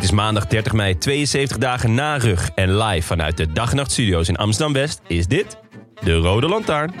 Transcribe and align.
Het 0.00 0.08
is 0.08 0.14
maandag 0.14 0.46
30 0.46 0.72
mei, 0.72 0.98
72 0.98 1.58
dagen 1.58 1.94
na 1.94 2.16
rug. 2.16 2.50
En 2.54 2.76
live 2.76 3.06
vanuit 3.06 3.36
de 3.36 3.52
Dag 3.52 3.72
Nacht 3.72 3.92
Studio's 3.92 4.28
in 4.28 4.36
Amsterdam-West 4.36 5.00
is 5.06 5.26
dit 5.26 5.58
de 6.00 6.14
Rode 6.14 6.48
Lantaarn. 6.48 6.94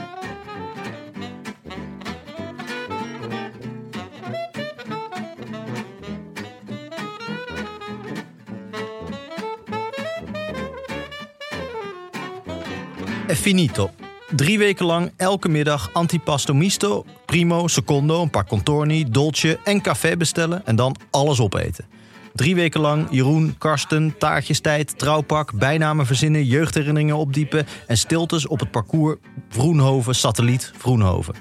E 13.26 13.36
finito. 13.36 13.90
Drie 14.30 14.58
weken 14.58 14.86
lang 14.86 15.12
elke 15.16 15.48
middag 15.48 15.90
antipasto 15.92 16.54
misto, 16.54 17.04
primo, 17.26 17.68
secondo, 17.68 18.22
een 18.22 18.30
paar 18.30 18.46
contorni, 18.46 19.10
dolce 19.10 19.58
en 19.64 19.80
café 19.80 20.16
bestellen 20.16 20.66
en 20.66 20.76
dan 20.76 20.96
alles 21.10 21.40
opeten. 21.40 21.99
Drie 22.34 22.54
weken 22.54 22.80
lang 22.80 23.06
Jeroen, 23.10 23.54
Karsten, 23.58 24.14
taartjestijd, 24.18 24.98
trouwpak, 24.98 25.52
bijnamen 25.52 26.06
verzinnen, 26.06 26.44
jeugdherinneringen 26.44 27.16
opdiepen 27.16 27.66
en 27.86 27.98
stiltes 27.98 28.46
op 28.46 28.60
het 28.60 28.70
parcours 28.70 29.18
Vroenhoven, 29.48 30.14
satelliet 30.14 30.72
Vroenhoven. 30.76 31.34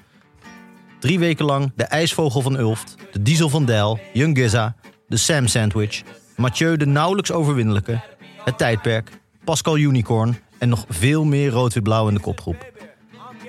Drie 1.00 1.20
weken 1.20 1.46
lang 1.46 1.72
de 1.76 1.84
ijsvogel 1.84 2.42
van 2.42 2.58
Ulft, 2.58 2.96
de 3.12 3.22
diesel 3.22 3.50
van 3.50 3.66
Dijl, 3.66 4.00
Young 4.14 4.38
Giza, 4.38 4.76
de 5.08 5.18
Sam 5.18 5.48
Sandwich, 5.48 6.02
Mathieu 6.36 6.78
de 6.78 6.86
nauwelijks 6.86 7.32
overwinnelijke, 7.32 8.02
het 8.44 8.58
tijdperk, 8.58 9.12
Pascal 9.44 9.78
Unicorn 9.78 10.38
en 10.58 10.70
nog 10.70 10.86
veel 10.90 11.26
meer 11.26 11.50
rood-wit-blauw 11.50 12.08
in 12.08 12.14
de 12.14 12.20
kopgroep. 12.20 12.72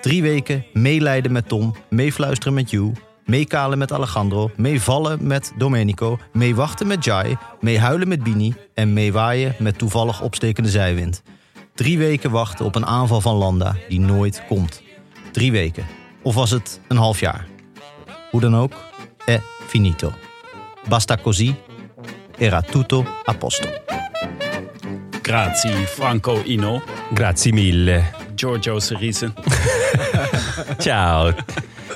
Drie 0.00 0.22
weken 0.22 0.64
meelijden 0.72 1.32
met 1.32 1.48
Tom, 1.48 1.74
meefluisteren 1.88 2.54
met 2.54 2.70
Hugh, 2.70 3.00
meekalen 3.24 3.78
met 3.78 3.92
Alejandro, 3.92 4.50
meevallen 4.56 5.26
met 5.26 5.52
Domenico, 5.56 6.18
meewachten 6.32 6.86
met 6.86 7.04
Jai, 7.04 7.36
meehuilen 7.60 8.08
met 8.08 8.22
Bini 8.22 8.54
en 8.74 8.92
meewaaien 8.92 9.54
met 9.58 9.78
toevallig 9.78 10.20
opstekende 10.20 10.70
zijwind. 10.70 11.22
Drie 11.74 11.98
weken 11.98 12.30
wachten 12.30 12.64
op 12.64 12.74
een 12.74 12.86
aanval 12.86 13.20
van 13.20 13.36
Landa 13.36 13.76
die 13.88 14.00
nooit 14.00 14.42
komt. 14.48 14.82
Drie 15.32 15.52
weken. 15.52 15.86
Of 16.22 16.34
was 16.34 16.50
het 16.50 16.80
een 16.88 16.96
half 16.96 17.20
jaar? 17.20 17.46
Hoe 18.30 18.40
dan 18.40 18.56
ook, 18.56 18.72
è 19.26 19.40
finito. 19.66 20.12
Basta 20.88 21.16
così, 21.16 21.54
era 22.38 22.62
tutto 22.62 23.04
a 23.24 23.32
posto. 23.32 23.68
Grazie 25.22 25.86
Franco 25.86 26.42
Ino, 26.44 26.82
Grazie 27.14 27.52
mille. 27.52 28.04
Giorgio 28.34 28.80
Cerise. 28.80 29.32
Ciao, 30.78 31.34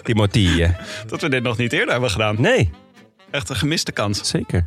Timothy. 0.05 0.67
Dat 1.07 1.21
we 1.21 1.29
dit 1.29 1.43
nog 1.43 1.57
niet 1.57 1.73
eerder 1.73 1.91
hebben 1.93 2.11
gedaan. 2.11 2.41
Nee, 2.41 2.71
Echt 3.31 3.49
een 3.49 3.57
gemiste 3.57 3.93
kans. 3.93 4.29
zeker. 4.29 4.67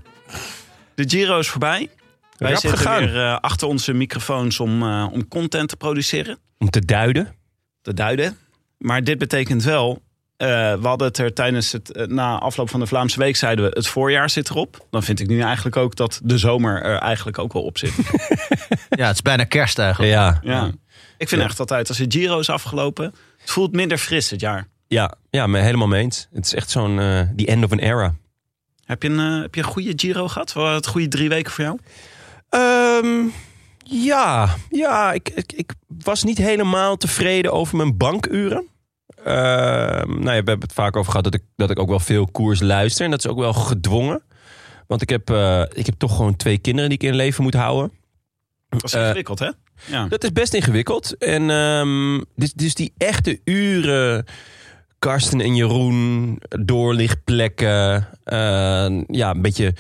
De 0.95 1.03
Giro 1.09 1.39
is 1.39 1.47
voorbij. 1.49 1.89
Wij 2.37 2.51
Rap 2.51 2.59
zitten 2.59 2.79
gegaan. 2.79 2.99
weer 3.05 3.17
eh, 3.25 3.37
achter 3.39 3.67
onze 3.67 3.93
microfoons 3.93 4.59
om, 4.59 4.83
eh, 4.83 5.07
om 5.11 5.27
content 5.27 5.69
te 5.69 5.75
produceren, 5.75 6.37
Om 6.57 6.69
te 6.69 6.85
duiden. 6.85 7.33
te 7.81 7.93
duiden. 7.93 8.37
Maar 8.77 9.03
dit 9.03 9.17
betekent 9.17 9.63
wel, 9.63 10.01
eh, 10.37 10.47
we 10.73 10.87
hadden 10.87 11.07
het 11.07 11.17
er 11.17 11.33
tijdens 11.33 11.71
het, 11.71 11.91
eh, 11.91 12.05
na 12.05 12.37
afloop 12.39 12.69
van 12.69 12.79
de 12.79 12.85
Vlaamse 12.85 13.19
Week 13.19 13.35
zeiden 13.35 13.65
we, 13.65 13.71
het 13.73 13.87
voorjaar 13.87 14.29
zit 14.29 14.49
erop. 14.49 14.85
Dan 14.89 15.03
vind 15.03 15.19
ik 15.19 15.27
nu 15.27 15.41
eigenlijk 15.41 15.75
ook 15.75 15.95
dat 15.95 16.19
de 16.23 16.37
zomer 16.37 16.81
er 16.81 16.97
eigenlijk 16.97 17.39
ook 17.39 17.53
wel 17.53 17.63
op 17.63 17.77
zit. 17.77 17.93
Ja, 18.89 19.05
het 19.05 19.15
is 19.15 19.21
bijna 19.21 19.43
kerst 19.43 19.79
eigenlijk. 19.79 20.13
Ja, 20.13 20.39
ja. 20.43 20.71
Ik 21.17 21.27
vind 21.29 21.41
echt 21.41 21.59
altijd, 21.59 21.87
als 21.87 21.97
de 21.97 22.05
Giro 22.07 22.39
is 22.39 22.49
afgelopen, 22.49 23.13
het 23.37 23.51
voelt 23.51 23.71
minder 23.71 23.97
fris 23.97 24.29
het 24.29 24.39
jaar. 24.39 24.67
Ja, 24.87 25.13
ja 25.29 25.47
me 25.47 25.59
helemaal 25.59 25.87
mee 25.87 26.03
eens. 26.03 26.27
Het 26.33 26.45
is 26.45 26.53
echt 26.53 26.69
zo'n, 26.69 26.99
eh 26.99 27.21
the 27.35 27.45
end 27.45 27.63
of 27.63 27.71
an 27.71 27.79
era. 27.79 28.15
Heb 28.85 29.03
je 29.03 29.09
een, 29.09 29.19
eh, 29.19 29.41
heb 29.41 29.55
je 29.55 29.61
een 29.61 29.67
goede 29.67 29.93
Giro 29.95 30.27
gehad? 30.27 30.53
Wat 30.53 30.73
het 30.73 30.87
goede 30.87 31.07
drie 31.07 31.29
weken 31.29 31.51
voor 31.51 31.63
jou? 31.63 31.79
Ehm, 32.49 33.27
ja, 33.83 34.55
ja 34.69 35.13
ik, 35.13 35.29
ik, 35.29 35.53
ik 35.53 35.73
was 35.87 36.23
niet 36.23 36.37
helemaal 36.37 36.97
tevreden 36.97 37.53
over 37.53 37.77
mijn 37.77 37.97
bankuren. 37.97 38.67
Ehm, 39.23 40.09
nou 40.09 40.23
ja, 40.23 40.43
we 40.43 40.49
hebben 40.49 40.59
het 40.59 40.73
vaak 40.73 40.95
over 40.95 41.11
gehad 41.11 41.23
dat 41.23 41.33
ik, 41.33 41.43
dat 41.55 41.69
ik 41.69 41.79
ook 41.79 41.89
wel 41.89 41.99
veel 41.99 42.27
koers 42.31 42.59
luister. 42.59 43.05
En 43.05 43.11
dat 43.11 43.19
is 43.19 43.27
ook 43.27 43.37
wel 43.37 43.53
gedwongen. 43.53 44.21
Want 44.87 45.01
ik 45.01 45.09
heb, 45.09 45.29
eh, 45.29 45.63
ik 45.73 45.85
heb 45.85 45.95
toch 45.97 46.15
gewoon 46.15 46.35
twee 46.35 46.57
kinderen 46.57 46.89
die 46.89 46.99
ik 46.99 47.09
in 47.09 47.15
leven 47.15 47.43
moet 47.43 47.53
houden. 47.53 47.91
Dat 48.69 48.83
is 48.83 48.93
ingewikkeld, 48.93 49.39
hè? 49.39 49.51
Ja. 49.85 50.07
Dat 50.07 50.23
is 50.23 50.31
best 50.31 50.53
ingewikkeld. 50.53 51.17
En 51.17 51.49
ehm, 51.49 52.23
dus, 52.35 52.53
dus 52.53 52.73
die 52.73 52.93
echte 52.97 53.39
uren, 53.43 54.25
Karsten 54.99 55.41
en 55.41 55.55
Jeroen, 55.55 56.39
doorlichtplekken, 56.49 58.07
eh, 58.23 58.37
ja, 59.07 59.29
een 59.29 59.41
beetje 59.41 59.73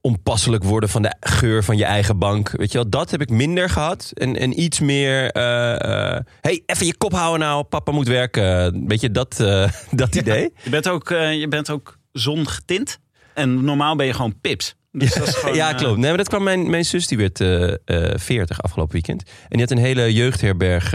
onpasselijk 0.00 0.64
worden 0.64 0.88
van 0.88 1.02
de 1.02 1.14
geur 1.20 1.64
van 1.64 1.76
je 1.76 1.84
eigen 1.84 2.18
bank. 2.18 2.50
Weet 2.50 2.72
je 2.72 2.78
wel, 2.78 2.90
dat 2.90 3.10
heb 3.10 3.20
ik 3.20 3.30
minder 3.30 3.70
gehad. 3.70 4.10
En, 4.14 4.36
en 4.36 4.60
iets 4.60 4.80
meer, 4.80 5.30
eh, 5.30 6.20
hey, 6.40 6.62
even 6.66 6.86
je 6.86 6.96
kop 6.96 7.12
houden 7.12 7.46
nou, 7.46 7.64
papa 7.64 7.92
moet 7.92 8.08
werken. 8.08 8.86
Weet 8.86 9.00
je, 9.00 9.10
dat, 9.10 9.36
dat 9.90 10.14
idee. 10.14 10.52
Je 10.62 10.70
bent 10.70 10.88
ook, 10.88 11.08
je 11.08 11.46
bent 11.48 11.70
ook 11.70 11.98
zongetint. 12.12 12.98
En 13.34 13.64
normaal 13.64 13.96
ben 13.96 14.06
je 14.06 14.12
gewoon 14.12 14.40
pips. 14.40 14.74
Dus 14.92 15.14
dat 15.14 15.28
is 15.28 15.34
gewoon, 15.38 15.54
ja, 15.54 15.72
klopt. 15.72 15.98
Nee, 15.98 16.08
maar 16.08 16.16
dat 16.16 16.28
kwam 16.28 16.42
mijn, 16.42 16.70
mijn 16.70 16.84
zus, 16.84 17.06
die 17.06 17.18
werd 17.18 17.40
eh 17.40 17.72
eh 17.84 18.18
40 18.18 18.62
afgelopen 18.62 18.92
weekend. 18.92 19.22
En 19.22 19.48
die 19.48 19.60
had 19.60 19.70
een 19.70 19.84
hele 19.84 20.12
jeugdherberg 20.12 20.94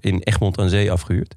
in 0.00 0.20
Egmond 0.22 0.58
aan 0.58 0.68
Zee 0.68 0.92
afgehuurd. 0.92 1.34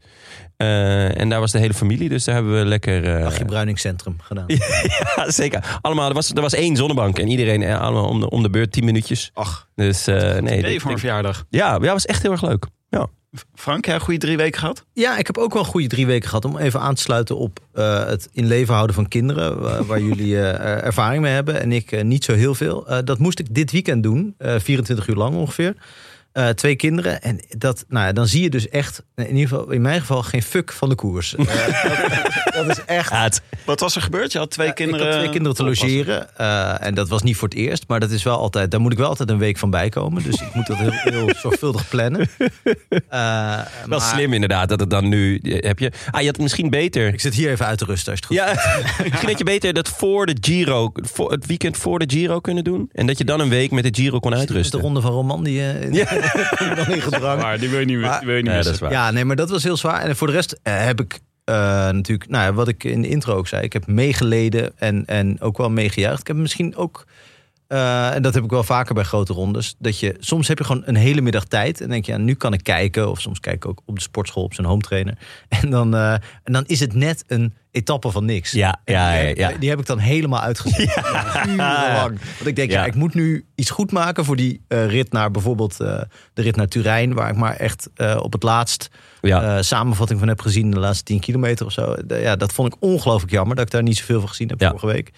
Eh, 0.61 1.19
en 1.19 1.29
daar 1.29 1.39
was 1.39 1.51
de 1.51 1.59
hele 1.59 1.73
familie, 1.73 2.09
dus 2.09 2.23
daar 2.23 2.35
hebben 2.35 2.59
we 2.59 2.65
lekker... 2.65 3.15
eh, 3.15 3.23
Dagje 3.23 3.45
Bruiningscentrum 3.45 4.15
gedaan. 4.21 4.45
ja, 5.15 5.31
zeker. 5.31 5.79
Allemaal, 5.81 6.07
er 6.07 6.13
was, 6.13 6.29
er 6.31 6.41
was 6.41 6.53
één 6.53 6.75
zonnebank 6.75 7.19
en 7.19 7.27
iedereen 7.27 7.63
eh, 7.63 7.79
allemaal 7.81 8.07
om 8.07 8.19
de, 8.19 8.29
om 8.29 8.41
de 8.43 8.49
beurt 8.49 8.71
10 8.71 8.85
minuutjes. 8.85 9.31
Ach, 9.33 9.67
Dus 9.75 10.07
eh, 10.07 10.15
nee. 10.39 10.57
idee 10.57 10.71
dit- 10.71 10.81
voor 10.81 10.91
een 10.91 10.99
verjaardag. 10.99 11.45
ja, 11.49 11.77
ja, 11.81 11.91
was 11.93 12.05
echt 12.05 12.21
heel 12.21 12.31
erg 12.31 12.41
leuk. 12.41 12.65
Ja. 12.89 13.07
Frank, 13.55 13.85
jij 13.85 13.95
een 13.95 14.01
goede 14.01 14.19
drie 14.19 14.37
weken 14.37 14.59
gehad? 14.59 14.85
Ja, 14.93 15.17
ik 15.17 15.27
heb 15.27 15.37
ook 15.37 15.53
wel 15.53 15.61
een 15.61 15.67
goede 15.67 15.87
drie 15.87 16.05
weken 16.05 16.27
gehad 16.29 16.45
om 16.45 16.57
even 16.57 16.79
aan 16.79 16.95
te 16.95 17.01
sluiten 17.01 17.37
op 17.37 17.59
eh, 17.73 18.05
het 18.05 18.29
in 18.33 18.45
leven 18.47 18.73
houden 18.73 18.95
van 18.95 19.07
kinderen. 19.07 19.61
wa- 19.61 19.83
waar 19.89 20.01
jullie 20.01 20.35
eh, 20.41 20.85
ervaring 20.85 21.21
mee 21.21 21.33
hebben 21.33 21.61
en 21.61 21.71
ik 21.71 22.03
niet 22.03 22.23
zo 22.23 22.33
heel 22.33 22.55
veel. 22.55 22.87
Eh, 22.87 22.97
dat 23.03 23.19
moest 23.19 23.39
ik 23.39 23.55
dit 23.55 23.71
weekend 23.71 24.03
doen, 24.03 24.35
eh 24.37 24.55
24 24.59 25.07
uur 25.07 25.15
lang 25.15 25.35
ongeveer. 25.35 25.75
Eh, 26.31 26.49
twee 26.49 26.75
kinderen. 26.75 27.21
En 27.21 27.39
dat, 27.57 27.85
nou 27.87 28.05
ja, 28.05 28.11
dan 28.13 28.27
zie 28.27 28.41
je 28.41 28.49
dus 28.49 28.69
echt, 28.69 29.03
in 29.15 29.27
ieder 29.27 29.47
geval 29.47 29.71
in 29.71 29.81
mijn 29.81 29.99
geval, 29.99 30.23
geen 30.23 30.43
fuck 30.43 30.71
van 30.71 30.89
de 30.89 30.95
koers. 30.95 31.35
Eh, 32.51 32.53
dat, 32.53 32.67
dat 32.67 32.77
is 32.77 32.85
echt. 32.85 33.09
Ja, 33.09 33.23
het- 33.23 33.41
Wat 33.65 33.79
was 33.79 33.95
er 33.95 34.01
gebeurd? 34.01 34.31
Je 34.31 34.37
had 34.37 34.51
twee 34.51 34.73
kinderen. 34.73 35.05
Ik 35.05 35.11
had 35.11 35.19
twee 35.19 35.31
kinderen 35.31 35.57
te 35.57 35.63
logeren. 35.63 36.37
eh, 36.37 36.85
en 36.85 36.93
dat 36.93 37.09
was 37.09 37.21
niet 37.23 37.35
voor 37.35 37.47
het 37.47 37.57
eerst. 37.57 37.83
Maar 37.87 37.99
dat 37.99 38.11
is 38.11 38.23
wel 38.23 38.37
altijd, 38.37 38.71
daar 38.71 38.79
moet 38.81 38.91
ik 38.91 38.97
wel 38.97 39.07
altijd 39.07 39.29
een 39.29 39.37
week 39.37 39.57
van 39.57 39.69
bijkomen. 39.69 40.23
Dus 40.23 40.41
ik 40.41 40.53
moet 40.53 40.67
dat 40.67 40.77
heel, 40.77 40.91
heel 40.91 41.29
zorgvuldig 41.41 41.89
plannen. 41.89 42.29
Wel 43.09 43.69
maar 43.87 44.01
slim 44.01 44.33
inderdaad 44.33 44.69
dat 44.69 44.79
het 44.79 44.89
dan 44.89 45.09
nu... 45.09 45.39
Heb 45.43 45.79
je, 45.79 45.91
ah, 46.11 46.19
je 46.19 46.25
had 46.25 46.35
het 46.35 46.37
misschien 46.41 46.69
beter... 46.69 47.07
Ik 47.07 47.19
zit 47.21 47.33
hier 47.33 47.49
even 47.49 47.65
uit 47.65 47.77
te 47.77 47.85
rusten 47.85 48.11
als 48.11 48.19
het 48.19 48.25
goed 48.27 48.35
Ja, 48.37 48.45
misschien 49.09 49.29
had 49.29 49.37
je 49.37 49.43
beter 49.43 49.73
dat 49.73 49.89
voor 49.89 50.25
de 50.25 50.37
Giro, 50.41 50.91
voor 50.93 51.31
het 51.31 51.45
weekend 51.45 51.77
voor 51.77 51.99
de 51.99 52.05
Giro 52.15 52.39
kunnen 52.39 52.63
doen. 52.63 52.89
En 52.93 53.07
dat 53.07 53.17
je 53.17 53.23
dan 53.25 53.39
een 53.39 53.49
week 53.49 53.71
met 53.71 53.83
de 53.83 54.01
Giro 54.01 54.19
kon 54.19 54.35
uitrusten. 54.35 54.77
De 54.79 54.85
ronde 54.85 55.01
van 55.01 55.11
Roman 55.11 55.43
die 55.43 55.61
eh, 55.61 55.91
Ja. 55.93 56.20
Kom 56.57 56.67
je 56.69 56.75
dan 56.75 56.87
in 56.95 57.01
gedrang. 57.01 57.41
Maar 57.41 57.59
die 57.59 57.69
wil 57.69 57.79
je 57.79 57.85
niet, 57.85 57.99
Maar- 57.99 58.17
die 58.19 58.27
wil 58.27 58.35
je 58.37 58.41
niet 58.41 58.51
Ja, 58.51 58.57
dat 58.57 58.67
missen. 58.67 58.87
is 58.87 58.91
waar. 58.93 59.05
Ja, 59.05 59.11
nee, 59.11 59.25
maar 59.25 59.35
dat 59.35 59.49
was 59.49 59.63
heel 59.63 59.77
zwaar. 59.77 60.01
En 60.01 60.15
voor 60.15 60.27
de 60.27 60.33
rest 60.33 60.59
eh, 60.63 60.85
heb 60.85 60.99
ik 61.01 61.19
eh, 61.43 61.55
natuurlijk, 61.89 62.29
nou 62.29 62.43
ja, 62.43 62.53
wat 62.53 62.67
ik 62.67 62.83
in 62.83 63.01
de 63.01 63.07
intro 63.07 63.35
ook 63.35 63.47
zei, 63.47 63.63
ik 63.63 63.73
heb 63.73 63.87
meegeleden 63.87 64.71
en, 64.77 65.05
en 65.05 65.41
ook 65.41 65.57
wel 65.57 65.69
meegejuicht. 65.69 66.19
Ik 66.21 66.27
heb 66.27 66.35
misschien 66.35 66.75
ook 66.75 67.05
eh, 67.71 68.15
en 68.15 68.21
dat 68.21 68.33
heb 68.33 68.43
ik 68.43 68.49
wel 68.49 68.63
vaker 68.63 68.93
bij 68.93 69.03
grote 69.03 69.33
rondes. 69.33 69.75
Dat 69.79 69.99
je 69.99 70.15
soms 70.19 70.47
heb 70.47 70.57
je 70.57 70.63
gewoon 70.63 70.81
een 70.85 70.95
hele 70.95 71.21
middag 71.21 71.45
tijd. 71.45 71.81
En 71.81 71.89
denk 71.89 72.05
je, 72.05 72.11
ja, 72.11 72.17
nu 72.17 72.33
kan 72.33 72.53
ik 72.53 72.63
kijken. 72.63 73.09
Of 73.09 73.21
soms 73.21 73.39
kijk 73.39 73.55
ik 73.55 73.65
ook 73.65 73.81
op 73.85 73.95
de 73.95 74.01
sportschool 74.01 74.43
op 74.43 74.53
zijn 74.53 74.67
home 74.67 74.81
trainer. 74.81 75.17
En 75.61 75.69
dan, 75.69 75.95
eh, 75.95 76.13
en 76.43 76.53
dan 76.53 76.63
is 76.67 76.79
het 76.79 76.93
net 76.93 77.23
een 77.27 77.53
etappe 77.71 78.11
van 78.11 78.25
niks. 78.25 78.51
Ja, 78.51 78.79
ja, 78.85 79.11
die, 79.11 79.35
ja, 79.35 79.49
ja. 79.49 79.57
die 79.57 79.69
heb 79.69 79.79
ik 79.79 79.85
dan 79.85 79.97
helemaal 79.97 80.41
uitgezien. 80.41 80.89
Urenlang. 81.45 82.19
Want 82.37 82.45
ik 82.45 82.55
denk, 82.55 82.71
ja. 82.71 82.79
Ja. 82.79 82.85
ik 82.85 82.95
moet 82.95 83.13
nu 83.13 83.45
iets 83.55 83.69
goed 83.69 83.91
maken 83.91 84.25
voor 84.25 84.35
die 84.35 84.61
eh, 84.67 84.85
rit 84.87 85.11
naar 85.11 85.31
bijvoorbeeld 85.31 85.77
de 85.77 86.07
rit 86.33 86.55
naar 86.55 86.67
Turijn. 86.67 87.13
Waar 87.13 87.29
ik 87.29 87.35
maar 87.35 87.55
echt 87.55 87.89
op 88.21 88.33
het 88.33 88.43
laatst 88.43 88.89
Ja. 89.21 89.61
samenvatting 89.61 90.19
van 90.19 90.27
heb 90.27 90.41
gezien. 90.41 90.71
De 90.71 90.79
laatste 90.79 91.03
10 91.03 91.19
kilometer 91.19 91.65
of 91.65 91.71
zo. 91.71 91.95
Ja, 92.07 92.35
dat 92.35 92.53
vond 92.53 92.73
ik 92.73 92.81
ongelooflijk 92.81 93.31
jammer 93.31 93.55
dat 93.55 93.65
ik 93.65 93.71
daar 93.71 93.83
niet 93.83 93.97
zoveel 93.97 94.19
van 94.19 94.29
gezien 94.29 94.49
heb 94.49 94.59
Ja. 94.59 94.67
vorige 94.69 94.85
week. 94.87 95.11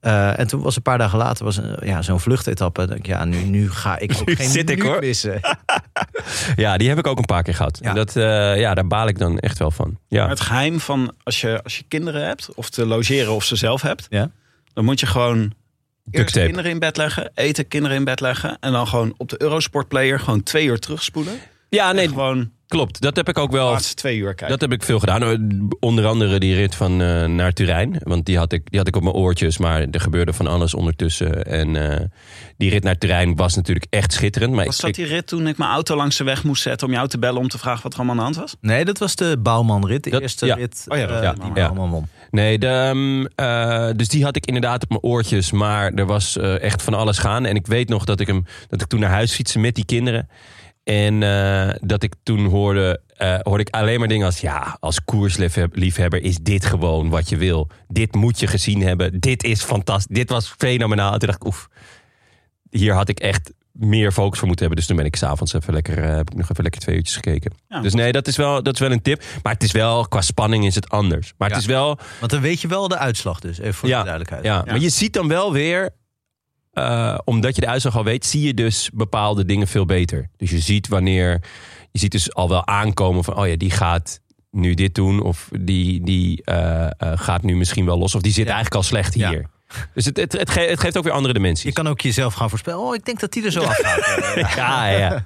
Eh, 0.00 0.38
en 0.38 0.46
toen 0.46 0.60
was 0.62 0.76
een 0.76 0.82
paar 0.82 0.98
dagen 0.98 1.18
later 1.18 1.44
was 1.44 1.56
een, 1.56 1.76
ja, 1.82 2.02
zo'n 2.02 2.20
vluchtetappe. 2.20 2.86
Denk 2.86 2.98
ik, 2.98 3.06
ja, 3.06 3.24
nu, 3.24 3.42
nu 3.44 3.70
ga 3.70 3.98
ik 3.98 4.12
ook 4.20 4.26
Nu 4.26 4.34
geen 4.36 4.48
zit 4.50 4.70
ik, 4.70 4.82
hoor. 4.82 4.98
missen. 5.00 5.40
ja, 6.56 6.76
die 6.76 6.88
heb 6.88 6.98
ik 6.98 7.06
ook 7.06 7.18
een 7.18 7.24
paar 7.24 7.42
keer 7.42 7.54
gehad. 7.54 7.78
Ja. 7.82 7.88
En 7.88 7.94
Dat, 7.94 8.16
eh, 8.16 8.60
ja, 8.60 8.74
daar 8.74 8.86
baal 8.86 9.06
ik 9.08 9.18
dan 9.18 9.38
echt 9.38 9.58
wel 9.58 9.70
van. 9.70 9.98
Ja. 10.08 10.20
Maar 10.20 10.30
het 10.30 10.40
geheim 10.40 10.80
van 10.80 11.14
als 11.22 11.40
je, 11.40 11.62
als 11.62 11.76
je 11.78 11.84
kinderen 11.88 12.26
hebt, 12.26 12.54
of 12.54 12.70
te 12.70 12.86
logeren 12.86 13.32
of 13.32 13.44
ze 13.44 13.56
zelf 13.56 13.82
hebt, 13.82 14.06
Ja. 14.10 14.30
dan 14.72 14.84
moet 14.84 15.00
je 15.00 15.06
gewoon 15.06 15.52
eerst 16.10 16.34
kinderen 16.34 16.70
in 16.70 16.78
bed 16.78 16.96
leggen, 16.96 17.30
eten, 17.34 17.68
kinderen 17.68 17.96
in 17.96 18.04
bed 18.04 18.20
leggen. 18.20 18.56
En 18.60 18.72
dan 18.72 18.86
gewoon 18.86 19.14
op 19.16 19.28
de 19.28 19.42
Eurosport 19.42 19.88
Player 19.88 20.20
gewoon 20.20 20.42
twee 20.42 20.66
uur 20.66 20.78
terugspoelen. 20.78 21.34
Ja, 21.68 21.86
Nee, 21.92 21.94
nee, 21.94 22.08
gewoon 22.08 22.50
klopt. 22.70 23.00
Dat 23.00 23.16
heb 23.16 23.28
ik 23.28 23.38
ook 23.38 23.50
de 23.50 23.56
wel. 23.56 23.70
laatste 23.70 23.94
twee 23.94 24.16
uur 24.18 24.24
kijken. 24.34 24.48
Dat 24.48 24.60
heb 24.60 24.72
ik 24.72 24.82
veel 24.82 24.98
gedaan. 24.98 25.22
Eh, 25.22 25.38
Onder 25.80 26.06
andere 26.06 26.38
die 26.38 26.54
rit 26.54 26.74
van 26.74 27.02
eh, 27.02 27.24
naar 27.24 27.52
Turijn. 27.52 27.96
Want 28.02 28.26
die 28.26 28.38
had, 28.38 28.52
ik, 28.52 28.62
die 28.70 28.78
had 28.78 28.88
ik 28.88 28.96
op 28.96 29.02
mijn 29.02 29.14
oortjes. 29.14 29.58
Maar 29.58 29.86
er 29.90 30.00
gebeurde 30.00 30.32
van 30.32 30.46
alles 30.46 30.74
ondertussen. 30.74 31.44
En 31.44 31.90
eh, 31.90 32.06
die 32.56 32.70
rit 32.70 32.82
naar 32.82 32.98
Turijn 32.98 33.36
was 33.36 33.54
natuurlijk 33.56 33.86
echt 33.90 34.12
schitterend. 34.12 34.54
Maar 34.54 34.64
was 34.64 34.76
ik, 34.78 34.80
dat 34.84 34.94
die 34.94 35.06
rit 35.06 35.26
toen 35.26 35.46
ik 35.46 35.58
mijn 35.58 35.70
auto 35.70 35.96
langs 35.96 36.16
de 36.16 36.24
weg 36.24 36.44
moest 36.44 36.62
zetten 36.62 36.86
om 36.86 36.92
jou 36.92 37.08
te 37.08 37.18
bellen 37.18 37.40
om 37.40 37.48
te 37.48 37.58
vragen 37.58 37.82
wat 37.82 37.92
er 37.92 37.98
allemaal 37.98 38.24
aan 38.24 38.32
de 38.32 38.38
hand 38.38 38.50
was? 38.50 38.56
Nee, 38.70 38.84
dat 38.84 38.98
was 38.98 39.14
de 39.14 39.36
Bouwmanrit. 39.42 40.04
De 40.04 40.10
Dat- 40.10 40.20
eerste 40.20 40.46
ja. 40.46 40.54
rit 40.54 40.84
Oh 40.88 40.98
ja, 40.98 41.06
dat- 41.06 41.16
eh, 41.16 41.22
ja, 41.22 41.32
die 41.32 41.44
ja. 41.44 41.52
Bouwman 41.52 41.90
won. 41.90 42.06
Nee, 42.30 42.58
de, 42.58 42.66
ehm, 42.66 43.24
eh, 43.34 43.88
dus 43.96 44.08
die 44.08 44.24
had 44.24 44.36
ik 44.36 44.46
inderdaad 44.46 44.82
op 44.82 44.88
mijn 44.88 45.02
oortjes. 45.02 45.50
Maar 45.52 45.92
er 45.92 46.06
was 46.06 46.36
echt 46.38 46.82
van 46.82 46.94
alles 46.94 47.18
gaan. 47.18 47.44
En 47.46 47.54
ik 47.56 47.66
weet 47.66 47.88
nog 47.88 48.04
dat 48.04 48.20
ik, 48.20 48.26
hem, 48.26 48.44
dat 48.68 48.80
ik 48.80 48.86
toen 48.86 49.00
naar 49.00 49.10
huis 49.10 49.32
fietste 49.32 49.58
met 49.58 49.74
die 49.74 49.84
kinderen. 49.84 50.28
En 50.90 51.22
eh, 51.22 51.74
dat 51.80 52.02
ik 52.02 52.14
toen 52.22 52.44
hoorde, 52.46 53.00
eh, 53.16 53.38
hoorde 53.42 53.62
ik 53.62 53.74
alleen 53.74 53.98
maar 53.98 54.08
dingen 54.08 54.26
als... 54.26 54.40
ja, 54.40 54.76
als 54.80 55.04
koersliefhebber 55.04 56.22
is 56.22 56.38
dit 56.38 56.64
gewoon 56.64 57.08
wat 57.08 57.28
je 57.28 57.36
wil. 57.36 57.68
Dit 57.88 58.14
moet 58.14 58.40
je 58.40 58.46
gezien 58.46 58.82
hebben. 58.82 59.20
Dit 59.20 59.44
is 59.44 59.62
fantastisch. 59.62 60.16
Dit 60.16 60.30
was 60.30 60.54
fenomenaal. 60.58 61.10
Toen 61.10 61.28
dacht 61.28 61.40
ik, 61.40 61.46
oef, 61.46 61.68
hier 62.70 62.94
had 62.94 63.08
ik 63.08 63.20
echt 63.20 63.52
meer 63.72 64.12
focus 64.12 64.38
voor 64.38 64.48
moeten 64.48 64.66
hebben. 64.66 64.76
Dus 64.76 64.86
toen 64.86 64.96
ben 64.96 65.06
ik 65.06 65.16
s'avonds 65.16 65.52
even 65.52 65.72
lekker, 65.74 65.98
eh, 66.02 66.16
heb 66.16 66.30
ik 66.30 66.36
nog 66.36 66.50
even 66.50 66.62
lekker 66.62 66.80
twee 66.80 66.96
uurtjes 66.96 67.14
gekeken. 67.16 67.52
Ja. 67.68 67.80
Dus 67.80 67.94
nee, 67.94 68.12
dat 68.12 68.26
is, 68.26 68.36
wel, 68.36 68.62
dat 68.62 68.74
is 68.74 68.80
wel 68.80 68.90
een 68.90 69.02
tip. 69.02 69.22
Maar 69.42 69.52
het 69.52 69.62
is 69.62 69.72
wel, 69.72 70.08
qua 70.08 70.20
spanning 70.20 70.66
is 70.66 70.74
het 70.74 70.88
anders. 70.88 71.32
Maar 71.38 71.48
Ja. 71.48 71.54
het 71.54 71.62
is 71.64 71.70
wel... 71.70 71.98
Want 72.20 72.32
dan 72.32 72.40
weet 72.40 72.60
je 72.60 72.68
wel 72.68 72.88
de 72.88 72.98
uitslag 72.98 73.40
dus, 73.40 73.58
even 73.58 73.74
voor 73.74 73.88
Ja, 73.88 73.98
de 73.98 74.04
duidelijkheid. 74.04 74.44
Ja, 74.44 74.54
Ja. 74.54 74.64
maar 74.72 74.80
je 74.80 74.88
ziet 74.90 75.12
dan 75.12 75.28
wel 75.28 75.52
weer, 75.52 75.90
eh, 76.72 77.18
omdat 77.24 77.54
je 77.54 77.60
de 77.60 77.66
uitslag 77.68 77.96
al 77.96 78.04
weet, 78.04 78.26
zie 78.26 78.46
je 78.46 78.54
dus 78.54 78.90
bepaalde 78.94 79.44
dingen 79.44 79.66
veel 79.66 79.86
beter. 79.86 80.30
Dus 80.36 80.50
je 80.50 80.58
ziet 80.58 80.88
wanneer, 80.88 81.40
je 81.90 81.98
ziet 81.98 82.12
dus 82.12 82.34
al 82.34 82.48
wel 82.48 82.66
aankomen 82.66 83.24
van, 83.24 83.36
oh 83.36 83.46
ja, 83.48 83.56
die 83.56 83.70
gaat 83.70 84.20
nu 84.50 84.74
dit 84.74 84.94
doen, 84.94 85.22
of 85.22 85.48
die, 85.60 86.02
die 86.04 86.44
eh, 86.44 86.84
eh, 86.86 86.90
gaat 86.98 87.42
nu 87.42 87.56
misschien 87.56 87.84
wel 87.84 87.98
los, 87.98 88.14
of 88.14 88.22
die 88.22 88.32
zit 88.32 88.46
Ja. 88.46 88.52
eigenlijk 88.52 88.74
al 88.82 88.88
slecht 88.88 89.14
Ja. 89.14 89.40
Dus 89.94 90.04
het, 90.04 90.16
het, 90.16 90.32
het, 90.32 90.50
ge- 90.50 90.60
het 90.60 90.80
geeft 90.80 90.96
ook 90.96 91.04
weer 91.04 91.12
andere 91.12 91.34
dimensies. 91.34 91.62
Je 91.64 91.72
kan 91.72 91.88
ook 91.88 92.00
jezelf 92.00 92.34
gaan 92.34 92.48
voorspellen. 92.50 92.80
Oh, 92.80 92.94
ik 92.94 93.04
denk 93.04 93.20
dat 93.20 93.32
die 93.32 93.44
er 93.44 93.52
zo 93.52 93.60
afgaat. 93.62 93.98
Ja, 94.56 94.86
ja. 94.88 95.24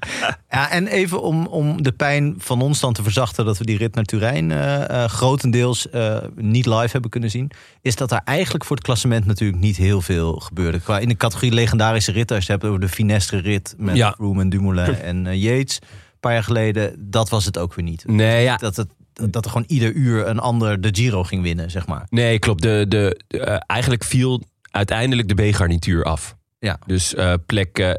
Ja, 0.51 0.71
en 0.71 0.87
even 0.87 1.23
om, 1.23 1.47
om 1.47 1.83
de 1.83 1.93
pijn 1.93 2.35
van 2.39 2.61
ons 2.63 2.81
dan 2.81 2.93
te 2.93 3.03
verzachten... 3.03 3.45
dat 3.45 3.59
we 3.59 3.65
die 3.65 3.77
rit 3.77 3.95
naar 3.95 4.05
Turijn 4.05 4.53
eh, 4.53 5.03
eh, 5.05 5.11
grotendeels 5.11 5.91
eh, 5.91 6.17
niet 6.37 6.67
live 6.67 6.89
hebben 6.93 7.11
kunnen 7.11 7.31
zien... 7.31 7.51
is 7.83 7.97
dat 7.97 8.13
er 8.13 8.21
eigenlijk 8.25 8.65
voor 8.65 8.77
het 8.77 8.85
klassement 8.85 9.27
natuurlijk 9.27 9.61
niet 9.61 9.77
heel 9.77 10.01
veel 10.01 10.33
gebeurde. 10.35 10.81
Qua 10.81 10.99
in 10.99 11.09
de 11.09 11.17
categorie 11.17 11.53
legendarische 11.53 12.13
ritten... 12.13 12.37
als 12.37 12.47
je 12.47 12.53
het 12.53 12.63
hebt 12.63 12.75
over 12.75 12.87
de 12.87 12.93
Finestre 12.95 13.39
rit 13.41 13.75
met 13.79 13.97
Ja. 13.97 14.13
Froome 14.13 14.41
en 14.41 14.49
Dumoulin 14.49 14.95
en 14.95 15.39
Yates... 15.39 15.79
een 15.83 16.21
paar 16.21 16.33
jaar 16.33 16.45
geleden, 16.45 16.95
dat 16.99 17.29
was 17.29 17.45
het 17.45 17.59
ook 17.59 17.75
weer 17.75 17.85
niet. 17.85 18.05
Nee, 18.07 18.43
ja. 18.43 18.57
Dat, 18.57 18.77
het, 18.77 18.89
dat 19.31 19.45
er 19.45 19.51
gewoon 19.51 19.67
ieder 19.69 19.93
uur 19.93 20.27
een 20.27 20.39
ander 20.39 20.81
de 20.81 20.89
Giro 20.93 21.25
ging 21.25 21.43
winnen, 21.43 21.71
zeg 21.71 21.87
maar. 21.87 22.07
Nee, 22.11 22.39
klopt. 22.39 22.63
De, 22.63 22.85
de, 22.89 23.21
de, 23.27 23.39
eh, 23.41 23.57
eigenlijk 23.67 24.05
viel 24.05 24.43
uiteindelijk 24.71 25.29
de 25.37 25.51
B-garnituur 25.51 26.05
af. 26.05 26.37
Ja. 26.59 26.79
Dus 26.87 27.15
eh, 27.15 27.35
plek, 27.47 27.79
eh, 27.79 27.91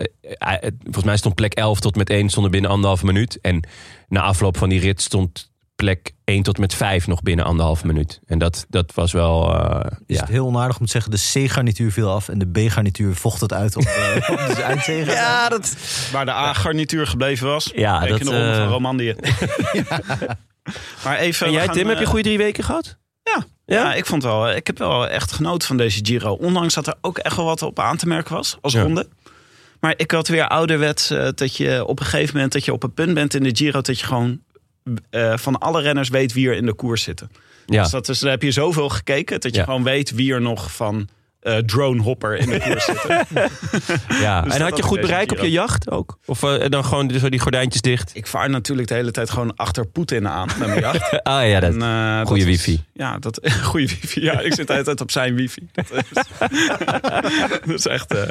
volgens 0.83 1.05
mij 1.05 1.17
stond 1.17 1.35
plek 1.35 1.53
11 1.53 1.79
tot 1.79 1.95
met 1.95 2.09
1 2.09 2.29
stonden 2.29 2.51
binnen 2.51 2.71
anderhalve 2.71 3.05
minuut. 3.05 3.39
En 3.41 3.67
na 4.07 4.21
afloop 4.21 4.57
van 4.57 4.69
die 4.69 4.79
rit 4.79 5.01
stond 5.01 5.53
plek 5.75 6.11
1 6.23 6.43
tot 6.43 6.57
met 6.57 6.73
5 6.73 7.07
nog 7.07 7.21
binnen 7.21 7.45
anderhalve 7.45 7.87
minuut. 7.87 8.19
En 8.25 8.39
dat, 8.39 8.65
dat 8.69 8.93
was 8.93 9.11
wel. 9.11 9.53
eh, 9.55 9.91
Is 10.05 10.15
ja. 10.15 10.21
het 10.21 10.29
heel 10.31 10.45
onaardig 10.45 10.79
om 10.79 10.85
te 10.85 10.91
zeggen... 10.91 11.11
de 11.11 11.17
C-garnituur 11.47 11.91
viel 11.91 12.09
af 12.11 12.29
en 12.29 12.39
de 12.39 12.45
B-garnituur 12.51 13.15
vocht 13.15 13.41
het 13.41 13.53
uit 13.53 13.75
op, 13.75 13.81
op 14.29 14.55
de 14.55 14.61
eindzege. 14.63 15.11
ja, 15.21 15.49
dat. 15.49 15.75
Waar 16.11 16.25
de 16.25 16.31
A-garnituur 16.31 17.07
gebleven 17.07 17.47
was. 17.47 17.71
Ja, 17.75 17.99
dat, 18.05 18.19
de 18.19 18.23
ronde 18.25 18.51
eh, 18.51 18.57
van 18.57 18.67
Romandie. 18.67 19.15
Maar 21.03 21.17
even. 21.17 21.45
En 21.47 21.51
jij, 21.53 21.65
gaan, 21.65 21.73
Tim, 21.73 21.87
heb 21.87 21.97
je 21.97 22.03
eh, 22.03 22.09
goede 22.09 22.23
drie 22.23 22.37
weken 22.37 22.63
gehad? 22.63 22.97
Ja. 23.23 23.45
Ja? 23.65 23.75
Ja, 23.83 23.93
ik 23.93 24.05
vond 24.05 24.23
wel. 24.23 24.49
Ik 24.51 24.67
heb 24.67 24.77
wel 24.77 25.07
echt 25.07 25.31
genoten 25.31 25.67
van 25.67 25.77
deze 25.77 25.99
Giro. 26.05 26.33
Ondanks 26.33 26.73
dat 26.73 26.87
er 26.87 26.95
ook 27.01 27.17
echt 27.17 27.35
wel 27.35 27.45
wat 27.45 27.61
op 27.61 27.79
aan 27.79 27.97
te 27.97 28.07
merken 28.07 28.33
was 28.35 28.57
als 28.61 28.73
Ja. 28.73 28.81
ronde. 28.81 29.07
Maar 29.79 29.93
ik 29.97 30.11
had 30.11 30.27
weer 30.27 30.47
ouderwets 30.47 31.09
eh, 31.09 31.27
dat 31.35 31.57
je 31.57 31.85
op 31.85 31.99
een 31.99 32.05
gegeven 32.05 32.33
moment 32.35 32.53
dat 32.53 32.65
je 32.65 32.73
op 32.73 32.83
een 32.83 32.93
punt 32.93 33.13
bent 33.13 33.33
in 33.33 33.43
de 33.43 33.55
Giro 33.55 33.81
dat 33.81 33.99
je 33.99 34.05
gewoon 34.05 34.41
eh, 35.09 35.37
van 35.37 35.57
alle 35.57 35.81
renners 35.81 36.09
weet 36.09 36.33
wie 36.33 36.47
er 36.49 36.55
in 36.55 36.65
de 36.65 36.73
koers 36.73 37.03
zitten. 37.03 37.31
Ja. 37.65 37.81
Dus 37.81 37.91
dat 37.91 38.09
is, 38.09 38.19
daar 38.19 38.31
heb 38.31 38.41
je 38.41 38.51
zoveel 38.51 38.89
gekeken 38.89 39.39
dat 39.39 39.51
je 39.51 39.57
Ja. 39.59 39.63
gewoon 39.63 39.83
weet 39.83 40.11
wie 40.11 40.33
er 40.33 40.41
nog 40.41 40.71
van 40.75 41.07
eh 41.45 41.57
drone 41.57 42.01
hopper 42.01 42.35
in 42.37 42.49
de 42.49 42.59
koers 42.59 42.85
zitten. 42.85 43.25
ja. 44.25 44.41
Dus 44.41 44.53
en 44.55 44.61
had 44.61 44.77
je 44.77 44.83
goed 44.83 45.01
bereik 45.01 45.31
op 45.31 45.37
je 45.37 45.51
jacht 45.51 45.91
ook? 45.91 46.17
Of 46.25 46.43
eh, 46.43 46.69
dan 46.69 46.85
gewoon 46.85 47.11
zo 47.11 47.29
die 47.29 47.39
gordijntjes 47.39 47.81
dicht? 47.81 48.11
ik 48.13 48.27
vaar 48.27 48.49
natuurlijk 48.49 48.87
de 48.87 48.93
hele 48.93 49.11
tijd 49.11 49.29
gewoon 49.29 49.55
achter 49.55 49.85
Poetin 49.87 50.27
aan 50.27 50.47
met 50.59 50.67
mijn 50.67 50.79
jacht. 50.79 51.03
Ah 51.23 51.47
ja, 51.49 51.59
dat. 51.59 51.73
En, 51.73 51.81
eh, 51.81 52.25
dat 52.27 52.37
is- 52.37 52.43
wifi. 52.43 52.83
Ja, 52.93 53.17
dat, 53.19 53.39
goede 53.63 53.87
wifi. 53.87 54.21
Ja, 54.21 54.39
ik 54.39 54.53
zit 54.53 54.67
de 54.67 54.73
hele 54.73 54.85
tijd 54.85 55.01
op 55.01 55.11
zijn 55.11 55.35
wifi. 55.35 55.67
Dat 55.71 55.91
is, 55.91 56.23
dat 57.65 57.69
is 57.73 57.85
echt 57.85 58.13
eh, 58.13 58.27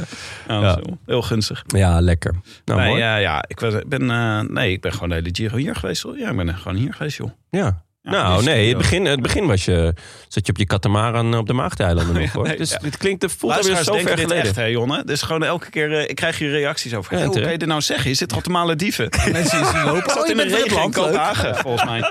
ja, 0.48 0.60
Ja. 0.60 0.72
zo, 0.72 0.80
heel 1.06 1.22
gunstig. 1.22 1.64
Ja, 1.66 2.00
lekker. 2.00 2.34
Nou, 2.64 2.80
nee, 2.80 2.88
mooi. 2.88 3.00
ja, 3.00 3.16
ja, 3.16 3.44
ik 3.48 3.60
was- 3.60 3.74
ben, 3.86 4.10
eh, 4.10 4.40
nee, 4.40 4.72
ik 4.72 4.80
ben 4.80 4.92
gewoon 4.92 5.08
de 5.08 5.14
hele 5.14 5.28
Giro 5.32 5.56
hier 5.56 5.76
geweest. 5.76 6.02
hoor. 6.02 6.18
Ja, 6.18 6.30
ik 6.30 6.36
ben 6.36 6.54
gewoon 6.56 6.76
hier 6.76 6.94
geweest, 6.94 7.16
joh. 7.16 7.30
Ja. 7.50 7.82
Ja, 8.06 8.10
nou, 8.10 8.36
dus- 8.36 8.44
nee, 8.44 8.68
het 8.68 8.76
begin, 8.78 9.04
het 9.04 9.22
begin 9.22 9.46
was 9.46 9.64
je, 9.64 9.94
zat 10.28 10.46
je 10.46 10.52
op 10.52 10.58
je 10.58 10.66
katamaran 10.66 11.34
op 11.34 11.46
de 11.46 11.52
Maagdeilanden 11.52 12.14
nog, 12.20 12.32
hoor. 12.32 12.46
nee, 12.46 12.56
dus 12.56 12.70
ja. 12.70 12.78
het 12.82 12.96
klinkt, 12.96 13.22
het 13.22 13.32
voelt 13.32 13.52
Luisteraars 13.52 13.86
zo 13.86 13.92
ver 13.92 14.04
dit 14.04 14.20
geleden. 14.20 14.36
echt, 14.44 14.56
hè, 14.56 14.64
Jonne? 14.64 15.04
Dus 15.04 15.22
gewoon 15.22 15.42
elke 15.42 15.70
keer, 15.70 15.92
eh, 15.98 16.08
ik 16.08 16.14
krijg 16.14 16.38
hier 16.38 16.50
reacties 16.50 16.94
over. 16.94 17.12
Ja, 17.12 17.18
Hey, 17.18 17.26
hoe 17.26 17.40
kan 17.40 17.52
je 17.52 17.58
dit 17.58 17.68
nou 17.68 17.80
zeggen? 17.80 18.10
Je 18.10 18.16
zit 18.16 18.28
toch 18.28 18.38
op 18.38 18.44
de 18.44 18.50
Malediven? 18.50 19.08
Mensen 19.32 19.58
die 19.62 19.66
zien 19.70 19.84
lopen. 19.84 19.98
Ik 19.98 20.10
zat 20.10 20.18
Oh, 20.18 20.26
je 20.26 20.32
in 20.32 20.36
de 20.38 20.44
bent 20.44 20.50
weer 20.56 20.62
regen 20.62 20.76
in 20.82 20.86
op 20.86 20.94
land, 20.94 20.94
leuk. 20.96 21.04
Kopenhagen, 21.04 21.56
volgens 21.56 21.84
mij. 21.84 22.10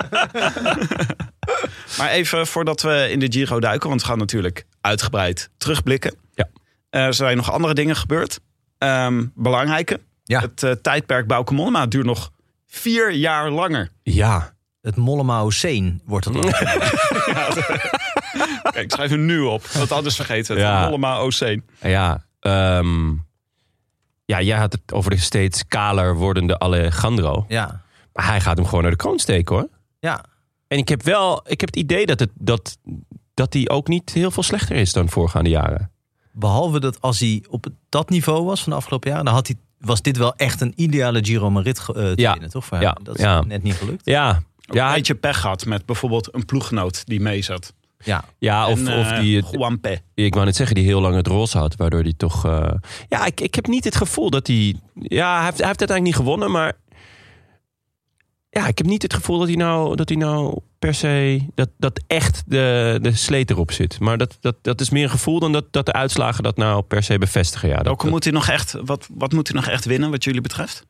maar 1.98 2.10
even 2.10 2.46
voordat 2.46 2.82
we 2.82 3.08
in 3.10 3.18
de 3.18 3.26
Giro 3.32 3.60
duiken, 3.60 3.88
want 3.88 4.00
we 4.00 4.06
gaan 4.06 4.18
natuurlijk 4.18 4.64
uitgebreid 4.80 5.50
terugblikken. 5.56 6.14
Ja. 6.34 6.48
Eh, 6.90 7.04
er 7.04 7.14
zijn 7.14 7.36
nog 7.36 7.52
andere 7.52 7.74
dingen 7.74 7.96
gebeurd. 7.96 8.40
Ehm, 8.78 9.24
belangrijke. 9.34 10.00
Ja. 10.24 10.40
Het 10.40 10.62
eh, 10.62 10.70
tijdperk 10.70 11.26
Bauke 11.26 11.54
Mollema 11.54 11.86
duurt 11.86 12.06
nog 12.06 12.30
vier 12.66 13.12
jaar 13.12 13.50
langer. 13.50 13.90
Ja. 14.02 14.53
Het 14.84 14.96
Mollema 14.96 15.40
Oceaan 15.40 16.00
wordt 16.04 16.24
het 16.24 16.34
dan. 16.34 16.42
Kijk, 18.72 18.84
ik 18.84 18.90
schrijf 18.92 19.10
hem 19.10 19.24
nu 19.24 19.40
op. 19.40 19.70
Dat 19.72 19.92
anders 19.92 20.16
vergeten. 20.16 20.54
Het 20.56 20.64
Ja. 20.64 20.84
Mollema 20.84 21.16
Oceaan. 21.16 21.62
Ja, 21.80 22.24
ehm, 22.40 23.08
ja, 24.24 24.40
jij 24.40 24.58
had 24.58 24.72
het 24.72 24.92
over 24.92 25.10
de 25.10 25.16
steeds 25.16 25.66
kaler 25.68 26.14
wordende 26.16 26.58
Alejandro. 26.58 27.44
Ja. 27.48 27.82
Maar 28.12 28.26
hij 28.26 28.40
gaat 28.40 28.56
hem 28.56 28.66
gewoon 28.66 28.82
naar 28.82 28.90
de 28.90 28.96
kroon 28.96 29.18
steken, 29.18 29.54
hoor. 29.54 29.68
Ja. 30.00 30.24
En 30.68 30.78
ik 30.78 30.88
heb 30.88 31.02
wel, 31.02 31.40
ik 31.50 31.60
heb 31.60 31.68
het 31.68 31.76
idee 31.78 32.06
dat, 32.06 32.20
het, 32.20 32.30
dat, 32.34 32.78
dat 33.34 33.52
hij 33.52 33.68
ook 33.68 33.88
niet 33.88 34.10
heel 34.12 34.30
veel 34.30 34.42
slechter 34.42 34.76
is 34.76 34.92
dan 34.92 35.08
voorgaande 35.08 35.50
jaren. 35.50 35.90
Behalve 36.32 36.80
dat 36.80 37.00
als 37.00 37.20
hij 37.20 37.44
op 37.48 37.66
dat 37.88 38.10
niveau 38.10 38.44
was 38.44 38.62
van 38.62 38.72
de 38.72 38.78
afgelopen 38.78 39.10
jaren, 39.10 39.24
dan 39.24 39.34
had 39.34 39.46
hij, 39.46 39.56
was 39.78 40.02
dit 40.02 40.16
wel 40.16 40.34
echt 40.36 40.60
een 40.60 40.72
ideale 40.76 41.24
Giro 41.24 41.50
Marit 41.50 41.78
eh, 41.78 41.84
te 41.94 42.12
Ja. 42.14 42.32
winnen, 42.32 42.50
toch? 42.50 42.64
Voor 42.64 42.76
hem? 42.78 42.86
Ja. 42.86 42.96
Dat 43.02 43.14
is 43.16 43.22
Ja. 43.22 43.40
net 43.42 43.62
niet 43.62 43.74
gelukt. 43.74 44.02
Ja, 44.04 44.42
ja, 44.72 44.88
een 44.88 44.94
beetje 44.94 45.14
pech 45.14 45.40
gehad 45.40 45.64
met 45.66 45.86
bijvoorbeeld 45.86 46.34
een 46.34 46.44
ploeggenoot 46.44 47.06
die 47.06 47.20
mee 47.20 47.42
zat. 47.42 47.74
Ja. 47.98 48.24
ja 48.38 48.68
of, 48.68 48.86
En, 48.86 48.98
of 48.98 49.10
eh, 49.10 49.20
die, 49.20 49.44
Juan 49.50 49.80
Pe. 49.80 49.98
ik 50.14 50.34
wou 50.34 50.46
net 50.46 50.56
zeggen, 50.56 50.76
die 50.76 50.84
heel 50.84 51.00
lang 51.00 51.16
het 51.16 51.26
roze 51.26 51.58
had, 51.58 51.76
waardoor 51.76 52.02
hij 52.02 52.14
toch... 52.16 52.44
eh, 52.44 52.70
ja, 53.08 53.26
ik, 53.26 53.40
ik 53.40 53.54
heb 53.54 53.66
niet 53.66 53.84
het 53.84 53.96
gevoel 53.96 54.30
dat 54.30 54.46
hij... 54.46 54.74
Ja, 54.94 55.34
hij 55.36 55.44
heeft, 55.44 55.58
hij 55.58 55.66
heeft 55.66 55.78
uiteindelijk 55.78 56.02
niet 56.02 56.14
gewonnen, 56.14 56.50
maar... 56.50 56.72
ja, 58.50 58.66
ik 58.66 58.78
heb 58.78 58.86
niet 58.86 59.02
het 59.02 59.14
gevoel 59.14 59.38
dat 59.38 59.48
hij 59.48 59.56
nou, 59.56 59.96
dat 59.96 60.08
hij 60.08 60.18
nou 60.18 60.58
per 60.78 60.94
se. 60.94 61.46
dat, 61.54 61.68
dat 61.78 62.02
echt 62.06 62.42
de, 62.46 62.98
de 63.02 63.12
sleet 63.12 63.50
erop 63.50 63.72
zit. 63.72 64.00
Maar 64.00 64.18
dat, 64.18 64.36
dat, 64.40 64.56
dat 64.62 64.80
is 64.80 64.90
meer 64.90 65.04
een 65.04 65.10
gevoel 65.10 65.40
dan 65.40 65.52
dat, 65.52 65.64
dat 65.70 65.86
de 65.86 65.92
uitslagen 65.92 66.42
dat 66.42 66.56
nou 66.56 66.82
per 66.82 67.02
se 67.02 67.18
bevestigen. 67.18 67.68
Ja, 67.68 67.76
dat, 67.76 67.84
Welke 67.84 68.08
moet 68.08 68.24
hij 68.24 68.32
nog 68.32 68.48
echt, 68.48 68.76
wat, 68.84 69.08
wat 69.14 69.32
moet 69.32 69.48
hij 69.48 69.56
nog 69.56 69.68
echt 69.68 69.84
winnen, 69.84 70.10
wat 70.10 70.24
jullie 70.24 70.40
betreft? 70.40 70.86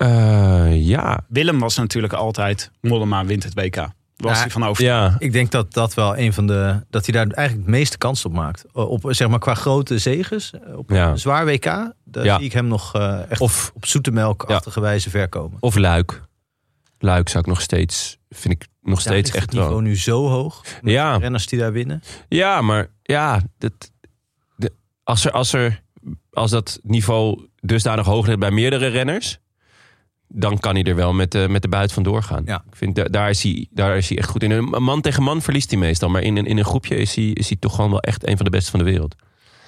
Eh, 0.00 0.86
ja, 0.86 1.20
Willem 1.28 1.58
was 1.58 1.76
natuurlijk 1.76 2.12
altijd. 2.12 2.70
Mollema 2.80 3.24
wint 3.24 3.42
het 3.42 3.54
WK. 3.54 3.76
Was 4.16 4.32
Ja, 4.36 4.40
hij 4.40 4.50
van 4.50 4.64
over. 4.64 4.84
ja. 4.84 5.16
Ik 5.18 5.32
denk 5.32 5.50
dat 5.50 5.72
dat 5.72 5.94
wel 5.94 6.16
een 6.18 6.32
van 6.32 6.46
de. 6.46 6.80
dat 6.90 7.06
hij 7.06 7.14
daar 7.14 7.26
eigenlijk 7.34 7.66
het 7.68 7.76
meeste 7.76 7.98
kans 7.98 8.24
op 8.24 8.32
maakt. 8.32 8.64
Op 8.72 9.00
zeg 9.08 9.28
maar 9.28 9.38
qua 9.38 9.54
grote 9.54 9.98
zegens. 9.98 10.52
Op 10.74 10.90
Ja. 10.90 11.10
een 11.10 11.18
zwaar 11.18 11.44
WK. 11.46 11.64
Daar 12.04 12.24
Ja. 12.24 12.36
zie 12.36 12.44
ik 12.46 12.52
hem 12.52 12.66
nog 12.66 12.94
eh, 12.94 13.30
echt 13.30 13.40
Of, 13.40 13.70
op 13.74 13.86
zoete 13.86 14.10
melkachtige 14.10 14.80
wijze 14.80 15.10
ver 15.10 15.28
komen. 15.28 15.56
of 15.60 15.76
Luik. 15.76 16.20
Luik 16.98 17.28
zou 17.28 17.42
ik 17.42 17.48
nog 17.48 17.60
steeds. 17.60 18.18
vind 18.30 18.54
ik 18.62 18.68
nog 18.82 19.00
steeds 19.00 19.30
echt 19.30 19.42
het 19.44 19.52
niveau 19.52 19.82
nu 19.82 19.96
zo 19.96 20.28
hoog. 20.28 20.62
Met 20.82 20.92
Ja. 20.92 21.14
de 21.14 21.20
Renners 21.20 21.46
die 21.46 21.58
daar 21.58 21.72
winnen. 21.72 22.02
Ja, 22.28 22.60
maar 22.60 22.86
ja, 23.02 23.40
dat, 23.58 23.72
de, 24.56 24.72
als, 25.04 25.24
er, 25.24 25.30
als, 25.32 25.52
er, 25.52 25.82
als 26.32 26.50
dat 26.50 26.78
niveau 26.82 27.48
dusdanig 27.60 28.06
hoog 28.06 28.26
ligt 28.26 28.38
bij 28.38 28.50
meerdere 28.50 28.86
renners, 28.86 29.38
dan 30.32 30.58
kan 30.58 30.74
hij 30.74 30.84
er 30.84 30.94
wel 30.94 31.12
met 31.12 31.30
de, 31.32 31.46
met 31.48 31.62
de 31.62 31.68
buit 31.68 31.92
van 31.92 32.02
doorgaan. 32.02 32.42
Ja. 32.46 32.62
Ik 32.70 32.76
vind, 32.76 32.94
da- 32.94 33.04
daar, 33.04 33.30
is 33.30 33.42
hij, 33.42 33.66
daar 33.70 33.96
is 33.96 34.08
hij 34.08 34.18
echt 34.18 34.28
goed 34.28 34.42
in. 34.42 34.50
Een 34.50 34.82
man 34.82 35.00
tegen 35.00 35.22
man 35.22 35.42
verliest 35.42 35.70
hij 35.70 35.78
meestal, 35.78 36.08
maar 36.08 36.22
in, 36.22 36.36
een- 36.36 36.46
in 36.46 36.58
een 36.58 36.64
groepje 36.64 36.96
is 36.96 37.14
hij, 37.14 37.24
is 37.24 37.48
hij 37.48 37.56
toch 37.60 37.74
gewoon 37.74 37.90
wel 37.90 38.00
echt 38.00 38.28
een 38.28 38.36
van 38.36 38.44
de 38.44 38.50
beste 38.50 38.70
van 38.70 38.78
de 38.78 38.84
wereld. 38.84 39.14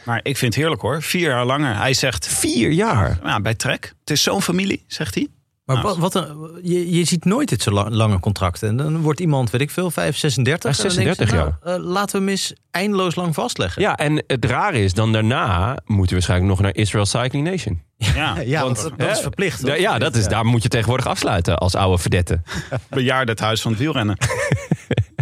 Maar 0.04 0.21
ik 0.23 0.37
vind 0.37 0.52
het 0.54 0.62
heerlijk 0.62 0.83
hoor. 0.83 1.02
Vier 1.02 1.28
jaar 1.28 1.45
langer. 1.47 1.76
Hij 1.76 1.95
zegt. 1.95 2.26
Vier 2.28 2.71
jaar. 2.71 3.19
Ja, 3.25 3.40
bij 3.40 3.54
Trek. 3.54 3.95
Het 4.00 4.11
is 4.11 4.23
zo'n 4.23 4.42
familie, 4.42 4.85
zegt 4.87 5.14
hij. 5.14 5.28
Maar 5.64 5.76
Nou. 5.76 5.88
wat, 5.88 5.97
wat 6.12 6.14
een, 6.14 6.59
je, 6.62 6.90
je 6.97 7.04
ziet 7.04 7.25
nooit 7.25 7.49
dit 7.49 7.62
zo 7.62 7.71
lang- 7.71 7.90
lange 7.90 8.21
contracten. 8.21 8.69
En 8.69 8.76
dan 8.76 9.00
wordt 9.00 9.21
iemand, 9.21 9.50
weet 9.50 9.61
ik 9.61 9.71
veel, 9.71 9.90
5, 9.90 10.16
36. 10.16 10.71
Ja, 10.76 10.83
en 10.83 10.88
dan 10.88 10.97
denk 10.97 11.09
je, 11.09 11.14
36 11.26 11.61
nou, 11.64 11.78
eh, 11.83 11.90
laten 11.92 12.12
we 12.12 12.19
hem 12.19 12.28
eens 12.28 12.54
eindeloos 12.71 13.14
lang 13.14 13.35
vastleggen. 13.35 13.83
Ja, 13.83 13.97
en 13.97 14.25
het 14.26 14.45
rare 14.45 14.78
is, 14.85 14.95
dan 14.95 15.12
daarna 15.12 15.69
moeten 15.87 16.07
we 16.07 16.12
waarschijnlijk 16.12 16.50
nog 16.50 16.61
naar 16.61 16.75
Israel 16.75 17.07
Cycling 17.07 17.47
Nation. 17.50 17.83
Ja, 17.97 18.38
Ja, 18.40 18.62
Want, 18.62 18.76
want 18.81 18.88
dat, 18.90 19.07
dat 19.09 19.16
is 19.16 19.23
verplicht. 19.23 19.62
Hoor. 19.62 19.81
ja, 19.81 19.99
dat 19.99 20.14
is, 20.14 20.23
Ja. 20.23 20.28
daar 20.28 20.45
moet 20.45 20.62
je 20.62 20.69
tegenwoordig 20.69 21.07
afsluiten 21.07 21.59
als 21.59 21.75
oude 21.75 21.99
verdette. 21.99 22.40
bejaard 22.90 23.28
het 23.28 23.40
huis 23.40 23.61
van 23.62 23.71
het 23.71 23.81
wielrennen. 23.81 24.16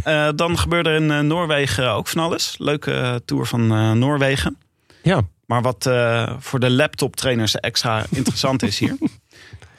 Eh, 0.05 0.29
dan 0.35 0.59
gebeurde 0.59 0.89
er 0.91 0.97
in 0.97 1.11
eh, 1.11 1.21
Noorwegen 1.21 1.91
ook 1.93 2.09
van 2.09 2.23
alles. 2.23 2.55
Leuke 2.59 2.93
eh, 2.93 3.15
tour 3.25 3.47
van 3.47 3.73
eh, 3.73 3.93
Noorwegen. 3.93 4.57
Ja, 5.03 5.21
Maar 5.47 5.63
wat 5.63 5.87
eh, 5.87 6.33
voor 6.39 6.61
de 6.61 6.71
laptoptrainers 6.71 7.55
extra 7.57 8.05
interessant 8.11 8.63
is 8.63 8.79
hier. 8.79 8.97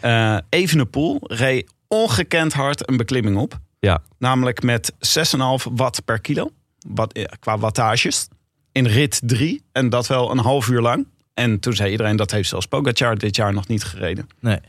Eh 0.01 0.38
Evenepoel 0.50 1.20
reed 1.22 1.72
ongekend 1.88 2.53
hard 2.53 2.89
een 2.89 2.98
beklimming 2.98 3.38
op. 3.38 3.60
ja. 3.79 4.01
Namelijk 4.17 4.63
met 4.63 4.93
6,5 5.00 5.72
watt 5.72 6.05
per 6.05 6.22
kilo. 6.22 6.51
Wat, 6.88 7.13
eh, 7.13 7.25
qua 7.39 7.58
wattages. 7.58 8.27
In 8.72 8.86
rit 8.86 9.22
3. 9.25 9.62
En 9.72 9.89
dat 9.89 10.08
wel 10.08 10.31
een 10.31 10.38
half 10.38 10.67
uur 10.70 10.81
lang. 10.81 11.08
En 11.34 11.60
toen 11.60 11.74
zei 11.74 11.91
iedereen 11.91 12.15
dat 12.15 12.31
heeft 12.31 12.50
zelfs 12.50 12.65
Pogacar 12.65 13.17
dit 13.17 13.36
jaar 13.36 13.53
nog 13.53 13.67
niet 13.67 13.84
gereden. 13.84 14.27
Nee. 14.39 14.60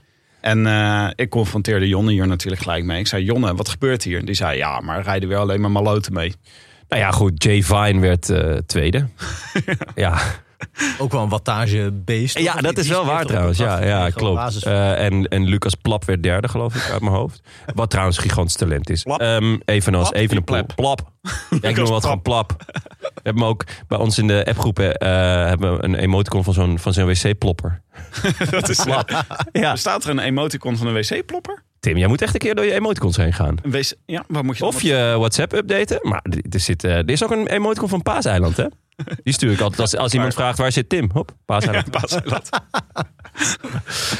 En 0.41 0.67
eh, 0.67 1.09
ik 1.15 1.31
confronteerde 1.31 1.89
Jonne 1.89 2.13
hier 2.13 2.27
natuurlijk 2.27 2.63
gelijk 2.63 2.85
mee. 2.85 2.99
Ik 2.99 3.07
zei, 3.07 3.25
Jonne, 3.25 3.55
wat 3.55 3.69
gebeurt 3.69 4.03
hier? 4.03 4.25
Die 4.25 4.35
zei, 4.35 4.57
ja, 4.57 4.81
maar 4.81 5.03
rijden 5.03 5.29
weer 5.29 5.39
alleen 5.39 5.61
maar 5.61 5.71
maloten 5.71 6.13
mee. 6.13 6.35
Nou 6.89 7.03
ja, 7.03 7.11
goed. 7.11 7.43
Jay 7.43 7.63
Vine 7.63 8.01
werd 8.01 8.33
tweede. 8.67 9.09
ja. 9.95 10.21
Ook 10.99 11.13
wel 11.13 11.23
een 11.23 11.29
wattagebeest. 11.29 12.39
Ja, 12.39 12.53
toch? 12.53 12.61
dat 12.63 12.79
is 12.79 12.89
wel 12.89 13.05
waar 13.05 13.27
trouwens. 13.27 13.59
een 13.59 13.65
Ja, 13.65 13.85
ja 13.85 14.11
klopt. 14.11 14.65
Eh, 14.65 15.05
en, 15.05 15.29
en 15.29 15.45
Lucas 15.45 15.75
Plap 15.75 16.05
werd 16.05 16.23
derde, 16.23 16.49
geloof 16.49 16.75
ik, 16.75 16.91
uit 16.91 17.01
mijn 17.01 17.15
hoofd. 17.15 17.41
Wat 17.75 17.91
trouwens 17.91 18.17
een 18.17 18.23
gigantisch 18.23 18.57
talent 18.57 18.91
is. 18.91 19.03
Plap. 19.03 19.21
Ehm, 19.21 19.57
evenals 19.65 20.09
Plap, 20.09 20.23
Evenepoel. 20.23 20.57
die 20.57 20.75
Plap. 20.75 21.11
Ja, 21.61 21.69
ik 21.69 21.77
noem 21.77 21.89
wat 21.89 22.03
gewoon 22.03 22.23
Plap. 22.23 22.55
We 23.03 23.21
hebben 23.23 23.45
ook 23.45 23.65
bij 23.89 23.99
ons 23.99 24.19
in 24.19 24.27
de 24.27 24.45
appgroepen 24.49 24.97
eh, 24.97 25.09
hebben 25.49 25.77
we 25.77 25.85
een 25.85 25.95
emoticon 25.95 26.45
van 26.45 26.53
zo'n 26.55 26.79
van 26.79 26.93
zo'n 26.93 27.07
wc-plopper. 27.07 27.81
Dat 28.51 28.69
is, 28.69 28.85
Ja. 29.53 29.73
Bestaat 29.73 30.05
er 30.05 30.11
een 30.11 30.19
emoticon 30.19 30.77
van 30.77 30.87
een 30.87 30.95
wc-plopper? 30.95 31.63
Tim, 31.81 31.97
jij 31.97 32.07
moet 32.09 32.23
echt 32.23 32.35
een 32.35 32.41
keer 32.41 32.55
door 32.55 32.65
je 32.65 32.73
emoticons 32.73 33.17
heen 33.17 33.33
gaan. 33.33 33.57
Een 33.63 33.71
wc, 33.71 33.93
ja, 34.07 34.25
waar 34.29 34.45
moet 34.45 34.59
je 34.59 34.65
Of 34.65 34.83
je 34.83 35.15
WhatsApp 35.19 35.53
updaten. 35.53 35.99
Maar 36.03 36.25
er, 36.51 36.61
zit, 36.61 36.85
eh, 36.85 36.97
er 36.97 37.11
is 37.11 37.25
ook 37.25 37.31
een 37.31 37.47
emoticon 37.47 37.89
van 37.89 38.03
Paaseiland, 38.03 38.57
hè? 38.57 38.67
Die 39.23 39.33
stuur 39.33 39.53
ik 39.53 39.61
altijd 39.61 39.81
als, 39.81 39.97
als 39.97 40.13
iemand 40.15 40.35
vraagt 40.35 40.59
waar 40.59 40.73
zit 40.73 40.89
Tim. 40.89 41.11
Hop, 41.13 41.35
Paaseiland. 41.45 41.91
Paaseiland. 41.91 42.49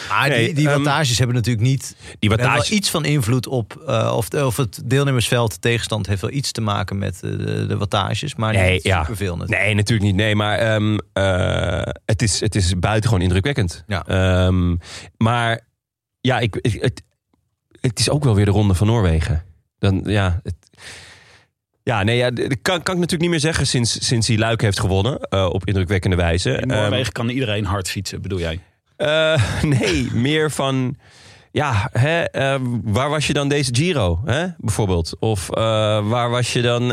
Maar 0.09 0.29
Nee, 0.29 0.45
die, 0.47 0.55
die 0.55 0.69
ehm, 0.69 0.83
wattages 0.83 1.19
hebben 1.19 1.37
natuurlijk 1.37 1.67
niet 1.67 1.97
Die 1.99 2.29
hebben 2.31 2.39
wattage. 2.39 2.69
wel 2.69 2.79
iets 2.79 2.91
van 2.91 3.05
invloed 3.05 3.47
op 3.47 3.83
eh, 3.87 4.13
of, 4.17 4.29
of 4.35 4.57
het 4.57 4.83
deelnemersveld, 4.85 5.53
de 5.53 5.59
tegenstand 5.59 6.07
heeft 6.07 6.21
wel 6.21 6.31
iets 6.31 6.53
te 6.53 6.61
maken 6.61 6.99
met 6.99 7.15
eh, 7.23 7.31
de, 7.31 7.67
de 7.67 7.77
wattages, 7.77 8.35
maar 8.35 8.53
Nee, 8.53 8.73
niet 8.73 8.83
ja. 8.83 9.01
superveel 9.01 9.37
natuurlijk. 9.37 9.65
Nee, 9.67 9.75
natuurlijk 9.75 10.07
niet. 10.09 10.17
Nee, 10.17 10.35
maar 10.37 10.59
ehm, 10.59 10.99
eh, 11.13 11.93
het, 12.05 12.23
is, 12.23 12.41
het 12.41 12.55
is 12.55 12.79
buitengewoon 12.79 13.23
indrukwekkend. 13.25 13.85
Ja. 13.87 14.07
Ehm, 14.07 14.77
maar 15.17 15.61
ja, 16.21 16.39
ik, 16.39 16.57
ik- 16.57 16.83
het, 16.83 17.03
het 17.81 17.99
is 17.99 18.11
ook 18.11 18.25
wel 18.25 18.35
weer 18.35 18.45
de 18.45 18.51
ronde 18.51 18.75
van 18.75 18.87
Noorwegen. 18.87 19.45
Dan, 19.79 20.03
ja, 20.05 20.41
het, 20.43 20.55
ja, 21.85 22.03
nee, 22.03 22.17
ja, 22.17 22.31
dat 22.31 22.47
kan, 22.47 22.83
kan 22.83 22.95
ik 22.95 23.01
natuurlijk 23.01 23.21
niet 23.21 23.31
meer 23.31 23.41
zeggen 23.41 23.67
sinds, 23.67 24.07
sinds 24.07 24.29
hij 24.29 24.39
Luik 24.39 24.61
heeft 24.61 24.81
gewonnen. 24.81 25.21
eh, 25.21 25.47
op 25.53 25.67
indrukwekkende 25.67 26.17
wijze. 26.17 26.51
In 26.51 26.69
Noorwegen 26.69 27.13
kan 27.13 27.29
iedereen 27.29 27.65
hard 27.65 27.89
fietsen, 27.89 28.23
bedoel 28.23 28.39
jij? 28.39 28.61
Ehm, 28.97 29.11
eh, 29.13 29.63
nee, 29.81 30.09
meer 30.13 30.51
van... 30.51 30.97
Ja, 31.51 31.89
hè, 31.93 32.23
eh, 32.23 32.61
waar 32.83 33.11
was 33.11 33.27
je 33.27 33.33
dan 33.33 33.49
deze 33.49 33.75
Giro, 33.75 34.21
hè, 34.25 34.47
bijvoorbeeld? 34.59 35.17
Of 35.19 35.51
eh, 35.51 36.09
waar 36.09 36.31
was 36.31 36.53
je 36.53 36.63
dan... 36.63 36.93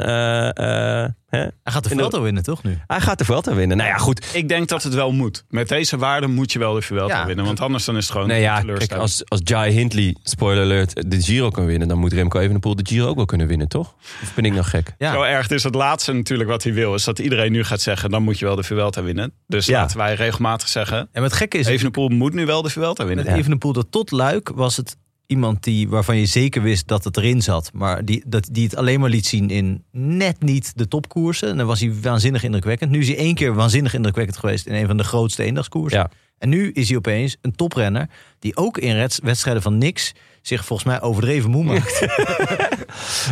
hè? 1.30 1.40
Hij 1.40 1.52
gaat 1.64 1.84
de 1.84 1.90
Vuelta 1.90 2.22
winnen, 2.22 2.44
toch 2.44 2.64
nu? 2.64 2.78
Hij 2.88 3.02
gaat 3.02 3.18
de 3.18 3.26
Vuelta 3.26 3.54
winnen. 3.54 3.78
Nou 3.78 3.90
ja, 3.90 3.98
goed. 3.98 4.30
Ik 4.34 4.48
denk 4.50 4.68
dat 4.68 4.84
het 4.84 4.94
wel 4.94 5.12
moet. 5.12 5.44
Met 5.50 5.68
deze 5.68 5.98
waarde 5.98 6.28
moet 6.28 6.52
je 6.52 6.60
wel 6.60 6.74
de 6.74 6.82
Vuelta 6.82 7.20
Ja. 7.20 7.26
winnen. 7.26 7.46
Want 7.46 7.62
anders 7.62 7.86
dan 7.86 7.98
is 7.98 8.04
het 8.04 8.12
gewoon 8.12 8.28
Nee, 8.28 8.42
ja, 8.42 8.62
kijk, 8.62 8.92
als, 8.94 9.22
als 9.28 9.40
Jai 9.44 9.72
Hindley, 9.72 10.16
spoiler 10.24 10.64
alert, 10.64 11.12
de 11.12 11.22
Giro 11.22 11.50
kan 11.50 11.66
winnen... 11.66 11.88
dan 11.88 11.98
moet 11.98 12.14
Remco 12.14 12.40
Evenepoel 12.40 12.76
de 12.76 12.86
Giro 12.88 13.08
ook 13.08 13.16
wel 13.16 13.26
kunnen 13.26 13.48
winnen, 13.48 13.68
toch? 13.68 13.96
Of 14.24 14.34
ben 14.36 14.46
ik 14.46 14.52
nou 14.54 14.64
gek? 14.66 14.94
Ja. 14.98 15.14
Zo 15.14 15.22
erg 15.22 15.50
is 15.50 15.64
het 15.64 15.76
laatste 15.76 16.14
natuurlijk 16.14 16.50
wat 16.50 16.64
hij 16.64 16.74
wil. 16.74 16.94
Is 16.94 17.04
dat 17.04 17.20
iedereen 17.20 17.52
nu 17.52 17.64
gaat 17.64 17.82
zeggen, 17.82 18.10
dan 18.12 18.24
moet 18.24 18.40
je 18.40 18.46
wel 18.46 18.56
de 18.56 18.64
Vuelta 18.64 19.04
winnen. 19.04 19.32
Dus 19.48 19.66
Ja. 19.66 19.80
laten 19.80 19.98
wij 19.98 20.14
regelmatig 20.16 20.68
zeggen... 20.68 21.10
En 21.12 21.24
het 21.24 21.34
gekke 21.34 21.58
is, 21.58 21.66
Evenepoel 21.68 22.10
moet 22.10 22.34
nu 22.34 22.46
wel 22.46 22.62
de 22.62 22.70
Vuelta 22.70 23.06
winnen. 23.06 23.26
met 23.26 23.36
Evenepoel 23.36 23.74
dat 23.74 23.88
tot 23.90 24.12
Luik 24.12 24.52
was 24.56 24.78
het 24.78 24.98
iemand 25.30 25.64
die, 25.64 25.90
waarvan 25.90 26.18
je 26.18 26.26
zeker 26.26 26.62
wist 26.62 26.88
dat 26.88 27.04
het 27.04 27.18
erin 27.18 27.42
zat. 27.42 27.70
Maar 27.74 28.06
die, 28.06 28.24
dat, 28.28 28.50
die 28.52 28.64
het 28.64 28.76
alleen 28.76 29.00
maar 29.00 29.10
liet 29.10 29.26
zien 29.26 29.50
in 29.50 29.84
net 29.92 30.42
niet 30.42 30.78
de 30.78 30.88
topkoersen. 30.88 31.50
En 31.50 31.58
dan 31.58 31.68
was 31.68 31.80
hij 31.80 31.94
waanzinnig 32.02 32.44
indrukwekkend. 32.44 32.92
Nu 32.92 33.00
is 33.00 33.08
hij 33.08 33.18
één 33.18 33.36
keer 33.36 33.54
waanzinnig 33.54 33.94
indrukwekkend 33.94 34.38
geweest 34.38 34.66
in 34.66 34.74
een 34.74 34.88
van 34.88 34.98
de 34.98 35.04
grootste 35.04 35.44
eendagskoersen. 35.44 36.00
Ja. 36.00 36.12
En 36.38 36.50
nu 36.50 36.72
is 36.72 36.88
hij 36.88 36.98
opeens 36.98 37.38
een 37.42 37.56
toprenner 37.56 38.10
die 38.40 38.58
ook 38.58 38.78
in 38.78 39.10
wedstrijden 39.24 39.62
van 39.62 39.78
niks 39.78 40.14
zich 40.42 40.66
volgens 40.66 40.88
mij 40.88 41.02
overdreven 41.02 41.50
moe 41.50 41.64
maakt. 41.64 42.06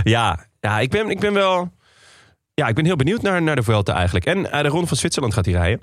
Ja, 0.03 0.45
ja 0.59 0.79
ik, 0.79 0.89
ben, 0.89 1.09
ik 1.09 1.19
ben 1.19 1.33
wel... 1.33 1.71
Ja, 2.53 2.67
ik 2.67 2.75
ben 2.75 2.85
heel 2.85 2.95
benieuwd 2.95 3.21
naar, 3.21 3.41
naar 3.41 3.55
de 3.55 3.63
Vuelta 3.63 3.93
eigenlijk. 3.93 4.25
En 4.25 4.51
eh, 4.51 4.61
de 4.61 4.67
Ronde 4.67 4.87
van 4.87 4.97
Zwitserland 4.97 5.33
gaat 5.33 5.45
hij 5.45 5.53
rijden. 5.53 5.81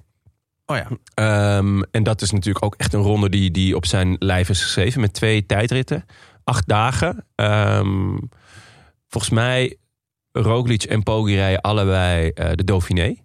Oh 0.67 0.77
ja. 0.77 0.89
Ehm, 1.15 1.83
en 1.91 2.03
dat 2.03 2.23
is 2.23 2.31
natuurlijk 2.31 2.65
ook 2.65 2.75
echt 2.75 2.93
een 2.93 3.01
ronde 3.01 3.29
die, 3.29 3.51
die 3.51 3.77
op 3.77 3.87
zijn 3.87 4.17
lijf 4.19 4.49
is 4.49 4.63
geschreven. 4.63 5.01
Met 5.01 5.13
twee 5.13 5.47
tijdritten. 5.47 6.05
Acht 6.45 6.69
dagen. 6.69 7.27
Ehm, 7.35 8.17
volgens 9.09 9.33
mij 9.33 9.77
Roglic 10.33 10.83
en 10.83 11.03
Poggi 11.03 11.35
rijden 11.35 11.61
allebei 11.61 12.29
eh, 12.29 12.51
de 12.55 12.65
Dauphiné. 12.65 13.17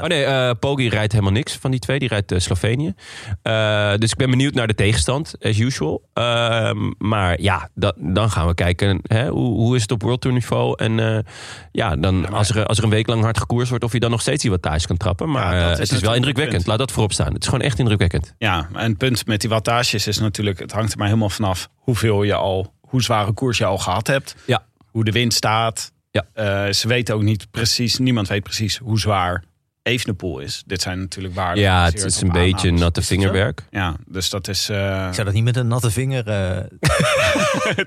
Oh 0.00 0.06
nee, 0.06 0.24
eh 0.24 0.50
Poggi 0.60 0.88
rijdt 0.88 1.12
helemaal 1.12 1.32
niks 1.34 1.56
van 1.56 1.70
die 1.70 1.80
twee. 1.80 1.98
Die 1.98 2.08
rijdt 2.08 2.32
eh, 2.32 2.38
Slovenië. 2.38 2.94
Eh, 3.42 3.94
dus 3.96 4.10
ik 4.10 4.16
ben 4.16 4.30
benieuwd 4.30 4.54
naar 4.54 4.66
de 4.66 4.74
tegenstand, 4.74 5.34
as 5.40 5.58
usual. 5.58 6.02
Ehm, 6.12 6.90
maar 6.98 7.40
ja, 7.40 7.68
da- 7.74 7.92
dan 7.96 8.30
gaan 8.30 8.46
we 8.46 8.54
kijken. 8.54 9.00
Hè, 9.02 9.28
hoe, 9.28 9.54
hoe 9.56 9.76
is 9.76 9.82
het 9.82 9.90
op 9.90 10.02
World 10.02 10.20
Tour 10.20 10.36
niveau? 10.36 10.74
En 10.76 11.24
ja, 11.72 11.96
dan, 11.96 12.32
als, 12.32 12.50
er, 12.50 12.66
als 12.66 12.78
er 12.78 12.84
een 12.84 12.90
week 12.90 13.06
lang 13.06 13.22
hard 13.22 13.38
gekoerst 13.38 13.68
wordt... 13.68 13.84
of 13.84 13.92
je 13.92 14.00
dan 14.00 14.10
nog 14.10 14.20
steeds 14.20 14.42
die 14.42 14.50
wattage 14.50 14.86
kan 14.86 14.96
trappen. 14.96 15.30
Maar 15.30 15.54
Ja, 15.56 15.70
is 15.70 15.78
het 15.78 15.90
is 15.92 16.00
wel 16.00 16.14
indrukwekkend. 16.14 16.56
punt. 16.56 16.66
Laat 16.66 16.78
dat 16.78 16.92
voorop 16.92 17.12
staan. 17.12 17.32
Het 17.32 17.42
is 17.42 17.48
gewoon 17.48 17.64
echt 17.64 17.78
indrukwekkend. 17.78 18.34
Ja, 18.38 18.68
en 18.74 18.88
het 18.88 18.98
punt 18.98 19.26
met 19.26 19.40
die 19.40 19.50
wattages 19.50 20.06
is 20.06 20.18
natuurlijk... 20.18 20.58
het 20.58 20.72
hangt 20.72 20.92
er 20.92 20.98
maar 20.98 21.06
helemaal 21.06 21.30
vanaf 21.30 21.68
hoeveel 21.74 22.22
je 22.22 22.34
al... 22.34 22.74
hoe 22.80 23.02
zware 23.02 23.32
koers 23.32 23.58
je 23.58 23.64
al 23.64 23.78
gehad 23.78 24.06
hebt. 24.06 24.36
Ja. 24.46 24.64
Hoe 24.90 25.04
de 25.04 25.12
wind 25.12 25.34
staat. 25.34 25.92
Ja. 26.10 26.72
Ze 26.72 26.88
weten 26.88 27.14
ook 27.14 27.22
niet 27.22 27.50
precies... 27.50 27.98
niemand 27.98 28.28
weet 28.28 28.42
precies 28.42 28.76
hoe 28.78 28.98
zwaar 29.00 29.44
Evenepoel 29.82 30.38
is. 30.38 30.62
Dit 30.66 30.82
zijn 30.82 30.98
natuurlijk 30.98 31.34
waarden. 31.34 31.62
Ja, 31.62 31.84
het 31.84 32.04
is 32.04 32.20
een 32.20 32.28
beetje 32.32 32.56
aannames. 32.58 32.80
natte 32.80 33.02
vingerwerk. 33.02 33.62
Ja, 33.70 33.96
dus 34.06 34.30
dat 34.30 34.48
is... 34.48 34.68
eh, 34.68 35.06
Ik 35.08 35.14
zou 35.14 35.24
dat 35.24 35.32
niet 35.34 35.44
met 35.44 35.56
een 35.56 35.66
natte 35.66 35.90
vinger... 35.90 36.26
eh, 36.28 36.64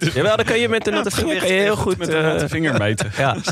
Jawel, 0.13 0.35
dan 0.35 0.45
kan 0.45 0.59
je 0.59 0.69
met 0.69 0.87
een 0.87 0.93
natte 0.93 1.11
vinger 1.11 1.37
kan 1.37 1.47
je 1.47 1.53
heel 1.53 1.75
goed... 1.75 1.97
met 1.97 2.07
een 2.07 2.21
natte 2.21 2.43
eh, 2.43 2.49
vinger 2.49 2.77
meten. 2.77 3.11
ja. 3.17 3.33
Dat 3.33 3.45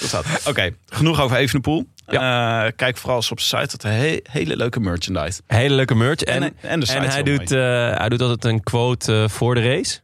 is 0.00 0.12
echt... 0.12 0.46
Oké, 0.48 0.70
genoeg 0.88 1.20
over 1.20 1.36
Evenepoel. 1.36 1.86
Eh, 2.06 2.64
kijk 2.76 2.96
vooral 2.96 3.16
eens 3.16 3.30
op 3.30 3.40
zijn 3.40 3.62
site. 3.68 3.76
Dat 3.76 3.92
he- 3.92 4.20
hele 4.22 4.56
leuke 4.56 4.80
merchandise. 4.80 5.40
Hele 5.46 5.74
leuke 5.74 5.94
merch. 5.94 6.20
En, 6.20 6.42
En, 6.42 6.52
en 6.60 6.80
de 6.80 6.86
site 6.86 6.98
en 6.98 7.04
is 7.04 7.12
hij, 7.12 7.22
doet, 7.22 7.50
eh, 7.52 7.58
hij 7.98 8.08
doet 8.08 8.20
altijd 8.20 8.44
een 8.44 8.62
quote 8.62 9.26
voor 9.28 9.54
de 9.54 9.60
race. 9.62 9.98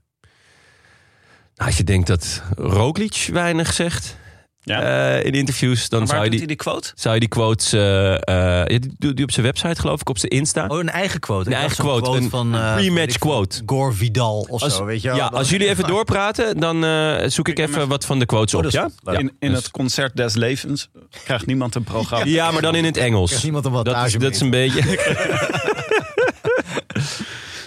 Nou, 1.54 1.68
Als 1.70 1.76
je 1.76 1.84
denkt 1.84 2.06
dat 2.06 2.42
Roglic 2.56 3.28
weinig 3.32 3.72
zegt 3.72 4.16
Ja. 4.62 4.82
eh, 5.16 5.24
in 5.24 5.32
interviews, 5.32 5.88
dan 5.88 6.06
zou 6.06 6.18
je, 6.18 6.22
doet 6.22 6.30
die, 6.30 6.38
hij 6.38 6.46
die 6.48 6.56
quote? 6.56 6.92
zou 6.94 7.14
je 7.14 7.20
die 7.20 7.28
quotes... 7.28 7.72
eh, 7.72 8.14
eh, 8.14 8.20
ja, 8.66 8.78
die 8.78 8.94
doet 8.98 9.14
hij 9.14 9.22
op 9.22 9.30
zijn 9.30 9.46
website, 9.46 9.80
geloof 9.80 10.00
ik, 10.00 10.08
op 10.08 10.18
zijn 10.18 10.30
Insta. 10.32 10.66
Oh, 10.68 10.78
een 10.78 10.88
eigen 10.90 11.20
quote. 11.20 11.50
Een 11.50 11.56
eigen 11.56 11.84
quote, 11.84 12.10
een 12.10 12.30
van... 12.30 12.54
eh, 12.54 12.74
pre-match 12.74 13.18
quote. 13.18 13.62
Gore 13.66 13.92
Vidal 13.92 14.46
of 14.48 14.62
Als, 14.62 14.76
zo, 14.76 14.84
weet 14.84 15.02
je 15.02 15.08
wel. 15.08 15.16
ja, 15.16 15.28
Dan- 15.28 15.38
als 15.38 15.50
jullie 15.50 15.68
even 15.68 15.86
doorpraten, 15.94 16.60
dan 16.60 16.84
eh, 16.84 17.28
zoek 17.28 17.48
ik 17.48 17.58
even 17.58 17.88
wat 17.88 18.04
van 18.06 18.18
de 18.18 18.26
quotes 18.26 18.54
Oh, 18.54 18.64
op. 18.64 18.70
Ja? 18.70 18.90
In, 19.18 19.32
in 19.38 19.50
Dus- 19.50 19.58
het 19.58 19.70
concert 19.70 20.16
des 20.16 20.34
levens 20.34 20.88
krijgt 21.24 21.46
niemand 21.46 21.74
een 21.74 21.84
programma. 21.84 22.24
ja, 22.26 22.50
maar 22.50 22.62
dan 22.62 22.74
in 22.74 22.84
het 22.84 22.96
Engels. 22.96 23.26
Krijgt 23.26 23.44
niemand 23.44 23.64
een 23.64 23.72
Dat 23.72 24.06
is, 24.06 24.12
dat 24.12 24.34
is 24.34 24.40
een 24.40 24.50
beetje... 24.50 24.82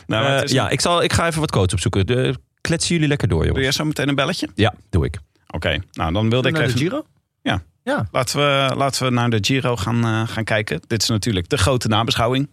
Nou, 0.07 0.47
ja, 0.47 0.65
een- 0.65 0.71
ik, 0.71 0.81
zal, 0.81 1.03
ik 1.03 1.13
ga 1.13 1.27
even 1.27 1.39
wat 1.39 1.51
quotes 1.51 1.73
opzoeken. 1.73 2.05
De, 2.05 2.35
kletsen 2.61 2.93
jullie 2.93 3.07
lekker 3.09 3.27
door, 3.27 3.37
Doe 3.37 3.47
jongens. 3.47 3.63
jij 3.65 3.73
zo 3.73 3.85
meteen 3.85 4.09
een 4.09 4.15
belletje? 4.15 4.47
Ja, 4.55 4.73
doe 4.89 5.05
ik. 5.05 5.17
Oké, 5.53 5.79
nou 5.91 6.13
dan 6.13 6.29
wilde 6.29 6.47
ik 6.47 6.53
Naar 6.53 6.63
de 6.63 6.67
even... 6.67 6.79
Giro? 6.79 7.05
Ja. 7.41 7.61
Ja. 7.83 8.07
Laten 8.11 8.37
we, 8.37 8.75
laten 8.75 9.05
we 9.05 9.11
naar 9.11 9.29
de 9.29 9.37
Giro 9.41 9.75
gaan, 9.75 10.03
eh, 10.05 10.27
gaan 10.27 10.43
kijken. 10.43 10.81
Dit 10.87 11.01
is 11.01 11.07
natuurlijk 11.07 11.49
de 11.49 11.57
grote 11.57 11.87
nabeschouwing. 11.87 12.49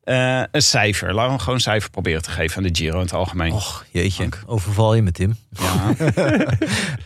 Eh, 0.00 0.42
een 0.50 0.62
cijfer. 0.62 1.14
Laten 1.14 1.32
we 1.32 1.38
gewoon 1.38 1.54
een 1.54 1.60
cijfer 1.60 1.90
proberen 1.90 2.22
te 2.22 2.30
geven 2.30 2.56
aan 2.56 2.62
de 2.62 2.74
Giro 2.78 2.96
in 2.96 3.02
het 3.02 3.12
algemeen. 3.12 3.52
Och, 3.52 3.84
jeetje. 3.90 4.18
Dank. 4.18 4.42
Overval 4.46 4.94
je 4.94 5.02
met 5.02 5.14
Tim. 5.14 5.36
Ja. 5.50 5.94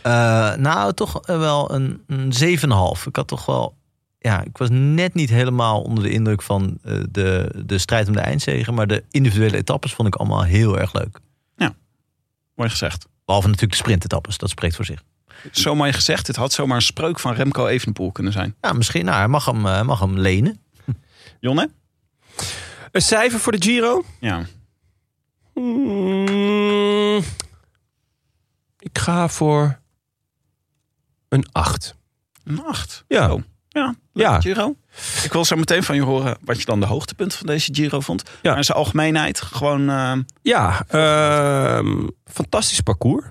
Eh, 0.01 0.55
nou, 0.55 0.93
toch 0.93 1.27
wel 1.27 1.73
een, 1.73 2.03
een 2.07 2.33
7,5. 2.33 3.05
Ik 3.05 3.15
had 3.15 3.27
toch 3.27 3.45
wel... 3.45 3.75
Ja, 4.19 4.43
ik 4.43 4.57
was 4.57 4.69
net 4.71 5.13
niet 5.13 5.29
helemaal 5.29 5.81
onder 5.81 6.03
de 6.03 6.09
indruk 6.09 6.41
van 6.41 6.77
eh, 6.83 6.93
de, 7.09 7.63
de 7.65 7.77
strijd 7.77 8.07
om 8.07 8.13
de 8.13 8.19
eindzegen. 8.19 8.73
Maar 8.73 8.87
de 8.87 9.03
individuele 9.11 9.57
etappes 9.57 9.93
vond 9.93 10.07
ik 10.07 10.15
allemaal 10.15 10.43
heel 10.43 10.79
erg 10.79 10.93
leuk. 10.93 11.19
Mooi 12.55 12.69
gezegd. 12.69 13.07
Behalve 13.25 13.47
natuurlijk 13.47 13.73
de 13.73 13.83
sprintetappes. 13.83 14.37
Dat 14.37 14.49
spreekt 14.49 14.75
voor 14.75 14.85
zich. 14.85 15.03
Zo 15.51 15.75
mooi 15.75 15.93
gezegd. 15.93 16.27
Het 16.27 16.35
had 16.35 16.53
zomaar 16.53 16.75
een 16.75 16.81
spreuk 16.81 17.19
van 17.19 17.33
Remco 17.33 17.67
Evenepoel 17.67 18.11
kunnen 18.11 18.33
zijn. 18.33 18.55
Ja, 18.61 18.73
misschien. 18.73 19.05
Nou, 19.05 19.17
hij 19.17 19.27
mag 19.27 19.45
hem, 19.45 19.65
eh, 19.65 19.81
mag 19.81 19.99
hem 19.99 20.17
lenen. 20.19 20.59
Jonne? 21.39 21.69
Een 22.91 23.01
cijfer 23.01 23.39
voor 23.39 23.51
de 23.51 23.61
Giro? 23.61 24.03
Ja. 24.19 24.45
Mm, 25.53 27.23
ik 28.79 28.97
ga 28.97 29.27
voor 29.27 29.79
een 31.29 31.47
8. 31.51 31.95
Een 32.43 32.63
acht. 32.63 33.03
Ja. 33.07 33.27
Zo. 33.27 33.43
Ja, 33.75 33.95
Ja. 34.13 34.41
Giro. 34.41 34.75
Ik 35.23 35.31
wil 35.33 35.45
zo 35.45 35.55
meteen 35.55 35.83
van 35.83 35.95
je 35.95 36.01
horen 36.01 36.37
wat 36.41 36.59
je 36.59 36.65
dan 36.65 36.79
de 36.79 36.85
hoogtepunten 36.85 37.37
van 37.37 37.47
deze 37.47 37.73
Giro 37.73 37.99
vond. 37.99 38.23
Ja. 38.25 38.49
Maar 38.49 38.57
in 38.57 38.63
zijn 38.63 38.77
algemeenheid 38.77 39.41
gewoon... 39.41 39.89
eh, 39.89 40.13
Ja, 40.41 40.85
ehm, 40.87 42.07
fantastisch 42.25 42.79
parcours. 42.81 43.25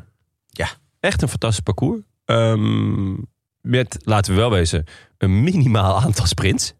Ja. 0.46 0.68
Echt 1.00 1.22
een 1.22 1.28
fantastisch 1.28 1.60
parcours. 1.64 2.00
Ehm, 2.24 3.12
met, 3.60 3.98
laten 4.02 4.32
we 4.34 4.40
wel 4.40 4.50
wezen, 4.50 4.84
een 5.18 5.42
minimaal 5.42 6.00
aantal 6.00 6.26
sprints. 6.26 6.74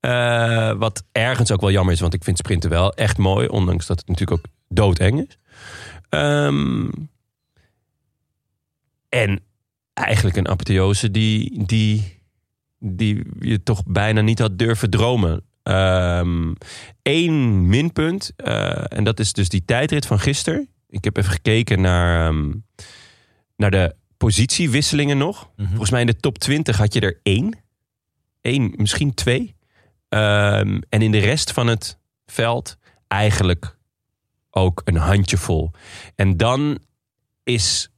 Eh, 0.00 0.72
wat 0.72 1.04
ergens 1.12 1.50
ook 1.52 1.60
wel 1.60 1.70
jammer 1.70 1.94
is, 1.94 2.00
want 2.00 2.14
ik 2.14 2.24
vind 2.24 2.38
sprinten 2.38 2.70
wel 2.70 2.92
echt 2.94 3.18
mooi. 3.18 3.46
Ondanks 3.48 3.86
dat 3.86 3.98
het 3.98 4.08
natuurlijk 4.08 4.38
ook 4.40 4.52
doodeng 4.68 5.26
is. 5.28 5.38
Ehm, 6.08 6.88
en 9.08 9.40
eigenlijk 9.94 10.36
een 10.36 10.48
apotheose 10.48 11.10
die, 11.10 11.64
die, 11.66 12.21
die 12.82 13.22
je 13.38 13.62
toch 13.62 13.82
bijna 13.86 14.20
niet 14.20 14.38
had 14.38 14.58
durven 14.58 14.90
dromen. 14.90 15.44
Ehm 15.62 16.52
Eén 17.02 17.68
minpunt, 17.68 18.32
eh, 18.36 18.84
en 18.88 19.04
dat 19.04 19.20
is 19.20 19.32
dus 19.32 19.48
die 19.48 19.64
tijdrit 19.64 20.06
van 20.06 20.18
gisteren. 20.18 20.68
Ik 20.88 21.04
heb 21.04 21.16
even 21.16 21.32
gekeken 21.32 21.80
naar, 21.80 22.28
ehm, 22.28 22.52
naar 23.56 23.70
de 23.70 23.94
positiewisselingen 24.16 25.18
nog. 25.18 25.50
Mhm. 25.56 25.68
Volgens 25.68 25.90
mij 25.90 26.00
in 26.00 26.06
de 26.06 26.16
top 26.16 26.38
20 26.38 26.76
had 26.76 26.94
je 26.94 27.00
er 27.00 27.20
één. 27.22 27.58
Eén, 28.40 28.74
misschien 28.76 29.14
twee. 29.14 29.54
Ehm, 30.08 30.80
en 30.88 31.02
in 31.02 31.10
de 31.10 31.18
rest 31.18 31.52
van 31.52 31.66
het 31.66 31.98
veld 32.26 32.76
eigenlijk 33.08 33.78
ook 34.50 34.82
een 34.84 34.96
handjevol. 34.96 35.70
En 36.14 36.36
dan 36.36 36.78
is 37.42 37.90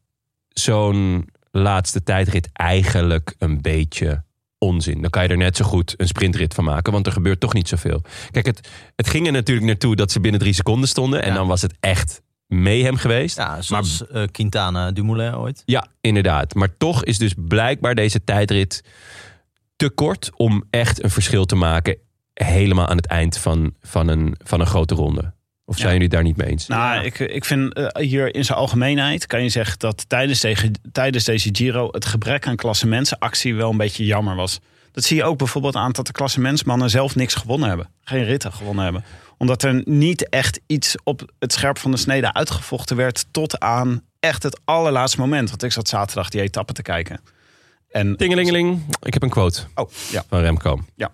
zo'n 0.48 1.28
laatste 1.50 2.02
tijdrit 2.02 2.48
eigenlijk 2.52 3.34
een 3.38 3.60
beetje 3.60 4.24
onzin. 4.64 5.00
Dan 5.00 5.10
kan 5.10 5.22
je 5.22 5.28
er 5.28 5.36
net 5.36 5.56
zo 5.56 5.64
goed 5.64 5.94
een 5.96 6.06
sprintrit 6.06 6.54
van 6.54 6.64
maken, 6.64 6.92
want 6.92 7.06
er 7.06 7.12
gebeurt 7.12 7.40
toch 7.40 7.52
niet 7.54 7.68
zoveel. 7.68 8.02
Kijk, 8.30 8.46
het, 8.46 8.68
het 8.96 9.08
ging 9.08 9.26
er 9.26 9.32
natuurlijk 9.32 9.66
naartoe 9.66 9.96
dat 9.96 10.12
ze 10.12 10.20
binnen 10.20 10.40
drie 10.40 10.52
seconden 10.52 10.88
stonden. 10.88 11.22
En 11.22 11.28
Ja. 11.28 11.34
dan 11.34 11.46
was 11.46 11.62
het 11.62 11.74
echt 11.80 12.22
mayhem 12.46 12.96
geweest. 12.96 13.36
Ja, 13.36 13.62
zoals 13.62 14.06
eh, 14.06 14.22
Quintana 14.30 14.92
Dumoulin 14.92 15.34
ooit. 15.36 15.62
Ja, 15.64 15.86
inderdaad. 16.00 16.54
Maar 16.54 16.76
toch 16.76 17.04
is 17.04 17.18
dus 17.18 17.34
blijkbaar 17.36 17.94
deze 17.94 18.24
tijdrit 18.24 18.82
te 19.76 19.90
kort 19.90 20.30
om 20.36 20.64
echt 20.70 21.02
een 21.02 21.10
verschil 21.10 21.44
te 21.44 21.54
maken. 21.56 21.96
Helemaal 22.34 22.86
aan 22.88 22.96
het 22.96 23.06
eind 23.06 23.38
van, 23.38 23.74
van, 23.80 24.08
een, 24.08 24.34
van 24.44 24.60
een 24.60 24.66
grote 24.66 24.94
ronde. 24.94 25.33
Of 25.66 25.76
zijn 25.76 25.86
Ja. 25.86 25.92
jullie 25.92 26.02
het 26.08 26.16
daar 26.16 26.22
niet 26.22 26.36
mee 26.36 26.48
eens? 26.48 26.66
Nou, 26.66 27.04
ik, 27.04 27.18
ik 27.18 27.44
vind 27.44 27.74
eh, 27.74 27.86
hier 28.02 28.34
in 28.34 28.44
zijn 28.44 28.58
algemeenheid 28.58 29.26
kan 29.26 29.42
je 29.42 29.48
zeggen 29.48 29.78
dat 29.78 30.04
tijdens, 30.08 30.40
deze, 30.40 30.70
tijdens 30.92 31.24
deze 31.24 31.48
Giro 31.52 31.88
het 31.90 32.04
gebrek 32.04 32.46
aan 32.46 32.56
klassementsactie 32.56 33.54
wel 33.54 33.70
een 33.70 33.76
beetje 33.76 34.04
jammer 34.04 34.36
was. 34.36 34.60
Dat 34.92 35.04
zie 35.04 35.16
je 35.16 35.24
ook 35.24 35.38
bijvoorbeeld 35.38 35.76
aan 35.76 35.92
dat 35.92 36.06
de 36.06 36.12
klassementsmannen 36.12 36.90
zelf 36.90 37.14
niks 37.14 37.34
gewonnen 37.34 37.68
hebben. 37.68 37.88
Geen 38.04 38.24
ritten 38.24 38.52
gewonnen 38.52 38.84
hebben. 38.84 39.04
Omdat 39.38 39.62
er 39.62 39.82
niet 39.84 40.28
echt 40.28 40.60
iets 40.66 40.94
op 41.04 41.32
het 41.38 41.52
scherp 41.52 41.78
van 41.78 41.90
de 41.90 41.96
snede 41.96 42.32
uitgevochten 42.32 42.96
werd 42.96 43.24
tot 43.30 43.60
aan 43.60 44.02
echt 44.20 44.42
het 44.42 44.60
allerlaatste 44.64 45.20
moment. 45.20 45.50
Want 45.50 45.62
ik 45.62 45.72
zat 45.72 45.88
zaterdag 45.88 46.28
die 46.28 46.40
etappe 46.40 46.72
te 46.72 46.82
kijken. 46.82 47.20
En, 47.90 48.16
Tingelingeling, 48.16 48.82
ik 49.02 49.12
heb 49.12 49.22
een 49.22 49.28
quote 49.30 49.60
Oh, 49.74 49.90
ja. 50.10 50.24
van 50.28 50.40
Remco. 50.40 50.80
Ja. 50.96 51.12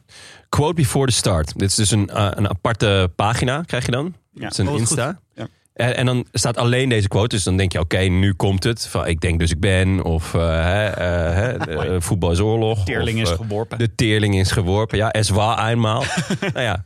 Quote 0.48 0.74
before 0.74 1.06
the 1.06 1.12
start. 1.12 1.58
Dit 1.58 1.68
is 1.70 1.74
dus 1.74 1.90
een, 1.90 2.08
eh, 2.08 2.28
een 2.30 2.48
aparte 2.48 3.12
pagina, 3.16 3.62
krijg 3.62 3.84
je 3.84 3.90
dan. 3.90 4.14
Oh, 4.42 4.66
wat 4.66 4.78
Insta. 4.78 5.20
Ja. 5.34 5.48
En, 5.72 5.96
en 5.96 6.06
dan 6.06 6.26
staat 6.32 6.56
alleen 6.56 6.88
deze 6.88 7.08
quote. 7.08 7.34
Dus 7.34 7.44
dan 7.44 7.56
denk 7.56 7.72
je, 7.72 7.78
oké, 7.80 7.98
nu 7.98 8.34
komt 8.34 8.64
het. 8.64 8.86
Van, 8.86 9.06
ik 9.06 9.20
denk 9.20 9.38
dus 9.38 9.50
ik 9.50 9.60
ben. 9.60 10.02
Of 10.02 10.34
eh, 10.34 10.40
hè, 10.40 10.86
eh, 10.86 11.56
hè, 11.66 12.00
voetbal 12.08 12.30
is 12.30 12.40
oorlog. 12.40 12.84
Teerling 12.84 13.22
of, 13.22 13.30
is 13.30 13.36
geworpen. 13.36 13.78
De 13.78 13.94
teerling 13.94 14.38
is 14.38 14.50
geworpen. 14.50 14.98
Ja, 14.98 15.10
es 15.10 15.28
war 15.28 15.68
eenmaal. 15.68 16.04
nou 16.54 16.60
ja. 16.64 16.84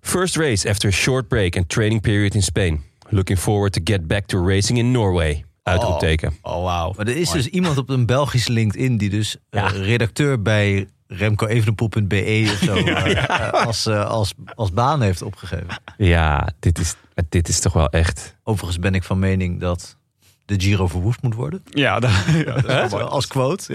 First 0.00 0.36
race 0.36 0.68
after 0.68 0.88
a 0.88 0.92
short 0.92 1.28
break 1.28 1.56
and 1.56 1.68
training 1.68 2.00
period 2.00 2.34
in 2.34 2.42
Spain. 2.42 2.82
Looking 3.08 3.38
forward 3.38 3.72
to 3.72 3.80
get 3.84 4.06
back 4.06 4.26
to 4.26 4.46
racing 4.46 4.78
in 4.78 4.90
Norway. 4.90 5.44
Uitroepteken. 5.62 6.38
Oh, 6.42 6.62
wauw. 6.62 6.92
Maar 6.96 7.06
er 7.06 7.16
is 7.16 7.30
dus 7.30 7.46
iemand 7.46 7.78
op 7.78 7.88
een 7.88 8.06
Belgisch 8.06 8.46
LinkedIn 8.48 8.96
die 8.96 9.10
dus 9.10 9.36
Ja. 9.50 9.66
redacteur 9.66 10.42
bij 10.42 10.86
remcoevenepoel.be 11.08 12.50
of 12.52 12.58
zo 12.64 12.74
eh, 12.84 13.24
eh, 13.28 13.50
als, 13.66 13.86
eh, 13.86 14.06
als, 14.06 14.32
als 14.54 14.72
baan 14.72 15.02
heeft 15.02 15.22
opgegeven. 15.22 15.80
Ja, 15.96 16.48
dit 16.60 16.78
is, 16.78 16.94
dit 17.28 17.48
is 17.48 17.60
toch 17.60 17.72
wel 17.72 17.88
echt... 17.88 18.36
Overigens 18.44 18.78
ben 18.78 18.94
ik 18.94 19.02
van 19.04 19.18
mening 19.18 19.60
dat 19.60 19.96
de 20.44 20.54
Giro 20.60 20.86
verwoest 20.86 21.22
moet 21.22 21.34
worden. 21.34 21.62
Ja, 21.70 22.00
dat, 22.00 22.10
ja, 22.32 22.42
dat 22.60 22.84
is 22.84 22.90
wel. 22.92 23.08
Als 23.18 23.26
quote. 23.26 23.72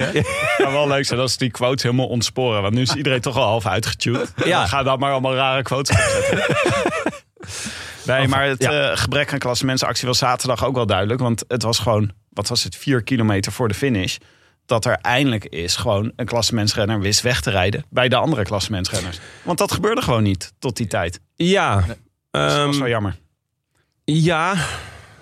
Ja. 0.57 0.67
wel 0.71 0.87
leuk 0.87 1.05
zijn 1.05 1.19
als 1.19 1.37
die 1.37 1.51
quotes 1.51 1.83
helemaal 1.83 2.07
ontsporen. 2.07 2.61
Want 2.61 2.73
nu 2.73 2.81
is 2.81 2.93
iedereen 2.95 3.21
toch 3.21 3.35
al 3.35 3.43
half 3.43 3.65
uitgetuned. 3.65 4.33
Ja. 4.45 4.83
Dan 4.83 4.99
maar 4.99 5.11
allemaal 5.11 5.35
rare 5.35 5.61
quotes 5.61 5.95
opzetten. 5.97 6.55
Nee, 8.05 8.27
maar 8.27 8.45
het 8.45 8.61
Ja. 8.63 8.91
eh, 8.91 8.97
gebrek 8.97 9.33
aan 9.33 9.39
klassementsactie 9.39 10.07
was 10.07 10.17
zaterdag 10.17 10.65
ook 10.65 10.75
wel 10.75 10.85
duidelijk. 10.85 11.19
Want 11.19 11.43
het 11.47 11.63
was 11.63 11.79
gewoon, 11.79 12.11
wat 12.29 12.47
was 12.47 12.63
het, 12.63 12.75
vier 12.75 13.03
kilometer 13.03 13.51
voor 13.51 13.67
de 13.67 13.73
finish. 13.73 14.17
Dat 14.65 14.85
er 14.85 14.97
eindelijk 15.01 15.45
is 15.45 15.75
gewoon 15.75 16.11
een 16.15 16.25
klassementsrenner 16.25 16.99
wist 16.99 17.21
weg 17.21 17.41
te 17.41 17.49
rijden 17.49 17.85
bij 17.89 18.09
de 18.09 18.15
andere 18.15 18.43
klassementsrenners. 18.43 19.19
Want 19.43 19.57
dat 19.57 19.71
gebeurde 19.71 20.01
gewoon 20.01 20.23
niet 20.23 20.53
tot 20.59 20.77
die 20.77 20.87
tijd. 20.87 21.19
Ja, 21.35 21.75
dat 21.75 21.97
was 22.31 22.53
ehm, 22.55 22.79
wel 22.79 22.87
jammer. 22.89 23.15
ja, 24.03 24.53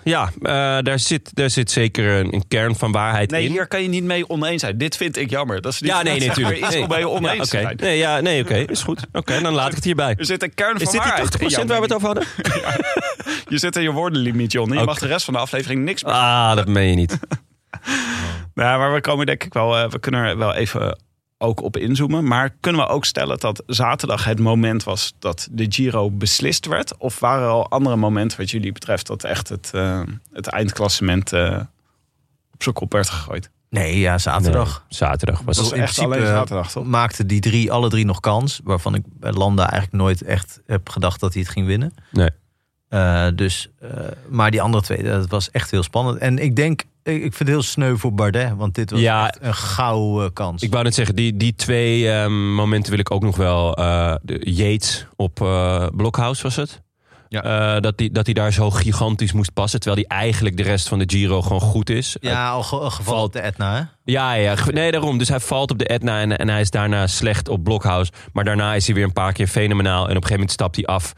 ja 0.04 0.30
eh, 0.42 0.78
daar, 0.82 0.98
zit, 0.98 1.30
daar 1.34 1.50
zit 1.50 1.70
zeker 1.70 2.18
een, 2.18 2.34
een 2.34 2.48
kern 2.48 2.76
van 2.76 2.92
waarheid 2.92 3.30
Nee, 3.30 3.44
in. 3.44 3.50
hier 3.50 3.66
kan 3.66 3.82
je 3.82 3.88
niet 3.88 4.04
mee 4.04 4.28
oneens 4.28 4.60
zijn. 4.60 4.78
Dit 4.78 4.96
vind 4.96 5.16
ik 5.16 5.30
jammer. 5.30 5.60
Dat 5.60 5.72
is 5.72 5.80
niet 5.80 5.90
ja, 5.90 6.02
nee, 6.02 6.26
natuurlijk. 6.26 6.70
Nee. 6.70 6.82
om 6.82 6.88
mee 6.88 7.00
Ja, 7.00 7.06
oneens 7.06 7.48
zijn. 7.48 7.76
Nee, 7.76 7.98
ja, 7.98 8.20
nee, 8.20 8.42
oké, 8.42 8.54
is 8.54 8.82
goed. 8.82 9.00
Oké, 9.12 9.40
dan 9.40 9.52
laat 9.54 9.68
ik 9.68 9.74
het 9.74 9.84
hierbij. 9.84 10.14
Er 10.18 10.24
zit 10.24 10.42
een 10.42 10.54
kern 10.54 10.72
van 10.72 10.80
Is 10.80 10.90
dit 10.90 11.00
waarheid 11.00 11.38
die 11.38 11.40
80% 11.40 11.42
in 11.42 11.48
jouw 11.48 11.66
waar 11.66 11.76
we 11.76 11.82
het 11.82 11.92
over 11.92 12.06
hadden? 12.06 12.24
Je 13.48 13.58
zit 13.58 13.76
in 13.76 13.82
je 13.82 13.90
woordenlimiet, 13.90 14.52
John. 14.52 14.72
Je 14.72 14.84
mag 14.84 14.98
de 14.98 15.06
rest 15.06 15.24
van 15.24 15.34
de 15.34 15.40
aflevering 15.40 15.84
niks 15.84 16.04
Ah, 16.04 16.56
dat 16.56 16.68
meen 16.68 16.88
je 16.88 16.94
niet. 16.94 17.18
Nou, 18.54 18.78
maar 18.78 18.92
we 18.92 19.00
komen 19.00 19.26
denk 19.26 19.44
ik 19.44 19.52
wel, 19.52 19.78
eh, 19.78 19.90
we 19.90 19.98
kunnen 19.98 20.24
er 20.24 20.38
wel 20.38 20.54
even 20.54 20.98
ook 21.42 21.62
op 21.62 21.76
inzoomen. 21.76 22.26
Maar 22.26 22.50
kunnen 22.60 22.80
we 22.80 22.86
ook 22.86 23.04
stellen 23.04 23.38
dat 23.38 23.62
zaterdag 23.66 24.24
het 24.24 24.38
moment 24.38 24.84
was 24.84 25.14
dat 25.18 25.48
de 25.50 25.66
Giro 25.68 26.10
beslist 26.10 26.66
werd? 26.66 26.96
Of 26.96 27.18
waren 27.18 27.42
er 27.42 27.50
al 27.50 27.70
andere 27.70 27.96
momenten 27.96 28.38
wat 28.38 28.50
jullie 28.50 28.72
betreft 28.72 29.06
dat 29.06 29.24
echt 29.24 29.48
het, 29.48 29.70
eh, 29.74 30.00
het 30.32 30.46
eindklassement 30.46 31.32
eh, 31.32 31.60
op 32.52 32.62
zijn 32.62 32.74
kop 32.74 32.92
werd 32.92 33.10
gegooid? 33.10 33.50
Nee, 33.68 33.98
ja, 33.98 34.18
zaterdag. 34.18 34.68
Nee, 34.88 34.98
zaterdag 34.98 35.40
was 35.40 35.56
het. 35.56 35.72
echt 35.72 35.98
alleen 35.98 36.26
zaterdag, 36.26 36.70
toch? 36.70 36.84
maakten 36.84 37.26
die 37.26 37.40
drie, 37.40 37.72
alle 37.72 37.88
drie 37.88 38.04
nog 38.04 38.20
kans. 38.20 38.60
Waarvan 38.64 38.94
ik 38.94 39.02
bij 39.06 39.32
Landa 39.32 39.62
eigenlijk 39.70 40.02
nooit 40.02 40.22
echt 40.22 40.60
heb 40.66 40.88
gedacht 40.88 41.20
dat 41.20 41.32
hij 41.32 41.42
het 41.42 41.50
ging 41.50 41.66
winnen. 41.66 41.94
Nee. 42.10 42.30
Eh, 42.90 43.26
dus, 43.34 43.68
eh, 43.80 43.90
maar 44.28 44.50
die 44.50 44.62
andere 44.62 44.82
twee, 44.82 45.02
dat 45.02 45.28
was 45.28 45.50
echt 45.50 45.70
heel 45.70 45.82
spannend. 45.82 46.18
En 46.18 46.38
ik 46.38 46.56
denk, 46.56 46.82
ik 47.02 47.14
ik 47.14 47.20
vind 47.20 47.38
het 47.38 47.48
heel 47.48 47.62
sneu 47.62 47.96
voor 47.96 48.12
Bardet. 48.14 48.52
Want 48.56 48.74
dit 48.74 48.90
was 48.90 49.00
Ja. 49.00 49.26
echt 49.26 49.38
een 49.40 49.54
gouden 49.54 50.32
kans. 50.32 50.62
Ik 50.62 50.70
wou 50.70 50.84
net 50.84 50.94
zeggen, 50.94 51.14
die, 51.16 51.36
die 51.36 51.54
twee 51.54 52.10
ehm, 52.10 52.54
momenten 52.54 52.90
wil 52.90 53.00
ik 53.00 53.10
ook 53.10 53.22
nog 53.22 53.36
wel. 53.36 53.74
eh, 53.76 54.14
de 54.22 54.40
Yates 54.52 55.06
op 55.16 55.40
eh 55.42 55.86
Blokhouse 55.96 56.42
was 56.42 56.56
het. 56.56 56.82
Ja. 57.28 57.42
Eh, 57.74 57.80
dat 57.82 57.92
hij 57.96 58.08
dat 58.12 58.24
die 58.24 58.34
daar 58.34 58.52
zo 58.52 58.70
gigantisch 58.70 59.32
moest 59.32 59.52
passen. 59.52 59.80
Terwijl 59.80 60.06
hij 60.08 60.18
eigenlijk 60.18 60.56
de 60.56 60.62
rest 60.62 60.88
van 60.88 60.98
de 60.98 61.04
Giro 61.06 61.42
gewoon 61.42 61.60
goed 61.60 61.90
is. 61.90 62.16
ja, 62.20 62.50
al, 62.50 62.62
ge- 62.62 62.90
gevallen 62.90 63.22
op 63.24 63.32
de 63.32 63.40
Etna, 63.40 63.74
hè? 63.76 63.82
Ja, 64.04 64.32
ja, 64.32 64.54
nee, 64.70 64.90
daarom. 64.90 65.18
Dus 65.18 65.28
hij 65.28 65.40
valt 65.40 65.70
op 65.70 65.78
de 65.78 65.86
Etna 65.86 66.20
en, 66.20 66.38
en 66.38 66.48
hij 66.48 66.60
is 66.60 66.70
daarna 66.70 67.06
slecht 67.06 67.48
op 67.48 67.64
Blokhouse. 67.64 68.12
Maar 68.32 68.44
daarna 68.44 68.74
is 68.74 68.86
hij 68.86 68.94
weer 68.94 69.04
een 69.04 69.12
paar 69.12 69.32
keer 69.32 69.46
fenomenaal. 69.46 69.96
En 69.96 70.02
op 70.02 70.08
een 70.08 70.14
gegeven 70.14 70.32
moment 70.32 70.52
stapt 70.52 70.76
hij 70.76 70.84
af. 70.86 71.12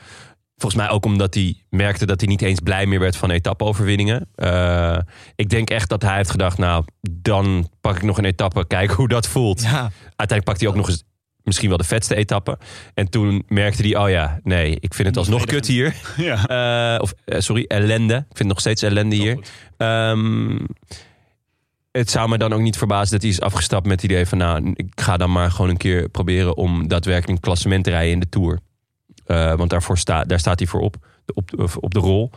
Volgens 0.63 0.83
mij 0.83 0.91
ook 0.91 1.05
omdat 1.05 1.35
hij 1.35 1.57
merkte 1.71 2.07
dat 2.07 2.21
hij 2.21 2.29
niet 2.29 2.43
eens 2.43 2.61
blij 2.61 2.87
meer 2.87 3.01
werd 3.01 3.17
van 3.17 3.31
etappe-overwinningen. 3.31 4.29
Eh, 4.35 4.99
ik 5.37 5.51
denk 5.51 5.71
echt 5.71 5.89
dat 5.89 6.03
hij 6.03 6.17
heeft 6.17 6.31
gedacht, 6.31 6.59
nou, 6.59 6.85
dan 7.11 7.69
pak 7.81 7.97
ik 7.97 8.03
nog 8.03 8.19
een 8.19 8.25
etappe, 8.25 8.67
kijk 8.67 8.91
hoe 8.91 9.09
dat 9.09 9.29
voelt. 9.29 9.63
Ja. 9.63 9.91
Uiteindelijk 10.17 10.45
pakt 10.45 10.61
hij 10.61 10.69
ook 10.69 10.75
nog 10.75 10.89
eens 10.89 11.05
misschien 11.43 11.69
wel 11.69 11.79
de 11.79 11.85
vetste 11.85 12.15
etappe. 12.15 12.59
En 12.95 13.11
toen 13.11 13.45
merkte 13.49 13.83
hij, 13.83 13.97
oh 13.97 14.11
ja, 14.11 14.41
nee, 14.43 14.77
ik 14.81 14.95
vind 14.95 15.09
het 15.09 15.17
alsnog 15.17 15.45
kut 15.45 15.67
hier. 15.67 15.95
Ja. 16.17 16.47
Eh, 16.95 17.03
of, 17.03 17.13
eh, 17.25 17.41
sorry, 17.41 17.65
ellende. 17.69 18.15
Ik 18.15 18.37
vind 18.37 18.39
het 18.39 18.49
nog 18.49 18.61
steeds 18.61 18.83
ellende 18.83 19.17
hier. 19.17 19.39
Ehm, 19.77 20.59
het 21.93 22.11
zou 22.11 22.29
me 22.29 22.39
dan 22.39 22.53
ook 22.53 22.61
niet 22.61 22.79
verbazen 22.79 23.11
dat 23.11 23.23
hij 23.23 23.31
is 23.31 23.41
afgestapt 23.41 23.87
met 23.87 24.03
het 24.03 24.11
idee 24.11 24.27
van... 24.27 24.39
nou, 24.39 24.73
ik 24.75 24.93
ga 24.95 25.17
dan 25.17 25.33
maar 25.33 25.51
gewoon 25.51 25.71
een 25.71 25.77
keer 25.77 26.09
proberen 26.09 26.57
om 26.57 26.89
daadwerkelijk 26.89 27.33
een 27.33 27.45
klassement 27.45 27.85
te 27.85 27.91
rijden 27.91 28.13
in 28.13 28.21
de 28.21 28.29
Tour. 28.29 28.61
Eh, 29.27 29.55
want 29.55 29.71
daarvoor 29.71 29.99
sta, 29.99 30.25
daar 30.25 30.39
staat 30.39 30.59
hij 30.59 30.69
voor 30.69 30.81
op, 30.81 30.97
de- 31.25 31.35
op, 31.35 31.51
de- 31.51 31.81
op 31.81 31.95
de 31.95 32.01
rol. 32.01 32.31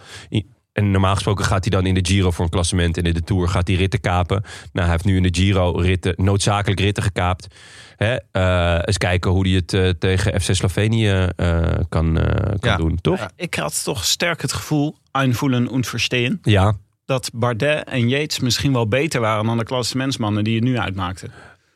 En 0.73 0.91
normaal 0.91 1.13
gesproken 1.13 1.45
gaat 1.45 1.63
hij 1.63 1.69
dan 1.81 1.85
in 1.85 1.93
de 1.93 2.05
Giro 2.11 2.31
voor 2.31 2.45
een 2.45 2.51
klassement... 2.51 2.97
en 2.97 3.03
in 3.03 3.13
de 3.13 3.21
Tour 3.23 3.47
gaat 3.47 3.67
hij 3.67 3.75
ritten 3.77 3.99
kapen. 3.99 4.41
Nou, 4.43 4.85
hij 4.87 4.89
heeft 4.89 5.05
nu 5.05 5.15
in 5.15 5.23
de 5.23 5.33
Giro 5.41 5.71
ritten, 5.71 6.13
noodzakelijk 6.17 6.79
ritten 6.79 7.03
gekaapt. 7.03 7.47
Hè? 7.95 8.15
eh, 8.31 8.79
eens 8.85 8.97
kijken 8.97 9.31
hoe 9.31 9.47
hij 9.47 9.55
het 9.55 9.73
eh, 9.73 9.89
tegen 9.89 10.41
FC 10.41 10.53
Slovenië 10.55 11.27
eh, 11.35 11.63
kan, 11.89 12.19
eh, 12.19 12.45
kan 12.59 12.69
Ja. 12.71 12.77
doen, 12.77 12.97
toch? 13.01 13.17
Ja, 13.19 13.29
ik 13.35 13.53
had 13.55 13.83
toch 13.83 14.05
sterk 14.05 14.41
het 14.41 14.53
gevoel, 14.53 14.95
einvoelen 15.11 15.67
und 15.67 15.87
verstehen, 15.87 16.39
Ja, 16.41 16.73
dat 17.05 17.29
Bardet 17.33 17.83
en 17.87 18.09
Yates 18.09 18.39
misschien 18.39 18.73
wel 18.73 18.87
beter 18.87 19.21
waren 19.21 19.45
dan 19.45 19.57
de 19.57 19.63
klassementsmannen 19.63 20.43
die 20.43 20.55
het 20.55 20.63
nu 20.63 20.77
uitmaakten. 20.79 21.31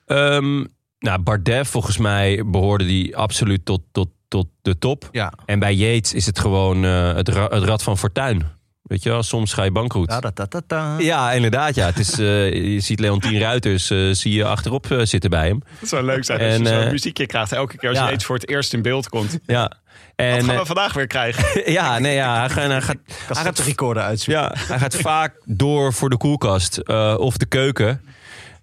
Ehm, 0.06 0.66
nou, 1.00 1.20
Bardet 1.22 1.68
volgens 1.68 1.98
mij 1.98 2.44
behoorde 2.46 2.86
die 2.86 3.18
absoluut 3.18 3.66
tot, 3.66 3.82
tot, 3.92 4.10
tot 4.28 4.48
de 4.62 4.78
top. 4.78 5.10
Ja. 5.12 5.34
En 5.46 5.60
bij 5.60 5.74
Yates 5.74 6.14
is 6.14 6.26
het 6.26 6.40
gewoon 6.40 6.86
eh, 6.86 7.14
het, 7.14 7.30
ra- 7.30 7.50
het 7.50 7.64
rad 7.64 7.84
van 7.84 7.98
fortuin. 7.98 8.58
Weet 8.82 9.04
je 9.04 9.10
wel, 9.10 9.24
soms 9.24 9.54
ga 9.54 9.64
je 9.64 9.72
bankroet. 9.72 10.08
Da, 10.08 10.32
da, 10.34 10.62
da. 10.68 10.96
Ja, 10.98 11.32
inderdaad. 11.32 11.76
Ja. 11.76 11.86
Het 11.86 12.00
is, 12.00 12.20
eh, 12.20 12.54
je 12.74 12.80
ziet 12.80 13.00
Leontien 13.00 13.40
Ruiters 13.40 13.92
uh, 13.92 14.14
zie 14.14 14.34
je 14.34 14.46
achterop 14.46 14.92
uh, 14.92 15.02
zitten 15.04 15.30
bij 15.30 15.48
hem. 15.48 15.64
Dat 15.80 15.90
zou 15.90 16.04
leuk 16.04 16.26
zijn 16.26 16.40
En, 16.40 16.60
als 16.60 16.70
je 16.70 16.82
zo'n 16.82 16.92
muziekje 16.92 17.26
krijgt 17.26 17.52
elke 17.52 17.78
keer 17.78 17.90
als 17.90 17.98
ja. 17.98 18.08
je 18.08 18.14
iets 18.14 18.26
voor 18.26 18.36
het 18.36 18.50
eerst 18.50 18.74
in 18.74 18.82
beeld 18.82 19.10
komt. 19.10 19.38
Ja. 19.46 19.72
En, 20.16 20.36
Wat 20.36 20.46
gaan 20.46 20.58
we 20.58 20.66
vandaag 20.66 20.94
weer 20.94 21.08
krijgen? 21.08 21.62
ja, 21.72 22.00
nee, 22.00 22.16
ja, 22.16 22.40
hij, 22.40 22.50
gaat, 22.50 22.68
hij, 22.70 22.82
gaat, 22.82 22.98
hij 23.28 23.44
gaat 23.44 23.58
de 23.58 23.64
recorder 23.64 24.04
uitzoeken. 24.04 24.44
Ja, 24.44 24.54
hij 24.68 24.80
gaat 24.80 24.96
vaak 24.96 25.42
door 25.46 25.94
voor 25.94 26.10
de 26.10 26.18
koelkast 26.18 26.80
uh, 26.84 27.16
of 27.18 27.38
de 27.38 27.46
keuken. 27.46 28.02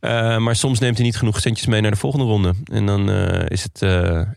Uh, 0.01 0.39
maar 0.39 0.57
soms 0.57 0.79
neemt 0.79 0.97
hij 0.97 1.07
niet 1.07 1.17
genoeg 1.17 1.41
centjes 1.41 1.67
mee 1.67 1.81
naar 1.81 1.91
de 1.91 1.97
volgende 1.97 2.25
ronde. 2.27 2.55
En 2.65 2.87
dan 2.87 3.11
uh, 3.11 3.49
is 3.49 3.63
het, 3.63 3.79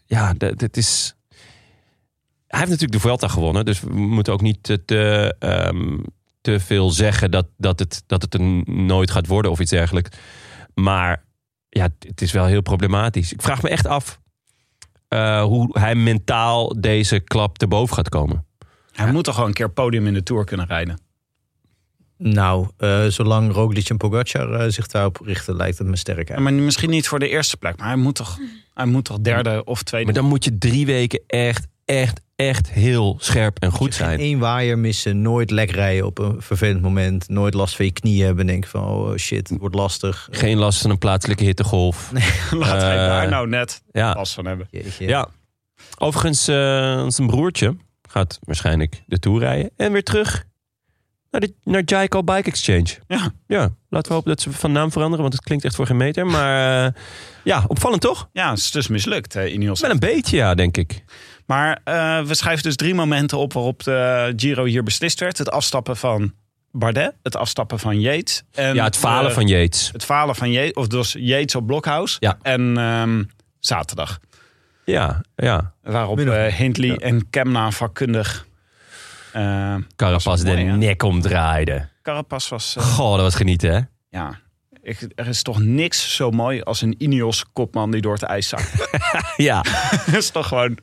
ja, 0.06 0.34
dit 0.34 0.78
is... 0.78 1.16
Hij 2.48 2.60
heeft 2.60 2.72
natuurlijk 2.72 3.02
de 3.02 3.08
Vuelta 3.08 3.28
gewonnen, 3.28 3.66
dus 3.66 3.80
we 3.80 3.94
moeten 3.94 4.34
ook 4.34 4.42
niet 4.42 4.64
te, 4.64 4.86
te 6.42 6.60
veel 6.60 6.90
zeggen 6.90 7.32
dat, 7.32 7.48
dat, 7.58 7.80
het, 7.80 8.04
dat 8.08 8.22
het 8.22 8.34
er 8.34 8.42
nooit 8.66 9.12
gaat 9.12 9.28
worden 9.28 9.52
of 9.52 9.60
iets 9.60 9.72
dergelijks. 9.72 10.18
Maar 10.74 11.24
ja, 11.70 11.88
het 12.00 12.22
is 12.22 12.32
wel 12.32 12.46
heel 12.46 12.62
problematisch. 12.62 13.34
Ik 13.34 13.42
vraag 13.42 13.62
me 13.62 13.70
echt 13.70 13.88
af 13.88 14.20
hoe 15.42 15.80
hij 15.80 15.96
mentaal 15.96 16.82
deze 16.82 17.20
klap 17.20 17.58
te 17.58 17.68
boven 17.68 17.96
gaat 17.96 18.10
komen. 18.10 18.46
Hij 18.92 19.12
moet 19.12 19.24
toch 19.24 19.34
gewoon 19.34 19.50
een 19.50 19.56
keer 19.56 19.72
podium 19.72 20.08
in 20.08 20.14
de 20.14 20.24
Tour 20.24 20.46
kunnen 20.46 20.66
rijden? 20.66 21.00
Nou, 22.22 22.68
uh, 22.80 23.06
zolang 23.06 23.54
Roglic 23.54 23.90
en 23.90 23.98
Pogacar 23.98 24.62
uh, 24.62 24.72
zich 24.72 24.88
daarop 24.88 25.20
richten, 25.24 25.56
lijkt 25.56 25.78
het 25.78 25.88
me 25.88 25.96
sterk. 25.96 26.30
Ja, 26.30 26.40
maar 26.40 26.54
misschien 26.54 26.90
niet 26.90 27.08
voor 27.08 27.20
de 27.20 27.30
eerste 27.30 27.58
plek, 27.58 27.78
maar 27.78 27.88
hij 27.88 27.96
moet 27.96 28.16
toch, 28.16 28.38
hij 28.74 28.86
moet 28.86 29.06
toch 29.06 29.20
derde 29.20 29.64
of 29.64 29.84
tweede. 29.84 30.06
Maar 30.06 30.22
dan 30.22 30.30
moet 30.30 30.44
je 30.44 30.58
drie 30.58 30.86
weken 30.86 31.22
echt, 31.28 31.68
echt, 31.86 32.22
echt 32.36 32.72
heel 32.72 33.18
scherp 33.20 33.60
en 33.60 33.72
goed 33.72 33.96
zijn. 33.96 34.20
Eén 34.20 34.40
waaier 34.40 34.78
missen, 34.78 35.22
nooit 35.22 35.52
lek 35.52 35.72
rijden 35.72 36.06
op 36.06 36.18
een 36.18 36.42
vervelend 36.42 36.82
moment, 36.82 37.30
nooit 37.30 37.54
last 37.54 37.76
van 37.76 37.86
je 37.86 37.92
knieën 37.92 38.26
hebben. 38.26 38.46
Denk 38.46 38.66
van, 38.66 38.84
oh 38.84 39.16
shit, 39.16 39.50
het 39.50 39.60
wordt 39.60 39.76
lastig. 39.76 40.28
Geen 40.32 40.58
last 40.58 40.82
van 40.82 40.90
een 40.90 40.98
plaatselijke 40.98 41.44
hittegolf. 41.44 42.12
Nee, 42.12 42.32
laat 42.60 42.76
uh, 42.76 42.88
hij 42.88 42.96
daar 42.96 43.30
nou 43.30 43.48
net 43.48 43.82
ja. 43.92 44.14
last 44.14 44.34
van 44.34 44.46
hebben. 44.46 44.68
Jeetje. 44.72 45.08
Ja. 45.08 45.28
Overigens, 45.98 46.50
uh, 46.50 46.56
zijn 47.08 47.28
broertje 47.28 47.76
gaat 48.10 48.40
waarschijnlijk 48.42 49.04
de 49.06 49.20
Tour 49.20 49.40
rijden 49.40 49.72
en 49.76 49.92
weer 49.92 50.04
terug 50.04 50.48
naar, 51.32 51.42
de, 51.42 51.54
naar 51.64 51.82
Jaikal 51.86 52.24
Bike 52.24 52.50
Exchange. 52.50 52.88
Ja. 53.08 53.32
ja, 53.48 53.70
laten 53.90 54.08
we 54.08 54.14
hopen 54.14 54.30
dat 54.30 54.42
ze 54.42 54.52
van 54.52 54.72
naam 54.72 54.92
veranderen, 54.92 55.22
want 55.22 55.34
het 55.34 55.44
klinkt 55.44 55.66
echt 55.66 55.76
voor 55.76 55.86
geen 55.86 55.98
meter. 55.98 56.26
Maar 56.26 56.86
uh, 56.86 56.92
ja, 57.44 57.64
opvallend 57.68 58.02
toch? 58.02 58.30
Ja, 58.34 58.50
het 58.50 58.60
is 58.60 58.72
dus 58.72 58.88
mislukt, 58.88 59.36
uh, 59.36 59.54
Ineos. 59.54 59.80
Wel 59.80 59.92
een 59.92 60.00
beetje, 60.00 60.38
ja, 60.38 60.56
denk 60.56 60.78
ik. 60.78 61.04
Maar 61.46 61.82
uh, 61.86 62.22
we 62.22 62.36
schrijven 62.36 62.64
dus 62.64 62.76
drie 62.76 62.94
momenten 62.94 63.38
op 63.38 63.54
waarop 63.54 63.84
de 63.84 64.34
Giro 64.36 64.66
hier 64.66 64.84
beslist 64.84 65.20
werd. 65.20 65.38
Het 65.38 65.52
afstappen 65.52 65.98
van 65.98 66.34
Bardet, 66.72 67.14
het 67.24 67.36
afstappen 67.36 67.80
van 67.80 68.00
Yates. 68.00 68.44
En 68.52 68.76
ja, 68.76 68.84
het 68.84 68.98
falen 68.98 69.32
van 69.32 69.48
Yates. 69.48 69.90
Het 69.94 70.06
falen 70.06 70.36
van 70.36 70.52
Yates, 70.52 70.74
of 70.74 70.88
dus 70.88 71.16
Yates 71.20 71.56
op 71.56 71.68
Blokhouse. 71.68 72.18
Ja. 72.20 72.38
En 72.42 72.78
um, 72.78 73.30
zaterdag. 73.60 74.20
Ja, 74.86 75.22
ja. 75.36 75.74
Waarop 75.84 76.20
uh, 76.20 76.46
Hindley 76.46 76.90
ja. 76.90 76.96
en 76.96 77.30
Kemna 77.30 77.72
vakkundig... 77.72 78.48
Uh, 79.36 79.76
Carapaz 79.96 80.42
de 80.42 80.54
mooi, 80.54 80.64
nek 80.64 81.04
omdraaide. 81.04 81.88
Carapaz 82.02 82.50
was... 82.50 82.76
Uh, 82.78 82.84
Goh, 82.84 83.12
dat 83.12 83.22
was 83.22 83.36
genieten, 83.36 83.74
hè? 83.74 83.80
Ja. 84.20 84.40
Ik, 84.82 85.08
er 85.16 85.28
is 85.28 85.42
toch 85.42 85.60
niks 85.60 86.16
zo 86.16 86.32
mooi 86.32 86.62
als 86.62 86.82
een 86.82 86.96
Ineos-kopman 86.98 87.92
die 87.92 88.02
door 88.02 88.14
het 88.14 88.24
ijs 88.24 88.48
zakt. 88.48 88.90
ja. 89.38 89.62
dat 90.06 90.16
is 90.16 90.30
toch 90.30 90.48
gewoon... 90.48 90.78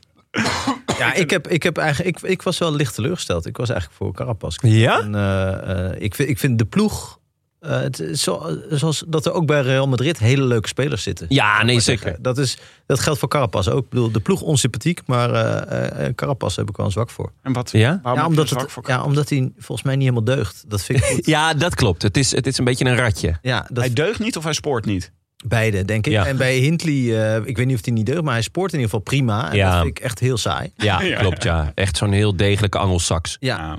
Ja, 0.99 1.15
ik, 1.15 1.31
heb, 1.31 1.49
ik, 1.49 1.63
heb 1.63 1.79
eigenlijk, 1.79 2.17
ik, 2.17 2.31
ik 2.31 2.43
was 2.43 2.59
wel 2.59 2.75
licht 2.75 2.95
teleurgesteld. 2.95 3.47
Ik 3.47 3.57
was 3.57 3.69
eigenlijk 3.69 3.99
voor 4.01 4.15
Carapaz. 4.15 4.57
Ja? 4.61 5.01
En, 5.01 5.15
uh, 5.15 6.03
ik, 6.03 6.15
vind, 6.15 6.29
ik 6.29 6.39
vind 6.39 6.59
de 6.59 6.65
ploeg 6.65 7.19
uh, 7.67 7.81
het 7.81 8.01
is 8.01 8.23
zo, 8.23 8.59
zoals 8.71 9.05
dat 9.07 9.27
er 9.27 9.33
ook 9.33 9.47
bij 9.47 9.61
Real 9.61 9.89
Madrid 9.89 10.19
hele 10.19 10.45
leuke 10.45 10.69
spelers 10.69 11.03
zitten. 11.03 11.27
Ja, 11.29 11.63
nee, 11.63 11.81
zeker. 11.81 12.17
Dat, 12.19 12.39
is, 12.39 12.59
dat 12.87 13.01
geldt 13.01 13.19
voor 13.19 13.29
Carapaz 13.29 13.69
ook. 13.69 13.85
Ik 13.85 13.89
bedoel, 13.89 14.11
de 14.11 14.21
ploeg 14.21 14.41
onsympathiek, 14.41 15.01
maar 15.07 15.31
uh, 15.31 16.07
uh, 16.07 16.15
Carapaz 16.15 16.57
heb 16.57 16.69
ik 16.69 16.77
wel 16.77 16.87
een 16.87 16.93
zwak 16.93 17.11
voor. 17.11 17.33
En 17.43 17.53
wat? 17.53 17.71
Ja, 17.71 18.01
ja 18.05 18.27
omdat, 18.27 18.51
het, 18.51 18.77
ja 18.87 19.03
omdat 19.03 19.29
hij 19.29 19.53
volgens 19.59 19.87
mij 19.87 19.97
niet 19.97 20.09
helemaal 20.09 20.37
deugt. 20.37 20.65
Dat 20.69 20.83
vind 20.83 20.99
ik 20.99 21.05
goed. 21.15 21.27
ja, 21.27 21.55
dat 21.55 21.75
klopt. 21.75 22.03
Het 22.03 22.17
is, 22.17 22.31
het 22.31 22.47
is 22.47 22.59
een 22.59 22.65
beetje 22.65 22.85
een 22.85 22.97
ratje. 22.97 23.39
Ja, 23.43 23.67
dat... 23.69 23.85
Hij 23.85 23.93
deugt 23.93 24.19
niet 24.19 24.37
of 24.37 24.45
hij 24.45 24.53
spoort 24.53 24.85
niet? 24.85 25.13
Beide, 25.47 25.85
denk 25.85 26.07
ik. 26.07 26.13
Ja. 26.13 26.27
En 26.27 26.37
bij 26.37 26.57
Hindley, 26.57 27.39
ik 27.45 27.57
weet 27.57 27.67
niet 27.67 27.77
of 27.77 27.85
hij 27.85 27.95
niet 27.95 28.07
deugt, 28.07 28.23
maar 28.23 28.33
hij 28.33 28.43
spoort 28.43 28.73
in 28.73 28.79
ieder 28.79 28.91
geval 28.91 29.05
prima. 29.05 29.51
En 29.51 29.57
ja. 29.57 29.71
dat 29.71 29.83
vind 29.83 29.99
ik 29.99 30.05
echt 30.05 30.19
heel 30.19 30.37
saai. 30.37 30.71
Ja, 30.77 31.03
ja 31.03 31.19
klopt, 31.19 31.43
ja. 31.43 31.73
Echt 31.75 31.97
zo'n 31.97 32.13
heel 32.13 32.37
degelijke 32.37 32.79
angelsaks. 32.79 33.37
Ja. 33.41 33.79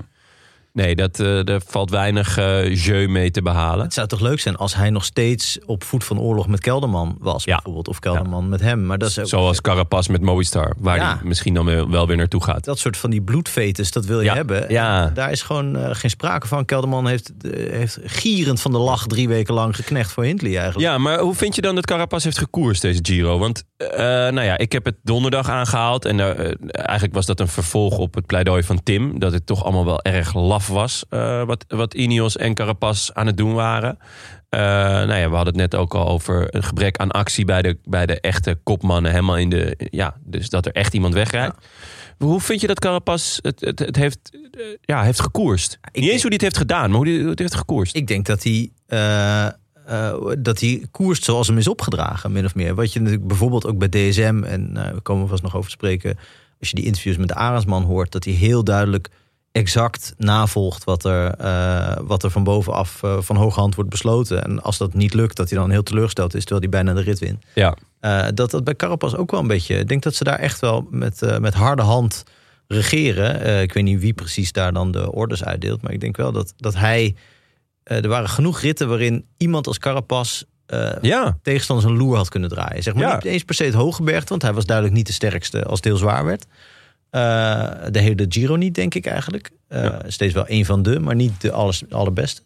Nee, 0.72 0.94
dat, 0.94 1.18
uh, 1.18 1.48
er 1.48 1.60
valt 1.66 1.90
weinig 1.90 2.38
uh, 2.38 2.74
jeu 2.84 3.06
mee 3.06 3.30
te 3.30 3.42
behalen. 3.42 3.84
Het 3.84 3.94
zou 3.94 4.06
toch 4.06 4.20
leuk 4.20 4.40
zijn 4.40 4.56
als 4.56 4.74
hij 4.74 4.90
nog 4.90 5.04
steeds 5.04 5.58
op 5.66 5.84
voet 5.84 6.04
van 6.04 6.20
oorlog 6.20 6.48
met 6.48 6.60
Kelderman 6.60 7.16
was, 7.20 7.44
ja. 7.44 7.54
bijvoorbeeld. 7.54 7.88
Of 7.88 7.98
Kelderman 7.98 8.42
ja. 8.42 8.48
met 8.48 8.60
hem. 8.60 8.86
Maar 8.86 8.98
dat 8.98 9.08
is 9.08 9.18
ook... 9.18 9.26
Zoals 9.26 9.60
Carapaz 9.60 10.06
met 10.06 10.20
Movistar, 10.20 10.74
waar 10.78 10.96
ja. 10.96 11.14
hij 11.14 11.28
misschien 11.28 11.54
dan 11.54 11.90
wel 11.90 12.06
weer 12.06 12.16
naartoe 12.16 12.42
gaat. 12.42 12.64
Dat 12.64 12.78
soort 12.78 12.96
van 12.96 13.10
die 13.10 13.22
bloedvetes, 13.22 13.90
dat 13.90 14.04
wil 14.04 14.20
je 14.20 14.30
hebben. 14.30 14.72
Ja. 14.72 15.10
Daar 15.14 15.30
is 15.30 15.42
gewoon 15.42 15.76
uh, 15.76 15.88
geen 15.92 16.10
sprake 16.10 16.46
van. 16.46 16.64
Kelderman 16.64 17.06
heeft, 17.06 17.32
heeft 17.52 17.98
gierend 18.02 18.60
van 18.60 18.72
de 18.72 18.78
lach 18.78 19.06
drie 19.06 19.28
weken 19.28 19.54
lang 19.54 19.76
geknecht 19.76 20.12
voor 20.12 20.24
Hindley 20.24 20.56
eigenlijk. 20.56 20.90
Ja, 20.90 20.98
maar 20.98 21.18
hoe 21.18 21.34
vind 21.34 21.54
je 21.54 21.60
dan 21.60 21.74
dat 21.74 21.86
Carapaz 21.86 22.24
heeft 22.24 22.38
gekoerst 22.38 22.82
deze 22.82 23.00
Giro? 23.02 23.38
Want, 23.38 23.64
nou 23.96 24.42
ja, 24.42 24.58
ik 24.58 24.72
heb 24.72 24.84
het 24.84 24.96
donderdag 25.02 25.48
aangehaald. 25.48 26.04
En 26.04 26.20
eigenlijk 26.70 27.14
was 27.14 27.26
dat 27.26 27.40
een 27.40 27.48
vervolg 27.48 27.98
op 27.98 28.14
het 28.14 28.26
pleidooi 28.26 28.62
van 28.62 28.82
Tim. 28.82 29.18
Dat 29.18 29.32
het 29.32 29.46
toch 29.46 29.64
allemaal 29.64 29.84
wel 29.84 30.02
erg 30.02 30.34
lastig 30.34 30.57
laf 30.58 30.68
was. 30.68 31.04
eh, 31.08 31.44
wat, 31.44 31.64
wat 31.68 31.94
Ineos 31.94 32.36
en 32.36 32.54
Carapaz 32.54 33.10
aan 33.10 33.26
het 33.26 33.36
doen 33.36 33.54
waren. 33.54 33.98
Eh, 34.48 34.60
nou 34.60 35.14
ja, 35.14 35.28
we 35.28 35.36
hadden 35.36 35.60
het 35.60 35.72
net 35.72 35.74
ook 35.74 35.94
al 35.94 36.08
over 36.08 36.54
een 36.54 36.62
gebrek 36.62 36.96
aan 36.96 37.10
actie 37.10 37.44
bij 37.44 37.62
de, 37.62 37.78
bij 37.84 38.06
de 38.06 38.20
echte 38.20 38.58
kopmannen. 38.62 39.10
Helemaal 39.10 39.36
in 39.36 39.50
de. 39.50 39.88
Ja, 39.90 40.16
dus 40.24 40.48
dat 40.48 40.66
er 40.66 40.72
echt 40.72 40.94
iemand 40.94 41.14
wegrijdt. 41.14 41.56
Hoe 42.18 42.40
vind 42.40 42.60
je 42.60 42.66
dat 42.66 42.80
Carapaz 42.80 43.38
het, 43.42 43.60
het, 43.60 43.78
het 43.78 43.96
heeft, 43.96 44.18
eh, 44.32 44.60
ja, 44.80 45.02
heeft 45.02 45.20
gekoerst? 45.20 45.78
Niet 45.82 45.94
eens 45.94 46.04
denk- 46.04 46.20
hoe 46.20 46.22
hij 46.22 46.32
het 46.32 46.40
heeft 46.40 46.56
gedaan, 46.56 46.90
maar 46.90 46.98
hoe 46.98 47.08
hij 47.08 47.28
het 47.28 47.38
heeft 47.38 47.54
gekoerst. 47.54 47.96
Ik 47.96 48.06
denk 48.06 48.26
dat 48.26 48.42
hij, 48.42 48.70
dat 50.38 50.60
hij 50.60 50.86
koerst 50.90 51.24
zoals 51.24 51.46
hem 51.46 51.58
is 51.58 51.68
opgedragen, 51.68 52.32
min 52.32 52.44
of 52.44 52.54
meer. 52.54 52.74
Wat 52.74 52.92
je 52.92 52.98
natuurlijk 53.00 53.26
bijvoorbeeld 53.26 53.66
ook 53.66 53.78
bij 53.78 53.88
DSM, 53.88 54.42
en 54.46 54.72
we 54.94 55.00
komen 55.02 55.28
vast 55.28 55.42
nog 55.42 55.56
over 55.56 55.70
te 55.70 55.76
spreken... 55.76 56.18
als 56.60 56.68
je 56.68 56.74
die 56.74 56.84
interviews 56.84 57.16
met 57.16 57.28
de 57.28 57.34
Arendsman 57.34 57.82
hoort... 57.82 58.12
dat 58.12 58.24
hij 58.24 58.32
heel 58.34 58.64
duidelijk 58.64 59.08
exact 59.58 60.14
navolgt 60.16 60.84
wat 60.84 61.04
er, 61.04 61.34
eh, 61.34 61.96
wat 62.02 62.22
er 62.22 62.30
van 62.30 62.44
bovenaf 62.44 63.02
eh, 63.02 63.16
van 63.20 63.36
hoge 63.36 63.60
hand 63.60 63.74
wordt 63.74 63.90
besloten. 63.90 64.44
En 64.44 64.62
als 64.62 64.78
dat 64.78 64.94
niet 64.94 65.14
lukt, 65.14 65.36
dat 65.36 65.50
hij 65.50 65.58
dan 65.58 65.70
heel 65.70 65.82
teleurgesteld 65.82 66.34
is... 66.34 66.44
terwijl 66.44 66.60
hij 66.60 66.70
bijna 66.70 67.00
de 67.00 67.04
rit 67.04 67.18
wint. 67.18 67.44
ja. 67.54 67.76
Eh, 68.00 68.26
dat 68.34 68.50
dat 68.50 68.64
bij 68.64 68.74
Carapaz 68.74 69.14
ook 69.14 69.30
wel 69.30 69.40
een 69.40 69.46
beetje. 69.46 69.78
Ik 69.78 69.88
denk 69.88 70.02
dat 70.02 70.14
ze 70.14 70.24
daar 70.24 70.38
echt 70.38 70.60
wel 70.60 70.86
met, 70.90 71.40
met 71.40 71.54
harde 71.54 71.82
hand 71.82 72.24
regeren. 72.66 73.62
Ik 73.62 73.72
weet 73.72 73.84
niet 73.84 74.00
wie 74.00 74.12
precies 74.12 74.52
daar 74.52 74.72
dan 74.72 74.90
de 74.90 75.12
orders 75.12 75.44
uitdeelt, 75.44 75.82
maar 75.82 75.92
ik 75.92 76.00
denk 76.00 76.16
wel 76.16 76.32
dat, 76.32 76.54
dat 76.56 76.74
hij. 76.74 77.14
er 77.82 78.08
waren 78.08 78.28
genoeg 78.28 78.60
ritten 78.60 78.88
waarin 78.88 79.24
iemand 79.36 79.66
als 79.66 79.78
Carapaz 79.78 80.42
eh 80.66 80.90
ja. 81.00 81.38
tegenstanders 81.42 81.88
een 81.90 81.96
loer 81.96 82.16
had 82.16 82.28
kunnen 82.28 82.48
draaien. 82.48 82.82
Zeg 82.82 82.94
maar 82.94 83.02
Ja. 83.02 83.14
niet 83.14 83.24
eens 83.24 83.44
per 83.44 83.54
se 83.54 83.64
het 83.64 83.74
Hogebergte, 83.74 84.28
want 84.28 84.42
hij 84.42 84.52
was 84.52 84.66
duidelijk 84.66 84.96
niet 84.96 85.06
de 85.06 85.12
sterkste 85.12 85.64
als 85.64 85.76
het 85.76 85.84
heel 85.84 85.96
zwaar 85.96 86.24
werd. 86.24 86.46
Eh, 87.10 87.70
de 87.90 87.98
hele 87.98 88.26
Giro 88.28 88.56
niet, 88.56 88.74
denk 88.74 88.94
ik 88.94 89.06
eigenlijk. 89.06 89.50
Eh, 89.68 89.82
Ja. 89.82 90.00
Steeds 90.06 90.34
wel 90.34 90.44
een 90.46 90.64
van 90.64 90.82
de, 90.82 91.00
maar 91.00 91.14
niet 91.14 91.40
de 91.40 91.52
alles, 91.52 91.82
allerbeste. 91.90 92.42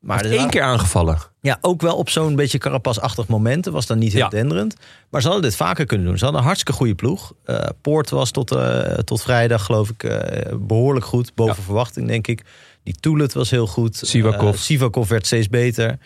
Maar 0.00 0.24
Eén 0.24 0.30
waren- 0.34 0.50
keer 0.50 0.62
aangevallen. 0.62 1.18
ja, 1.40 1.58
ook 1.60 1.80
wel 1.80 1.96
op 1.96 2.10
zo'n 2.10 2.34
beetje 2.36 2.58
Carapaz-achtig 2.58 3.26
momenten. 3.28 3.72
Was 3.72 3.86
dan 3.86 3.98
niet 3.98 4.12
heel 4.12 4.22
Ja. 4.22 4.28
denderend. 4.28 4.74
Maar 5.10 5.20
ze 5.20 5.26
hadden 5.28 5.44
dit 5.46 5.56
vaker 5.56 5.86
kunnen 5.86 6.06
doen. 6.06 6.18
Ze 6.18 6.22
hadden 6.24 6.40
een 6.40 6.46
hartstikke 6.46 6.78
goede 6.78 6.94
ploeg. 6.94 7.32
Eh, 7.44 7.60
Poort 7.80 8.10
was 8.10 8.30
tot, 8.30 8.50
eh, 8.52 8.80
tot 8.80 9.22
vrijdag, 9.22 9.64
geloof 9.64 9.88
ik, 9.90 10.02
eh, 10.04 10.52
behoorlijk 10.60 11.06
goed. 11.06 11.34
Boven 11.34 11.54
Ja. 11.56 11.62
verwachting, 11.62 12.08
denk 12.08 12.26
ik. 12.26 12.44
Die 12.82 12.94
Toulet 13.00 13.32
was 13.32 13.50
heel 13.50 13.66
goed. 13.66 13.96
Sivakov. 13.96 14.54
Eh, 14.54 14.60
Sivakov 14.60 15.08
werd 15.08 15.26
steeds 15.26 15.48
beter. 15.48 15.98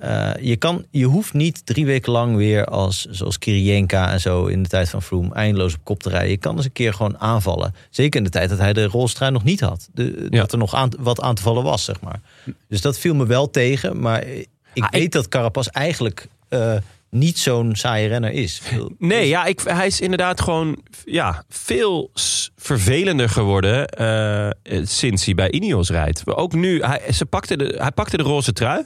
Eh, 0.00 0.30
je, 0.40 0.56
kan, 0.56 0.84
je 0.90 1.04
hoeft 1.04 1.32
niet 1.32 1.66
drie 1.66 1.86
weken 1.86 2.12
lang 2.12 2.36
weer 2.36 2.64
als 2.64 3.04
zoals 3.10 3.38
Kirienka 3.38 4.10
en 4.12 4.20
zo 4.20 4.46
in 4.46 4.62
de 4.62 4.68
tijd 4.68 4.88
van 4.90 5.02
Froome 5.02 5.34
eindeloos 5.34 5.74
op 5.74 5.80
kop 5.84 6.02
te 6.02 6.08
rijden. 6.08 6.30
Je 6.30 6.36
kan 6.36 6.56
eens 6.56 6.64
een 6.64 6.72
keer 6.72 6.94
gewoon 6.94 7.18
aanvallen. 7.18 7.74
Zeker 7.90 8.18
in 8.18 8.24
de 8.24 8.30
tijd 8.30 8.48
dat 8.48 8.58
hij 8.58 8.72
de 8.72 8.84
rolstrui 8.86 9.30
nog 9.32 9.44
niet 9.44 9.60
had. 9.60 9.88
De, 9.92 10.26
Ja. 10.30 10.40
Dat 10.40 10.52
er 10.52 10.58
nog 10.58 10.74
aan, 10.74 10.90
wat 10.98 11.20
aan 11.20 11.34
te 11.34 11.42
vallen 11.42 11.62
was, 11.62 11.84
zeg 11.84 12.00
maar. 12.00 12.20
Dus 12.68 12.80
dat 12.80 12.98
viel 12.98 13.14
me 13.14 13.26
wel 13.26 13.50
tegen. 13.50 14.00
Maar 14.00 14.24
ik 14.26 14.48
Ah, 14.74 14.90
weet 14.90 15.02
ik- 15.02 15.12
dat 15.12 15.28
Carapaz 15.28 15.66
eigenlijk 15.66 16.26
eh, 16.48 16.74
niet 17.10 17.38
zo'n 17.38 17.74
saaie 17.76 18.08
renner 18.08 18.30
is. 18.32 18.62
Nee, 18.98 19.28
ja, 19.28 19.44
ik, 19.44 19.60
hij 19.64 19.86
is 19.86 20.00
inderdaad 20.00 20.40
gewoon 20.40 20.82
ja, 21.04 21.44
veel 21.48 22.10
vervelender 22.56 23.28
geworden 23.28 23.86
eh, 23.88 24.50
sinds 24.84 25.24
hij 25.24 25.34
bij 25.34 25.50
Ineos 25.50 25.90
rijdt. 25.90 26.26
Ook 26.26 26.52
nu, 26.52 26.82
hij, 26.82 27.12
ze 27.12 27.26
pakte 27.26 27.56
de, 27.56 27.74
hij 27.78 27.90
pakte 27.90 28.16
de 28.16 28.22
roze 28.22 28.52
trui 28.52 28.84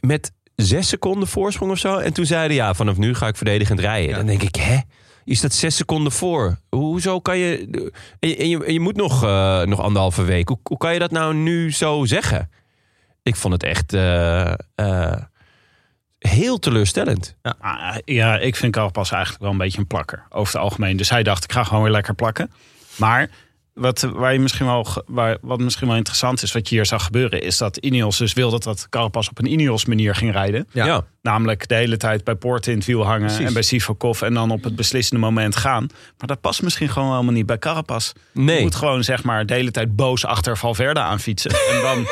met 0.00 0.32
zes 0.54 0.88
seconden 0.88 1.28
voorsprong 1.28 1.70
of 1.70 1.78
zo. 1.78 1.96
En 1.96 2.12
toen 2.12 2.26
zeiden 2.26 2.56
ja, 2.56 2.74
vanaf 2.74 2.96
nu 2.96 3.14
ga 3.14 3.26
ik 3.26 3.36
verdedigend 3.36 3.80
rijden. 3.80 4.08
Ja. 4.08 4.16
Dan 4.16 4.26
denk 4.26 4.42
ik, 4.42 4.54
hè? 4.54 4.78
Je 5.24 5.34
staat 5.34 5.52
zes 5.52 5.76
seconden 5.76 6.12
voor. 6.12 6.58
Hoezo 6.68 7.20
kan 7.20 7.38
je... 7.38 7.68
En 8.20 8.48
je, 8.48 8.64
en 8.64 8.72
je, 8.72 8.80
moet 8.80 8.96
nog, 8.96 9.24
eh, 9.24 9.62
nog 9.62 9.80
anderhalve 9.80 10.22
week. 10.22 10.48
Hoe, 10.48 10.58
hoe 10.62 10.76
kan 10.76 10.92
je 10.92 10.98
dat 10.98 11.10
nou 11.10 11.34
nu 11.34 11.72
zo 11.72 12.04
zeggen? 12.04 12.50
Ik 13.22 13.36
vond 13.36 13.52
het 13.52 13.62
echt 13.62 13.92
eh, 13.92 14.52
eh, 14.74 15.22
heel 16.18 16.58
teleurstellend. 16.58 17.36
Ah, 17.58 17.96
ja, 18.04 18.38
ik 18.38 18.56
vind 18.56 18.72
Carapaz 18.72 19.12
eigenlijk 19.12 19.42
wel 19.42 19.52
een 19.52 19.58
beetje 19.58 19.78
een 19.78 19.86
plakker. 19.86 20.26
Over 20.28 20.52
het 20.52 20.62
algemeen. 20.62 20.96
Dus 20.96 21.10
hij 21.10 21.22
dacht, 21.22 21.44
ik 21.44 21.52
ga 21.52 21.64
gewoon 21.64 21.82
weer 21.82 21.92
lekker 21.92 22.14
plakken. 22.14 22.50
Maar 22.96 23.30
wat, 23.78 24.00
waar 24.00 24.32
je 24.32 24.38
misschien 24.38 24.66
wel, 24.66 24.86
waar, 25.06 25.36
wat 25.40 25.60
misschien 25.60 25.88
wel 25.88 25.96
interessant 25.96 26.42
is, 26.42 26.52
wat 26.52 26.68
je 26.68 26.74
hier 26.74 26.86
zag 26.86 27.04
gebeuren, 27.04 27.42
is 27.42 27.56
dat 27.56 27.76
Ineos 27.76 28.18
dus 28.18 28.32
wilde 28.32 28.58
dat 28.58 28.86
Carapaz 28.88 29.28
op 29.28 29.38
een 29.38 29.52
Ineos 29.52 29.84
manier 29.84 30.14
ging 30.14 30.32
rijden. 30.32 30.68
Ja. 30.72 30.86
ja. 30.86 31.04
Namelijk 31.22 31.68
de 31.68 31.74
hele 31.74 31.96
tijd 31.96 32.24
bij 32.24 32.34
Poorten 32.34 32.72
in 32.72 32.78
het 32.78 32.86
wiel 32.86 33.04
hangen 33.04 33.26
Precies. 33.26 33.46
en 33.46 33.52
bij 33.52 33.62
Sivakov 33.62 34.22
en 34.22 34.34
dan 34.34 34.50
op 34.50 34.64
het 34.64 34.76
beslissende 34.76 35.20
moment 35.20 35.56
gaan. 35.56 35.86
Maar 36.18 36.28
dat 36.28 36.40
past 36.40 36.62
misschien 36.62 36.88
gewoon 36.88 37.10
helemaal 37.10 37.32
niet 37.32 37.46
bij 37.46 37.58
Carapaz. 37.58 38.12
Je 38.32 38.58
moet 38.60 38.74
gewoon 38.74 39.04
zeg 39.04 39.24
maar 39.24 39.46
de 39.46 39.54
hele 39.54 39.70
tijd 39.70 39.96
boos 39.96 40.24
achter 40.24 40.56
Valverde 40.56 41.00
aanfietsen. 41.00 41.50
en 41.72 41.80
dan, 41.82 42.06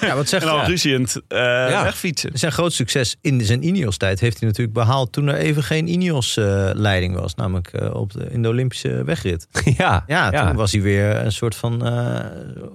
Ja, 0.00 0.14
wat 0.14 0.28
zegt 0.28 0.42
en 0.44 0.48
dan 0.48 0.58
ja. 0.58 0.66
ruziend 0.66 1.20
eh, 1.28 1.38
wegfietsen. 1.82 2.30
Zijn 2.32 2.52
groot 2.52 2.72
succes 2.72 3.16
in 3.20 3.44
zijn 3.44 3.66
Ineos-tijd 3.66 4.20
heeft 4.20 4.38
hij 4.38 4.48
natuurlijk 4.48 4.76
behaald... 4.76 5.12
toen 5.12 5.28
er 5.28 5.36
even 5.36 5.62
geen 5.62 5.88
Ineos-leiding 5.88 7.14
was. 7.20 7.34
Namelijk 7.34 7.68
eh, 7.68 7.94
op 7.94 8.12
de, 8.12 8.26
in 8.30 8.42
de 8.42 8.48
Olympische 8.48 9.04
wegrit. 9.04 9.46
Ja, 9.78 10.04
Ja, 10.06 10.30
toen 10.30 10.56
was 10.56 10.72
hij 10.72 10.77
weer 10.82 11.16
een 11.16 11.32
soort 11.32 11.54
van 11.54 11.86
eh, 11.86 12.24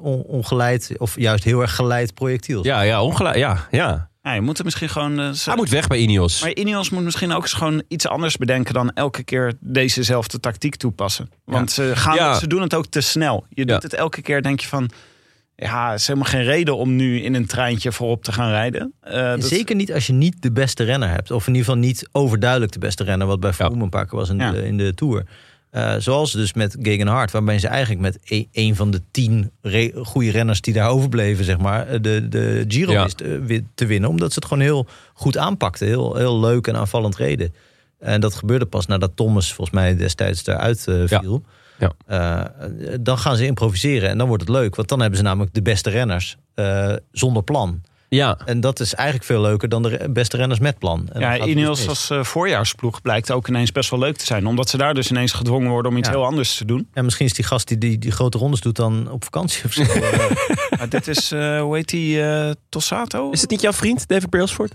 on- 0.02 0.22
ongeleid... 0.24 0.92
of 0.98 1.20
juist 1.20 1.44
heel 1.44 1.62
erg 1.62 1.76
geleid 1.76 2.14
projectiel. 2.14 2.64
Ja, 2.66 2.82
ja, 2.82 3.04
ongelijk. 3.04 3.36
Ja, 3.36 3.68
ja. 3.72 4.12
Ja, 4.22 4.34
je 4.34 4.42
moet 4.42 4.58
er 4.58 4.64
misschien 4.64 4.90
gewoon... 4.90 5.20
eh, 5.20 5.30
Hij 5.46 5.56
moet 5.56 5.70
weg 5.70 5.88
bij 5.88 5.98
Ineos. 5.98 6.42
Maar 6.42 6.54
Ineos 6.54 6.90
moet 6.90 7.04
misschien 7.04 7.32
ook 7.32 7.42
eens 7.42 7.54
gewoon 7.54 7.84
iets 7.88 8.08
anders 8.08 8.38
bedenken 8.38 8.74
dan 8.74 8.92
elke 8.94 9.24
keer 9.24 9.54
dezezelfde 9.60 10.40
tactiek 10.40 10.76
toepassen. 10.76 11.30
Want 11.46 11.72
ze, 11.72 11.92
gaan, 11.96 12.16
Ja. 12.16 12.34
ze 12.40 12.48
doen 12.48 12.62
het 12.62 12.74
ook 12.74 12.86
te 12.88 13.02
snel. 13.02 13.46
Je 13.50 13.66
Ja. 13.66 13.74
doet 13.74 13.84
het 13.84 13.94
elke 13.94 14.22
keer, 14.22 14.42
denk 14.42 14.60
je 14.60 14.68
van. 14.68 14.90
Ja, 15.56 15.92
het 15.92 16.00
is 16.00 16.08
helemaal 16.08 16.30
geen 16.30 16.44
reden 16.44 16.78
om 16.78 16.96
nu 16.96 17.22
in 17.22 17.34
een 17.34 17.46
treintje 17.46 17.92
voorop 17.92 18.24
te 18.24 18.32
gaan 18.32 18.50
rijden. 18.50 18.94
Eh, 19.02 19.14
dat- 19.30 19.44
Zeker 19.44 19.76
niet 19.76 19.94
als 19.94 20.08
je 20.08 20.14
niet 20.14 20.42
de 20.42 20.52
beste 20.52 20.84
renner 20.84 21.10
hebt. 21.10 21.32
Of 21.32 21.48
in 21.48 21.54
ieder 21.56 21.66
geval 21.70 21.82
niet 21.88 22.10
overduidelijk 22.12 22.72
de 22.72 22.80
beste 22.80 23.04
renner. 23.04 23.28
Wat 23.28 23.40
bij 23.40 23.54
Froome 23.54 23.84
een 23.84 23.90
paar 23.90 24.06
keer 24.06 24.20
was 24.20 24.30
in, 24.30 24.38
Ja. 24.38 24.52
de, 24.52 24.66
in 24.66 24.78
de 24.78 24.94
Tour. 24.94 25.24
Eh, 25.74 25.96
zoals 25.98 26.32
dus 26.32 26.54
met 26.54 26.78
Gegenhard. 26.82 27.32
Waarbij 27.32 27.60
ze 27.60 27.68
eigenlijk 27.68 28.02
met 28.02 28.18
e- 28.24 28.44
een 28.52 28.76
van 28.76 28.92
de 28.92 29.02
tien 29.12 29.52
re- 29.62 29.92
goede 30.04 30.32
renners 30.32 30.62
die 30.62 30.74
daar 30.74 30.90
overbleven. 30.96 31.46
Zeg 31.46 31.58
maar, 31.58 31.88
eh, 31.88 32.00
de, 32.02 32.28
de 32.30 32.66
Giro 32.68 32.92
Ja. 32.92 33.04
wist 33.04 33.22
eh, 33.22 33.60
te 33.76 33.86
winnen. 33.86 34.10
Omdat 34.10 34.30
ze 34.34 34.36
het 34.40 34.48
gewoon 34.48 34.64
heel 34.64 34.88
goed 35.14 35.38
aanpakten. 35.38 35.88
Heel, 35.88 36.16
heel 36.16 36.40
leuk 36.40 36.68
en 36.68 36.76
aanvallend 36.76 37.16
reden. 37.16 37.54
En 38.00 38.22
dat 38.22 38.34
gebeurde 38.36 38.66
pas 38.66 38.86
nadat 38.86 39.12
Thomas 39.16 39.54
volgens 39.54 39.76
mij 39.78 39.96
destijds 39.96 40.48
eruit 40.48 40.84
Ja. 41.08 41.20
viel. 41.20 41.44
Ja. 41.80 41.92
Eh, 42.06 42.52
dan 43.02 43.18
gaan 43.18 43.36
ze 43.36 43.46
improviseren 43.46 44.10
en 44.10 44.18
dan 44.18 44.28
wordt 44.28 44.44
het 44.44 44.52
leuk. 44.52 44.76
Want 44.76 44.88
dan 44.90 45.00
hebben 45.00 45.18
ze 45.18 45.24
namelijk 45.24 45.54
de 45.54 45.62
beste 45.62 45.90
renners 45.90 46.38
zonder 47.12 47.44
plan. 47.44 47.82
Ja, 48.16 48.38
En 48.46 48.60
dat 48.60 48.80
is 48.80 48.94
eigenlijk 48.96 49.28
veel 49.28 49.42
leuker 49.42 49.70
dan 49.70 49.84
de 49.84 50.08
beste 50.10 50.38
renners 50.38 50.60
met 50.60 50.78
plan. 50.80 51.10
En 51.12 51.20
ja, 51.20 51.46
Ineos 51.46 51.88
als 51.88 52.10
eh, 52.10 52.24
voorjaarsploeg 52.24 53.02
blijkt 53.02 53.32
ook 53.32 53.48
ineens 53.48 53.72
best 53.72 53.90
wel 53.90 54.00
leuk 54.00 54.18
te 54.18 54.26
zijn. 54.26 54.46
Omdat 54.48 54.70
ze 54.70 54.78
daar 54.78 54.94
dus 54.94 55.10
ineens 55.10 55.32
gedwongen 55.32 55.70
worden 55.70 55.92
om 55.92 55.98
iets 55.98 56.08
Ja. 56.08 56.14
heel 56.14 56.26
anders 56.26 56.56
te 56.58 56.66
doen. 56.66 56.88
Ja, 56.94 57.02
misschien 57.02 57.26
is 57.26 57.34
die 57.34 57.46
gast 57.46 57.68
die, 57.68 57.78
die 57.78 57.98
die 57.98 58.12
grote 58.12 58.38
rondes 58.38 58.62
doet 58.62 58.76
dan 58.76 59.12
op 59.12 59.24
vakantie 59.24 59.64
of 59.66 59.74
zo. 59.74 59.84
Maar 60.78 60.90
dit 60.90 61.08
is, 61.08 61.32
eh, 61.32 61.62
hoe 61.62 61.76
heet 61.76 61.90
die, 61.90 62.24
eh, 62.24 62.52
Tossato? 62.70 63.32
is 63.32 63.42
het 63.42 63.50
niet 63.50 63.62
jouw 63.62 63.74
vriend, 63.74 64.08
David 64.08 64.30
Brailsford? 64.30 64.74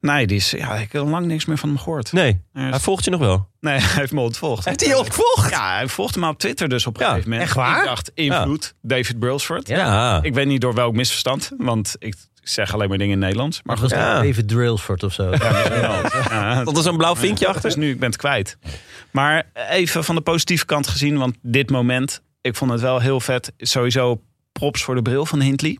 Nee, 0.00 0.26
die 0.26 0.36
is, 0.36 0.50
ja, 0.50 0.74
ik 0.74 0.92
heb 0.92 1.08
lang 1.08 1.26
niks 1.26 1.44
meer 1.44 1.58
van 1.58 1.68
hem 1.68 1.78
gehoord. 1.78 2.12
Nee, 2.12 2.28
is- 2.54 2.62
hij 2.62 2.78
volgt 2.80 3.04
je 3.04 3.10
nog 3.10 3.20
wel. 3.20 3.48
Nee, 3.60 3.78
hij 3.80 4.00
heeft 4.00 4.12
me 4.12 4.20
ontvolgd. 4.20 4.64
Heeft 4.64 4.80
hij 4.80 4.88
je 4.88 4.98
opgevolgd? 4.98 5.50
Ja, 5.50 5.74
hij 5.74 5.88
volgde 5.88 6.20
me 6.20 6.28
op 6.28 6.38
Twitter 6.38 6.68
dus 6.68 6.86
op 6.86 6.94
een 6.96 7.02
Ja, 7.02 7.08
gegeven 7.08 7.30
moment. 7.30 7.48
echt 7.48 7.56
waar? 7.56 7.78
Ik 7.78 7.84
dacht, 7.88 8.10
invloed, 8.14 8.74
David 8.82 9.18
Brailsford. 9.18 9.68
Ja. 9.68 10.22
Ik 10.22 10.34
weet 10.34 10.46
niet 10.46 10.60
door 10.60 10.74
welk 10.74 10.94
misverstand, 10.94 11.50
want 11.58 11.96
ik 11.98 12.14
zeg 12.50 12.74
alleen 12.74 12.88
maar 12.88 12.98
dingen 12.98 13.12
in 13.14 13.18
het 13.18 13.26
Nederlands. 13.28 13.60
Maar 13.64 13.76
goed, 13.78 13.90
Ja. 13.90 14.14
dat 14.14 14.24
David 14.24 14.48
Drillsford 14.48 15.02
of 15.02 15.12
zo. 15.12 15.30
ja, 15.30 16.62
Tot 16.64 16.76
er 16.76 16.82
zo'n 16.82 16.96
blauw 16.96 17.16
vinkje 17.16 17.46
achter. 17.46 17.62
Dus 17.62 17.76
nu, 17.76 17.90
ik 17.90 17.98
ben 18.00 18.08
het 18.08 18.18
kwijt. 18.18 18.58
Maar 19.10 19.46
even 19.70 20.04
van 20.04 20.14
de 20.14 20.20
positieve 20.20 20.64
kant 20.64 20.86
gezien, 20.88 21.18
want 21.18 21.36
dit 21.42 21.70
moment, 21.70 22.22
ik 22.40 22.56
vond 22.56 22.70
het 22.70 22.80
wel 22.80 22.98
heel 23.00 23.20
vet. 23.20 23.52
Sowieso 23.58 24.20
props 24.52 24.82
voor 24.84 24.94
de 24.94 25.02
bril 25.02 25.26
van 25.26 25.40
Hindley. 25.40 25.78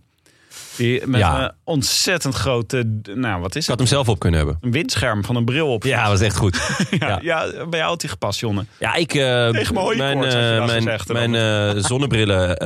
Die 0.76 1.06
met 1.06 1.20
Ja. 1.20 1.42
een 1.44 1.52
ontzettend 1.64 2.34
grote, 2.34 3.00
nou 3.14 3.40
wat 3.40 3.54
is 3.56 3.62
Ik 3.62 3.68
had 3.70 3.78
het? 3.78 3.88
hem 3.88 3.96
zelf 3.98 4.08
op 4.08 4.18
kunnen 4.18 4.38
hebben. 4.38 4.58
Een 4.60 4.70
windscherm 4.72 5.24
van 5.24 5.36
een 5.36 5.44
bril 5.44 5.72
op. 5.72 5.84
Ja, 5.84 6.00
dat 6.02 6.10
was 6.10 6.20
echt 6.20 6.36
goed. 6.36 6.60
ja, 7.00 7.18
ja. 7.22 7.66
bij 7.66 7.78
jou 7.78 7.90
had 7.90 8.00
hij 8.00 8.10
gepast, 8.10 8.40
Jonne. 8.40 8.64
Ja, 8.78 8.94
ik... 8.94 9.14
eh, 9.14 9.24
mijn 9.24 9.52
je 9.54 9.60
eh, 9.60 10.56
dat 10.56 10.66
mijn, 10.66 10.82
gezegd, 10.82 11.10
en 11.10 11.30
mijn 11.30 11.34
eh, 11.76 11.82
zonnebrillen... 11.82 12.56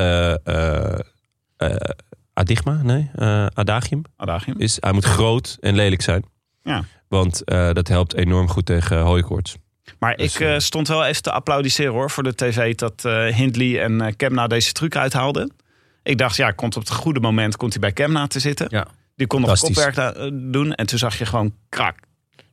Adigma? 2.34 2.80
Nee, 2.82 3.10
eh, 3.14 3.46
Adagium. 3.46 4.02
Adagium. 4.16 4.58
Is, 4.58 4.76
hij 4.80 4.92
moet 4.92 5.04
groot 5.04 5.56
en 5.60 5.74
lelijk 5.74 6.02
zijn. 6.02 6.24
Ja. 6.62 6.84
Want 7.08 7.44
eh, 7.44 7.72
dat 7.72 7.88
helpt 7.88 8.14
enorm 8.14 8.48
goed 8.48 8.66
tegen 8.66 8.98
hooikoorts. 9.00 9.56
Maar 9.98 10.16
Dus, 10.16 10.34
ik 10.34 10.40
eh, 10.40 10.58
stond 10.58 10.88
wel 10.88 11.04
even 11.04 11.22
te 11.22 11.32
applaudisseren 11.32 11.92
hoor 11.92 12.10
voor 12.10 12.22
de 12.22 12.34
tv 12.34 12.74
dat 12.74 13.04
eh, 13.04 13.26
Hindley 13.26 13.82
en 13.82 14.16
Kemna 14.16 14.46
deze 14.46 14.72
truc 14.72 14.96
uithaalden. 14.96 15.52
Ik 16.02 16.18
dacht, 16.18 16.36
ja, 16.36 16.50
komt 16.50 16.76
op 16.76 16.82
het 16.82 16.92
goede 16.92 17.20
moment 17.20 17.56
komt 17.56 17.72
hij 17.72 17.80
bij 17.80 17.92
Kemna 17.92 18.26
te 18.26 18.38
zitten. 18.40 18.66
Ja. 18.70 18.86
Die 19.16 19.26
kon 19.26 19.40
nog 19.40 19.58
kopwerk 19.58 19.94
da- 19.94 20.30
doen. 20.32 20.72
En 20.74 20.86
toen 20.86 20.98
zag 20.98 21.18
je 21.18 21.26
gewoon 21.26 21.54
krak, 21.68 21.98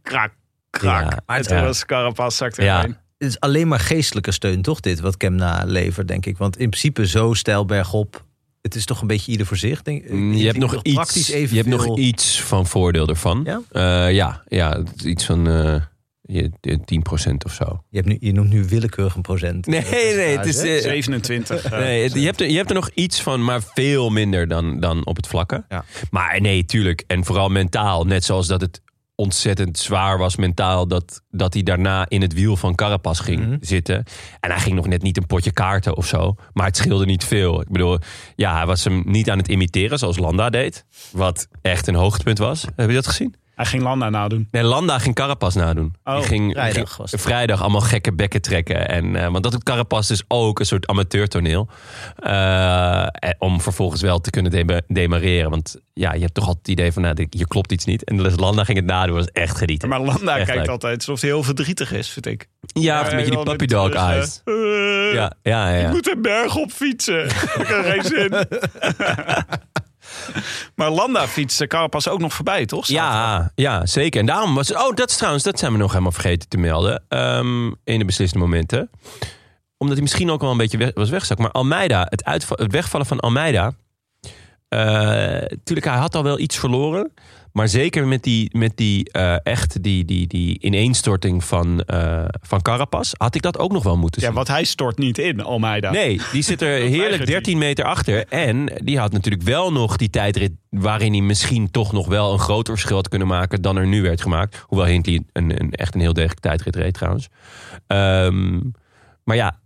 krak, 0.01 0.31
krak. 0.69 1.11
Ja, 1.25 1.35
en 1.35 1.41
toen 1.41 1.57
ja. 1.57 1.63
was 1.63 1.85
Carapaz 1.85 2.37
zakte 2.37 2.63
Ja. 2.63 2.77
erheen. 2.77 2.97
Het 3.17 3.29
is 3.29 3.39
alleen 3.39 3.67
maar 3.67 3.79
geestelijke 3.79 4.31
steun, 4.31 4.61
toch 4.61 4.79
dit, 4.79 4.99
wat 4.99 5.17
Kemna 5.17 5.63
levert, 5.65 6.07
denk 6.07 6.25
ik. 6.25 6.37
Want 6.37 6.57
in 6.57 6.69
principe 6.69 7.07
zo 7.07 7.33
stijl 7.33 7.65
bergop 7.65 8.25
het 8.61 8.75
is 8.75 8.85
toch 8.85 9.01
een 9.01 9.07
beetje 9.07 9.31
ieder 9.31 9.45
voor 9.45 9.57
zich. 9.57 9.81
Denk, 9.81 10.03
ik 10.03 10.11
Mm, 10.11 10.33
Je 10.33 10.45
hebt, 10.45 10.59
denk 10.59 10.71
nog 10.71 10.81
praktisch 10.81 11.33
iets, 11.33 11.49
je 11.51 11.55
hebt 11.57 11.67
nog 11.69 11.97
iets 11.97 12.41
van 12.41 12.67
voordeel 12.67 13.07
ervan. 13.07 13.41
Ja? 13.45 13.61
Eh, 14.07 14.13
ja, 14.15 14.43
ja, 14.47 14.83
iets 15.05 15.25
van 15.25 15.47
eh, 15.47 15.81
je- 16.21 16.51
je 16.61 16.79
10% 16.85 17.45
of 17.45 17.53
zo. 17.53 17.83
Je, 17.89 17.97
hebt 17.97 18.07
nu, 18.09 18.17
je 18.19 18.31
noemt 18.33 18.49
nu 18.49 18.63
willekeurig 18.65 19.15
een 19.15 19.21
procent. 19.21 19.65
Nee, 19.67 19.81
nee, 20.15 20.37
het 20.37 20.45
is, 20.45 20.61
hè? 20.61 20.75
eh, 20.75 20.81
27. 20.81 21.63
eh, 21.63 21.79
Nee, 21.79 22.03
het- 22.03 22.13
je, 22.13 22.19
hebt 22.25 22.41
er, 22.41 22.49
je 22.49 22.57
hebt 22.57 22.69
er 22.69 22.75
nog 22.75 22.89
iets 22.93 23.21
van, 23.21 23.43
maar 23.43 23.61
veel 23.73 24.09
minder 24.09 24.47
dan, 24.47 24.79
dan 24.79 25.05
op 25.05 25.15
het 25.15 25.27
vlakke. 25.27 25.63
Ja. 25.69 25.85
Maar 26.11 26.41
nee, 26.41 26.65
tuurlijk. 26.65 27.03
En 27.07 27.25
vooral 27.25 27.49
mentaal. 27.49 28.03
Net 28.05 28.23
zoals 28.23 28.47
dat 28.47 28.61
het 28.61 28.81
ontzettend 29.15 29.77
zwaar 29.77 30.17
was 30.17 30.35
mentaal... 30.35 30.87
dat, 30.87 31.21
dat 31.29 31.53
hij 31.53 31.63
daarna 31.63 32.05
in 32.09 32.21
het 32.21 32.33
wiel 32.33 32.55
van 32.57 32.75
Carapaz 32.75 33.19
ging 33.21 33.39
Mhm. 33.47 33.57
zitten. 33.59 34.03
En 34.39 34.51
hij 34.51 34.59
ging 34.59 34.75
nog 34.75 34.87
net 34.87 35.01
niet 35.01 35.17
een 35.17 35.25
potje 35.25 35.51
kaarten 35.51 35.97
of 35.97 36.05
zo. 36.05 36.35
Maar 36.53 36.65
het 36.65 36.77
scheelde 36.77 37.05
niet 37.05 37.23
veel. 37.23 37.61
Ik 37.61 37.69
bedoel, 37.69 37.97
ja, 38.35 38.55
hij 38.55 38.65
was 38.65 38.83
hem 38.83 39.03
niet 39.05 39.29
aan 39.29 39.37
het 39.37 39.47
imiteren 39.47 39.99
zoals 39.99 40.17
Landa 40.17 40.49
deed. 40.49 40.85
Wat 41.11 41.47
echt 41.61 41.87
een 41.87 41.95
hoogtepunt 41.95 42.37
was. 42.37 42.65
Heb 42.75 42.87
je 42.89 42.95
dat 42.95 43.07
gezien? 43.07 43.35
Hij 43.61 43.69
ging 43.69 43.83
Landa 43.83 44.09
nadoen. 44.09 44.47
Nee, 44.51 44.63
Landa 44.63 44.99
ging 44.99 45.15
Carapaz 45.15 45.55
nadoen. 45.55 45.93
Oh, 46.03 46.15
die 46.15 46.25
ging, 46.25 46.51
vrijdag 46.51 46.73
ging- 46.75 46.95
was 46.97 47.11
het. 47.11 47.21
vrijdag 47.21 47.61
allemaal 47.61 47.81
gekke 47.81 48.13
bekken 48.13 48.41
trekken. 48.41 48.87
En, 48.89 49.15
eh, 49.15 49.27
want 49.27 49.43
dat 49.43 49.51
doet 49.51 49.63
Carapaz 49.63 50.07
dus 50.07 50.23
ook, 50.27 50.59
een 50.59 50.65
soort 50.65 50.87
amateurtoneel. 50.87 51.67
Eh, 52.15 53.01
en 53.01 53.35
om 53.39 53.61
vervolgens 53.61 54.01
wel 54.01 54.19
te 54.19 54.29
kunnen 54.29 54.51
dema- 54.51 54.81
demareren. 54.87 55.49
Want 55.49 55.75
ja, 55.93 56.13
je 56.13 56.19
hebt 56.21 56.33
toch 56.33 56.45
altijd 56.47 56.67
het 56.67 56.77
idee 56.77 56.91
van, 56.91 57.01
nou, 57.01 57.27
hier 57.29 57.47
klopt 57.47 57.71
iets 57.71 57.85
niet. 57.85 58.03
En 58.03 58.17
dus 58.17 58.35
Landa 58.37 58.63
ging 58.63 58.77
het 58.77 58.87
nadoen, 58.87 59.15
was 59.15 59.25
echt 59.31 59.57
genieten. 59.57 59.89
Maar 59.89 60.01
Landa 60.01 60.35
Echt 60.37 60.45
kijkt 60.45 60.61
leuk. 60.61 60.69
altijd 60.69 60.97
alsof 60.97 61.21
hij 61.21 61.29
heel 61.29 61.43
verdrietig 61.43 61.91
is, 61.91 62.09
vind 62.09 62.25
ik. 62.25 62.47
ja, 62.61 63.01
of 63.01 63.09
een 63.11 63.15
beetje 63.17 63.31
die 63.35 63.43
puppy 63.43 63.65
dog 63.65 63.89
terug, 63.89 64.01
eh, 64.01 64.09
eyes. 64.09 64.41
Ja, 65.13 65.33
ja, 65.43 65.69
ja. 65.73 65.87
Ik 65.87 65.89
moet 65.93 66.11
een 66.15 66.21
berg 66.21 66.55
op 66.55 66.71
fietsen. 66.71 67.25
Ik 67.61 67.67
heb 67.67 67.85
geen 67.85 68.03
zin. 68.03 68.33
maar 70.75 70.89
Landa 70.89 71.27
fietste 71.27 71.67
Carapaz 71.67 72.07
ook 72.07 72.19
nog 72.19 72.33
voorbij, 72.33 72.65
toch? 72.65 72.87
Ja, 72.87 73.51
ja, 73.55 73.85
zeker. 73.85 74.19
En 74.19 74.25
daarom 74.25 74.55
was 74.55 74.73
Oh, 74.75 74.95
dat 74.95 75.09
is 75.09 75.15
trouwens, 75.17 75.43
dat 75.43 75.59
zijn 75.59 75.71
we 75.71 75.77
nog 75.77 75.91
helemaal 75.91 76.11
vergeten 76.11 76.49
te 76.49 76.57
melden. 76.57 77.03
ehm, 77.07 77.65
in 77.83 77.99
de 77.99 78.05
beslissende 78.05 78.45
momenten. 78.45 78.89
Omdat 79.77 79.95
hij 79.95 80.05
misschien 80.05 80.31
ook 80.31 80.41
wel 80.41 80.51
een 80.51 80.57
beetje 80.57 80.77
weg, 80.77 80.91
was 80.93 81.09
weggezakt. 81.09 81.39
Maar 81.39 81.51
Almeida, 81.51 82.07
het, 82.09 82.25
het 82.49 82.71
wegvallen 82.71 83.05
van 83.05 83.19
Almeida. 83.19 83.73
Natuurlijk, 84.69 85.85
hij 85.87 85.97
had 85.97 86.15
al 86.15 86.23
wel 86.23 86.39
iets 86.39 86.57
verloren. 86.57 87.13
Maar 87.51 87.67
zeker 87.67 88.07
met 88.07 88.23
die, 88.23 88.57
met 88.57 88.77
die 88.77 89.11
eh, 89.11 89.35
echt 89.43 89.83
die, 89.83 90.05
die, 90.05 90.27
die 90.27 90.59
ineenstorting 90.59 91.43
van, 91.43 91.81
eh 91.81 92.25
van 92.41 92.61
Carapaz. 92.61 93.11
Had 93.17 93.35
ik 93.35 93.41
dat 93.41 93.57
ook 93.57 93.71
nog 93.71 93.83
wel 93.83 93.97
moeten 93.97 94.21
zien. 94.21 94.29
Ja, 94.29 94.35
want 94.35 94.47
hij 94.47 94.63
stort 94.63 94.97
niet 94.97 95.17
in, 95.17 95.41
Almeida. 95.41 95.91
Nee, 95.91 96.21
die 96.31 96.41
zit 96.41 96.61
er 96.61 96.67
heerlijk 96.75 96.97
weigert 96.97 97.17
hij. 97.17 97.33
13 97.33 97.57
meter 97.57 97.85
achter. 97.85 98.25
En 98.27 98.71
die 98.83 98.99
had 98.99 99.11
natuurlijk 99.11 99.43
wel 99.43 99.71
nog 99.71 99.97
die 99.97 100.09
tijdrit... 100.09 100.51
waarin 100.69 101.11
hij 101.11 101.21
misschien 101.21 101.71
toch 101.71 101.91
nog 101.91 102.07
wel 102.07 102.33
een 102.33 102.39
groter 102.39 102.73
verschil 102.73 102.95
had 102.95 103.09
kunnen 103.09 103.27
maken... 103.27 103.61
dan 103.61 103.77
er 103.77 103.87
nu 103.87 104.01
werd 104.01 104.21
gemaakt. 104.21 104.63
Hoewel 104.67 104.87
Hindley 104.87 105.23
een, 105.31 105.61
een, 105.61 105.71
echt 105.71 105.95
een 105.95 106.01
heel 106.01 106.13
degelijk 106.13 106.39
tijdrit 106.39 106.75
reed 106.75 106.93
trouwens. 106.93 107.27
Ehm, 107.87 108.59
maar 109.23 109.35
ja, 109.35 109.59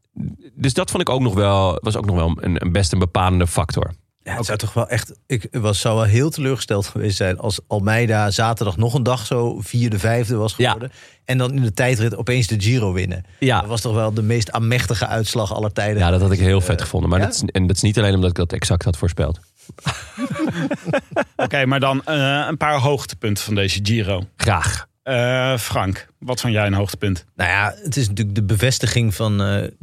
dus 0.54 0.74
dat 0.74 0.92
vond 0.92 1.02
ik 1.02 1.10
ook 1.10 1.22
nog 1.22 1.34
wel... 1.34 1.80
was 1.82 1.96
ook 1.96 2.06
nog 2.06 2.16
wel 2.16 2.38
een, 2.40 2.64
een 2.66 2.72
best 2.72 2.94
een 2.94 3.00
bepalende 3.00 3.48
factor. 3.48 3.94
Ja, 4.26 4.36
het 4.36 4.46
zou 4.46 4.58
toch 4.58 4.74
wel 4.74 4.90
echt. 4.90 5.14
Ik 5.28 5.48
was, 5.52 5.80
zou 5.80 5.96
wel 5.96 6.04
heel 6.04 6.30
teleurgesteld 6.30 6.88
geweest 6.88 7.18
zijn 7.18 7.40
als 7.40 7.60
Almeida 7.68 8.32
zaterdag 8.32 8.78
nog 8.78 8.94
een 8.94 9.04
dag 9.04 9.26
zo 9.26 9.60
vierde, 9.62 10.00
vijfde 10.00 10.36
was 10.36 10.54
Ja. 10.58 10.72
geworden. 10.72 10.98
En 11.26 11.38
dan 11.38 11.54
in 11.54 11.62
de 11.62 11.74
tijdrit 11.74 12.16
opeens 12.16 12.48
de 12.48 12.56
Giro 12.62 12.94
winnen. 12.94 13.24
Ja. 13.40 13.60
Dat 13.60 13.70
was 13.70 13.82
toch 13.82 13.94
wel 13.94 14.14
de 14.14 14.22
meest 14.22 14.52
aanmächtige 14.52 15.08
uitslag 15.08 15.54
aller 15.54 15.72
tijden. 15.72 15.98
Ja, 15.98 16.10
dat 16.10 16.22
had 16.22 16.32
ik 16.32 16.40
heel 16.40 16.62
vet 16.62 16.82
gevonden. 16.82 17.10
Maar 17.10 17.20
ja? 17.20 17.26
dat 17.26 17.36
is, 17.36 17.42
en 17.42 17.68
dat 17.68 17.76
is 17.76 17.82
niet 17.82 17.98
alleen 17.98 18.16
omdat 18.16 18.30
ik 18.30 18.36
dat 18.36 18.54
exact 18.54 18.84
had 18.84 18.98
voorspeld. 18.98 19.40
Oké, 21.36 21.66
maar 21.66 21.80
dan 21.80 22.04
eh, 22.06 22.46
een 22.50 22.58
paar 22.58 22.80
hoogtepunten 22.80 23.44
van 23.44 23.56
deze 23.56 23.80
Giro. 23.84 24.24
Graag. 24.38 24.88
Eh, 25.06 25.58
Frank, 25.58 26.08
wat 26.20 26.42
vond 26.42 26.54
jij 26.54 26.66
een 26.66 26.74
hoogtepunt? 26.74 27.26
Nou 27.36 27.50
ja, 27.50 27.76
het 27.84 27.98
is 27.98 28.08
natuurlijk 28.08 28.36
de 28.36 28.44
bevestiging 28.44 29.16
van 29.16 29.42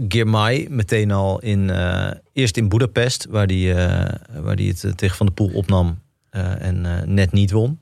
Girmay 0.09 0.67
meteen 0.71 1.11
al 1.11 1.41
in 1.41 1.71
eh, 1.71 2.11
eerst 2.33 2.57
in 2.57 2.69
Budapest, 2.69 3.27
waar 3.31 3.47
hij 3.47 3.75
waar 4.41 4.57
die 4.57 4.69
het 4.69 4.99
tegen 4.99 5.17
Van 5.17 5.27
der 5.27 5.35
Poel 5.35 5.51
opnam 5.55 6.03
en 6.59 7.05
net 7.15 7.33
niet 7.33 7.51
won. 7.51 7.81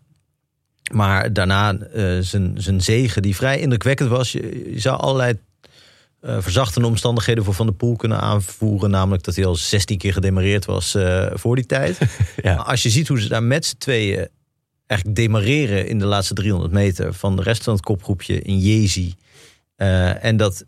Maar 0.93 1.33
daarna 1.33 1.79
zijn, 2.21 2.55
zijn 2.55 2.81
zegen, 2.81 3.23
die 3.23 3.37
vrij 3.37 3.61
indrukwekkend 3.61 4.09
was. 4.09 4.33
Je, 4.33 4.71
je 4.73 4.81
zou 4.81 4.99
allerlei 4.99 5.39
verzachtende 6.21 6.89
omstandigheden 6.89 7.45
voor 7.45 7.55
Van 7.55 7.67
der 7.67 7.75
Poel 7.75 7.97
kunnen 7.97 8.21
aanvoeren. 8.21 8.91
Namelijk 8.91 9.23
dat 9.23 9.37
hij 9.37 9.47
al 9.47 9.57
16 9.57 9.99
keer 9.99 10.13
gedemareerd 10.13 10.65
was 10.65 10.97
voor 11.33 11.57
die 11.57 11.67
tijd. 11.67 11.99
Ja. 12.43 12.55
Maar 12.57 12.65
als 12.65 12.83
je 12.83 12.91
ziet 12.91 13.09
hoe 13.09 13.21
ze 13.21 13.29
daar 13.29 13.43
met 13.43 13.67
z'n 13.67 13.77
tweeën 13.79 14.29
eigenlijk 14.91 15.21
demareren 15.21 15.89
in 15.89 15.99
de 15.99 16.05
laatste 16.05 16.35
300 16.35 16.73
meter 16.73 17.15
van 17.15 17.37
de 17.37 17.43
rest 17.43 17.65
van 17.65 17.75
het 17.75 17.83
kopgroepje 17.83 18.43
in 18.43 18.59
Jezi. 18.59 19.15
Eh, 19.77 20.25
en 20.25 20.37
dat 20.37 20.65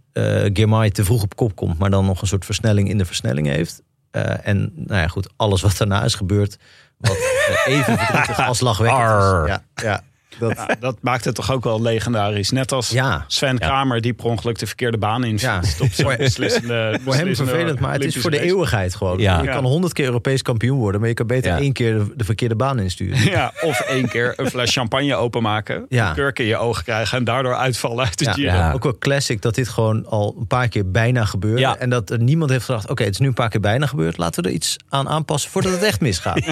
Girmay 0.52 0.90
te 0.90 1.04
vroeg 1.04 1.22
op 1.22 1.36
kop 1.36 1.56
komt, 1.56 1.78
maar 1.78 1.90
dan 1.90 2.06
nog 2.06 2.20
een 2.20 2.26
soort 2.26 2.44
versnelling 2.44 2.88
in 2.88 2.98
de 2.98 3.04
versnelling 3.04 3.46
heeft. 3.46 3.82
Eh, 4.12 4.46
en 4.46 4.72
nou 4.74 5.00
ja, 5.00 5.08
goed, 5.08 5.28
alles 5.36 5.62
wat 5.62 5.76
daarna 5.76 6.04
is 6.04 6.14
gebeurd, 6.14 6.58
wat 6.96 7.16
even 7.64 7.98
verdrietig 7.98 8.46
als 8.46 8.60
lachwekkend 8.60 9.00
is. 9.00 9.48
Ja, 9.48 9.64
ja, 9.74 10.02
dat, 10.48 10.56
Ja, 10.68 10.76
dat 10.80 10.96
maakt 11.00 11.24
het 11.24 11.34
toch 11.34 11.52
ook 11.52 11.64
wel 11.64 11.82
legendarisch. 11.82 12.50
Net 12.50 12.72
als 12.72 12.88
ja. 12.90 13.24
Sven 13.26 13.58
Kramer 13.58 14.00
die 14.00 14.12
per 14.12 14.24
ongeluk 14.26 14.58
de 14.58 14.66
verkeerde 14.66 14.98
baan 14.98 15.24
in 15.24 15.36
Ja. 15.40 15.60
op 15.80 15.92
zijn 15.92 16.16
beslissende, 16.18 16.98
Voor 17.04 17.14
hem 17.14 17.36
vervelend, 17.36 17.80
maar 17.80 17.92
het 17.92 18.04
is 18.04 18.16
voor 18.16 18.30
de 18.30 18.40
eeuwigheid 18.40 18.94
gewoon. 18.94 19.18
Ja. 19.18 19.42
Je 19.42 19.48
kan 19.48 19.64
honderd 19.64 19.92
keer 19.92 20.04
Europees 20.04 20.42
kampioen 20.42 20.78
worden, 20.78 21.00
maar 21.00 21.08
je 21.08 21.14
kan 21.14 21.26
beter 21.26 21.50
Ja. 21.50 21.58
één 21.58 21.72
keer 21.72 21.92
de, 21.98 22.12
de 22.16 22.24
verkeerde 22.24 22.56
baan 22.56 22.78
insturen. 22.78 23.18
Ja, 23.32 23.52
of 23.60 23.80
één 23.80 24.08
keer 24.08 24.32
een 24.36 24.50
fles 24.50 24.72
champagne 24.72 25.14
openmaken, 25.16 25.86
Ja. 25.88 26.08
een 26.08 26.14
kurk 26.14 26.38
in 26.38 26.46
je 26.46 26.56
ogen 26.56 26.84
krijgen 26.84 27.18
en 27.18 27.24
daardoor 27.24 27.54
uitvallen 27.54 28.04
uit 28.04 28.18
de 28.18 28.24
Ja, 28.24 28.32
Giro. 28.32 28.52
Ja. 28.52 28.72
Ook 28.72 28.82
wel 28.82 28.98
classic 28.98 29.42
dat 29.42 29.54
dit 29.54 29.68
gewoon 29.68 30.06
al 30.06 30.36
een 30.38 30.46
paar 30.46 30.68
keer 30.68 30.90
bijna 30.90 31.24
gebeurde. 31.24 31.60
Ja. 31.60 31.76
En 31.76 31.90
dat 31.90 32.10
er 32.10 32.18
niemand 32.18 32.50
heeft 32.50 32.64
gedacht, 32.64 32.90
oké, 32.90 33.02
het 33.04 33.12
is 33.12 33.18
nu 33.18 33.26
een 33.26 33.34
paar 33.34 33.48
keer 33.48 33.60
bijna 33.60 33.86
gebeurd. 33.86 34.16
Laten 34.16 34.42
we 34.42 34.48
er 34.48 34.54
iets 34.54 34.76
aan 34.88 35.08
aanpassen 35.08 35.50
voordat 35.50 35.72
het 35.72 35.82
echt 35.82 36.00
misgaat. 36.00 36.44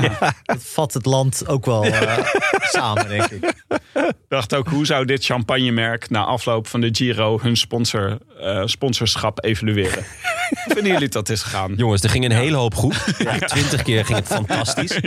Dat 0.44 0.56
vat 0.58 0.92
het 0.92 1.06
land 1.06 1.48
ook 1.48 1.66
wel 1.66 1.84
eh, 1.84 2.18
samen, 2.76 3.08
denk 3.08 3.26
ik. 3.30 3.52
Ik 3.94 4.12
dacht 4.28 4.54
ook, 4.54 4.68
hoe 4.68 4.86
zou 4.86 5.04
dit 5.04 5.24
champagnemerk 5.24 6.10
na 6.10 6.24
afloop 6.24 6.66
van 6.66 6.80
de 6.80 6.88
Giro 6.92 7.38
hun 7.42 7.56
sponsor, 7.56 8.18
eh, 8.40 8.62
sponsorschap 8.64 9.44
evalueren? 9.44 10.04
Hoe 10.64 10.74
vinden 10.74 10.92
jullie 10.92 11.08
dat 11.08 11.28
is 11.28 11.42
gegaan? 11.42 11.74
Jongens, 11.76 12.02
er 12.02 12.10
ging 12.10 12.24
een 12.24 12.32
hele 12.32 12.56
hoop 12.56 12.74
goed. 12.74 12.94
Twintig 13.46 13.82
keer 13.82 14.04
ging 14.04 14.18
het 14.18 14.26
fantastisch. 14.26 14.98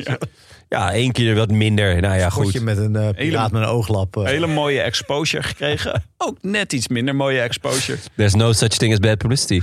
Ja, 0.69 0.91
één 0.91 1.11
keer 1.11 1.35
wat 1.35 1.51
minder. 1.51 2.01
Nou 2.01 2.15
ja, 2.17 2.29
goed. 2.29 2.61
met 2.61 2.77
een 2.77 2.95
eh 2.95 3.09
piraat 3.09 3.51
met 3.51 3.61
een 3.61 3.67
ooglap. 3.67 4.17
eh. 4.17 4.23
Hele 4.23 4.47
mooie 4.47 4.81
exposure 4.81 5.43
gekregen. 5.43 6.03
Ook 6.17 6.37
net 6.41 6.73
iets 6.73 6.87
minder 6.87 7.15
mooie 7.15 7.39
exposure. 7.39 7.97
There's 8.15 8.33
no 8.33 8.51
such 8.51 8.67
thing 8.69 8.91
as 8.93 8.99
bad 8.99 9.17
publicity. 9.17 9.61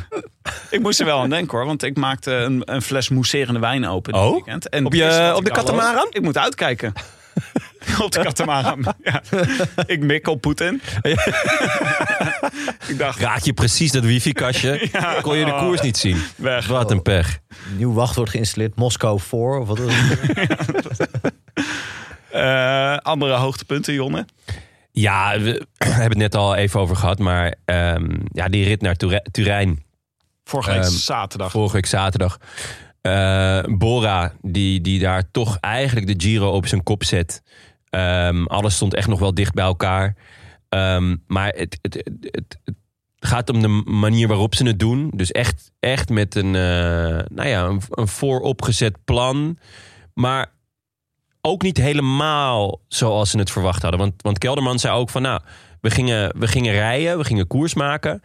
Ik 0.70 0.81
moest 0.81 1.01
er 1.01 1.07
wel 1.07 1.18
aan 1.20 1.31
denken 1.31 1.57
hoor, 1.59 1.66
want 1.66 1.83
ik 1.83 1.96
maakte 1.96 2.33
een, 2.33 2.62
een 2.64 2.83
fles 2.83 3.09
mousserende 3.09 3.61
wijn 3.61 3.87
open 3.87 4.12
dit 4.12 4.23
Oh? 4.23 4.33
weekend. 4.33 4.68
En 4.68 4.87
Op 4.87 4.94
je- 4.94 5.33
op 5.37 5.44
de 5.44 5.51
katamaran? 5.51 6.07
Ik 6.11 6.23
moet 6.23 6.38
uitkijken. 6.38 6.92
op 8.04 8.10
de 8.12 8.22
katamaran. 8.22 8.84
Ja. 9.04 9.22
Ik 9.86 10.00
mik 10.00 10.28
op 10.28 10.40
Poetin. 10.40 10.80
ik 12.88 12.98
dacht, 12.98 13.20
Raak 13.20 13.42
je 13.42 13.52
precies 13.52 13.92
dat 13.92 14.04
wifi-kastje, 14.04 14.88
kon 15.22 15.36
je 15.38 15.44
de 15.44 15.54
koers 15.58 15.80
niet 15.80 15.96
zien. 15.96 16.22
weg. 16.36 16.66
Wat 16.66 16.90
een 16.90 17.02
pech. 17.02 17.38
Nieuw 17.76 17.92
wachtwoord 17.92 18.28
geïnstalleerd, 18.30 18.76
Moskou 18.76 19.20
4. 19.20 19.38
Of 19.40 19.68
wat 19.68 19.78
is 19.80 19.94
het? 19.94 21.32
Eh, 22.30 22.96
andere 22.96 23.34
hoogtepunten, 23.34 23.94
Jonne? 23.94 24.26
Ja, 24.92 25.38
we 25.40 25.66
hebben 25.84 26.02
het 26.08 26.16
net 26.18 26.34
al 26.34 26.54
even 26.54 26.80
over 26.80 26.96
gehad. 26.96 27.18
Maar 27.18 27.54
ehm, 27.64 28.08
ja, 28.32 28.48
die 28.48 28.64
rit 28.64 28.80
naar 28.80 28.94
Ture- 28.96 29.26
Turijn 29.30 29.82
Vorige 30.44 30.70
week 30.70 30.80
Ehm, 30.82 30.90
zaterdag. 30.90 31.50
vorige 31.50 31.74
week 31.74 31.86
zaterdag. 31.86 32.38
Eh, 33.00 33.60
Bora, 33.68 34.32
die, 34.40 34.80
die 34.80 34.98
daar 35.00 35.30
toch 35.30 35.58
eigenlijk 35.60 36.06
de 36.06 36.14
Giro 36.26 36.50
op 36.50 36.66
zijn 36.66 36.82
kop 36.82 37.04
zet. 37.04 37.42
Ehm, 37.90 38.44
alles 38.44 38.74
stond 38.74 38.94
echt 38.94 39.09
nog 39.09 39.18
wel 39.18 39.35
dicht 39.35 39.55
bij 39.55 39.64
elkaar. 39.64 40.16
Ehm, 40.68 41.16
maar 41.26 41.48
het, 41.48 41.79
het, 41.83 41.94
het, 42.20 42.59
gaat 43.18 43.50
om 43.50 43.61
de 43.61 43.83
manier 43.85 44.29
waarop 44.29 44.55
ze 44.55 44.66
het 44.66 44.79
doen. 44.79 45.11
Dus 45.14 45.31
echt, 45.31 45.70
echt 45.81 46.09
met 46.09 46.35
een, 46.35 46.55
eh, 46.55 47.24
nou 47.29 47.48
ja, 47.48 47.64
een, 47.64 47.81
een 47.90 48.09
vooropgezet 48.09 49.05
plan. 49.05 49.59
Maar 50.14 50.53
ook 51.40 51.62
niet 51.62 51.76
helemaal 51.76 52.81
zoals 52.88 53.31
ze 53.31 53.38
het 53.38 53.50
verwacht 53.50 53.83
hadden. 53.83 54.00
Want, 54.00 54.22
want 54.22 54.38
Kelderman 54.38 54.79
zei 54.79 54.94
ook 54.94 55.11
van, 55.11 55.22
nou, 55.22 55.40
we 55.81 55.90
gingen, 55.90 56.38
we 56.38 56.46
gingen 56.46 56.72
rijden, 56.72 57.18
we 57.18 57.24
gingen 57.24 57.46
koers 57.46 57.74
maken. 57.74 58.22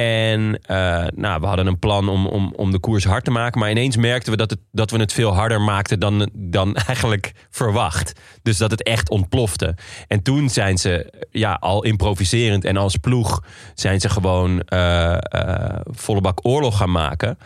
En 0.00 0.58
eh, 0.62 1.04
nou, 1.14 1.40
we 1.40 1.46
hadden 1.46 1.66
een 1.66 1.78
plan 1.78 2.08
om, 2.08 2.26
om, 2.26 2.52
om 2.56 2.70
de 2.70 2.78
koers 2.78 3.04
hard 3.04 3.24
te 3.24 3.30
maken. 3.30 3.60
Maar 3.60 3.70
ineens 3.70 3.96
merkten 3.96 4.30
we 4.30 4.38
dat, 4.38 4.50
het, 4.50 4.58
dat 4.72 4.90
we 4.90 4.98
het 4.98 5.12
veel 5.12 5.34
harder 5.34 5.60
maakten 5.60 6.00
dan, 6.00 6.30
dan 6.32 6.74
eigenlijk 6.86 7.32
verwacht. 7.50 8.20
Dus 8.42 8.56
dat 8.56 8.70
het 8.70 8.82
echt 8.82 9.10
ontplofte. 9.10 9.74
En 10.08 10.22
toen 10.22 10.48
zijn 10.48 10.78
ze 10.78 11.12
ja, 11.30 11.54
al 11.60 11.84
improviserend 11.84 12.64
en 12.64 12.76
als 12.76 12.96
ploeg 12.96 13.42
zijn 13.74 14.00
ze 14.00 14.08
gewoon 14.08 14.60
eh, 14.60 15.14
eh, 15.14 15.80
volle 15.84 16.20
bak 16.20 16.46
oorlog 16.46 16.76
gaan 16.76 16.92
maken. 16.92 17.38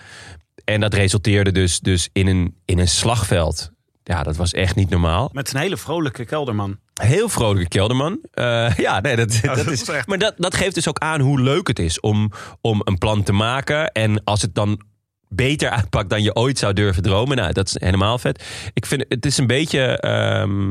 En 0.65 0.81
dat 0.81 0.95
resulteerde 0.95 1.53
dus, 1.53 1.81
dus 1.81 2.09
in, 2.13 2.27
een, 2.27 2.55
in 2.65 2.79
een 2.79 2.89
slagveld. 2.89 3.71
Ja, 4.11 4.23
dat 4.23 4.37
was 4.37 4.53
echt 4.53 4.75
niet 4.77 4.89
normaal. 4.91 5.31
Met 5.33 5.55
een 5.55 5.61
hele 5.61 5.77
vrolijke 5.77 6.25
kelderman. 6.25 6.79
Heel 7.03 7.29
vrolijke 7.29 7.69
kelderman. 7.69 8.19
Eh, 8.33 8.77
ja, 8.77 9.01
nee, 9.01 9.17
dat, 9.17 9.39
dat, 9.43 9.57
dat 9.57 9.67
is. 9.67 9.89
echt- 9.89 10.07
Maar 10.07 10.19
dat, 10.19 10.35
dat 10.37 10.55
geeft 10.55 10.75
dus 10.75 10.89
ook 10.89 10.99
aan 10.99 11.21
hoe 11.21 11.41
leuk 11.41 11.67
het 11.69 11.79
is 11.79 12.01
om, 12.01 12.31
om 12.61 12.81
een 12.85 12.99
plan 12.99 13.23
te 13.23 13.33
maken. 13.33 13.93
En 13.93 14.25
als 14.25 14.43
het 14.43 14.55
dan 14.55 14.81
beter 15.29 15.71
uitpakt 15.71 16.11
dan 16.11 16.23
je 16.23 16.35
ooit 16.35 16.59
zou 16.59 16.73
durven 16.73 17.03
dromen. 17.03 17.37
Nou, 17.37 17.53
dat 17.53 17.67
is 17.67 17.77
helemaal 17.81 18.19
vet. 18.19 18.45
Ik 18.73 18.87
vind 18.87 19.05
het 19.09 19.27
is 19.27 19.39
een 19.39 19.47
beetje. 19.47 19.81
ehm, 19.99 20.69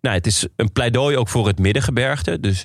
nou, 0.00 0.16
het 0.16 0.26
is 0.26 0.46
een 0.56 0.72
pleidooi 0.72 1.16
ook 1.16 1.28
voor 1.28 1.46
het 1.46 1.58
middengebergte. 1.58 2.40
Dus, 2.40 2.64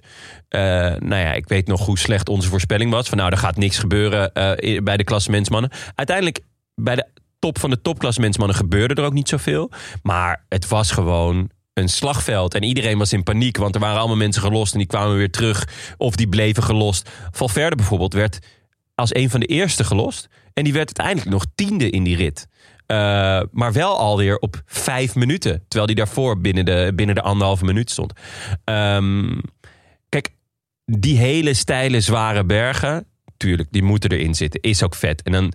eh, 0.49 0.61
nou 0.99 1.15
ja, 1.15 1.33
ik 1.33 1.47
weet 1.47 1.67
nog 1.67 1.85
hoe 1.85 1.97
slecht 1.99 2.29
onze 2.29 2.49
voorspelling 2.49 2.91
was. 2.91 3.09
Van 3.09 3.17
nou, 3.17 3.31
er 3.31 3.37
gaat 3.37 3.57
niks 3.57 3.77
gebeuren 3.79 4.33
eh, 4.33 4.81
bij 4.83 4.97
de 4.97 5.03
klassementsmannen. 5.03 5.71
Uiteindelijk, 5.95 6.39
bij 6.75 6.95
de 6.95 7.07
top 7.43 7.59
van 7.59 7.69
de 7.69 7.81
topklassementsmannen 7.81 8.55
gebeurde 8.55 8.93
er 8.93 9.07
ook 9.07 9.13
niet 9.13 9.29
zoveel. 9.29 9.71
Maar 10.03 10.45
het 10.49 10.67
was 10.67 10.91
gewoon 10.91 11.49
een 11.73 11.89
slagveld. 11.89 12.53
En 12.53 12.63
iedereen 12.63 12.97
was 12.97 13.13
in 13.13 13.23
paniek, 13.23 13.57
want 13.57 13.75
er 13.75 13.81
waren 13.81 13.97
allemaal 13.97 14.17
mensen 14.17 14.41
gelost... 14.41 14.73
en 14.73 14.77
die 14.77 14.87
kwamen 14.87 15.17
weer 15.17 15.31
terug 15.31 15.67
of 15.97 16.15
die 16.15 16.27
bleven 16.27 16.63
gelost. 16.63 17.09
Valverde 17.31 17.75
bijvoorbeeld 17.75 18.13
werd 18.13 18.39
als 18.95 19.15
een 19.15 19.29
van 19.29 19.39
de 19.39 19.45
eerste 19.45 19.83
gelost. 19.83 20.29
En 20.53 20.63
die 20.63 20.73
werd 20.73 20.85
uiteindelijk 20.85 21.29
nog 21.29 21.45
tiende 21.55 21.89
in 21.89 22.03
die 22.03 22.15
rit. 22.15 22.47
Eh, 22.85 23.41
maar 23.51 23.73
wel 23.73 23.97
alweer 23.97 24.37
op 24.37 24.61
vijf 24.65 25.15
minuten. 25.15 25.63
Terwijl 25.67 25.85
die 25.85 25.95
daarvoor 25.95 26.41
binnen 26.41 26.65
de, 26.65 26.91
binnen 26.95 27.15
de 27.15 27.21
anderhalve 27.21 27.65
minuut 27.65 27.91
stond. 27.91 28.13
Ehm, 28.63 29.39
kijk, 30.09 30.29
die 30.85 31.17
hele 31.17 31.53
steile, 31.53 32.01
zware 32.01 32.45
bergen... 32.45 33.05
tuurlijk, 33.37 33.71
die 33.71 33.83
moeten 33.83 34.11
erin 34.11 34.35
zitten. 34.35 34.61
Is 34.61 34.83
ook 34.83 34.95
vet. 34.95 35.21
En 35.21 35.31
dan, 35.31 35.53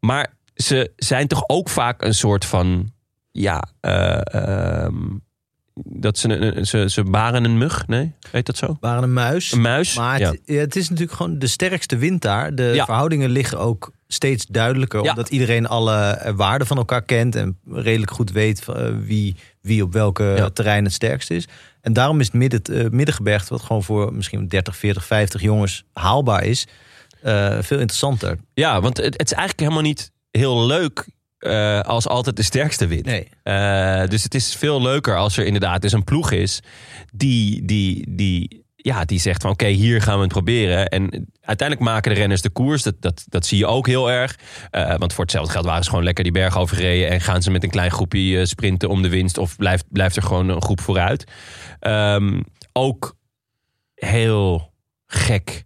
maar 0.00 0.38
ze 0.62 0.92
zijn 0.96 1.26
toch 1.26 1.44
ook 1.46 1.68
vaak 1.68 2.02
een 2.02 2.14
soort 2.14 2.44
van... 2.44 2.92
ja, 3.32 3.62
eh, 3.80 4.34
ehm, 4.34 4.96
dat 5.84 6.18
ze, 6.18 6.58
ze, 6.62 6.90
ze 6.90 7.02
baren 7.04 7.44
een 7.44 7.58
mug. 7.58 7.86
Nee, 7.86 8.12
weet 8.32 8.46
dat 8.46 8.56
zo? 8.56 8.76
waren 8.80 9.02
een 9.02 9.12
muis. 9.12 9.52
Een 9.52 9.60
muis. 9.60 9.96
Maar 9.96 10.18
ja. 10.18 10.30
het, 10.30 10.40
het 10.44 10.76
is 10.76 10.88
natuurlijk 10.88 11.16
gewoon 11.16 11.38
de 11.38 11.46
sterkste 11.46 11.96
wind 11.96 12.22
daar. 12.22 12.54
De 12.54 12.62
Ja. 12.62 12.84
verhoudingen 12.84 13.30
liggen 13.30 13.58
ook 13.58 13.92
steeds 14.08 14.46
duidelijker. 14.46 15.02
Ja. 15.02 15.10
Omdat 15.10 15.28
iedereen 15.28 15.66
alle 15.66 16.32
waarden 16.36 16.66
van 16.66 16.76
elkaar 16.76 17.02
kent. 17.02 17.34
En 17.34 17.58
redelijk 17.70 18.10
goed 18.10 18.30
weet 18.32 18.68
eh, 18.68 18.88
wie, 19.02 19.36
wie 19.60 19.82
op 19.82 19.92
welke 19.92 20.50
terrein 20.52 20.84
het 20.84 20.92
sterkst 20.92 21.30
is. 21.30 21.48
En 21.80 21.92
daarom 21.92 22.20
is 22.20 22.26
het 22.26 22.34
midden, 22.34 22.62
eh, 22.62 22.90
middengebergte, 22.90 23.52
wat 23.52 23.62
gewoon 23.62 23.82
voor 23.82 24.14
misschien 24.14 24.48
30, 24.48 24.76
40, 24.76 25.04
50 25.04 25.40
jongens 25.40 25.84
haalbaar 25.92 26.44
is, 26.44 26.66
veel 27.60 27.78
interessanter. 27.78 28.38
Ja, 28.54 28.80
want 28.80 28.96
het, 28.96 29.06
het 29.16 29.30
is 29.30 29.32
eigenlijk 29.32 29.60
helemaal 29.60 29.82
niet 29.82 30.12
heel 30.30 30.66
leuk 30.66 31.08
eh, 31.38 31.80
als 31.80 32.08
altijd 32.08 32.36
de 32.36 32.42
sterkste 32.42 32.86
wint. 32.86 33.04
Nee. 33.04 33.28
Eh, 33.42 34.06
dus 34.06 34.22
het 34.22 34.34
is 34.34 34.54
veel 34.54 34.82
leuker 34.82 35.16
als 35.16 35.36
er 35.36 35.44
inderdaad 35.44 35.82
dus 35.82 35.92
een 35.92 36.04
ploeg 36.04 36.30
is 36.30 36.60
die, 37.12 37.64
die, 37.64 38.06
die, 38.08 38.64
ja, 38.76 39.04
die 39.04 39.20
zegt 39.20 39.42
van 39.42 39.50
oké, 39.50 39.66
hier 39.66 40.02
gaan 40.02 40.16
we 40.16 40.22
het 40.22 40.32
proberen. 40.32 40.88
En 40.88 41.30
uiteindelijk 41.40 41.88
maken 41.90 42.14
de 42.14 42.18
renners 42.18 42.42
de 42.42 42.50
koers. 42.50 42.82
Dat, 42.82 42.94
dat, 43.00 43.24
dat 43.28 43.46
zie 43.46 43.58
je 43.58 43.66
ook 43.66 43.86
heel 43.86 44.10
erg. 44.10 44.38
Eh, 44.70 44.96
want 44.96 45.12
voor 45.12 45.24
hetzelfde 45.24 45.52
geld 45.52 45.64
waren 45.64 45.82
ze 45.82 45.88
gewoon 45.88 46.04
lekker 46.04 46.24
die 46.24 46.32
berg 46.32 46.58
overgereden. 46.58 47.10
En 47.10 47.20
gaan 47.20 47.42
ze 47.42 47.50
met 47.50 47.62
een 47.62 47.70
klein 47.70 47.90
groepje 47.90 48.46
sprinten 48.46 48.88
om 48.88 49.02
de 49.02 49.08
winst. 49.08 49.38
Of 49.38 49.56
blijft, 49.56 49.84
blijft 49.88 50.16
er 50.16 50.22
gewoon 50.22 50.48
een 50.48 50.62
groep 50.62 50.80
vooruit. 50.80 51.24
Ehm, 51.80 52.40
ook 52.72 53.16
heel 53.94 54.72
gek 55.06 55.64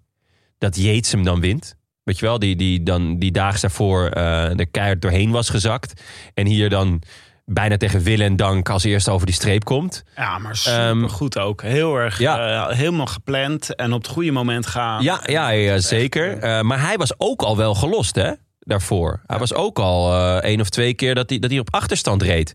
dat 0.59 0.77
Yates 0.77 1.13
hem 1.13 1.25
dan 1.25 1.41
wint. 1.41 1.77
Weet 2.05 2.19
je 2.19 2.27
wel, 2.27 2.39
die, 2.39 2.57
die 2.57 2.83
dan 2.83 3.19
die 3.19 3.31
daags 3.33 3.61
daarvoor 3.61 4.07
eh 4.09 4.51
de 4.55 4.67
keihard 4.67 5.03
doorheen 5.03 5.31
was 5.31 5.49
gezakt. 5.49 6.03
En 6.35 6.47
hier 6.47 6.71
dan 6.71 7.03
bijna 7.45 7.77
tegen 7.77 8.03
wil 8.03 8.21
en 8.21 8.37
dank 8.37 8.69
als 8.69 8.85
eerste 8.85 9.11
over 9.11 9.27
die 9.27 9.35
streep 9.35 9.65
komt. 9.65 10.05
Ja, 10.17 10.39
maar 10.39 10.57
super 10.57 10.79
Ehm, 10.81 11.07
goed 11.07 11.39
ook. 11.39 11.63
Heel 11.63 11.97
erg, 11.97 12.19
ja. 12.19 12.69
eh, 12.69 12.77
helemaal 12.77 13.07
gepland 13.07 13.75
en 13.75 13.93
op 13.93 14.03
het 14.03 14.13
goede 14.13 14.31
moment 14.31 14.67
gaan. 14.67 15.03
Ja, 15.03 15.21
ja, 15.27 15.49
ja 15.49 15.79
zeker. 15.79 16.39
Eh, 16.39 16.61
maar 16.61 16.81
hij 16.81 16.97
was 16.97 17.13
ook 17.17 17.43
al 17.43 17.57
wel 17.57 17.75
gelost, 17.75 18.15
hè? 18.15 18.33
Daarvoor. 18.61 19.21
Hij 19.27 19.39
was 19.39 19.55
ook 19.55 19.79
al 19.79 20.13
eh 20.13 20.43
één 20.51 20.61
of 20.61 20.69
twee 20.69 20.95
keer 20.95 21.15
dat 21.15 21.31
hij, 21.31 21.39
dat 21.39 21.51
hij 21.51 21.59
op 21.59 21.73
achterstand 21.75 22.23
reed. 22.23 22.55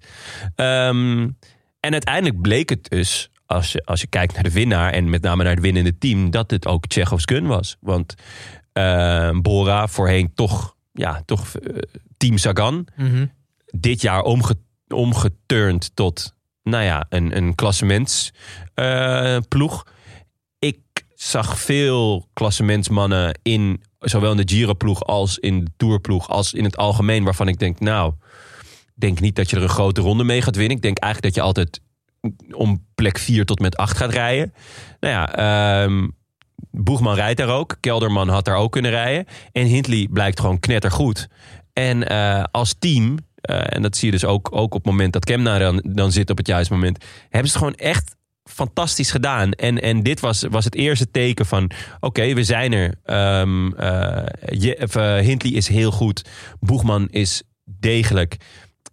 Ehm, 0.55 1.27
en 1.79 1.91
uiteindelijk 1.91 2.41
bleek 2.41 2.69
het 2.69 2.89
dus, 2.89 3.29
als 3.45 3.71
je, 3.71 3.81
als 3.85 4.01
je 4.01 4.07
kijkt 4.07 4.33
naar 4.33 4.43
de 4.43 4.51
winnaar... 4.51 4.93
en 4.93 5.09
met 5.09 5.21
name 5.21 5.43
naar 5.43 5.53
het 5.53 5.61
winnende 5.61 5.97
team... 5.97 6.29
dat 6.31 6.51
het 6.51 6.67
ook 6.67 6.87
Tsjechovs 6.87 7.23
gun 7.25 7.47
was. 7.47 7.77
Want 7.79 8.15
Bora, 9.41 9.87
voorheen 9.87 10.33
toch, 10.33 10.75
ja, 10.91 11.21
toch 11.25 11.55
eh, 11.55 11.77
team 12.17 12.37
Sagan... 12.37 12.87
dit 13.65 14.01
jaar 14.01 14.21
omge, 14.21 14.55
omgeturnd 14.87 15.91
tot, 15.93 16.33
nou 16.63 16.83
ja, 16.83 17.05
een, 17.09 17.37
een 17.37 17.55
klassementsploeg. 17.55 19.85
ik 20.59 20.79
zag 21.15 21.59
veel 21.59 22.27
klassementsmannen 22.33 23.39
in, 23.41 23.83
zowel 23.99 24.31
in 24.31 24.37
de 24.37 24.55
Giro-ploeg 24.55 25.03
als 25.03 25.39
in 25.39 25.65
de 25.65 25.71
Tourploeg, 25.77 26.29
als 26.29 26.53
in 26.53 26.63
het 26.63 26.77
algemeen, 26.77 27.23
waarvan 27.23 27.47
ik 27.47 27.59
denk, 27.59 27.79
nou, 27.79 28.13
denk 28.95 29.19
niet 29.19 29.35
dat 29.35 29.49
je 29.49 29.55
er 29.55 29.63
een 29.63 29.69
grote 29.69 30.01
ronde 30.01 30.23
mee 30.23 30.41
gaat 30.41 30.55
winnen. 30.55 30.75
Ik 30.75 30.83
denk 30.83 30.97
eigenlijk 30.97 31.33
dat 31.33 31.43
je 31.43 31.47
altijd 31.47 31.81
om 32.51 32.85
plek 32.95 33.17
4 33.17 33.45
tot 33.45 33.59
met 33.59 33.77
8 33.77 33.97
gaat 33.97 34.11
rijden. 34.11 34.53
Nou 34.99 35.13
ja, 35.13 35.35
ehm, 35.35 36.07
Boegman 36.71 37.15
rijdt 37.15 37.37
daar 37.37 37.49
ook. 37.49 37.77
Kelderman 37.79 38.29
had 38.29 38.45
daar 38.45 38.55
ook 38.55 38.71
kunnen 38.71 38.91
rijden. 38.91 39.25
En 39.51 39.65
Hindley 39.65 40.07
blijkt 40.11 40.39
gewoon 40.39 40.59
knettergoed. 40.59 41.27
En 41.73 42.07
eh, 42.07 42.43
als 42.51 42.75
team, 42.79 43.17
eh, 43.35 43.75
en 43.75 43.81
dat 43.81 43.97
zie 43.97 44.05
je 44.05 44.11
dus 44.13 44.25
ook, 44.25 44.47
ook 44.51 44.73
op 44.73 44.83
het 44.83 44.91
moment 44.91 45.13
dat 45.13 45.25
Kemna 45.25 45.57
dan, 45.57 45.83
dan 45.87 46.11
zit 46.11 46.29
op 46.29 46.37
het 46.37 46.47
juiste 46.47 46.73
moment, 46.73 47.05
hebben 47.29 47.51
ze 47.51 47.57
gewoon 47.57 47.75
echt 47.75 48.15
fantastisch 48.43 49.11
gedaan. 49.11 49.51
En, 49.51 49.81
en 49.81 50.03
dit 50.03 50.19
was, 50.19 50.45
was 50.49 50.65
het 50.65 50.75
eerste 50.75 51.11
teken 51.11 51.45
van, 51.45 51.71
oké, 51.99 52.33
we 52.33 52.43
zijn 52.43 52.73
er. 52.73 52.95
Ehm, 53.03 53.71
eh, 53.73 54.25
je, 54.59 55.51
is 55.53 55.67
heel 55.67 55.91
goed. 55.91 56.29
Boegman 56.59 57.07
is 57.09 57.43
degelijk. 57.63 58.37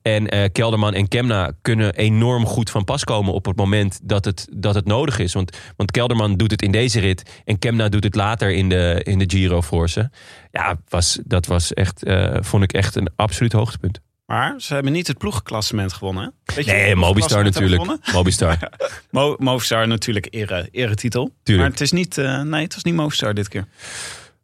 En 0.06 0.28
eh, 0.28 0.48
Kelderman 0.52 0.94
en 0.94 1.08
Kemna 1.08 1.52
kunnen 1.62 1.94
enorm 1.94 2.46
goed 2.46 2.70
van 2.70 2.84
pas 2.84 3.04
komen 3.04 3.32
op 3.32 3.44
het 3.44 3.56
moment 3.56 4.00
dat 4.02 4.24
het, 4.24 4.48
dat 4.52 4.74
het 4.74 4.86
nodig 4.86 5.18
is. 5.18 5.32
Want, 5.32 5.56
want 5.76 5.90
Kelderman 5.90 6.36
doet 6.36 6.50
het 6.50 6.62
in 6.62 6.72
deze 6.72 7.00
rit 7.00 7.42
en 7.44 7.58
Kemna 7.58 7.88
doet 7.88 8.04
het 8.04 8.14
later 8.14 8.50
in 8.50 8.68
de, 8.68 9.00
in 9.02 9.18
de 9.18 9.24
Giro 9.28 9.60
voor 9.60 9.88
ze. 9.88 10.08
Ja, 10.50 10.78
was, 10.88 11.18
dat 11.24 11.46
was 11.46 11.74
echt, 11.74 12.04
eh, 12.04 12.36
vond 12.40 12.62
ik 12.62 12.72
echt 12.72 12.94
een 12.94 13.08
absoluut 13.16 13.52
hoogtepunt. 13.52 14.00
Maar 14.26 14.54
ze 14.58 14.74
hebben 14.74 14.92
niet 14.92 15.06
het 15.06 15.18
ploegklassement 15.18 15.92
gewonnen. 15.92 16.34
Weet 16.54 16.64
je 16.64 16.72
Nee, 16.72 16.96
Mobistar 16.96 17.44
natuurlijk. 17.44 18.12
Mobistar. 18.12 18.58
Mo 19.10 19.36
Movistar 19.38 19.86
natuurlijk 19.86 20.26
ere, 20.30 20.68
eretitel. 20.70 21.30
Tuurlijk. 21.42 21.68
Maar 21.68 21.78
het 21.78 21.80
is 21.80 21.92
niet, 21.92 22.18
eh, 22.18 22.42
nee, 22.42 22.62
het 22.62 22.74
was 22.74 22.82
niet 22.82 22.94
Movistar 22.94 23.34
dit 23.34 23.48
keer. 23.48 23.66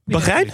Bahrein? 0.05 0.51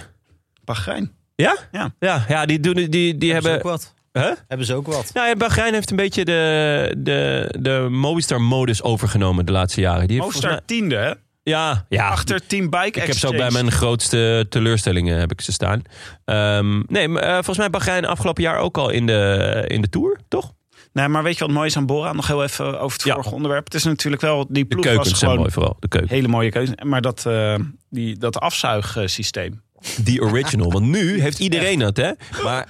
Bahrein. 0.64 1.12
Ja? 1.34 1.56
Ja. 1.72 1.94
Ja, 1.98 2.24
ja 2.28 2.46
die, 2.46 2.61
doen, 2.61 2.74
die, 2.74 2.88
die 2.90 3.32
Hebben 3.32 3.50
hebben... 3.50 3.72
ook 3.72 3.78
wat? 3.78 3.96
Huh? 4.12 4.30
Hebben 4.48 4.66
ze 4.66 4.74
ook 4.74 4.86
wat? 4.86 5.11
Nou 5.14 5.28
ja, 5.28 5.34
Bahrein 5.36 5.72
heeft 5.74 5.90
een 5.90 5.96
beetje 5.96 6.24
de, 6.24 6.94
de, 6.98 7.54
de 7.61 7.86
Movistar-modus 7.90 8.82
overgenomen 8.82 9.46
de 9.46 9.52
laatste 9.52 9.80
jaren. 9.80 10.09
Die 10.09 10.18
Movistar 10.20 10.61
tiende, 10.64 10.96
hè? 10.96 11.12
ja, 11.42 11.84
ja, 11.88 12.09
Achter 12.09 12.46
Team 12.46 12.70
Bike 12.70 12.86
Ik 12.86 12.94
heb 12.94 13.04
ze 13.04 13.11
Exchange. 13.11 13.32
ook 13.34 13.40
bij 13.40 13.50
mijn 13.50 13.70
grootste 13.72 14.46
teleurstellingen 14.48 15.18
heb 15.18 15.32
ik 15.32 15.40
ze 15.40 15.52
staan. 15.52 15.82
Ehm, 16.24 16.82
nee, 16.86 17.09
maar, 17.09 17.22
eh, 17.22 17.32
volgens 17.34 17.59
mij 17.59 17.70
Bahrein 17.70 18.04
afgelopen 18.04 18.42
jaar 18.42 18.59
ook 18.59 18.78
al 18.78 18.90
in 18.90 19.06
de, 19.06 19.64
in 19.66 19.80
de 19.80 19.88
Tour, 19.88 20.18
toch? 20.28 20.52
Nee, 20.92 21.09
maar 21.09 21.22
weet 21.22 21.38
je 21.38 21.44
wat 21.44 21.54
mooi 21.54 21.66
is 21.66 21.76
aan 21.76 21.86
Bora? 21.86 22.12
Nog 22.12 22.26
heel 22.26 22.42
even 22.42 22.80
over 22.80 22.96
het 22.96 23.06
Ja. 23.06 23.14
vorige 23.14 23.34
onderwerp. 23.34 23.64
Het 23.64 23.74
is 23.74 23.84
natuurlijk 23.84 24.22
wel, 24.22 24.46
die 24.48 24.62
De 24.62 24.68
ploeg 24.68 24.84
was 24.84 24.92
keukens 24.94 25.18
zijn 25.18 25.30
gewoon 25.30 25.38
mooi 25.38 25.50
vooral, 25.52 25.76
de 25.80 25.88
keuken. 25.88 26.11
hele 26.11 26.28
mooie 26.28 26.50
keuze. 26.50 26.78
Maar 26.84 27.00
dat, 27.00 27.26
eh, 27.26 27.54
die, 27.90 28.18
dat 28.18 28.40
afzuigsysteem. 28.40 29.62
Die 30.02 30.22
original, 30.22 30.72
want 30.72 30.86
nu 30.86 31.20
heeft 31.20 31.38
iedereen 31.38 31.78
dat, 31.78 31.96
hè? 31.96 32.11
Maar 32.44 32.68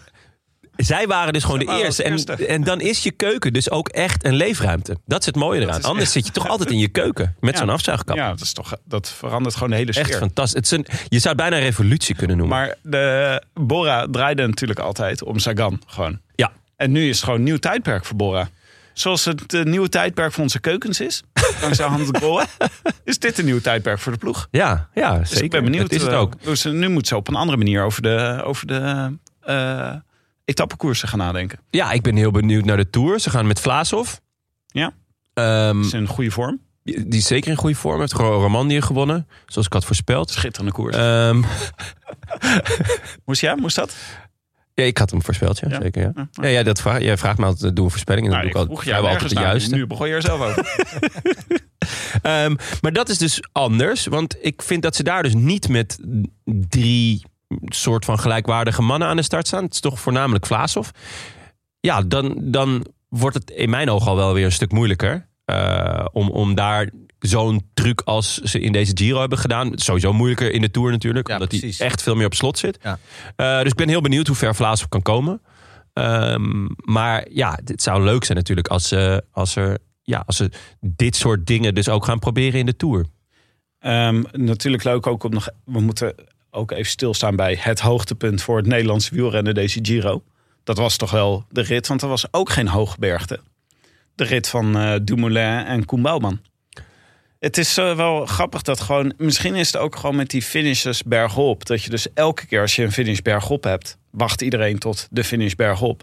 zij 0.87 1.07
waren 1.07 1.33
dus 1.33 1.45
gewoon 1.45 1.59
de 1.59 1.83
eerste. 1.83 2.03
En, 2.03 2.49
en 2.49 2.65
dan 2.65 2.81
is 2.81 3.03
je 3.03 3.11
keuken 3.11 3.53
dus 3.53 3.71
ook 3.71 3.89
echt 3.89 4.25
een 4.25 4.35
leefruimte. 4.35 4.97
Dat 5.07 5.21
is 5.21 5.27
het 5.27 5.37
mooie 5.37 5.61
eraan. 5.61 5.83
Anders 5.83 6.05
echt- 6.05 6.13
zit 6.13 6.27
je 6.27 6.33
toch 6.33 6.49
altijd 6.49 6.71
in 6.71 6.79
je 6.79 6.89
keuken 6.89 7.35
met 7.41 7.53
Ja. 7.55 7.59
zo'n 7.61 7.69
afzuigkap. 7.71 8.17
Ja, 8.17 8.29
dat, 8.29 8.41
is 8.41 8.53
toch, 8.53 8.77
dat 8.85 9.09
verandert 9.09 9.55
gewoon 9.55 9.71
de 9.71 9.77
hele 9.77 9.93
sfeer. 9.93 10.05
Echt 10.09 10.19
fantastisch. 10.19 10.55
Het 10.55 10.65
is 10.65 10.71
een, 10.71 10.87
je 11.09 11.19
zou 11.19 11.35
het 11.35 11.43
bijna 11.43 11.57
een 11.57 11.63
revolutie 11.63 12.15
kunnen 12.15 12.37
noemen. 12.37 12.57
Maar 12.59 12.75
de 12.83 13.43
Bora 13.55 14.07
draaide 14.11 14.47
natuurlijk 14.47 14.79
altijd 14.79 15.23
om 15.23 15.39
Sagan. 15.39 15.83
Gewoon. 15.87 16.21
ja, 16.35 16.53
En 16.77 16.93
nu 16.93 17.09
is 17.09 17.15
het 17.17 17.25
gewoon 17.25 17.39
een 17.39 17.45
nieuw 17.45 17.57
tijdperk 17.59 18.05
voor 18.05 18.17
Bora. 18.17 18.49
Zoals 18.93 19.25
het 19.25 19.55
eh, 19.55 19.63
nieuwe 19.63 19.89
tijdperk 19.89 20.33
voor 20.33 20.43
onze 20.43 20.61
keukens 20.61 21.01
is. 21.01 21.23
Dankzij 21.61 21.87
Hans 21.87 22.11
de. 22.11 22.47
Is 23.05 23.19
dit 23.19 23.39
een 23.39 23.45
nieuw 23.45 23.61
tijdperk 23.61 23.99
voor 23.99 24.13
de 24.13 24.19
ploeg. 24.19 24.49
ja, 24.51 24.89
ja 24.95 25.19
Dus 25.19 25.29
zeker. 25.29 25.45
ik 25.45 25.51
ben 25.51 25.65
benieuwd. 25.65 25.83
Dat 25.83 25.93
is 25.93 26.03
het 26.03 26.13
eh, 26.13 26.21
ook. 26.21 26.43
Dus 26.43 26.65
nu 26.65 26.89
moet 26.89 27.07
ze 27.07 27.17
op 27.17 27.29
een 27.29 27.35
andere 27.35 27.59
manier 27.59 27.83
over 27.83 28.03
de, 28.03 28.41
over 28.45 28.67
de 28.67 29.13
eh 29.41 29.95
etappekoersen 30.49 31.09
gaan 31.09 31.19
nadenken. 31.19 31.59
Ja, 31.71 31.93
ik 31.93 32.03
ben 32.03 32.17
heel 32.17 32.31
benieuwd 32.31 32.65
naar 32.65 32.77
de 32.77 32.91
Tour. 32.91 33.21
Ze 33.21 33.31
gaan 33.31 33.47
met 33.47 33.61
Vlaasov. 33.61 34.15
Ja. 34.67 34.93
Ehm, 35.35 35.81
Is 35.81 35.93
in 35.93 36.07
goede 36.07 36.31
vorm. 36.31 36.61
die 36.83 37.07
is 37.19 37.27
zeker 37.27 37.51
in 37.51 37.57
goede 37.57 37.75
vorm. 37.77 38.01
Heeft 38.01 38.13
Ro- 38.13 38.41
Romandie 38.41 38.83
gewonnen, 38.83 39.27
zoals 39.47 39.67
ik 39.67 39.73
had 39.73 39.85
voorspeld. 39.85 40.31
Schitterende 40.31 40.73
koers. 40.73 40.97
Ehm, 40.97 41.43
moest 43.27 43.41
ja, 43.41 43.55
moest 43.55 43.77
dat? 43.77 43.97
Ja, 44.75 44.85
ik 44.85 44.99
had 44.99 45.11
hem 45.11 45.23
voorspeld, 45.23 45.59
ja, 45.59 45.69
Ja. 45.71 45.81
zeker. 45.83 46.03
Ja. 46.03 46.13
Ja. 46.15 46.29
Ja, 46.33 46.49
ja, 46.49 46.63
dat 46.63 46.81
vraag, 46.81 47.01
jij 47.01 47.17
vraagt 47.17 47.39
me 47.39 47.45
altijd, 47.45 47.77
doe 47.77 47.85
een 47.85 47.91
voorspelling. 47.91 48.27
En 48.27 48.33
Nou, 48.33 48.43
doe 48.43 48.51
ik 48.51 48.57
altijd, 48.57 49.05
altijd 49.05 49.29
de 49.35 49.41
juiste. 49.41 49.75
Nu 49.75 49.87
begon 49.87 50.09
je 50.09 50.15
er 50.15 50.23
zelf 50.23 50.41
over. 50.41 50.67
Ehm, 52.23 52.55
maar 52.81 52.93
dat 52.93 53.09
is 53.09 53.19
dus 53.19 53.43
anders. 53.53 54.07
Want 54.07 54.37
ik 54.41 54.63
vind 54.63 54.83
dat 54.83 54.97
ze 54.97 55.03
daar 55.03 55.23
dus 55.23 55.35
niet 55.35 55.69
met 55.69 55.99
drie 56.69 57.23
soort 57.65 58.05
van 58.05 58.19
gelijkwaardige 58.19 58.83
mannen 58.83 59.09
aan 59.09 59.17
de 59.17 59.23
start 59.23 59.47
staan. 59.47 59.65
Het 59.65 59.73
is 59.75 59.81
toch 59.81 60.01
voornamelijk 60.01 60.47
Vlaasov. 60.47 60.89
Ja, 61.81 62.03
dan, 62.03 62.35
dan 62.41 62.87
wordt 63.09 63.37
het 63.37 63.51
in 63.51 63.71
mijn 63.71 63.91
ogen 63.91 64.09
al 64.11 64.17
wel 64.17 64.33
weer 64.35 64.45
een 64.45 64.53
stuk 64.53 64.73
moeilijker. 64.73 65.27
eh, 65.45 66.05
om, 66.13 66.31
om 66.31 66.55
daar 66.55 66.91
zo'n 67.19 67.71
truc 67.75 68.01
als 68.05 68.37
ze 68.39 68.61
in 68.61 68.73
deze 68.73 68.93
Giro 68.95 69.21
hebben 69.21 69.39
gedaan. 69.39 69.71
Sowieso 69.75 70.13
moeilijker 70.13 70.53
in 70.53 70.61
de 70.61 70.71
Tour 70.71 70.91
natuurlijk. 70.91 71.27
Ja, 71.29 71.33
omdat 71.35 71.49
precies. 71.49 71.79
hij 71.79 71.87
echt 71.87 72.03
veel 72.03 72.15
meer 72.15 72.27
op 72.27 72.35
slot 72.35 72.59
zit. 72.59 72.79
Ja. 72.83 72.99
Eh, 73.37 73.59
dus 73.59 73.71
ik 73.71 73.75
ben 73.77 73.89
heel 73.89 74.01
benieuwd 74.01 74.27
hoe 74.27 74.37
ver 74.37 74.55
Vlaasov 74.55 74.89
kan 74.89 75.03
komen. 75.03 75.41
Ehm, 75.93 76.67
maar 76.77 77.27
ja, 77.31 77.59
het 77.65 77.83
zou 77.83 78.03
leuk 78.05 78.25
zijn 78.25 78.39
natuurlijk 78.39 78.69
als, 78.69 78.89
ze 78.89 79.25
als, 79.31 79.57
er, 79.57 79.79
ja, 80.03 80.23
als 80.27 80.37
ze 80.37 80.51
dit 80.81 81.17
soort 81.17 81.47
dingen 81.47 81.75
dus 81.75 81.89
ook 81.89 82.05
gaan 82.05 82.19
proberen 82.19 82.61
in 82.61 82.67
de 82.67 82.77
Tour. 82.77 83.07
Ehm, 83.79 84.23
natuurlijk 84.33 84.85
leuk 84.85 85.07
ook 85.07 85.25
om 85.25 85.31
nog. 85.31 85.49
We 85.65 85.81
moeten 85.81 86.15
ook 86.51 86.71
even 86.71 86.91
stilstaan 86.91 87.37
bij 87.37 87.57
het 87.61 87.81
hoogtepunt 87.81 88.43
voor 88.43 88.57
het 88.57 88.67
Nederlandse 88.67 89.15
wielrennen, 89.15 89.55
deze 89.55 89.79
Giro. 89.83 90.23
Dat 90.65 90.79
was 90.79 90.97
toch 90.97 91.11
wel 91.11 91.45
de 91.51 91.63
rit, 91.63 91.87
want 91.87 92.03
er 92.03 92.09
was 92.09 92.25
ook 92.31 92.51
geen 92.51 92.69
hoogbergte. 92.69 93.41
De 94.15 94.25
rit 94.25 94.49
van 94.49 94.77
eh, 94.79 94.95
Dumoulin 95.03 95.65
en 95.65 95.85
Koen 95.85 96.03
Bouwman. 96.03 96.41
Het 97.39 97.59
is 97.59 97.77
eh, 97.77 97.97
wel 97.97 98.27
grappig 98.27 98.63
dat 98.63 98.81
gewoon. 98.81 99.13
Misschien 99.17 99.55
is 99.55 99.67
het 99.73 99.77
ook 99.77 99.97
gewoon 99.97 100.17
met 100.17 100.31
die 100.31 100.43
finishes 100.43 101.03
bergop. 101.03 101.67
Dat 101.67 101.83
je 101.83 101.91
dus 101.91 102.13
elke 102.15 102.47
keer 102.47 102.61
als 102.61 102.77
je 102.77 102.83
een 102.83 102.93
finish 102.93 103.19
bergop 103.21 103.65
hebt, 103.65 103.99
wacht 104.11 104.43
iedereen 104.43 104.79
tot 104.79 105.09
de 105.11 105.25
finish 105.25 105.53
bergop. 105.55 106.03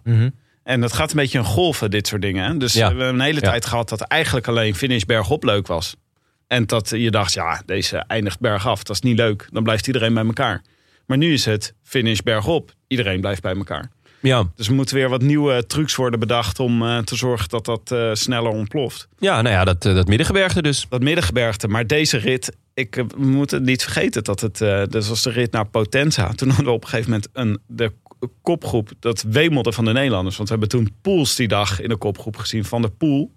En 0.63 0.81
dat 0.81 0.93
gaat 0.93 1.09
een 1.09 1.17
beetje 1.17 1.37
een 1.37 1.45
golven, 1.45 1.91
dit 1.91 2.07
soort 2.07 2.21
dingen. 2.21 2.57
Dus 2.59 2.73
Ja. 2.73 2.79
we 2.79 2.85
hebben 2.87 3.07
een 3.07 3.19
hele 3.25 3.39
Ja. 3.41 3.49
tijd 3.49 3.65
gehad 3.65 3.89
dat 3.89 4.01
eigenlijk 4.01 4.47
alleen 4.47 4.75
finish 4.75 5.03
bergop 5.03 5.43
leuk 5.43 5.67
was. 5.67 5.95
En 6.47 6.65
dat 6.65 6.89
je 6.89 7.11
dacht, 7.11 7.33
ja, 7.33 7.61
deze 7.65 7.97
eindigt 7.97 8.39
bergaf. 8.39 8.83
Dat 8.83 8.95
is 8.95 9.01
niet 9.01 9.17
leuk. 9.17 9.47
Dan 9.51 9.63
blijft 9.63 9.87
iedereen 9.87 10.13
bij 10.13 10.25
elkaar. 10.25 10.61
Maar 11.05 11.17
nu 11.17 11.33
is 11.33 11.45
het 11.45 11.73
finish 11.83 12.19
bergop. 12.19 12.71
Iedereen 12.87 13.21
blijft 13.21 13.41
bij 13.41 13.55
elkaar. 13.55 13.91
Ja, 14.21 14.43
Dus 14.55 14.67
er 14.67 14.73
moeten 14.73 14.95
weer 14.95 15.09
wat 15.09 15.21
nieuwe 15.21 15.65
trucs 15.65 15.95
worden 15.95 16.19
bedacht 16.19 16.59
om 16.59 16.83
eh, 16.83 16.97
te 16.97 17.15
zorgen 17.15 17.49
dat 17.49 17.65
dat 17.65 17.91
eh, 17.91 18.09
sneller 18.13 18.51
ontploft. 18.51 19.07
ja 19.19 19.41
nou 19.41 19.55
ja, 19.55 19.63
dat, 19.63 19.85
eh, 19.85 19.95
dat 19.95 20.07
middengebergte 20.07 20.61
dus. 20.61 20.85
Dat 20.89 21.01
middengebergte. 21.01 21.67
Maar 21.67 21.87
deze 21.87 22.17
rit, 22.17 22.55
ik, 22.73 22.95
we 22.95 23.25
moeten 23.25 23.63
niet 23.63 23.83
vergeten 23.83 24.23
dat 24.23 24.39
het, 24.39 24.57
dat 24.91 25.07
was 25.07 25.21
de 25.23 25.29
rit 25.29 25.51
naar 25.51 25.67
Potenza. 25.67 26.31
Toen 26.31 26.47
hadden 26.47 26.65
we 26.65 26.71
op 26.71 26.83
een 26.83 26.89
gegeven 26.89 27.11
moment 27.11 27.29
een, 27.33 27.59
de 27.67 27.91
kopgroep, 28.41 28.91
dat 28.99 29.21
wemelde 29.21 29.71
van 29.71 29.85
de 29.85 29.91
Nederlanders. 29.91 30.37
Want 30.37 30.49
we 30.49 30.55
hebben 30.55 30.77
toen 30.77 30.95
Poels 31.01 31.35
die 31.35 31.47
dag 31.47 31.81
in 31.81 31.89
de 31.89 31.97
kopgroep 31.97 32.37
gezien. 32.37 32.65
Van 32.65 32.81
de 32.81 32.89
Poel, 32.89 33.31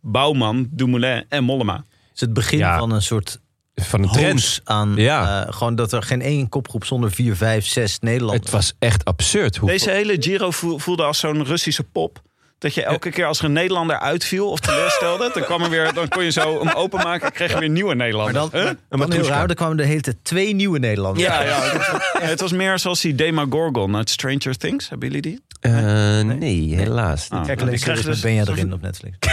Bouwman, 0.00 0.68
Dumoulin 0.70 1.24
en 1.28 1.44
Mollema. 1.44 1.84
Het 2.14 2.22
is 2.22 2.28
het 2.28 2.32
begin 2.32 2.58
Ja. 2.58 2.78
van 2.78 2.90
een 2.90 3.02
soort 3.02 3.40
Van 3.74 4.02
een 4.02 4.08
trend. 4.10 4.60
aan. 4.64 4.92
Ja. 4.96 5.44
eh, 5.46 5.52
gewoon 5.52 5.74
dat 5.74 5.92
er 5.92 6.02
geen 6.02 6.22
één 6.22 6.48
kopgroep 6.48 6.84
zonder 6.84 7.10
vier, 7.12 7.36
vijf, 7.36 7.66
zes 7.66 7.98
Nederlanders. 8.00 8.42
Het 8.42 8.50
was 8.52 8.72
echt 8.78 9.04
absurd. 9.04 9.56
Hoe, 9.56 9.68
Deze 9.70 9.90
hele 9.90 10.16
Giro 10.20 10.50
voel- 10.50 10.78
voelde 10.78 11.02
als 11.02 11.18
zo'n 11.18 11.44
Russische 11.44 11.82
pop. 11.82 12.22
Dat 12.58 12.74
je 12.74 12.82
elke 12.84 13.10
keer 13.10 13.26
als 13.26 13.38
er 13.38 13.44
een 13.44 13.52
Nederlander 13.52 13.98
uitviel 13.98 14.50
of 14.50 14.60
teleurstelde, 14.60 15.30
dan, 15.34 15.42
kwam 15.42 15.62
er 15.62 15.70
weer, 15.70 15.92
dan 15.92 16.08
kon 16.08 16.24
je 16.24 16.30
zo 16.30 16.64
hem 16.64 16.74
openmaken 16.74 17.26
en 17.26 17.32
kreeg 17.32 17.52
je 17.52 17.58
weer 17.58 17.68
nieuwe 17.68 17.88
maar 17.94 17.96
Nederlanders. 17.96 18.50
dan, 18.50 18.60
Huh? 18.60 18.64
dan 18.64 18.76
heel 18.88 18.98
Matrushka. 18.98 19.34
raar, 19.34 19.48
er 19.48 19.54
kwamen 19.54 19.76
de 19.76 19.84
hele 19.84 20.00
tijd 20.00 20.16
twee 20.22 20.54
nieuwe 20.54 20.78
Nederlanders. 20.78 21.26
Ja, 21.26 21.42
ja, 21.42 21.60
het 21.62 21.76
was, 21.86 22.22
het 22.30 22.40
was 22.40 22.52
meer 22.52 22.78
zoals 22.78 23.00
die 23.00 23.14
Demagorgon 23.14 23.96
uit 23.96 24.10
Stranger 24.10 24.56
Things. 24.56 24.88
Hebben 24.88 25.08
jullie 25.08 25.22
die? 25.22 25.40
Eh, 25.60 25.72
nee, 26.20 26.74
helaas. 26.76 27.30
Ah, 27.30 27.44
Kijk 27.46 27.60
alleen 27.60 27.80
dus 27.84 28.02
dus- 28.02 28.20
ben 28.20 28.34
jij 28.34 28.44
erin 28.46 28.72
op 28.72 28.80
Netflix. 28.80 29.16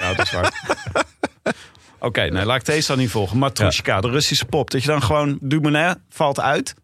Nou, 0.00 0.16
dat 0.16 0.26
is 0.26 0.32
waar. 0.32 0.64
Oké, 1.98 2.20
nee, 2.20 2.44
laat 2.44 2.56
ik 2.56 2.64
deze 2.64 2.86
dan 2.86 2.98
niet 2.98 3.10
volgen. 3.10 3.38
Matrushka, 3.38 4.00
de 4.00 4.08
Russische 4.10 4.44
pop. 4.44 4.70
Dat 4.70 4.82
je 4.82 4.88
dan 4.88 5.02
gewoon, 5.02 5.38
Dumoulin 5.40 5.94
valt 6.08 6.40
uit. 6.40 6.74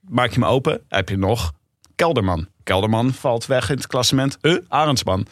Maak 0.00 0.28
je 0.28 0.40
hem 0.40 0.48
open, 0.48 0.80
heb 0.88 1.08
je 1.08 1.16
nog 1.16 1.52
Kelderman. 1.94 2.48
Kelderman 2.64 3.12
valt 3.12 3.46
weg 3.46 3.70
in 3.70 3.76
het 3.76 3.86
klassement. 3.86 4.38
Eh, 4.40 4.56
Arendsman. 4.68 5.26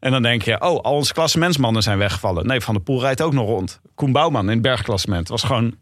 En 0.00 0.10
dan 0.10 0.22
denk 0.22 0.42
je, 0.42 0.60
oh, 0.60 0.80
al 0.80 0.94
onze 0.94 1.12
klassementsmannen 1.12 1.82
zijn 1.82 1.98
weggevallen. 1.98 2.46
Nee, 2.46 2.60
Van 2.60 2.74
der 2.74 2.82
Poel 2.82 3.00
rijdt 3.00 3.22
ook 3.22 3.32
nog 3.32 3.48
rond. 3.48 3.80
Koen 3.94 4.12
Bouwman 4.12 4.44
in 4.44 4.50
het 4.52 4.62
bergklassement. 4.62 5.28
Was 5.28 5.42
gewoon, 5.42 5.74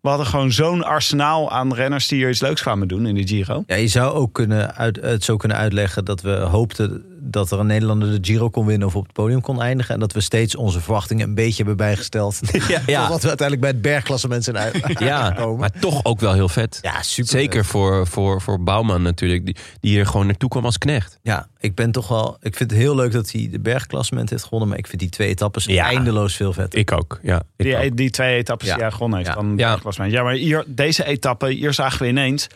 we 0.00 0.08
hadden 0.08 0.26
gewoon 0.26 0.52
zo'n 0.52 0.84
arsenaal 0.84 1.50
aan 1.50 1.74
renners 1.74 2.08
die 2.08 2.18
hier 2.18 2.28
iets 2.28 2.40
leuks 2.40 2.60
kwamen 2.60 2.88
doen 2.88 3.06
in 3.06 3.14
de 3.14 3.26
Giro. 3.26 3.64
Ja, 3.66 3.76
je 3.76 3.88
zou 3.88 4.14
ook 4.14 4.32
kunnen 4.32 4.74
uit, 4.74 4.96
het 5.00 5.24
zo 5.24 5.36
kunnen 5.36 5.56
uitleggen 5.56 6.04
dat 6.04 6.20
we 6.20 6.30
hoopten 6.30 7.11
dat 7.24 7.50
er 7.50 7.58
een 7.58 7.66
Nederlander 7.66 8.10
de 8.22 8.28
Giro 8.30 8.48
kon 8.50 8.66
winnen 8.66 8.86
of 8.88 8.96
op 8.96 9.02
het 9.04 9.12
podium 9.12 9.40
kon 9.40 9.62
eindigen. 9.62 9.94
En 9.94 10.00
dat 10.00 10.12
we 10.12 10.20
steeds 10.20 10.56
onze 10.56 10.80
verwachtingen 10.80 11.28
een 11.28 11.34
beetje 11.34 11.56
hebben 11.56 11.76
bijgesteld. 11.76 12.40
Ja, 12.68 12.82
ja. 12.86 13.00
Totdat 13.02 13.22
we 13.22 13.28
uiteindelijk 13.28 13.60
bij 13.60 13.70
het 13.70 13.82
bergklassement 13.82 14.44
zijn 14.44 14.58
uit- 14.58 14.98
Ja, 14.98 15.22
uitgekomen. 15.24 15.60
maar 15.60 15.70
toch 15.80 16.04
ook 16.04 16.20
wel 16.20 16.32
heel 16.32 16.48
vet. 16.48 16.78
Ja, 16.82 17.02
super. 17.02 17.30
Zeker 17.30 17.64
voor, 17.64 18.06
voor, 18.06 18.40
voor 18.42 18.62
Bouwman 18.62 19.02
natuurlijk, 19.02 19.44
die, 19.44 19.56
die 19.80 19.90
hier 19.90 20.06
gewoon 20.06 20.26
naartoe 20.26 20.48
kwam 20.48 20.64
als 20.64 20.78
knecht. 20.78 21.18
Ja, 21.22 21.46
ik 21.58 21.74
ben 21.74 21.92
toch 21.92 22.08
wel. 22.08 22.36
Ik 22.40 22.56
vind 22.56 22.70
het 22.70 22.78
heel 22.80 22.94
leuk 22.94 23.12
dat 23.12 23.30
hij 23.30 23.48
de 23.50 23.60
bergklassement 23.60 24.30
heeft 24.30 24.42
gewonnen. 24.44 24.68
Maar 24.68 24.78
ik 24.78 24.86
vind 24.86 25.00
die 25.00 25.10
twee 25.10 25.28
etappes 25.28 25.64
Ja. 25.64 25.84
eindeloos 25.86 26.34
veel 26.36 26.52
vet. 26.52 26.74
Ik 26.76 26.92
ook, 26.92 27.18
ja. 27.22 27.42
Ik 27.56 27.64
Die, 27.64 27.76
ook. 27.76 27.96
die 27.96 28.10
twee 28.10 28.36
etappes 28.36 28.68
Ja. 28.68 28.74
die 28.74 28.82
hij 28.82 28.92
gewonnen 28.92 29.18
heeft. 29.18 29.30
Ja. 29.34 29.42
Ja. 29.42 29.54
bergklassement. 29.54 30.12
ja, 30.12 30.22
maar 30.22 30.34
hier, 30.34 30.64
deze 30.66 31.04
etappe, 31.04 31.48
hier 31.50 31.72
zagen 31.72 32.02
we 32.02 32.08
ineens 32.08 32.46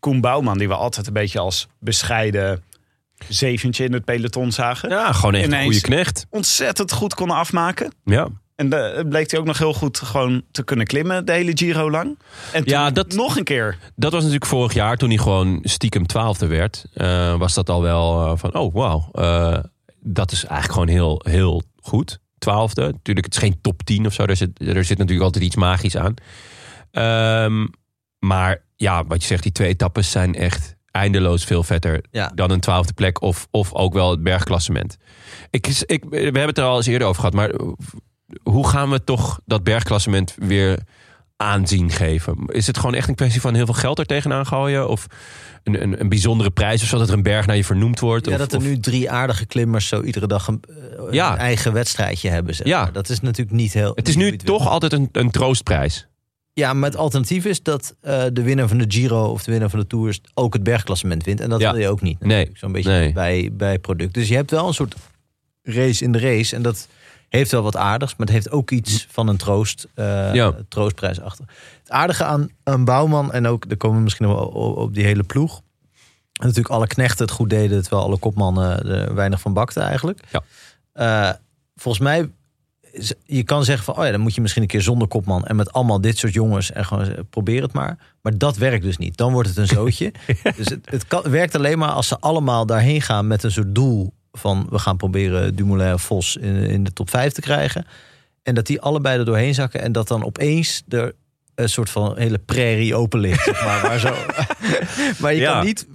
Koen 0.00 0.20
Bouwman, 0.20 0.58
die 0.58 0.68
we 0.68 0.74
altijd 0.74 1.06
een 1.06 1.12
beetje 1.12 1.38
als 1.38 1.66
bescheiden 1.78 2.62
zeventje 3.28 3.84
in 3.84 3.92
het 3.92 4.04
peloton 4.04 4.52
zagen. 4.52 4.88
Ja, 4.88 5.12
gewoon 5.12 5.34
echt 5.34 5.52
een 5.52 5.62
goede 5.62 5.80
knecht. 5.80 6.26
Ontzettend 6.30 6.92
goed 6.92 7.14
konden 7.14 7.36
afmaken. 7.36 7.92
Ja. 8.04 8.28
En 8.54 8.68
de, 8.68 9.06
bleek 9.08 9.30
hij 9.30 9.40
ook 9.40 9.46
nog 9.46 9.58
heel 9.58 9.74
goed 9.74 9.98
gewoon 9.98 10.42
te 10.50 10.64
kunnen 10.64 10.86
klimmen 10.86 11.24
de 11.24 11.32
hele 11.32 11.52
Giro 11.54 11.90
lang. 11.90 12.18
En 12.52 12.62
toen 12.64 12.72
Ja, 12.72 12.90
dat- 12.90 13.12
nog 13.14 13.36
een 13.36 13.44
keer. 13.44 13.78
Dat 13.96 14.12
was 14.12 14.20
natuurlijk 14.22 14.50
vorig 14.50 14.72
jaar 14.74 14.96
toen 14.96 15.08
hij 15.08 15.18
gewoon 15.18 15.58
stiekem 15.62 16.06
twaalfde 16.06 16.46
werd. 16.46 16.84
eh, 16.94 17.36
was 17.38 17.54
dat 17.54 17.68
al 17.70 17.82
wel 17.82 18.26
eh, 18.26 18.32
van, 18.38 18.54
oh 18.54 18.74
wauw, 18.74 19.08
eh, 19.12 19.58
dat 20.00 20.32
is 20.32 20.44
eigenlijk 20.44 20.72
gewoon 20.72 20.88
heel, 20.88 21.20
heel 21.28 21.62
goed. 21.82 22.18
Twaalfde. 22.38 22.80
Natuurlijk, 22.82 23.26
het 23.26 23.34
is 23.34 23.40
geen 23.42 23.58
top 23.60 23.82
10 23.82 24.06
of 24.06 24.12
zo. 24.12 24.22
Er 24.24 24.36
zit, 24.36 24.50
er 24.60 24.84
zit 24.84 24.98
natuurlijk 24.98 25.24
altijd 25.26 25.44
iets 25.44 25.56
magisch 25.56 25.96
aan. 25.96 26.14
Ehm, 26.90 27.66
maar 28.18 28.62
ja, 28.76 29.04
wat 29.04 29.20
je 29.20 29.26
zegt, 29.26 29.42
die 29.42 29.52
twee 29.52 29.68
etappes 29.68 30.10
zijn 30.10 30.34
echt 30.34 30.75
eindeloos 30.96 31.44
veel 31.44 31.62
vetter 31.62 32.04
Ja. 32.10 32.32
dan 32.34 32.50
een 32.50 32.60
twaalfde 32.60 32.92
plek 32.92 33.20
of, 33.22 33.46
of 33.50 33.72
ook 33.74 33.92
wel 33.92 34.10
het 34.10 34.22
bergklassement. 34.22 34.96
Ik, 35.50 35.66
ik, 35.66 36.04
we 36.10 36.16
hebben 36.16 36.46
het 36.46 36.58
er 36.58 36.64
al 36.64 36.76
eens 36.76 36.86
eerder 36.86 37.08
over 37.08 37.20
gehad, 37.20 37.34
maar 37.34 37.50
hoe 38.42 38.68
gaan 38.68 38.90
we 38.90 39.04
toch 39.04 39.40
dat 39.44 39.62
bergklassement 39.64 40.34
weer 40.38 40.78
aanzien 41.36 41.90
geven? 41.90 42.36
Is 42.46 42.66
het 42.66 42.76
gewoon 42.78 42.94
echt 42.94 43.08
een 43.08 43.14
kwestie 43.14 43.40
van 43.40 43.54
heel 43.54 43.64
veel 43.64 43.74
geld 43.74 43.98
er 43.98 44.06
tegenaan 44.06 44.46
gooien? 44.46 44.88
Of 44.88 45.06
een, 45.64 45.82
een, 45.82 46.00
een 46.00 46.08
bijzondere 46.08 46.50
prijs? 46.50 46.82
Of 46.82 46.88
zodat 46.88 47.08
er 47.08 47.14
een 47.14 47.22
berg 47.22 47.46
naar 47.46 47.56
je 47.56 47.64
vernoemd 47.64 48.00
wordt? 48.00 48.26
Ja, 48.26 48.32
of, 48.32 48.38
dat 48.38 48.52
er 48.52 48.58
of- 48.58 48.64
nu 48.64 48.78
drie 48.78 49.10
aardige 49.10 49.46
klimmers 49.46 49.88
zo 49.88 50.02
iedere 50.02 50.26
dag 50.26 50.46
een, 50.48 50.62
eh, 50.68 51.12
Ja. 51.12 51.36
eigen 51.36 51.72
wedstrijdje 51.72 52.28
hebben. 52.28 52.54
Zeg 52.54 52.66
Ja. 52.66 52.90
Dat 52.92 53.08
is 53.08 53.20
natuurlijk 53.20 53.56
niet 53.56 53.72
heel. 53.72 53.92
het 53.94 54.08
is 54.08 54.16
nu 54.16 54.30
het 54.30 54.44
toch 54.44 54.68
altijd 54.68 54.92
een, 54.92 55.08
een 55.12 55.30
troostprijs. 55.30 56.06
Ja, 56.58 56.72
maar 56.72 56.90
het 56.90 56.98
alternatief 56.98 57.44
is 57.44 57.62
dat 57.62 57.94
eh, 58.00 58.24
de 58.32 58.42
winnaar 58.42 58.68
van 58.68 58.78
de 58.78 58.84
Giro 58.88 59.24
of 59.30 59.42
de 59.44 59.50
winnaar 59.50 59.70
van 59.70 59.78
de 59.78 59.86
Tours 59.86 60.20
ook 60.34 60.52
het 60.52 60.62
bergklassement 60.62 61.24
wint. 61.24 61.40
En 61.40 61.50
dat 61.50 61.60
Ja. 61.60 61.72
wil 61.72 61.80
je 61.80 61.88
ook 61.88 62.00
niet. 62.00 62.20
Nee. 62.20 62.50
Zo'n 62.54 62.72
beetje 62.72 62.90
Nee. 62.90 63.12
bij, 63.12 63.50
bij 63.52 63.78
product. 63.78 64.14
Dus 64.14 64.28
je 64.28 64.34
hebt 64.34 64.50
wel 64.50 64.66
een 64.66 64.74
soort 64.74 64.94
race 65.62 66.04
in 66.04 66.12
de 66.12 66.18
race. 66.18 66.56
En 66.56 66.62
dat 66.62 66.88
heeft 67.28 67.50
wel 67.50 67.62
wat 67.62 67.76
aardigs, 67.76 68.10
maar 68.16 68.26
het 68.26 68.34
heeft 68.36 68.50
ook 68.50 68.70
iets 68.70 69.06
van 69.10 69.28
een 69.28 69.36
troost, 69.36 69.86
eh, 69.94 70.34
Ja. 70.34 70.54
troostprijs 70.68 71.20
achter. 71.20 71.44
Het 71.80 71.90
aardige 71.90 72.24
aan 72.24 72.48
een 72.64 72.84
bouwman, 72.84 73.32
en 73.32 73.46
ook, 73.46 73.68
daar 73.68 73.76
komen 73.76 73.96
we 73.96 74.02
misschien 74.02 74.26
wel 74.26 74.36
op, 74.46 74.76
op 74.76 74.94
die 74.94 75.04
hele 75.04 75.22
ploeg. 75.22 75.56
En 75.56 76.46
natuurlijk 76.46 76.74
alle 76.74 76.86
knechten 76.86 77.24
het 77.24 77.34
goed 77.34 77.50
deden, 77.50 77.80
terwijl 77.82 78.02
alle 78.02 78.18
kopmannen 78.18 78.88
er 78.90 79.14
weinig 79.14 79.40
van 79.40 79.52
bakten 79.52 79.82
eigenlijk. 79.82 80.20
Ja. 80.30 80.42
Eh, 80.92 81.34
volgens 81.76 82.04
mij, 82.04 82.30
je 83.24 83.42
kan 83.42 83.64
zeggen 83.64 83.84
van, 83.84 83.96
oh 83.98 84.04
ja, 84.04 84.10
dan 84.10 84.20
moet 84.20 84.34
je 84.34 84.40
misschien 84.40 84.62
een 84.62 84.68
keer 84.68 84.82
zonder 84.82 85.08
kopman 85.08 85.44
en 85.44 85.56
met 85.56 85.72
allemaal 85.72 86.00
dit 86.00 86.18
soort 86.18 86.32
jongens 86.32 86.72
en 86.72 86.84
gewoon 86.84 87.04
zeggen, 87.04 87.28
probeer 87.28 87.62
het 87.62 87.72
maar. 87.72 87.98
Maar 88.22 88.38
dat 88.38 88.56
werkt 88.56 88.82
dus 88.84 88.96
niet. 88.96 89.16
Dan 89.16 89.32
wordt 89.32 89.48
het 89.48 89.56
een 89.58 89.66
zootje. 89.66 90.12
dus 90.56 90.68
het, 90.68 90.90
het 90.90 91.06
kan, 91.06 91.22
werkt 91.30 91.54
alleen 91.54 91.78
maar 91.78 91.90
als 91.90 92.08
ze 92.08 92.18
allemaal 92.18 92.66
daarheen 92.66 93.02
gaan 93.02 93.26
met 93.26 93.42
een 93.42 93.50
soort 93.52 93.74
doel 93.74 94.12
van, 94.32 94.66
we 94.70 94.78
gaan 94.78 94.96
proberen 94.96 95.54
Dumoulin 95.54 95.86
en 95.86 96.00
Vos 96.00 96.36
in, 96.36 96.56
in 96.56 96.84
de 96.84 96.92
top 96.92 97.10
5 97.10 97.32
te 97.32 97.40
krijgen. 97.40 97.86
En 98.42 98.54
dat 98.54 98.66
die 98.66 98.80
allebei 98.80 99.18
er 99.18 99.24
doorheen 99.24 99.54
zakken 99.54 99.80
en 99.82 99.92
dat 99.92 100.08
dan 100.08 100.24
opeens 100.24 100.82
er 100.88 101.12
een 101.54 101.68
soort 101.68 101.90
van 101.90 102.16
hele 102.18 102.38
prairie 102.38 102.94
open 102.94 103.20
ligt. 103.20 103.44
Zeg 103.44 103.64
maar, 103.64 103.82
waar 103.82 103.98
zo, 103.98 104.14
maar 105.20 105.32
je 105.34 105.40
Ja. 105.40 105.52
kan 105.52 105.64
niet 105.64 105.86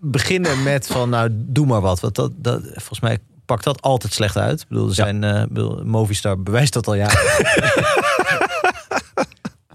beginnen 0.00 0.62
met 0.62 0.86
van, 0.86 1.08
nou, 1.10 1.28
doe 1.32 1.66
maar 1.66 1.80
wat. 1.80 2.00
Want 2.00 2.14
dat, 2.14 2.32
dat, 2.36 2.62
volgens 2.74 3.00
mij 3.00 3.18
pakt 3.50 3.64
dat 3.64 3.82
altijd 3.82 4.12
slecht 4.12 4.36
uit. 4.36 4.60
Ik 4.60 4.68
bedoel, 4.68 4.88
er 4.88 4.94
zijn, 4.94 5.24
eh, 5.24 5.84
Movistar 5.84 6.42
bewijst 6.42 6.72
dat 6.72 6.86
al 6.86 6.94
jaren. 6.94 7.18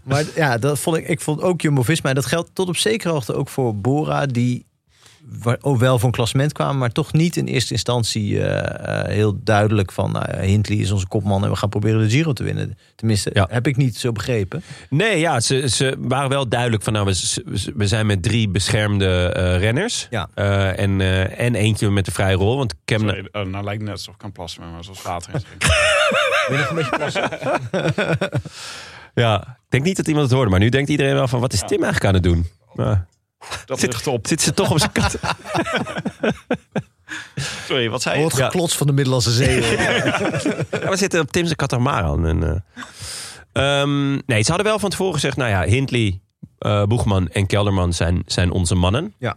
maar 0.09 0.23
ja, 0.35 0.57
dat 0.57 0.79
vond 0.79 0.97
ik, 0.97 1.07
ik 1.07 1.21
vond 1.21 1.41
ook 1.41 1.61
Jumbo-Visma. 1.61 2.09
En 2.09 2.15
dat 2.15 2.25
geldt 2.25 2.49
tot 2.53 2.67
op 2.67 2.77
zekere 2.77 3.13
hoogte 3.13 3.33
ook 3.33 3.49
voor 3.49 3.75
Bora, 3.75 4.25
die 4.25 4.65
ook 5.61 5.77
wel 5.77 5.97
voor 5.99 6.07
een 6.07 6.15
klassement 6.15 6.51
kwamen, 6.53 6.77
maar 6.77 6.91
toch 6.91 7.13
niet 7.13 7.35
in 7.35 7.45
eerste 7.45 7.73
instantie 7.73 8.41
eh, 8.43 8.99
eh, 9.01 9.07
heel 9.07 9.39
duidelijk 9.43 9.91
van 9.91 10.11
nou, 10.11 10.25
ja, 10.31 10.39
Hindley 10.39 10.77
is 10.77 10.91
onze 10.91 11.07
kopman 11.07 11.43
en 11.43 11.49
we 11.49 11.55
gaan 11.55 11.69
proberen 11.69 11.99
de 12.01 12.09
Giro 12.09 12.33
te 12.33 12.43
winnen. 12.43 12.77
Tenminste, 12.95 13.29
Ja. 13.33 13.47
heb 13.49 13.67
ik 13.67 13.75
niet 13.77 13.97
zo 13.97 14.11
begrepen. 14.11 14.63
Nee, 14.89 15.19
ja, 15.19 15.39
ze, 15.39 15.69
ze 15.69 15.95
waren 15.99 16.29
wel 16.29 16.47
duidelijk 16.49 16.83
van 16.83 16.93
nou, 16.93 17.05
we, 17.05 17.71
we 17.75 17.87
zijn 17.87 18.05
met 18.05 18.23
drie 18.23 18.49
beschermde 18.49 19.29
eh, 19.29 19.59
renners. 19.59 20.07
Ja. 20.09 20.29
Eh, 20.33 20.79
en, 20.79 21.01
eh, 21.01 21.39
en 21.39 21.55
eentje 21.55 21.89
met 21.89 22.05
de 22.05 22.11
vrije 22.11 22.35
rol. 22.35 22.57
Want 22.57 22.73
Kemna, 22.85 23.13
Sorry, 23.13 23.49
nou 23.49 23.63
lijkt 23.63 23.81
net 23.83 23.91
alsof 23.91 24.13
ik 24.13 24.19
kan 24.19 24.31
plassen, 24.31 24.71
maar 24.71 24.83
zoals 24.83 25.01
water 25.01 25.33
in. 25.33 25.41
Wil 26.47 26.57
je 26.57 26.63
nog 26.63 26.69
een 26.69 26.75
beetje 26.75 26.97
plassen? 26.97 27.29
ja, 29.23 29.41
ik 29.41 29.69
denk 29.69 29.83
niet 29.83 29.97
dat 29.97 30.07
iemand 30.07 30.25
het 30.25 30.33
hoorde, 30.35 30.51
maar 30.51 30.59
nu 30.59 30.69
denkt 30.69 30.89
iedereen 30.89 31.13
wel 31.13 31.27
van 31.27 31.39
wat 31.39 31.53
is 31.53 31.59
Tim 31.59 31.83
eigenlijk 31.83 32.05
aan 32.05 32.13
het 32.13 32.23
doen? 32.23 32.45
Maar, 32.73 33.05
Dat 33.65 33.79
Zit- 33.79 34.07
op. 34.07 34.27
zit 34.27 34.41
ze 34.41 34.53
toch 34.53 34.71
op 34.71 34.79
zijn 34.79 34.91
kat? 34.91 35.17
Sorry, 37.67 37.89
wat 37.89 38.01
zei 38.01 38.15
je? 38.15 38.21
Wordt 38.21 38.35
geklots 38.35 38.77
van 38.77 38.87
de 38.87 38.93
Middellandse 38.93 39.31
Zee. 39.31 39.61
Ja, 40.81 40.89
we 40.89 40.95
zitten 40.97 41.19
op 41.21 41.31
Tim 41.31 41.43
zijn 41.45 41.55
katamaran. 41.55 42.25
En, 42.27 42.63
eh, 43.53 43.81
ehm, 43.81 44.11
nee, 44.25 44.41
ze 44.41 44.47
hadden 44.47 44.65
wel 44.65 44.79
van 44.79 44.89
tevoren 44.89 45.13
gezegd, 45.13 45.37
nou 45.37 45.49
ja, 45.49 45.63
Hindley, 45.63 46.19
eh, 46.57 46.83
Boegman 46.83 47.27
en 47.29 47.45
Kelderman 47.47 47.93
zijn, 47.93 48.21
zijn 48.25 48.51
onze 48.51 48.75
mannen. 48.75 49.13
Ja. 49.19 49.35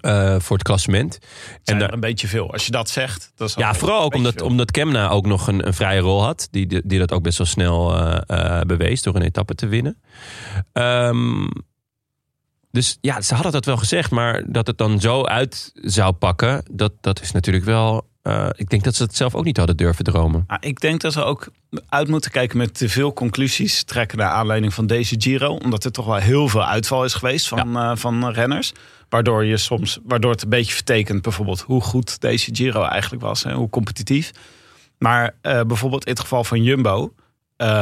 Eh, 0.00 0.36
voor 0.40 0.56
het 0.56 0.66
klassement. 0.66 1.18
Zijn 1.20 1.60
En 1.64 1.74
er 1.74 1.80
daar- 1.80 1.92
een 1.92 2.00
beetje 2.00 2.28
veel. 2.28 2.52
Als 2.52 2.66
je 2.66 2.72
dat 2.72 2.90
zegt, 2.90 3.32
dat 3.36 3.48
is 3.48 3.54
Ja, 3.54 3.68
al 3.68 3.74
vooral 3.74 4.02
ook 4.02 4.14
omdat, 4.14 4.32
veel. 4.36 4.46
omdat 4.46 4.70
Kemna 4.70 5.08
ook 5.08 5.26
nog 5.26 5.46
een, 5.46 5.66
een 5.66 5.74
vrije 5.74 6.00
rol 6.00 6.22
had. 6.24 6.48
Die, 6.50 6.82
die, 6.86 6.98
dat 6.98 7.12
ook 7.12 7.22
best 7.22 7.38
wel 7.38 7.46
snel 7.46 7.96
eh, 7.96 8.56
eh, 8.58 8.60
bewees 8.66 9.02
door 9.02 9.14
een 9.14 9.22
etappe 9.22 9.54
te 9.54 9.66
winnen. 9.66 10.00
Ehm, 10.72 11.46
dus 12.70 12.98
ja, 13.00 13.20
ze 13.20 13.34
hadden 13.34 13.52
dat 13.52 13.64
wel 13.64 13.76
gezegd. 13.76 14.10
Maar 14.10 14.42
dat 14.46 14.66
het 14.66 14.78
dan 14.78 15.00
zo 15.00 15.24
uit 15.24 15.72
zou 15.74 16.12
pakken, 16.12 16.64
dat, 16.70 16.92
dat 17.00 17.20
is 17.20 17.32
natuurlijk 17.32 17.64
wel... 17.64 18.06
eh, 18.22 18.48
ik 18.52 18.68
denk 18.70 18.84
dat 18.84 18.94
ze 18.94 19.02
het 19.02 19.16
zelf 19.16 19.34
ook 19.34 19.44
niet 19.44 19.56
hadden 19.56 19.76
durven 19.76 20.04
dromen. 20.04 20.44
Ah, 20.46 20.56
ik 20.60 20.80
denk 20.80 21.00
dat 21.00 21.14
we 21.14 21.22
ook 21.24 21.48
uit 21.88 22.08
moeten 22.08 22.30
kijken 22.30 22.58
met 22.58 22.74
te 22.74 22.88
veel 22.88 23.12
conclusies 23.12 23.82
trekken 23.82 24.18
naar 24.18 24.30
aanleiding 24.30 24.74
van 24.74 24.86
deze 24.86 25.14
Giro. 25.18 25.54
Omdat 25.54 25.84
er 25.84 25.92
toch 25.92 26.06
wel 26.06 26.14
heel 26.14 26.48
veel 26.48 26.64
uitval 26.64 27.04
is 27.04 27.14
geweest 27.14 27.48
van, 27.48 27.76
eh, 27.76 27.96
van 27.96 28.30
renners. 28.30 28.72
Waardoor, 29.08 29.44
je 29.44 29.56
soms, 29.56 29.98
waardoor 30.04 30.30
het 30.30 30.42
een 30.42 30.48
beetje 30.48 30.74
vertekent 30.74 31.22
bijvoorbeeld 31.22 31.60
hoe 31.60 31.80
goed 31.80 32.20
deze 32.20 32.54
Giro 32.54 32.82
eigenlijk 32.82 33.22
was. 33.22 33.44
En 33.44 33.52
hoe 33.54 33.70
competitief. 33.70 34.30
Maar 34.98 35.34
eh, 35.40 35.60
bijvoorbeeld 35.62 36.04
in 36.04 36.12
het 36.12 36.20
geval 36.20 36.44
van 36.44 36.62
Jumbo, 36.62 37.14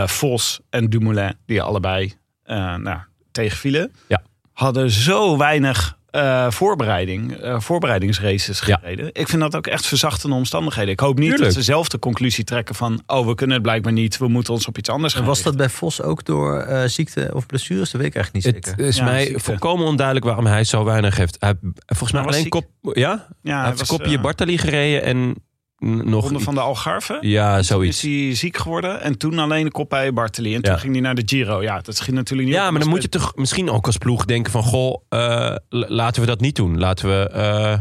Vos 0.07 0.61
en 0.71 0.91
Dumoulin, 0.91 1.35
die 1.47 1.63
allebei 1.63 2.13
nou, 2.45 2.99
tegenvielen. 3.33 3.93
Ja. 4.09 4.23
Hadden 4.57 4.91
zo 4.91 5.37
weinig 5.39 5.99
eh, 6.11 6.51
voorbereiding, 6.51 7.33
eh, 7.33 7.61
voorbereidingsraces 7.61 8.61
Ja. 8.61 8.77
gereden. 8.77 9.11
Ik 9.13 9.29
vind 9.29 9.43
dat 9.43 9.57
ook 9.57 9.67
echt 9.67 9.87
verzachtende 9.87 10.37
omstandigheden. 10.37 10.91
Ik 10.93 11.01
hoop 11.01 11.19
niet 11.19 11.29
Tuurlijk. 11.29 11.43
dat 11.45 11.53
ze 11.53 11.63
zelf 11.63 11.89
de 11.89 11.99
conclusie 11.99 12.45
trekken 12.45 12.75
van... 12.75 13.03
oh, 13.07 13.27
we 13.27 13.35
kunnen 13.35 13.55
het 13.55 13.65
blijkbaar 13.65 13.93
niet, 13.93 14.19
we 14.19 14.29
moeten 14.29 14.53
ons 14.53 14.67
op 14.67 14.79
iets 14.79 14.89
anders 14.89 15.15
gaan 15.15 15.25
was 15.25 15.43
dat 15.43 15.57
bij 15.57 15.69
Vos 15.69 16.03
ook 16.03 16.25
door 16.25 16.59
eh, 16.61 16.89
ziekte 16.89 17.31
of 17.35 17.47
blessures? 17.47 17.91
Dat 17.91 18.01
weet 18.01 18.11
ik 18.11 18.15
eigenlijk 18.17 18.47
niet 18.47 18.55
Het 18.55 18.65
zeker. 18.67 18.85
is 18.87 18.97
Ja, 18.97 19.05
mij 19.05 19.25
ziekte. 19.25 19.41
volkomen 19.43 19.87
onduidelijk 19.87 20.27
waarom 20.27 20.47
hij 20.47 20.65
zo 20.65 20.85
weinig 20.85 21.17
heeft. 21.17 21.37
Hij, 21.41 21.55
volgens 21.87 22.13
mij 22.13 22.21
was 22.23 22.31
alleen 22.31 22.43
ziek. 22.43 22.51
kop... 22.51 22.67
Ja? 22.83 22.93
Ja, 23.03 23.27
hij 23.43 23.55
hij 23.59 23.67
heeft 23.67 23.79
was, 23.79 23.89
kopje 23.89 24.21
Bartali 24.21 24.59
gereden 24.59 25.03
en 25.03 25.35
nog... 25.79 26.25
Ronde 26.25 26.41
van 26.41 26.55
de 26.55 26.61
Algarve. 26.61 27.19
Ja, 27.21 27.55
Toen 27.55 27.65
zoiets. 27.65 28.05
is 28.05 28.11
hij 28.13 28.35
ziek 28.35 28.57
geworden 28.57 29.01
en 29.01 29.19
toen 29.19 29.39
alleen 29.39 29.65
de 29.65 29.71
kop 29.71 29.89
bij 29.89 30.13
Bartoli. 30.13 30.55
En 30.55 30.63
toen 30.63 30.73
Ja. 30.73 30.79
ging 30.79 30.93
hij 30.93 31.01
naar 31.03 31.15
de 31.15 31.23
Giro. 31.27 31.63
Ja, 31.63 31.81
dat 31.81 31.97
schiet 31.97 32.15
natuurlijk 32.15 32.49
niet 32.49 32.59
Ja, 32.59 32.71
maar 32.71 32.81
dan 32.81 32.89
moet 32.89 33.03
je 33.03 33.09
toch 33.09 33.33
misschien 33.37 33.71
ook 33.71 33.87
als 33.87 33.97
ploeg 33.97 34.25
denken 34.25 34.53
van... 34.53 34.63
goh, 34.63 35.03
eh, 35.09 35.55
laten 35.69 36.21
we 36.21 36.27
dat 36.29 36.41
niet 36.41 36.57
doen. 36.57 36.79
Laten 36.79 37.09
we... 37.09 37.29
eh, 37.29 37.79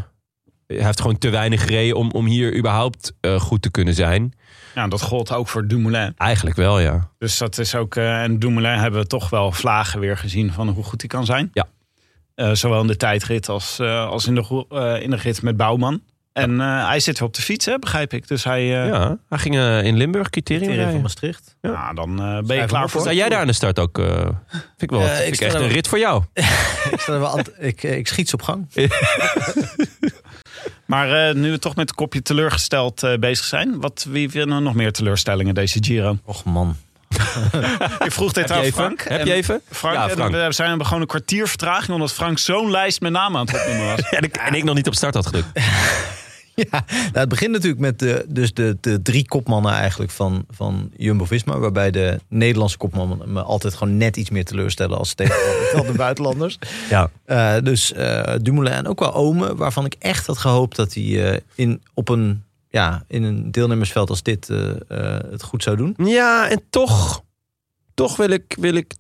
hij 0.68 0.86
heeft 0.86 1.02
gewoon 1.02 1.18
te 1.18 1.30
weinig 1.30 1.62
gereden 1.62 1.96
om, 1.98 2.12
om 2.12 2.26
hier 2.26 2.58
überhaupt 2.58 3.14
eh, 3.22 3.40
goed 3.40 3.62
te 3.62 3.72
kunnen 3.72 3.94
zijn. 3.94 4.34
Ja, 4.76 4.88
dat 4.88 5.02
gold 5.02 5.32
ook 5.34 5.48
voor 5.48 5.68
Dumoulin. 5.68 6.14
Eigenlijk 6.18 6.56
wel, 6.56 6.80
ja. 6.80 7.10
Dus 7.18 7.38
dat 7.38 7.58
is 7.58 7.76
ook... 7.76 7.96
en 7.96 8.40
Dumoulin 8.40 8.78
hebben 8.80 9.00
we 9.00 9.08
toch 9.08 9.30
wel 9.30 9.52
vlagen 9.52 10.00
weer 10.00 10.18
gezien 10.18 10.52
van 10.54 10.70
hoe 10.70 10.84
goed 10.84 11.02
hij 11.02 11.10
kan 11.10 11.26
zijn. 11.26 11.52
Ja. 11.54 11.68
Zowel 12.56 12.82
in 12.82 12.88
de 12.88 12.98
tijdrit 12.98 13.50
als, 13.50 13.80
als 13.80 14.28
in, 14.28 14.36
de, 14.36 15.00
in 15.02 15.10
de 15.10 15.16
rit 15.16 15.42
met 15.42 15.58
Bouwman. 15.58 16.02
En 16.36 16.62
eh, 16.62 16.88
hij 16.88 17.00
zit 17.00 17.20
weer 17.20 17.28
op 17.28 17.34
de 17.34 17.42
fiets, 17.42 17.66
hè, 17.66 17.80
begrijp 17.80 18.14
ik. 18.14 18.28
Dus 18.28 18.44
hij... 18.44 18.62
eh 18.62 18.88
ja 18.88 19.18
hij 19.30 19.38
ging 19.38 19.56
eh, 19.56 19.84
in 19.84 19.98
Limburg 19.98 20.30
criterium 20.30 20.62
Criterium 20.64 20.76
van 20.76 20.84
rijden. 20.84 21.02
Maastricht. 21.02 21.56
nou, 21.62 21.96
dan 21.96 22.20
eh, 22.20 22.40
ben 22.48 22.58
je 22.58 22.66
klaar 22.66 22.90
voor... 22.90 23.02
Sta 23.02 23.14
jij 23.14 23.30
daar 23.30 23.40
aan 23.40 23.48
de 23.48 23.54
start 23.54 23.80
ook? 23.80 24.00
eh, 24.00 24.06
vind 24.18 24.32
ik 24.78 24.90
wel 24.90 25.00
Ja, 25.02 25.08
vind 25.16 25.34
ik 25.34 25.40
echt 25.42 25.54
een 25.54 25.60
wel- 25.60 25.70
rit 25.70 25.88
voor 25.88 26.00
jou. 26.00 26.24
ik, 26.92 27.00
sta 27.00 27.14
er 27.14 27.20
wel 27.20 27.40
ik, 27.60 27.84
ik 27.84 28.08
schiet 28.08 28.30
ze 28.30 28.36
op 28.36 28.42
gang. 28.42 28.68
Maar 30.86 31.28
eh, 31.30 31.36
nu 31.36 31.52
we 31.52 31.60
toch 31.60 31.76
met 31.76 31.90
het 31.90 31.98
kopje 31.98 32.22
teleurgesteld 32.22 33.04
eh, 33.04 33.18
bezig 33.18 33.46
zijn. 33.46 33.80
Wat, 33.82 34.06
wie 34.10 34.30
vinden 34.30 34.64
nog 34.64 34.74
meer 34.74 34.92
teleurstellingen 34.92 35.54
deze 35.54 35.84
Giro? 35.84 36.18
Och 36.26 36.44
man. 36.46 36.76
Ik 38.06 38.12
vroeg 38.12 38.34
dit 38.34 38.52
aan? 38.52 38.64
Frank. 38.64 39.04
Heb 39.08 39.26
je 39.26 39.34
even? 39.34 39.62
Frank, 39.72 39.96
Ja, 39.96 40.04
en 40.04 40.16
Frank. 40.16 40.32
we 40.32 40.54
zijn 40.54 40.86
gewoon 40.86 41.02
een 41.02 41.08
kwartier 41.08 41.48
vertraging... 41.48 41.94
omdat 41.94 42.14
Frank 42.14 42.40
zo'n 42.40 42.72
lijst 42.72 43.02
met 43.02 43.12
namen 43.12 43.40
aan 43.40 43.46
het 43.46 43.56
opnoemen 43.56 43.86
was. 43.86 44.10
En 44.16 44.24
ik, 44.24 44.36
en 44.36 44.54
ik 44.54 44.64
nog 44.64 44.76
niet 44.76 44.88
op 44.88 44.96
start 44.96 45.14
had 45.14 45.26
gedrukt. 45.26 45.48
Ja, 46.56 46.84
nou, 46.90 47.12
het 47.12 47.30
begint 47.30 47.52
natuurlijk 47.52 47.82
met 47.82 48.00
de, 48.00 48.26
dus 48.28 48.54
de, 48.54 48.78
de 48.82 49.02
drie 49.02 49.28
kopmannen 49.28 49.72
eigenlijk 49.74 50.12
van, 50.12 50.46
van 50.50 50.92
Jumbo-Visma. 50.98 51.58
Waarbij 51.58 51.92
de 51.92 52.20
Nederlandse 52.30 52.78
kopmannen 52.78 53.34
me 53.34 53.42
altijd 53.42 53.74
gewoon 53.74 53.98
net 53.98 54.18
iets 54.18 54.30
meer 54.30 54.46
teleurstellen 54.46 54.98
als 54.98 55.14
tegen 55.14 55.36
de 55.86 55.94
buitenlanders. 55.98 56.60
Ja. 56.90 57.10
Eh, 57.26 57.56
dus 57.64 57.94
eh, 57.94 58.34
Dumoulin 58.42 58.74
en 58.74 58.88
ook 58.88 59.00
wel 59.00 59.14
Ome, 59.14 59.56
waarvan 59.56 59.86
ik 59.86 59.96
echt 60.00 60.26
had 60.28 60.38
gehoopt 60.38 60.76
dat 60.76 60.94
hij 60.94 61.32
eh, 61.32 61.40
in, 61.56 61.82
op 61.94 62.10
een, 62.10 62.44
ja, 62.76 63.04
in 63.08 63.24
een 63.24 63.52
deelnemersveld 63.52 64.10
als 64.10 64.24
dit 64.24 64.50
eh, 64.50 64.74
het 65.30 65.44
goed 65.44 65.64
zou 65.64 65.78
doen. 65.78 65.96
Ja, 65.98 66.50
en 66.50 66.62
toch, 66.70 67.24
toch 67.94 68.16
wil 68.18 68.30
ik, 68.30 68.56
wil 68.60 68.74
ik, 68.74 68.94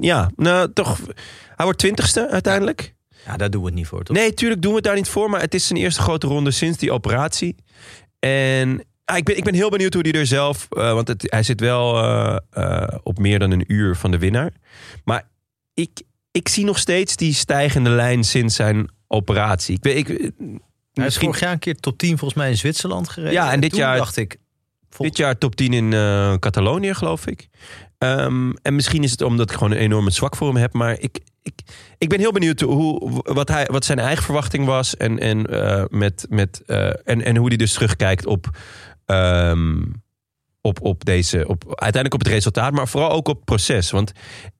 ja, 0.00 0.30
nou 0.36 0.72
toch, 0.72 0.98
hij 1.56 1.64
wordt 1.64 1.78
twintigste 1.78 2.28
uiteindelijk. 2.30 2.94
Ja, 3.24 3.36
daar 3.36 3.50
doen 3.50 3.60
we 3.60 3.66
het 3.66 3.76
niet 3.76 3.86
voor, 3.86 4.02
toch? 4.02 4.16
Nee, 4.16 4.34
tuurlijk 4.34 4.62
doen 4.62 4.70
we 4.70 4.76
het 4.76 4.86
daar 4.86 4.94
niet 4.94 5.08
voor, 5.08 5.30
maar 5.30 5.40
het 5.40 5.54
is 5.54 5.66
zijn 5.66 5.78
eerste 5.78 6.00
grote 6.00 6.26
ronde 6.26 6.50
sinds 6.50 6.78
die 6.78 6.92
operatie. 6.92 7.56
En 8.18 8.84
ah, 9.04 9.16
ik, 9.16 9.24
ben, 9.24 9.36
ik 9.36 9.44
ben 9.44 9.54
heel 9.54 9.70
benieuwd 9.70 9.94
hoe 9.94 10.08
hij 10.08 10.20
er 10.20 10.26
zelf, 10.26 10.66
eh, 10.70 10.92
want 10.92 11.08
het, 11.08 11.24
hij 11.26 11.42
zit 11.42 11.60
wel 11.60 11.90
op 13.02 13.18
meer 13.18 13.38
dan 13.38 13.50
een 13.50 13.72
uur 13.72 13.96
van 13.96 14.10
de 14.10 14.18
winnaar. 14.18 14.52
Maar 15.04 15.28
ik, 15.74 16.02
ik 16.30 16.48
zie 16.48 16.64
nog 16.64 16.78
steeds 16.78 17.16
die 17.16 17.34
stijgende 17.34 17.90
lijn 17.90 18.24
sinds 18.24 18.54
zijn 18.54 18.90
operatie. 19.06 19.76
Ik 19.76 19.82
weet, 19.82 20.08
ik, 20.08 20.30
Hij 20.96 21.06
is 21.06 21.10
misschien 21.12 21.26
vorig 21.26 21.40
jaar 21.40 21.52
een 21.52 21.58
keer 21.58 21.76
top 21.76 21.98
10 21.98 22.18
volgens 22.18 22.34
mij 22.40 22.50
in 22.50 22.56
Zwitserland 22.56 23.08
gereden. 23.08 23.32
Ja, 23.32 23.52
en 23.52 23.60
dit 23.60 23.76
jaar- 23.76 23.96
dacht 23.96 24.16
ik... 24.16 24.36
Dit 24.96 25.16
jaar 25.16 25.38
top 25.38 25.56
10 25.56 25.72
in 25.72 25.92
eh, 25.92 26.34
Catalonië, 26.38 26.94
geloof 26.94 27.26
ik. 27.26 27.48
Ehm, 27.98 28.52
en 28.62 28.74
misschien 28.74 29.02
is 29.02 29.10
het 29.10 29.22
omdat 29.22 29.50
ik 29.50 29.56
gewoon 29.56 29.72
een 29.72 29.78
enorme 29.78 30.10
zwak 30.10 30.36
voor 30.36 30.46
hem 30.48 30.56
heb. 30.56 30.72
Maar 30.72 31.00
ik, 31.00 31.18
ik, 31.42 31.60
ik 31.98 32.08
ben 32.08 32.18
heel 32.18 32.32
benieuwd 32.32 32.60
hoe, 32.60 33.22
wat, 33.22 33.48
hij, 33.48 33.66
wat 33.70 33.84
zijn 33.84 33.98
eigen 33.98 34.24
verwachting 34.24 34.64
was. 34.66 34.96
En, 34.96 35.18
en, 35.18 35.46
eh, 35.46 35.84
met, 35.88 36.26
met, 36.28 36.62
eh, 36.66 36.86
en, 36.86 37.22
en 37.24 37.36
hoe 37.36 37.48
hij 37.48 37.56
dus 37.56 37.72
terugkijkt 37.72 38.26
op, 38.26 38.50
ehm, 39.04 39.82
op, 40.60 40.80
op 40.80 41.04
deze. 41.04 41.48
Op, 41.48 41.64
uiteindelijk 41.66 42.14
op 42.14 42.20
het 42.20 42.28
resultaat, 42.28 42.72
maar 42.72 42.88
vooral 42.88 43.10
ook 43.10 43.28
op 43.28 43.36
het 43.36 43.44
proces. 43.44 43.90
Want 43.90 44.12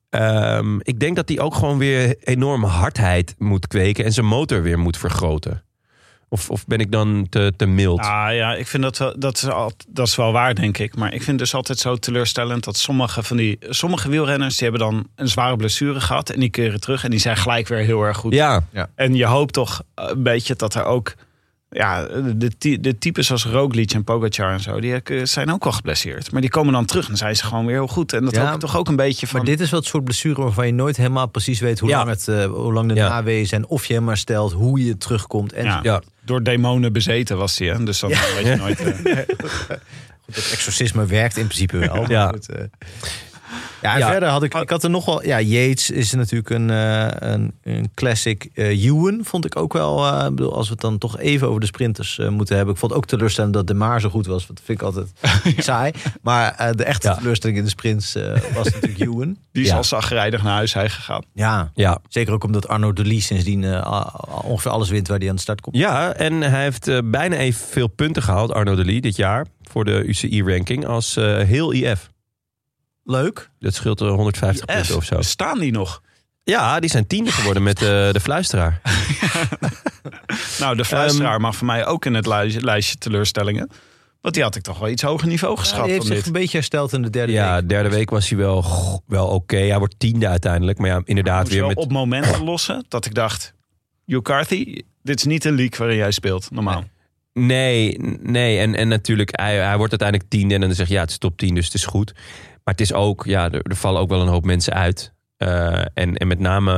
ehm, 0.09 0.79
ik 0.83 1.01
denk 1.01 1.17
dat 1.17 1.29
hij 1.29 1.41
ook 1.41 1.55
gewoon 1.55 1.79
weer 1.79 2.17
enorme 2.21 2.67
hardheid 2.67 3.35
moet 3.39 3.67
kweken. 3.67 4.05
En 4.05 4.13
zijn 4.13 4.27
motor 4.27 4.63
weer 4.63 4.79
moet 4.79 4.97
vergroten. 4.97 5.65
Of, 6.29 6.51
of 6.51 6.67
ben 6.67 6.79
ik 6.79 6.93
dan 6.93 7.27
te, 7.31 7.53
te 7.57 7.67
mild? 7.67 8.01
Ah 8.01 8.35
ja, 8.35 8.55
ik 8.55 8.67
vind 8.67 8.83
dat 8.83 8.99
wel, 8.99 9.19
dat 9.19 9.37
is, 9.37 9.49
al, 9.49 9.73
dat 9.89 10.07
is 10.07 10.17
wel 10.17 10.33
waar, 10.33 10.55
denk 10.55 10.79
ik. 10.79 10.97
Maar 10.97 11.09
ik 11.09 11.23
vind 11.23 11.27
het 11.27 11.39
dus 11.39 11.55
altijd 11.55 11.79
zo 11.79 11.97
teleurstellend 11.97 12.65
dat 12.65 12.77
sommige 12.77 13.23
van 13.23 13.37
die 13.37 13.59
sommige 13.61 14.09
wielrenners 14.09 14.57
die 14.57 14.69
hebben 14.69 14.89
dan 14.89 15.07
een 15.15 15.29
zware 15.29 15.57
blessure 15.57 16.01
gehad 16.01 16.31
en 16.31 16.41
die 16.41 16.51
keren 16.51 16.81
terug 16.81 17.05
en 17.05 17.11
die 17.11 17.21
zijn 17.21 17.37
gelijk 17.37 17.69
weer 17.69 17.79
heel 17.79 18.03
erg 18.03 18.17
goed. 18.17 18.33
ja, 18.73 18.89
En 18.95 19.15
je 19.15 19.25
hoopt 19.27 19.53
toch 19.53 19.83
een 19.95 20.23
beetje 20.23 20.55
dat 20.57 20.75
er 20.75 20.85
ook 20.85 21.15
ja, 21.71 22.07
de, 22.37 22.81
de 22.81 22.99
types 22.99 23.31
als 23.31 23.45
Roglic 23.47 23.93
en 23.93 24.05
Pogacar 24.05 24.53
en 24.53 24.61
zo, 24.61 24.81
die 24.81 25.03
eh, 25.03 25.25
zijn 25.25 25.53
ook 25.53 25.65
wel 25.65 25.73
geblesseerd. 25.73 26.33
Maar 26.33 26.41
die 26.41 26.51
komen 26.51 26.73
dan 26.73 26.85
terug 26.85 27.09
en 27.09 27.17
zijn 27.17 27.37
ze 27.37 27.45
gewoon 27.45 27.67
weer 27.67 27.75
heel 27.75 27.87
goed. 27.87 28.13
En 28.13 28.25
dat 28.25 28.35
Ja, 28.35 28.57
toch 28.57 28.77
ook 28.77 28.89
een 28.89 28.97
beetje 28.97 29.27
van. 29.27 29.37
Maar 29.37 29.47
dit 29.49 29.61
is 29.61 29.71
wel 29.71 29.81
het 29.81 29.89
soort 29.89 30.05
blessure 30.05 30.43
waarvan 30.43 30.67
je 30.67 30.73
nooit 30.73 30.97
helemaal 30.97 31.27
precies 31.27 31.61
weet 31.61 31.79
hoe 31.79 31.89
Ja. 31.89 31.97
lang, 31.97 32.09
het, 32.11 32.29
eh, 32.29 32.45
hoe 32.45 32.73
lang 32.73 32.89
de 32.89 32.95
Ja. 32.95 33.45
zijn. 33.45 33.67
Of 33.67 33.87
je 33.87 33.95
hem 33.95 34.09
herstelt, 34.09 34.53
hoe 34.53 34.85
je 34.85 34.97
terugkomt. 34.97 35.53
En 35.53 35.65
ja, 35.65 35.81
Ja. 35.83 36.03
Door 36.25 36.43
demonen 36.43 36.93
bezeten 36.93 37.37
was 37.37 37.59
hij. 37.59 37.69
Hè? 37.69 37.85
Dus 37.85 37.99
dan 38.01 38.11
weet 38.11 38.47
je 38.47 38.57
nooit. 38.57 38.81
eh, 38.81 39.17
het 40.27 40.51
exorcisme 40.53 41.07
werkt 41.07 41.37
in 41.37 41.47
principe 41.47 41.79
wel. 41.79 42.11
Ja. 42.11 42.25
Maar 42.25 42.33
goed, 42.33 42.49
eh, 42.49 42.65
Ja, 43.83 43.93
en 43.93 43.99
Ja. 43.99 44.11
verder 44.11 44.29
had 44.29 44.43
ik, 44.43 44.55
ik 44.55 44.71
had 44.71 44.85
er 44.85 44.91
nog 44.91 45.05
wel... 45.05 45.25
Ja, 45.27 45.41
Yates 45.41 45.91
is 45.91 46.13
natuurlijk 46.13 46.51
een, 46.51 46.71
eh, 46.71 47.07
een, 47.33 47.53
een 47.63 47.91
classic. 47.95 48.49
eh 48.55 48.85
Ewan 48.85 49.21
vond 49.23 49.45
ik 49.45 49.57
ook 49.57 49.73
wel... 49.73 50.07
eh, 50.07 50.25
ik 50.29 50.35
bedoel, 50.35 50.55
als 50.55 50.67
we 50.67 50.73
het 50.73 50.81
dan 50.81 50.99
toch 50.99 51.19
even 51.19 51.49
over 51.49 51.61
de 51.61 51.67
sprinters 51.67 52.21
moeten 52.31 52.57
hebben. 52.57 52.75
Ik 52.75 52.81
vond 52.81 52.93
ook 52.93 53.07
teleurstellend 53.07 53.55
dat 53.55 53.67
De 53.67 53.75
Maar 53.75 54.01
zo 54.01 54.09
goed 54.09 54.27
was. 54.27 54.47
want 54.47 54.59
Dat 54.59 54.67
vind 54.67 54.81
ik 54.81 54.87
altijd 54.87 55.13
saai. 55.67 55.93
Maar 56.23 56.73
de 56.77 56.85
echte 56.85 57.09
Ja. 57.09 57.15
teleurstelling 57.15 57.59
in 57.59 57.65
de 57.65 57.71
sprints 57.71 58.15
eh, 58.15 58.33
was 58.55 58.65
natuurlijk 58.73 58.99
Ewan. 59.11 59.37
Die 59.53 59.63
is 59.63 59.69
Ja. 59.69 59.77
al 59.77 59.85
zagrijdig 59.85 60.43
naar 60.43 60.53
huis 60.55 60.75
heen 60.75 60.91
gegaan. 60.91 61.23
Ja, 61.35 61.71
Ja. 61.75 61.99
zeker 62.09 62.33
ook 62.33 62.45
omdat 62.45 62.69
Arno 62.69 62.93
de 62.93 63.05
Lee 63.05 63.21
sindsdien 63.21 63.65
eh, 63.65 64.15
ongeveer 64.45 64.71
alles 64.71 64.89
wint 64.91 65.09
waar 65.09 65.19
hij 65.19 65.29
aan 65.29 65.35
de 65.35 65.41
start 65.41 65.61
komt. 65.61 65.77
ja, 65.77 66.13
en 66.13 66.41
hij 66.43 66.63
heeft 66.63 67.11
bijna 67.11 67.37
evenveel 67.37 67.87
punten 67.87 68.23
gehaald, 68.23 68.53
Arno 68.53 68.75
de 68.75 68.85
Lee, 68.85 69.01
dit 69.01 69.17
jaar. 69.17 69.47
Voor 69.71 69.85
de 69.85 70.03
UCI-ranking 70.05 70.87
als 70.87 71.17
eh, 71.17 71.39
heel 71.39 71.73
IF. 71.73 72.11
Leuk. 73.07 73.51
Dat 73.59 73.75
scheelt 73.75 74.01
er 74.01 74.09
150 74.09 74.65
punten 74.65 74.97
of 74.97 75.05
zo. 75.05 75.21
Staan 75.23 75.59
die 75.59 75.73
nog? 75.73 76.03
Ja, 76.45 76.81
die 76.81 76.91
zijn 76.91 77.07
tiende 77.07 77.31
geworden 77.33 77.63
met 77.63 77.83
eh, 77.83 77.89
de 77.89 78.21
fluisteraar. 78.23 78.81
Nou, 80.59 80.77
de 80.77 80.85
fluisteraar 80.85 81.41
mag 81.41 81.57
voor 81.57 81.67
mij 81.67 81.87
ook 81.87 82.05
in 82.05 82.15
het 82.15 82.27
lijstje, 82.27 82.61
lijstje 82.61 82.97
teleurstellingen. 82.97 83.71
Want 84.21 84.35
die 84.35 84.43
had 84.43 84.55
ik 84.57 84.63
toch 84.63 84.79
wel 84.79 84.89
iets 84.89 85.03
hoger 85.03 85.29
niveau 85.29 85.55
Ja, 85.55 85.61
geschat 85.61 85.83
die 85.83 85.93
heeft 85.93 85.99
dan 85.99 86.07
zich 86.07 86.17
dit. 86.17 86.27
een 86.27 86.41
beetje 86.41 86.57
hersteld 86.57 86.93
in 86.93 87.03
de 87.03 87.11
derde 87.11 87.33
Ja, 87.33 87.55
week. 87.55 87.69
derde 87.69 87.89
week 87.89 88.11
was 88.11 88.29
hij 88.29 88.39
wel, 88.39 88.65
wel 89.07 89.27
oké. 89.27 89.57
Hij 89.57 89.79
wordt 89.79 89.95
tiende 89.99 90.29
uiteindelijk. 90.29 90.79
Maar 90.79 90.89
ja, 90.89 91.01
inderdaad 91.05 91.49
weer 91.49 91.59
wel 91.59 91.69
met... 91.69 91.77
op 91.77 91.91
momenten 91.93 92.45
lossen 92.45 92.85
dat 92.89 93.07
ik 93.07 93.15
dacht... 93.15 93.55
Carthy, 94.23 94.83
dit 95.03 95.17
is 95.19 95.25
niet 95.25 95.45
een 95.45 95.55
league 95.55 95.79
waarin 95.79 95.97
jij 95.97 96.11
speelt, 96.11 96.51
normaal. 96.51 96.85
Nee, 97.33 97.99
nee. 98.23 98.59
En, 98.59 98.75
en 98.75 98.89
natuurlijk, 98.89 99.31
hij, 99.41 99.57
hij 99.57 99.77
wordt 99.77 99.91
uiteindelijk 99.91 100.31
tiende. 100.31 100.55
En 100.55 100.61
dan 100.61 100.75
zeg 100.75 100.89
je, 100.89 100.95
ja, 100.95 101.01
het 101.01 101.11
is 101.11 101.19
top 101.19 101.37
10, 101.39 101.55
dus 101.55 101.65
het 101.65 101.75
is 101.75 101.85
goed. 101.85 102.15
Maar 102.67 102.75
het 102.75 102.81
is 102.81 102.93
ook, 102.93 103.25
ja, 103.25 103.51
er, 103.51 103.61
er 103.63 103.77
vallen 103.77 104.01
ook 104.01 104.09
wel 104.09 104.21
een 104.21 104.29
hoop 104.29 104.45
mensen 104.45 104.73
uit. 104.73 105.13
Eh, 105.37 105.79
en, 105.95 106.17
en 106.17 106.27
met 106.27 106.39
name, 106.39 106.73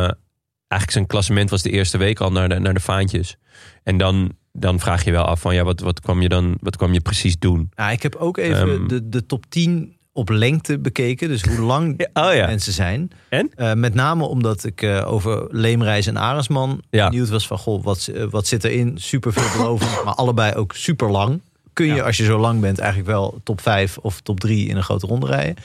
eigenlijk 0.68 0.90
zijn 0.90 1.06
klassement 1.06 1.50
was 1.50 1.62
de 1.62 1.70
eerste 1.70 1.98
week 1.98 2.20
al 2.20 2.32
naar 2.32 2.48
de, 2.48 2.58
naar 2.58 2.74
de 2.74 2.80
vaantjes. 2.80 3.36
En 3.82 3.98
dan, 3.98 4.32
dan 4.52 4.80
vraag 4.80 5.04
je 5.04 5.10
wel 5.10 5.24
af 5.24 5.40
van, 5.40 5.54
ja, 5.54 5.64
wat, 5.64 5.80
wat, 5.80 6.00
kwam 6.00 6.22
je 6.22 6.28
dan, 6.28 6.56
wat 6.60 6.76
kwam 6.76 6.92
je 6.92 7.00
precies 7.00 7.38
doen? 7.38 7.70
Ja, 7.74 7.90
ik 7.90 8.02
heb 8.02 8.14
ook 8.14 8.36
even 8.36 8.68
Ehm. 8.70 8.86
de, 8.88 9.08
de 9.08 9.26
top 9.26 9.44
10 9.48 9.96
op 10.12 10.28
lengte 10.28 10.78
bekeken. 10.78 11.28
Dus 11.28 11.42
hoe 11.42 11.58
lang 11.66 12.06
Oh 12.12 12.34
ja. 12.34 12.46
mensen 12.46 12.72
zijn. 12.72 13.10
En? 13.28 13.50
Eh, 13.54 13.72
met 13.72 13.94
name 13.94 14.24
omdat 14.24 14.64
ik 14.64 14.82
eh, 14.82 15.12
over 15.12 15.46
Leemreis 15.50 16.06
en 16.06 16.16
Arendsman 16.18 16.82
Ja. 16.90 17.08
benieuwd 17.08 17.28
was 17.28 17.46
van... 17.46 17.58
Goh, 17.58 17.84
wat, 17.84 18.10
wat 18.30 18.46
zit 18.46 18.64
erin? 18.64 18.98
Super 18.98 19.32
veelbelovend, 19.32 19.90
maar 20.04 20.14
allebei 20.14 20.54
ook 20.54 20.72
super 20.74 21.10
lang. 21.10 21.40
Kun 21.78 21.86
je, 21.86 21.94
Ja. 21.94 22.04
als 22.04 22.16
je 22.16 22.24
zo 22.24 22.38
lang 22.38 22.60
bent, 22.60 22.78
eigenlijk 22.78 23.10
wel 23.10 23.40
top 23.44 23.60
5 23.60 23.98
of 23.98 24.20
top 24.20 24.40
3 24.40 24.68
in 24.68 24.76
een 24.76 24.82
grote 24.82 25.06
ronde 25.06 25.26
rijden. 25.26 25.56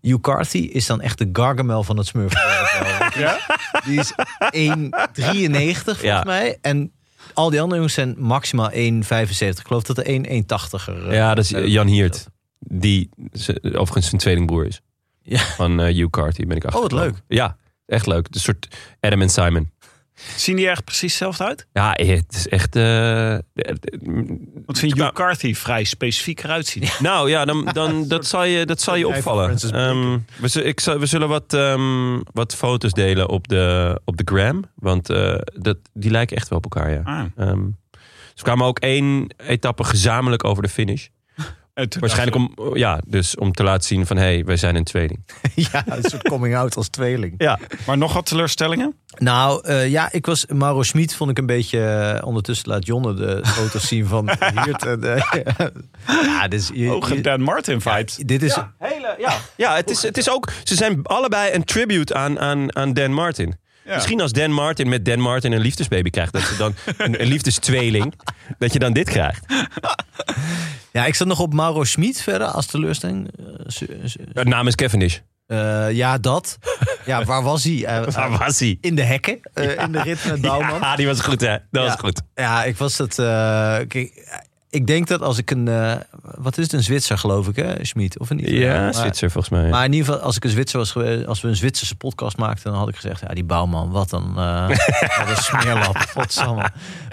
Hugh 0.00 0.20
Carthy 0.20 0.58
is 0.58 0.86
dan 0.86 1.00
echt 1.00 1.18
de 1.18 1.28
Gargamel 1.32 1.82
van 1.84 1.96
het 1.96 2.06
Smurf. 2.06 2.32
Ja? 3.18 3.38
Die 3.84 3.98
is 3.98 4.12
1,93 4.50 5.82
volgens 5.84 6.00
Ja. 6.02 6.22
mij. 6.24 6.58
En 6.60 6.92
al 7.34 7.50
die 7.50 7.58
andere 7.60 7.74
jongens 7.76 7.94
zijn 7.94 8.14
maximaal 8.18 8.70
1,75. 8.70 9.60
Ik 9.60 9.66
geloof 9.66 9.82
dat 9.82 9.98
er 9.98 10.04
1,180er... 10.06 11.06
eh, 11.08 11.12
Ja, 11.14 11.34
dat 11.34 11.44
is 11.44 11.52
eh, 11.52 11.66
Jan 11.66 11.86
Hiert. 11.86 12.26
Die 12.58 13.08
overigens 13.62 14.08
zijn 14.08 14.20
tweelingbroer 14.20 14.66
is. 14.66 14.80
Ja. 15.22 15.38
Van 15.38 15.80
Hugh 15.80 16.10
Carty 16.10 16.46
ben 16.46 16.56
ik 16.56 16.64
achter. 16.64 16.80
Oh, 16.82 16.90
wat 16.90 17.00
leuk. 17.00 17.14
Ja, 17.28 17.56
echt 17.86 18.06
leuk. 18.06 18.26
Een 18.30 18.40
soort 18.40 18.68
Adam 19.00 19.20
en 19.22 19.28
Simon. 19.30 19.70
Zien 20.36 20.56
die 20.56 20.64
er 20.66 20.70
echt 20.70 20.84
precies 20.84 21.10
hetzelfde 21.10 21.44
uit? 21.44 21.66
Ja, 21.72 21.92
het 21.92 22.34
is 22.34 22.48
echt... 22.48 22.76
eh, 22.76 23.38
Want 24.66 24.78
vind 24.78 24.94
Hugh 24.94 25.12
Carthy 25.12 25.54
vrij 25.54 25.84
specifiek 25.84 26.42
eruit 26.42 26.66
zien. 26.66 26.82
Nou 27.00 27.30
ja, 27.30 27.44
dan, 27.44 27.64
dan, 27.72 28.04
dat, 28.08 28.26
zal 28.26 28.44
je, 28.44 28.66
dat 28.66 28.80
zal 28.80 28.94
je 28.94 29.08
opvallen. 29.08 29.58
Ehm, 29.72 30.18
we, 30.36 30.64
ik, 30.64 30.80
zal- 30.80 30.98
we 30.98 31.06
zullen 31.06 31.28
wat, 31.28 31.54
ehm, 31.54 32.20
wat 32.32 32.54
foto's 32.54 32.92
delen 32.92 33.28
op 33.28 33.48
de, 33.48 34.00
op 34.04 34.16
de 34.16 34.22
gram. 34.24 34.64
Want 34.74 35.10
eh, 35.10 35.34
dat, 35.54 35.76
die 35.92 36.10
lijken 36.10 36.36
echt 36.36 36.48
wel 36.48 36.58
op 36.58 36.64
elkaar, 36.74 36.90
ja. 36.92 37.00
Ah, 37.04 37.24
Ehm, 37.48 37.64
ze 38.34 38.42
kwamen 38.42 38.66
ook 38.66 38.78
één 38.78 39.34
etappe 39.36 39.84
gezamenlijk 39.84 40.44
over 40.44 40.62
de 40.62 40.68
finish. 40.68 41.06
Waarschijnlijk 41.74 42.36
om, 42.36 42.76
ja, 42.76 43.00
dus 43.06 43.36
om 43.36 43.52
te 43.52 43.62
laten 43.62 43.84
zien 43.86 44.06
van... 44.06 44.16
hé, 44.16 44.22
hey, 44.22 44.44
wij 44.44 44.56
zijn 44.56 44.76
een 44.76 44.84
tweeling. 44.84 45.24
ja, 45.72 45.84
een 45.86 46.02
soort 46.02 46.22
coming 46.22 46.56
out 46.56 46.76
als 46.76 46.88
tweeling. 46.88 47.34
Ja. 47.36 47.58
Maar 47.86 47.98
nog 47.98 48.12
wat 48.12 48.26
teleurstellingen? 48.26 48.94
Nou, 49.18 49.66
eh, 49.66 49.88
ja, 49.88 50.12
ik 50.12 50.26
was... 50.26 50.46
Mauro 50.46 50.82
Schmid 50.82 51.14
vond 51.14 51.30
ik 51.30 51.38
een 51.38 51.46
beetje... 51.46 51.80
eh, 52.18 52.26
ondertussen 52.26 52.68
laat 52.68 52.86
Jonne 52.86 53.14
de 53.14 53.40
foto's 53.44 53.86
zien 53.88 54.06
van 54.06 54.30
Hiert. 54.64 54.86
En, 54.86 55.14
eh, 55.14 55.66
ja, 56.24 56.48
dus, 56.48 56.70
je, 56.74 57.20
Dan 57.22 57.40
Martin 57.40 57.80
fight. 57.80 58.28
dit 58.28 58.42
is... 58.42 58.58
Hele, 58.78 59.14
ja. 59.18 59.36
ja 59.56 59.74
het, 59.74 59.90
is, 59.90 60.02
het 60.02 60.16
is 60.16 60.30
ook... 60.30 60.52
Ze 60.64 60.74
zijn 60.74 61.00
allebei 61.02 61.52
een 61.52 61.64
tribute 61.64 62.14
aan, 62.14 62.38
aan, 62.40 62.76
aan 62.76 62.92
Dan 62.92 63.12
Martin. 63.12 63.54
Ja. 63.84 63.94
Misschien 63.94 64.20
als 64.20 64.32
Dan 64.32 64.50
Martin 64.52 64.88
met 64.88 65.04
Dan 65.04 65.20
Martin 65.20 65.52
een 65.52 65.60
liefdesbaby 65.60 66.10
krijgt... 66.10 66.32
dat 66.32 66.42
ze 66.42 66.56
dan 66.56 66.74
een, 66.96 67.20
een 67.22 67.26
liefdestweeling... 67.28 68.14
dat 68.58 68.72
je 68.72 68.78
dan 68.78 68.92
dit 68.92 69.08
krijgt. 69.10 69.44
Ja, 70.92 71.04
ik 71.06 71.14
zat 71.14 71.26
nog 71.26 71.40
op 71.40 71.52
Mauro 71.54 71.84
Schmid 71.84 72.22
verder 72.22 72.46
als 72.46 72.66
teleurstelling. 72.66 73.30
Eh, 73.38 73.44
su- 73.66 73.86
su- 74.04 74.24
De 74.32 74.44
naam 74.44 74.66
is 74.66 74.74
Cavendish. 74.74 75.18
eh, 75.46 75.90
ja, 75.90 76.18
dat. 76.18 76.58
Ja, 77.06 77.24
waar 77.24 77.42
was 77.42 77.64
hij? 77.64 77.84
Eh, 77.84 78.04
Waar 78.14 78.30
eh, 78.32 78.38
was 78.38 78.58
hij? 78.58 78.78
in 78.80 78.94
de 78.94 79.02
hekken. 79.02 79.40
eh, 79.54 79.78
in 79.78 79.92
de 79.92 80.02
rit 80.02 80.24
met 80.24 80.40
Bouwman. 80.40 80.80
Ja, 80.80 80.96
die 80.96 81.06
was 81.06 81.20
goed, 81.20 81.40
hè? 81.40 81.56
Dat 81.70 81.86
was 81.86 81.96
goed. 81.98 82.20
Ja, 82.34 82.64
ik 82.64 82.76
was 82.76 82.98
het. 82.98 83.18
eh, 83.18 83.24
kijk, 83.88 84.40
ik 84.72 84.86
denk 84.86 85.06
dat 85.08 85.22
als 85.22 85.38
ik 85.38 85.50
een. 85.50 85.68
eh, 85.68 85.92
wat 86.22 86.58
is 86.58 86.64
het? 86.64 86.72
Een 86.72 86.82
Zwitser, 86.82 87.18
geloof 87.18 87.48
ik, 87.48 87.56
hè? 87.56 87.84
Schmid, 87.84 88.18
of 88.18 88.30
een 88.30 88.36
niet? 88.36 88.48
Ja, 88.48 88.80
Maar- 88.80 88.94
Zwitser 88.94 89.30
volgens 89.30 89.52
mij. 89.60 89.70
Maar 89.70 89.84
in 89.84 89.92
ieder 89.92 90.06
geval, 90.08 90.22
als 90.26 90.36
ik 90.36 90.44
een 90.44 90.50
Zwitser 90.50 90.78
was 90.78 90.90
geweest, 90.90 91.26
als 91.26 91.40
we 91.40 91.48
een 91.48 91.56
Zwitserse 91.56 91.94
podcast 91.96 92.36
maakten, 92.36 92.70
dan 92.70 92.78
had 92.80 92.88
ik 92.88 92.94
gezegd: 92.94 93.20
ja, 93.20 93.28
die 93.28 93.44
bouwman, 93.44 93.90
wat 93.90 94.12
een, 94.12 94.32
eh 94.36 94.68
wat 95.18 95.28
een 95.28 95.42
smeerlap. 95.42 95.96
Godsamme. 95.96 96.70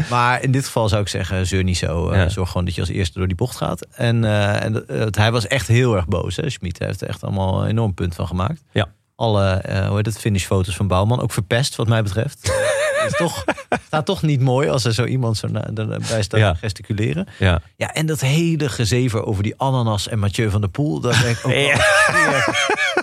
Maar 0.10 0.43
in 0.43 0.51
dit 0.51 0.66
geval 0.66 0.89
zou 0.89 1.01
ik 1.01 1.07
zeggen: 1.07 1.47
zeur 1.47 1.64
niet 1.64 1.78
zo. 1.78 2.10
eh, 2.10 2.18
Ja. 2.18 2.30
Zorg 2.30 2.47
gewoon 2.49 2.66
dat 2.66 2.76
je 2.76 2.82
als 2.82 2.89
eerste 2.89 3.18
door 3.18 3.28
die 3.28 3.36
bocht 3.38 3.55
gaat. 3.55 3.86
En, 3.91 4.24
en 4.62 4.84
hij 5.12 5.32
was 5.32 5.47
echt 5.47 5.68
heel 5.68 5.95
erg 5.95 6.05
boos, 6.07 6.36
hè, 6.36 6.49
Schmid. 6.49 6.78
Hij 6.80 6.88
heeft 6.88 7.01
er 7.01 7.07
echt 7.07 7.24
allemaal 7.24 7.62
een 7.64 7.70
enorm 7.70 7.93
punt 7.93 8.16
van 8.16 8.28
gemaakt. 8.28 8.64
Ja. 8.72 8.88
Alle, 9.16 9.62
hoe 9.88 9.95
heet 9.95 10.05
het, 10.05 10.20
finishfoto's 10.20 10.76
van 10.76 10.88
Bouwman, 10.88 11.22
ook 11.22 11.32
verpest, 11.32 11.76
wat 11.76 11.88
mij 11.88 12.03
betreft. 12.03 12.39
is 13.06 13.18
toch, 13.18 13.43
staat 13.88 14.06
toch 14.06 14.22
niet 14.22 14.41
mooi 14.41 14.70
als 14.70 14.86
er 14.86 14.93
zo 14.93 15.06
iemand 15.06 15.38
zo 15.38 15.47
na, 15.47 15.70
erbij 15.76 16.22
staat 16.24 16.39
Ja. 16.39 16.52
te 16.52 16.58
gesticuleren. 16.60 17.28
ja. 17.39 17.62
Ja, 17.76 17.93
en 17.93 18.06
dat 18.06 18.20
hele 18.22 18.70
gezever 18.70 19.26
over 19.26 19.43
die 19.43 19.54
ananas 19.58 20.08
en 20.08 20.20
Mathieu 20.20 20.50
van 20.50 20.62
der 20.62 20.70
Poel, 20.70 21.00
daar 21.00 21.20
ben 21.22 21.30
ik 21.30 21.39
ook 21.45 21.52
Ja. 21.70 22.43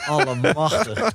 allemachtig. 0.07 1.11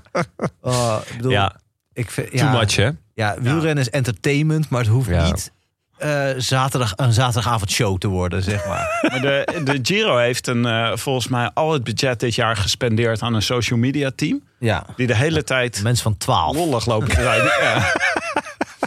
Oh, 0.61 0.97
ik 1.09 1.15
bedoel, 1.15 1.31
ja, 1.31 1.55
ik 1.93 2.11
vind, 2.11 2.27
too 2.31 2.37
ja, 2.39 2.51
much, 2.51 2.75
hè? 2.75 2.89
Ja, 3.13 3.35
wielrennen 3.39 3.83
is 3.83 3.89
entertainment, 3.89 4.69
maar 4.69 4.79
het 4.81 4.89
hoeft 4.89 5.09
niet 5.09 5.51
eh, 5.97 6.27
zaterdag, 6.37 6.93
een 6.95 7.13
zaterdagavondshow 7.13 7.97
te 7.97 8.07
worden, 8.07 8.43
zeg 8.43 8.65
maar. 8.65 8.99
Maar 9.11 9.21
de, 9.21 9.61
de 9.63 9.79
Giro 9.81 10.17
heeft 10.17 10.47
een, 10.47 10.65
eh, 10.65 10.91
volgens 10.95 11.27
mij 11.27 11.51
al 11.53 11.73
het 11.73 11.83
budget 11.83 12.19
dit 12.19 12.35
jaar 12.35 12.55
gespendeerd 12.57 13.21
aan 13.21 13.33
een 13.33 13.41
social 13.41 13.79
media 13.79 14.11
team. 14.15 14.43
Ja, 14.59 14.85
Die 14.95 15.07
de 15.07 15.15
hele 15.15 15.43
tijd 15.43 15.79
mensen 15.83 16.03
van 16.03 16.17
12. 16.17 16.55
lollig 16.55 16.85
lopen 16.85 17.07
te 17.09 17.21
rijden. 17.21 17.51
Ja. 17.61 17.91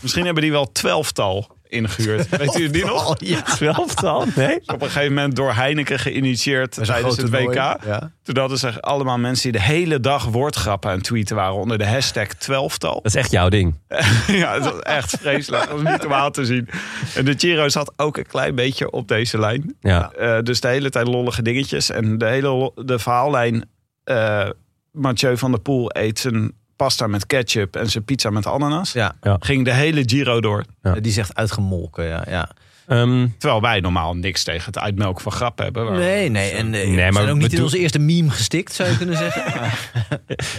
Misschien 0.02 0.24
hebben 0.24 0.42
die 0.42 0.52
wel 0.52 0.72
twaalftal 0.72 1.56
ingehuurd. 1.68 2.28
Weet 2.38 2.58
u 2.58 2.70
die 2.70 2.84
nog? 2.84 3.14
Ja. 3.18 3.42
Twaalftal? 3.42 4.26
Nee? 4.34 4.60
Op 4.66 4.82
een 4.82 4.90
gegeven 4.90 5.14
moment 5.14 5.36
door 5.36 5.52
Heineken 5.52 5.98
geïnitieerd 5.98 6.84
tijdens 6.84 7.16
het 7.16 7.30
WK. 7.30 7.54
Ja. 7.54 8.10
Toen 8.22 8.38
hadden 8.38 8.58
ze 8.58 8.80
allemaal 8.80 9.18
mensen 9.18 9.52
die 9.52 9.60
de 9.60 9.66
hele 9.66 10.00
dag 10.00 10.24
woordgrappen 10.24 10.90
aan 10.90 10.96
het 10.96 11.04
tweeten 11.04 11.36
waren 11.36 11.54
onder 11.54 11.78
de 11.78 11.86
hashtag 11.86 12.26
twaalftal. 12.26 12.94
Dat 12.94 13.04
is 13.04 13.14
echt 13.14 13.30
jouw 13.30 13.48
ding. 13.48 13.74
ja, 14.26 14.58
dat 14.58 14.72
was 14.72 14.82
echt 14.82 15.16
vreselijk. 15.20 15.68
Dat 15.68 15.80
was 15.80 15.92
niet 15.92 16.04
om 16.04 16.12
aan 16.12 16.32
te 16.32 16.44
zien. 16.44 16.68
En 17.14 17.24
de 17.24 17.34
Giro 17.36 17.68
zat 17.68 17.92
ook 17.96 18.16
een 18.16 18.26
klein 18.26 18.54
beetje 18.54 18.90
op 18.90 19.08
deze 19.08 19.38
lijn. 19.38 19.76
Ja. 19.80 20.10
Eh, 20.12 20.38
dus 20.42 20.60
de 20.60 20.68
hele 20.68 20.90
tijd 20.90 21.06
lollige 21.06 21.42
dingetjes. 21.42 21.90
En 21.90 22.18
de 22.18 22.26
hele 22.26 22.72
de 22.74 22.98
verhaallijn... 22.98 23.64
eh 24.04 24.48
Mathieu 24.94 25.36
van 25.36 25.50
der 25.50 25.60
Poel 25.60 25.90
eet 25.92 26.18
zijn 26.18 26.52
pasta 26.76 27.06
met 27.06 27.26
ketchup 27.26 27.76
en 27.76 27.90
zijn 27.90 28.04
pizza 28.04 28.30
met 28.30 28.46
ananas. 28.46 28.92
Ja. 28.92 29.14
Ging 29.38 29.64
de 29.64 29.72
hele 29.72 30.02
Giro 30.06 30.40
door. 30.40 30.64
Ja. 30.82 30.94
die 30.94 31.12
zegt 31.12 31.34
uitgemolken, 31.34 32.04
ja. 32.04 32.24
ja. 32.28 32.50
Ehm, 32.86 33.26
Terwijl 33.38 33.60
wij 33.60 33.80
normaal 33.80 34.14
niks 34.16 34.42
tegen 34.44 34.64
het 34.66 34.78
uitmelken 34.78 35.22
van 35.22 35.32
grap 35.32 35.58
hebben. 35.58 35.84
waar- 35.84 35.98
Nee, 35.98 36.28
nee, 36.28 36.50
en 36.50 36.70
nee, 36.70 36.86
Nee, 36.86 36.94
we 36.96 37.02
maar 37.02 37.12
zijn 37.22 37.28
ook 37.34 37.38
niet 37.42 37.52
in 37.52 37.62
onze 37.62 37.78
eerste 37.78 37.98
meme 37.98 38.30
gestikt, 38.30 38.72
zou 38.72 38.90
je 38.90 38.96
kunnen 38.96 39.16
zeggen. 39.16 39.70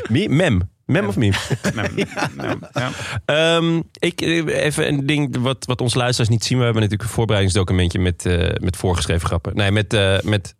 mem. 0.37 0.61
Mem 0.85 1.07
of 1.07 1.15
meme? 1.15 1.35
Nee, 1.75 2.05
nee, 2.37 2.55
ja. 2.73 2.89
Ehm, 3.25 3.81
ik, 3.99 4.21
eh, 4.21 4.63
even 4.65 4.87
een 4.87 5.05
ding 5.05 5.37
wat, 5.37 5.65
wat 5.65 5.81
onze 5.81 5.97
luisteraars 5.97 6.29
niet 6.31 6.43
zien. 6.43 6.57
We 6.57 6.63
hebben 6.63 6.81
natuurlijk 6.81 7.09
een 7.09 7.15
voorbereidingsdocumentje 7.15 7.99
met, 7.99 8.25
eh, 8.25 8.49
met 8.61 8.77
voorgeschreven 8.77 9.27
grappen. 9.27 9.55
Nee, 9.55 9.71
met, 9.71 9.93
eh, 9.93 10.19
met 10.23 10.55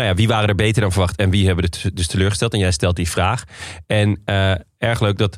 nou 0.00 0.12
ja, 0.12 0.18
wie 0.18 0.28
waren 0.28 0.48
er 0.48 0.54
beter 0.54 0.82
dan 0.82 0.92
verwacht 0.92 1.16
en 1.16 1.30
wie 1.30 1.46
hebben 1.46 1.64
het 1.64 1.90
dus 1.94 2.06
teleurgesteld. 2.06 2.52
En 2.52 2.58
jij 2.58 2.70
stelt 2.70 2.96
die 2.96 3.10
vraag. 3.10 3.44
En 3.86 4.20
eh, 4.24 4.54
erg 4.78 5.00
leuk 5.00 5.18
dat 5.18 5.36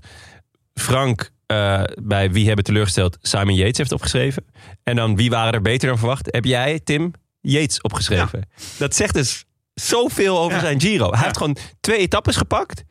Frank 0.74 1.30
eh, 1.46 1.82
bij 2.02 2.30
wie 2.30 2.46
hebben 2.46 2.64
teleurgesteld 2.64 3.18
Simon 3.20 3.54
Yates 3.54 3.78
heeft 3.78 3.92
opgeschreven. 3.92 4.44
En 4.82 4.96
dan 4.96 5.16
wie 5.16 5.30
waren 5.30 5.52
er 5.52 5.62
beter 5.62 5.88
dan 5.88 5.98
verwacht 5.98 6.28
heb 6.30 6.44
jij, 6.44 6.80
Tim, 6.84 7.12
Yates 7.40 7.80
opgeschreven. 7.80 8.48
Dat 8.78 8.94
zegt 8.94 9.14
dus 9.14 9.44
zoveel 9.74 10.38
over 10.38 10.56
Ja. 10.56 10.60
zijn 10.60 10.80
Giro. 10.80 11.10
Hij 11.10 11.22
heeft 11.22 11.36
gewoon 11.36 11.56
twee 11.80 11.98
etappes 11.98 12.36
gepakt. 12.36 12.82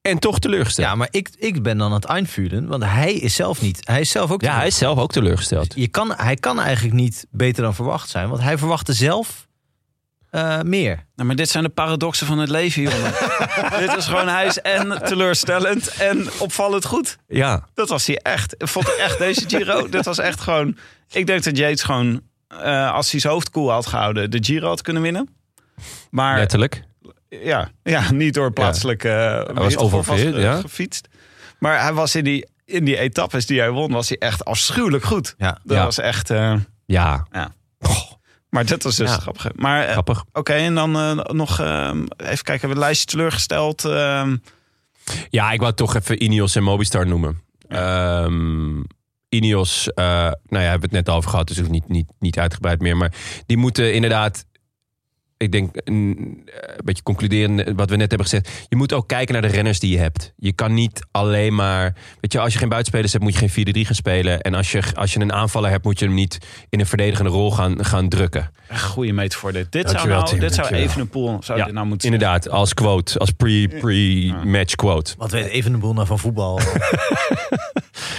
En 0.00 0.18
toch 0.18 0.38
teleurgesteld. 0.38 0.86
Ja, 0.88 0.94
maar 0.94 1.08
ik, 1.10 1.28
ik 1.38 1.62
ben 1.62 1.78
dan 1.78 1.92
het 1.92 2.04
einvuren, 2.04 2.66
want 2.66 2.84
hij 2.84 3.12
is 3.12 3.34
zelf 3.34 3.60
niet. 3.60 3.80
Hij 3.84 4.00
is 4.00 4.10
zelf 4.10 4.30
ook. 4.30 4.42
Ja, 4.42 4.56
hij 4.56 4.66
is 4.66 4.78
zelf 4.78 4.98
ook 4.98 5.12
teleurgesteld. 5.12 5.72
Je 5.76 5.88
kan, 5.88 6.12
hij 6.16 6.36
kan 6.36 6.60
eigenlijk 6.60 6.94
niet 6.94 7.26
beter 7.30 7.62
dan 7.62 7.74
verwacht 7.74 8.08
zijn, 8.08 8.28
want 8.28 8.42
hij 8.42 8.58
verwachtte 8.58 8.92
zelf 8.92 9.45
eh, 10.36 10.60
meer. 10.62 11.04
Nou, 11.14 11.26
maar 11.28 11.36
dit 11.36 11.48
zijn 11.48 11.64
de 11.64 11.70
paradoxen 11.70 12.26
van 12.26 12.38
het 12.38 12.48
leven, 12.50 12.82
jongen. 12.82 13.12
dit 13.86 13.96
is 13.96 14.06
gewoon, 14.06 14.28
hij 14.28 14.46
is 14.46 14.60
en 14.60 15.02
teleurstellend 15.04 15.88
en 15.88 16.26
opvallend 16.38 16.84
goed. 16.84 17.16
Ja, 17.28 17.66
Dat 17.74 17.88
was 17.88 18.06
hij 18.06 18.16
echt. 18.16 18.54
Vond 18.58 18.88
ik 18.88 18.94
echt 18.94 19.18
deze 19.18 19.44
Giro. 19.48 19.88
dit 19.88 20.04
was 20.04 20.18
echt 20.18 20.40
gewoon. 20.40 20.76
Ik 21.10 21.26
denk 21.26 21.44
dat 21.44 21.56
Yates 21.56 21.82
gewoon, 21.82 22.20
eh, 22.48 22.92
als 22.92 23.10
hij 23.10 23.20
zijn 23.20 23.32
hoofd 23.32 23.50
koel 23.50 23.70
had 23.70 23.86
gehouden, 23.86 24.30
de 24.30 24.38
Giro 24.44 24.68
had 24.68 24.82
kunnen 24.82 25.02
winnen. 25.02 25.28
Maar 26.10 26.38
letterlijk. 26.38 26.82
ja, 27.28 27.68
ja, 27.82 28.10
niet 28.12 28.34
door 28.34 28.52
plaatselijk. 28.52 29.02
Hij 29.02 29.44
was 29.54 29.74
ja. 30.42 30.60
gefietst. 30.60 31.08
Maar 31.58 31.82
hij 31.82 31.92
was 31.92 32.14
in 32.14 32.24
die, 32.24 32.48
in 32.64 32.84
die 32.84 32.96
etappes 32.98 33.46
die 33.46 33.58
hij 33.60 33.70
won, 33.70 33.92
was 33.92 34.08
hij 34.08 34.18
echt 34.18 34.44
afschuwelijk 34.44 35.04
goed. 35.04 35.34
Ja. 35.38 35.58
Dat 35.64 35.76
Ja. 35.76 35.84
was 35.84 35.98
echt. 35.98 36.30
eh, 36.30 36.54
Ja, 36.86 37.26
maar 38.56 38.66
dat 38.66 38.82
was 38.82 38.96
dus 38.96 39.10
Ja. 39.10 39.16
grappig. 39.18 39.46
Maar 39.54 39.84
eh, 39.84 39.92
grappig. 39.92 40.24
oké, 40.32 40.52
en 40.52 40.74
dan 40.74 40.96
eh, 40.96 41.12
nog 41.16 41.60
even 41.60 42.08
kijken. 42.16 42.44
Hebben 42.44 42.68
we 42.68 42.74
een 42.74 42.78
lijstje 42.78 43.06
teleurgesteld? 43.06 43.84
ehm, 43.84 44.36
Ja, 45.30 45.50
ik 45.52 45.60
wou 45.60 45.72
toch 45.72 45.94
even 45.96 46.22
Ineos 46.24 46.54
en 46.56 46.62
Mobistar 46.62 47.06
noemen. 47.06 47.40
Ehm, 47.68 48.82
Ineos, 49.28 49.88
eh, 49.92 50.04
nou 50.04 50.34
ja, 50.48 50.58
hebben 50.70 50.90
we 50.90 50.96
het 50.96 51.06
net 51.06 51.14
over 51.16 51.30
gehad, 51.30 51.48
dus 51.48 51.58
hoeft 51.58 51.70
niet, 51.70 51.88
niet, 51.88 52.06
niet 52.18 52.38
uitgebreid 52.38 52.80
meer. 52.80 52.96
Maar 52.96 53.12
die 53.46 53.56
moeten 53.56 53.94
inderdaad, 53.94 54.44
ik 55.38 55.52
denk 55.52 55.70
een, 55.74 55.94
een 55.94 56.44
beetje 56.84 57.02
concluderen 57.02 57.76
wat 57.76 57.90
we 57.90 57.96
net 57.96 58.08
hebben 58.08 58.28
gezegd. 58.28 58.66
Je 58.68 58.76
moet 58.76 58.92
ook 58.92 59.08
kijken 59.08 59.32
naar 59.32 59.42
de 59.42 59.48
renners 59.48 59.80
die 59.80 59.90
je 59.90 59.98
hebt. 59.98 60.32
Je 60.36 60.52
kan 60.52 60.74
niet 60.74 61.06
alleen 61.10 61.54
maar, 61.54 61.94
weet 62.20 62.32
je, 62.32 62.40
als 62.40 62.52
je 62.52 62.58
geen 62.58 62.68
buitenspelers 62.68 63.12
hebt, 63.12 63.24
moet 63.24 63.36
je 63.38 63.48
geen 63.48 63.84
4-3 63.84 63.86
gaan 63.86 63.94
spelen. 63.94 64.40
En 64.40 64.54
als 64.54 64.72
je, 64.72 64.82
als 64.94 65.12
je 65.12 65.20
een 65.20 65.32
aanvaller 65.32 65.70
hebt, 65.70 65.84
moet 65.84 65.98
je 65.98 66.04
hem 66.04 66.14
niet 66.14 66.38
in 66.70 66.80
een 66.80 66.86
verdedigende 66.86 67.30
rol 67.30 67.50
gaan, 67.50 67.84
gaan 67.84 68.08
drukken. 68.08 68.50
Echt 68.68 68.82
goede 68.82 69.12
metafoor 69.12 69.52
dit. 69.52 69.72
Dit 69.72 69.90
zou, 69.90 70.08
nou, 70.08 70.38
dit 70.38 70.54
zou 70.54 70.74
even 70.74 71.00
een 71.00 71.08
pool 71.08 71.38
zou 71.42 71.58
Ja, 71.58 71.64
dit 71.64 71.74
nou 71.74 71.86
moeten 71.86 72.12
Inderdaad, 72.12 72.50
als 72.50 72.74
quote, 72.74 73.18
als 73.18 73.30
pre- 73.30 73.68
pre-match 73.80 74.74
quote. 74.74 75.14
Wat 75.18 75.30
weet 75.30 75.46
even 75.46 75.72
een 75.72 75.80
boel 75.80 75.92
naar 75.94 76.06
van 76.06 76.18
voetbal. 76.18 76.60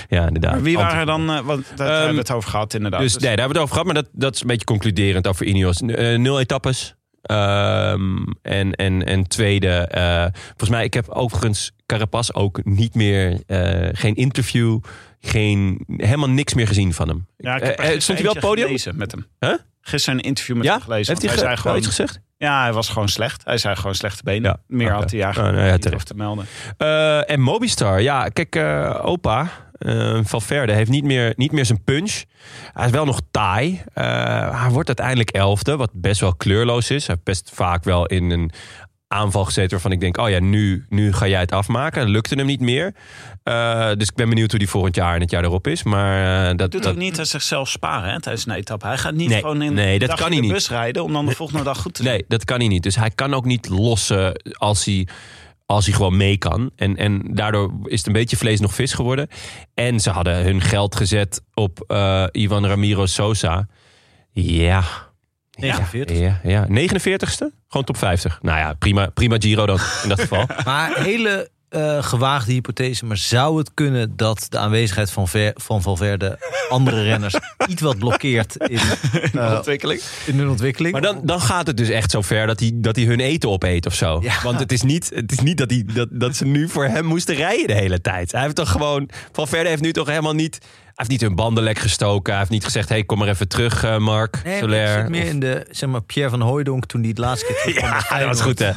Ja, 0.09 0.27
inderdaad. 0.27 0.51
Maar 0.51 0.61
wie 0.61 0.77
waren 0.77 0.99
er 0.99 1.05
dan? 1.05 1.45
want 1.45 1.65
daar 1.75 1.89
hebben 1.91 2.13
we 2.13 2.19
het 2.19 2.31
over 2.31 2.49
gehad, 2.49 2.73
inderdaad. 2.73 2.99
Dus 2.99 3.11
nee, 3.13 3.21
daar 3.21 3.29
hebben 3.29 3.47
we 3.47 3.53
het 3.53 3.61
over 3.61 3.71
gehad, 3.73 3.93
maar 3.93 4.03
dat, 4.03 4.11
dat 4.13 4.35
is 4.35 4.41
een 4.41 4.47
beetje 4.47 4.65
concluderend 4.65 5.27
over 5.27 5.45
Ineos. 5.45 5.81
Eh, 5.81 6.17
nul 6.17 6.39
etappes. 6.39 6.95
Ehm, 7.27 8.17
en, 8.41 8.71
en, 8.71 9.05
en 9.05 9.27
tweede, 9.27 9.69
eh, 9.69 10.25
volgens 10.47 10.69
mij, 10.69 10.83
ik 10.83 10.93
heb 10.93 11.09
overigens 11.09 11.71
Carapaz 11.85 12.31
ook 12.31 12.63
niet 12.65 12.95
meer, 12.95 13.39
eh, 13.47 13.89
geen 13.91 14.15
interview, 14.15 14.79
geen, 15.19 15.83
helemaal 15.97 16.29
niks 16.29 16.53
meer 16.53 16.67
gezien 16.67 16.93
van 16.93 17.07
hem. 17.07 17.27
ja, 17.37 17.55
ik 17.55 17.63
heb 17.63 17.79
Eh, 17.79 17.99
stond 17.99 18.17
hij 18.19 18.27
wel 18.33 18.39
podium? 18.41 18.65
gelezen 18.65 18.97
met 18.97 19.11
hem. 19.11 19.27
Huh? 19.39 19.53
Gisteren 19.81 20.19
een 20.19 20.25
interview 20.25 20.55
met 20.55 20.65
Ja? 20.65 20.71
hem 20.71 20.81
gelezen. 20.81 21.13
Heeft 21.17 21.27
hij, 21.29 21.37
zei 21.37 21.57
gewoon, 21.57 21.77
iets 21.77 21.87
gezegd? 21.87 22.19
ja, 22.37 22.61
hij 22.61 22.73
was 22.73 22.89
gewoon 22.89 23.09
slecht. 23.09 23.41
Hij 23.45 23.57
zei 23.57 23.75
gewoon 23.75 23.95
slechte 23.95 24.23
benen. 24.23 24.49
Ja, 24.51 24.57
Meer 24.67 24.91
had 24.91 25.11
hij 25.11 25.19
Ah, 25.19 25.25
eigenlijk 25.25 25.55
nou 25.55 25.67
ja, 25.67 25.73
niet 25.73 25.81
terecht. 25.81 26.01
over 26.01 26.15
te 26.15 26.45
melden. 26.77 27.25
En 27.27 27.41
Mobistar, 27.41 28.01
ja, 28.01 28.27
kijk, 28.29 28.55
opa 29.05 29.51
eh, 29.79 30.19
Valverde 30.23 30.73
heeft 30.73 30.89
niet 30.89 31.03
meer, 31.03 31.33
niet 31.35 31.51
meer 31.51 31.65
zijn 31.65 31.83
punch. 31.83 32.23
Hij 32.73 32.85
is 32.85 32.91
wel 32.91 33.05
nog 33.05 33.21
taai. 33.31 33.81
Eh, 33.93 34.61
hij 34.61 34.69
wordt 34.69 34.87
uiteindelijk 34.87 35.29
elfde, 35.29 35.75
wat 35.77 35.91
best 35.93 36.21
wel 36.21 36.35
kleurloos 36.35 36.89
is. 36.91 37.07
Hij 37.07 37.15
heeft 37.15 37.23
best 37.27 37.51
vaak 37.53 37.83
wel 37.83 38.05
in 38.05 38.29
een 38.31 38.51
aanval 39.07 39.45
gezeten 39.45 39.71
waarvan 39.71 39.91
ik 39.91 39.99
denk... 39.99 40.17
oh 40.17 40.29
ja, 40.29 40.39
nu, 40.39 40.85
nu 40.89 41.13
ga 41.13 41.27
jij 41.27 41.39
het 41.39 41.51
afmaken. 41.51 42.01
Dat 42.01 42.09
lukte 42.09 42.35
hem 42.35 42.45
niet 42.45 42.59
meer. 42.59 42.93
Eh, 43.43 43.91
dus 43.97 44.07
ik 44.07 44.15
ben 44.15 44.29
benieuwd 44.29 44.49
hoe 44.49 44.59
die 44.59 44.69
volgend 44.69 44.95
jaar 44.95 45.15
en 45.15 45.21
het 45.21 45.31
jaar 45.31 45.43
erop 45.43 45.67
is. 45.67 45.83
Maar 45.83 46.49
eh, 46.49 46.57
dat, 46.57 46.71
Doet 46.71 46.83
dat, 46.83 46.91
ook 46.91 46.97
niet 46.97 47.19
aan 47.19 47.25
zichzelf 47.25 47.69
sparen 47.69 48.11
hè, 48.11 48.21
tijdens 48.21 48.45
een 48.45 48.53
etappe. 48.53 48.87
Hij 48.87 48.97
gaat 48.97 49.13
niet 49.13 49.29
Nee, 49.29 49.39
gewoon 49.39 49.61
in 49.61 49.73
nee, 49.73 49.99
dat 49.99 50.13
kan 50.13 50.27
hij 50.27 50.35
de 50.35 50.41
niet. 50.41 50.51
bus 50.51 50.69
rijden 50.69 51.03
om 51.03 51.13
dan 51.13 51.25
de 51.25 51.31
volgende 51.35 51.63
dag 51.63 51.77
goed 51.77 51.93
te 51.93 52.03
doen. 52.03 52.11
Nee, 52.11 52.25
dat 52.27 52.45
kan 52.45 52.59
hij 52.59 52.67
niet. 52.67 52.83
Dus 52.83 52.95
hij 52.95 53.09
kan 53.09 53.33
ook 53.33 53.45
niet 53.45 53.69
lossen 53.69 54.41
als 54.53 54.85
hij, 54.85 55.07
als 55.67 55.85
hij 55.85 55.95
gewoon 55.95 56.17
mee 56.17 56.37
kan. 56.37 56.71
En, 56.75 56.97
en 56.97 57.21
daardoor 57.23 57.71
is 57.83 57.97
het 57.97 58.07
een 58.07 58.13
beetje 58.13 58.37
vlees 58.37 58.59
nog 58.59 58.73
vis 58.73 58.93
geworden. 58.93 59.27
En 59.73 59.99
ze 59.99 60.09
hadden 60.09 60.43
hun 60.43 60.61
geld 60.61 60.95
gezet 60.95 61.41
op 61.53 61.83
eh, 61.87 62.25
Ivan 62.31 62.65
Ramiro 62.65 63.05
Sosa. 63.05 63.67
Ja. 64.31 64.83
49. 65.51 66.17
Ja, 66.19 66.39
ja. 66.43 66.67
49ste? 66.67 67.45
Gewoon 67.67 67.85
top 67.85 67.97
50. 67.97 68.39
Nou 68.41 68.57
ja, 68.57 68.73
prima, 68.73 69.09
prima 69.09 69.35
Giro 69.39 69.65
dan 69.65 69.79
in 70.03 70.09
dat 70.09 70.21
geval. 70.21 70.45
Maar 70.65 71.03
hele 71.03 71.49
eh, 71.77 72.03
gewaagde 72.03 72.51
hypothese. 72.51 73.05
Maar 73.05 73.17
zou 73.17 73.57
het 73.57 73.71
kunnen 73.73 74.15
dat 74.15 74.45
de 74.49 74.57
aanwezigheid 74.57 75.11
van, 75.11 75.27
Ver, 75.27 75.51
van 75.55 75.81
Valverde 75.81 76.39
andere 76.69 77.03
renners 77.03 77.35
iets 77.67 77.81
wat 77.81 77.97
blokkeert 77.97 78.55
in, 78.55 78.79
eh, 79.33 79.53
Ontwikkeling. 79.55 80.01
in 80.25 80.37
hun 80.37 80.49
ontwikkeling? 80.49 80.93
Maar 80.93 81.01
dan, 81.01 81.21
dan 81.23 81.41
gaat 81.41 81.67
het 81.67 81.77
dus 81.77 81.89
echt 81.89 82.11
zo 82.11 82.21
ver 82.21 82.47
dat 82.47 82.59
hij, 82.59 82.71
dat 82.73 82.95
hij 82.95 83.05
hun 83.05 83.19
eten 83.19 83.49
opeet 83.49 83.85
of 83.85 83.93
zo. 83.93 84.19
Ja. 84.21 84.41
Want 84.43 84.59
het 84.59 84.71
is 84.71 84.81
niet, 84.81 85.11
het 85.13 85.31
is 85.31 85.39
niet 85.39 85.57
dat, 85.57 85.69
hij, 85.69 85.83
dat, 85.93 86.07
dat 86.11 86.35
ze 86.35 86.45
nu 86.45 86.69
voor 86.69 86.85
hem 86.85 87.05
moesten 87.05 87.35
rijden 87.35 87.67
de 87.67 87.73
hele 87.73 88.01
tijd. 88.01 88.31
Hij 88.31 88.41
heeft 88.41 88.55
toch 88.55 88.71
gewoon... 88.71 89.09
Valverde 89.31 89.69
heeft 89.69 89.81
nu 89.81 89.91
toch 89.91 90.07
helemaal 90.07 90.33
niet... 90.33 90.59
Hij 90.97 91.05
heeft 91.07 91.21
niet 91.21 91.29
hun 91.29 91.37
banden 91.37 91.63
lek 91.63 91.79
gestoken. 91.79 92.29
Hij 92.31 92.39
heeft 92.41 92.51
niet 92.53 92.63
gezegd, 92.63 92.89
hey, 92.89 93.03
kom 93.03 93.17
maar 93.17 93.27
even 93.27 93.47
terug, 93.47 93.83
eh, 93.83 93.97
Mark 93.97 94.41
Nee, 94.43 94.59
Soler. 94.59 94.93
ik 94.97 94.99
zit 95.01 95.09
meer 95.09 95.23
Of- 95.23 95.29
in 95.29 95.39
de, 95.39 95.65
zeg 95.71 95.89
maar, 95.89 96.01
Pierre 96.01 96.29
van 96.31 96.41
Hooijdonk 96.41 96.85
toen 96.85 97.01
die 97.01 97.09
het 97.09 97.19
laatste 97.19 97.61
keer 97.63 97.73
Ja, 97.83 98.17
dat 98.19 98.27
was 98.27 98.41
goed, 98.41 98.59
hè? 98.59 98.71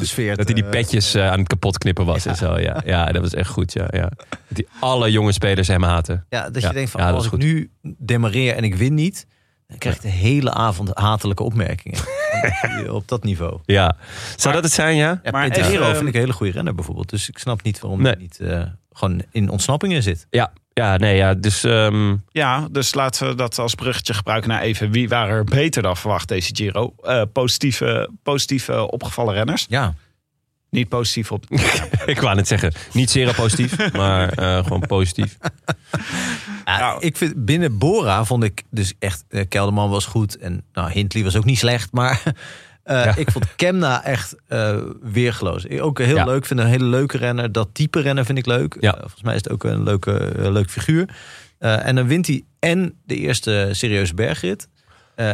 Sfeer, 0.06 0.36
Dat 0.36 0.44
hij 0.46 0.54
die 0.54 0.64
eh, 0.64 0.70
petjes 0.70 1.14
eh, 1.14 1.30
aan 1.30 1.38
het 1.38 1.48
kapot 1.48 1.78
knippen 1.78 2.04
was 2.06 2.26
en 2.26 2.36
zo. 2.36 2.58
Ja. 2.58 2.82
ja, 2.84 3.06
dat 3.12 3.22
was 3.22 3.34
echt 3.34 3.50
goed, 3.50 3.72
ja. 3.72 3.86
ja. 3.90 4.10
Dat 4.28 4.38
die 4.48 4.68
alle 4.80 5.10
jonge 5.10 5.32
spelers 5.32 5.68
hem 5.68 5.82
haten. 5.82 6.26
Ja, 6.28 6.50
dat 6.50 6.62
Ja, 6.62 6.68
je 6.68 6.74
denkt 6.74 6.90
van 6.90 7.00
ja, 7.00 7.06
dat 7.06 7.16
als 7.16 7.24
ik 7.24 7.30
goed. 7.30 7.38
nu 7.40 7.70
demareer 7.82 8.54
en 8.56 8.64
ik 8.64 8.74
win 8.74 8.94
niet, 8.94 9.26
dan 9.66 9.78
krijg 9.78 9.94
ik 9.96 10.02
de 10.02 10.08
hele 10.08 10.52
avond 10.52 10.90
hatelijke 10.94 11.42
opmerkingen. 11.42 12.00
op 12.90 13.08
dat 13.08 13.24
niveau. 13.24 13.58
Ja. 13.64 13.96
Zou 14.36 14.54
dat 14.54 14.62
het 14.64 14.72
zijn, 14.72 14.96
ja? 14.96 15.20
Ja, 15.22 15.30
Maar 15.30 15.48
Pedro 15.50 15.94
vind 15.94 16.08
ik 16.08 16.14
een 16.14 16.20
hele 16.20 16.32
goede 16.32 16.52
renner 16.52 16.74
bijvoorbeeld. 16.74 17.10
Dus 17.10 17.28
ik 17.28 17.38
snap 17.38 17.62
niet 17.62 17.80
waarom 17.80 18.02
Nee. 18.02 18.12
hij 18.12 18.20
niet 18.22 18.40
eh, 18.40 18.62
gewoon 18.92 19.22
in 19.30 19.48
ontsnappingen 19.50 20.02
zit. 20.02 20.26
Ja, 20.30 20.52
ja 20.80 20.96
nee, 20.96 21.16
ja. 21.16 21.34
Dus 21.34 21.64
ehm, 21.64 22.16
Ja, 22.28 22.68
dus 22.70 22.94
laten 22.94 23.28
we 23.28 23.34
dat 23.34 23.58
als 23.58 23.74
bruggetje 23.74 24.14
gebruiken 24.14 24.48
naar 24.50 24.60
even 24.60 24.90
wie 24.90 25.08
waren 25.08 25.34
er 25.34 25.44
beter 25.44 25.82
dan 25.82 25.96
verwacht 25.96 26.28
deze 26.28 26.50
Giro. 26.54 26.94
Eh, 27.02 27.22
positieve, 27.32 28.10
positieve 28.22 28.90
opgevallen 28.90 29.34
renners. 29.34 29.66
Ja, 29.68 29.94
Niet 30.70 30.88
positief 30.88 31.32
op. 31.32 31.44
ik 32.06 32.20
wou 32.20 32.34
net 32.36 32.48
zeggen, 32.48 32.72
niet 32.92 33.10
zeer 33.10 33.34
positief, 33.34 33.92
maar 33.92 34.28
eh, 34.32 34.64
gewoon 34.64 34.86
positief. 34.86 35.36
Ja, 36.64 36.78
Nou. 36.78 37.00
ik 37.00 37.16
vind 37.16 37.44
binnen 37.44 37.78
Bora 37.78 38.24
vond 38.24 38.44
ik 38.44 38.62
dus 38.70 38.94
echt 38.98 39.24
eh, 39.28 39.44
Kelderman 39.48 39.90
was 39.90 40.06
goed 40.06 40.36
en 40.38 40.62
nou 40.72 40.90
Hindley 40.90 41.24
was 41.24 41.36
ook 41.36 41.44
niet 41.44 41.58
slecht, 41.58 41.92
maar 41.92 42.22
eh, 42.86 43.04
Ja. 43.04 43.16
ik 43.16 43.30
vond 43.30 43.56
Kemna 43.56 44.04
echt 44.04 44.34
eh 44.48 44.76
weergeloos. 45.02 45.68
Ook 45.68 45.98
heel 45.98 46.16
Ja. 46.16 46.24
leuk, 46.24 46.46
vind 46.46 46.60
een 46.60 46.66
hele 46.66 46.84
leuke 46.84 47.18
renner. 47.18 47.52
Dat 47.52 47.68
type 47.72 48.00
renner 48.00 48.24
vind 48.24 48.38
ik 48.38 48.46
leuk. 48.46 48.76
Ja. 48.80 48.92
Eh, 48.94 49.00
volgens 49.00 49.22
mij 49.22 49.34
is 49.34 49.42
het 49.42 49.52
ook 49.52 49.64
een 49.64 49.82
leuke, 49.82 50.32
leuk 50.36 50.70
figuur. 50.70 51.08
En 51.58 51.94
dan 51.94 52.06
wint 52.06 52.26
hij 52.26 52.44
en 52.58 52.94
de 53.04 53.16
eerste 53.16 53.68
serieuze 53.72 54.14
bergrit. 54.14 54.68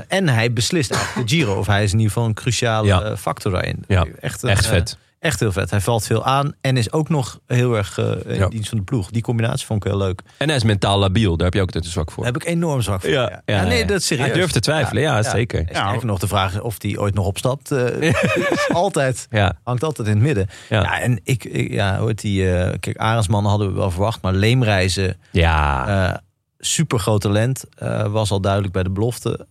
en 0.08 0.28
hij 0.28 0.52
beslist 0.52 0.90
eigenlijk 0.90 1.28
de 1.28 1.34
Giro. 1.36 1.54
Of 1.58 1.66
hij 1.66 1.82
is 1.84 1.92
in 1.92 1.98
ieder 1.98 2.12
geval 2.12 2.28
een 2.28 2.34
cruciale 2.34 3.16
factor 3.16 3.52
daarin. 3.52 3.84
Ja, 3.88 4.06
echt, 4.20 4.42
een, 4.42 4.48
Echt 4.50 4.66
vet. 4.66 4.98
Echt 5.22 5.40
heel 5.40 5.52
vet. 5.52 5.70
Hij 5.70 5.80
valt 5.80 6.04
veel 6.06 6.24
aan 6.24 6.52
en 6.60 6.76
is 6.76 6.92
ook 6.92 7.08
nog 7.08 7.40
heel 7.46 7.76
erg 7.76 7.98
eh, 7.98 8.06
in 8.26 8.34
Ja. 8.34 8.48
dienst 8.48 8.68
van 8.68 8.78
de 8.78 8.84
ploeg. 8.84 9.10
Die 9.10 9.22
combinatie 9.22 9.66
vond 9.66 9.84
ik 9.84 9.90
heel 9.90 10.00
leuk. 10.00 10.20
En 10.38 10.46
hij 10.48 10.56
is 10.56 10.62
mentaal 10.64 10.98
labiel, 10.98 11.36
daar 11.36 11.44
heb 11.44 11.54
je 11.54 11.60
ook 11.60 11.66
altijd 11.66 11.84
een 11.84 11.90
zwak 11.90 12.10
voor. 12.10 12.24
Daar 12.24 12.32
heb 12.32 12.42
ik 12.42 12.48
enorm 12.48 12.80
zwak 12.82 13.00
voor. 13.00 13.10
Ja, 13.10 13.22
Ja, 13.22 13.42
ja, 13.44 13.56
Ja, 13.62 13.68
nee, 13.68 13.78
ja. 13.78 13.84
dat 13.86 14.00
is 14.00 14.06
serieus. 14.06 14.26
Hij 14.26 14.34
durft 14.36 14.52
te 14.52 14.60
twijfelen, 14.60 15.02
ja, 15.02 15.22
zeker. 15.22 15.64
Sterker 15.70 16.06
nog, 16.06 16.18
de 16.18 16.26
vraag 16.28 16.60
of 16.60 16.74
hij 16.78 16.98
ooit 16.98 17.14
nog 17.14 17.26
opstapt. 17.26 17.70
is 17.70 18.68
altijd, 18.72 19.26
Ja, 19.30 19.58
hangt 19.64 19.82
altijd 19.84 20.08
in 20.08 20.14
het 20.14 20.22
midden. 20.22 20.48
Ja. 20.68 20.82
Ja, 20.82 21.00
en 21.00 21.20
ik, 21.22 21.44
ik 21.44 21.70
ja, 21.72 21.98
hoort 21.98 22.20
die, 22.20 22.50
eh 22.56 22.72
kijk, 22.80 22.96
Arendsman 22.98 23.44
hadden 23.46 23.68
we 23.68 23.74
wel 23.74 23.90
verwacht, 23.90 24.22
maar 24.22 24.32
Leemreizen, 24.32 25.16
ja. 25.30 26.20
super 26.58 26.98
groot 26.98 27.20
talent, 27.20 27.64
was 28.10 28.30
al 28.30 28.40
duidelijk 28.40 28.72
bij 28.72 28.82
de 28.82 28.90
belofte. 28.90 29.46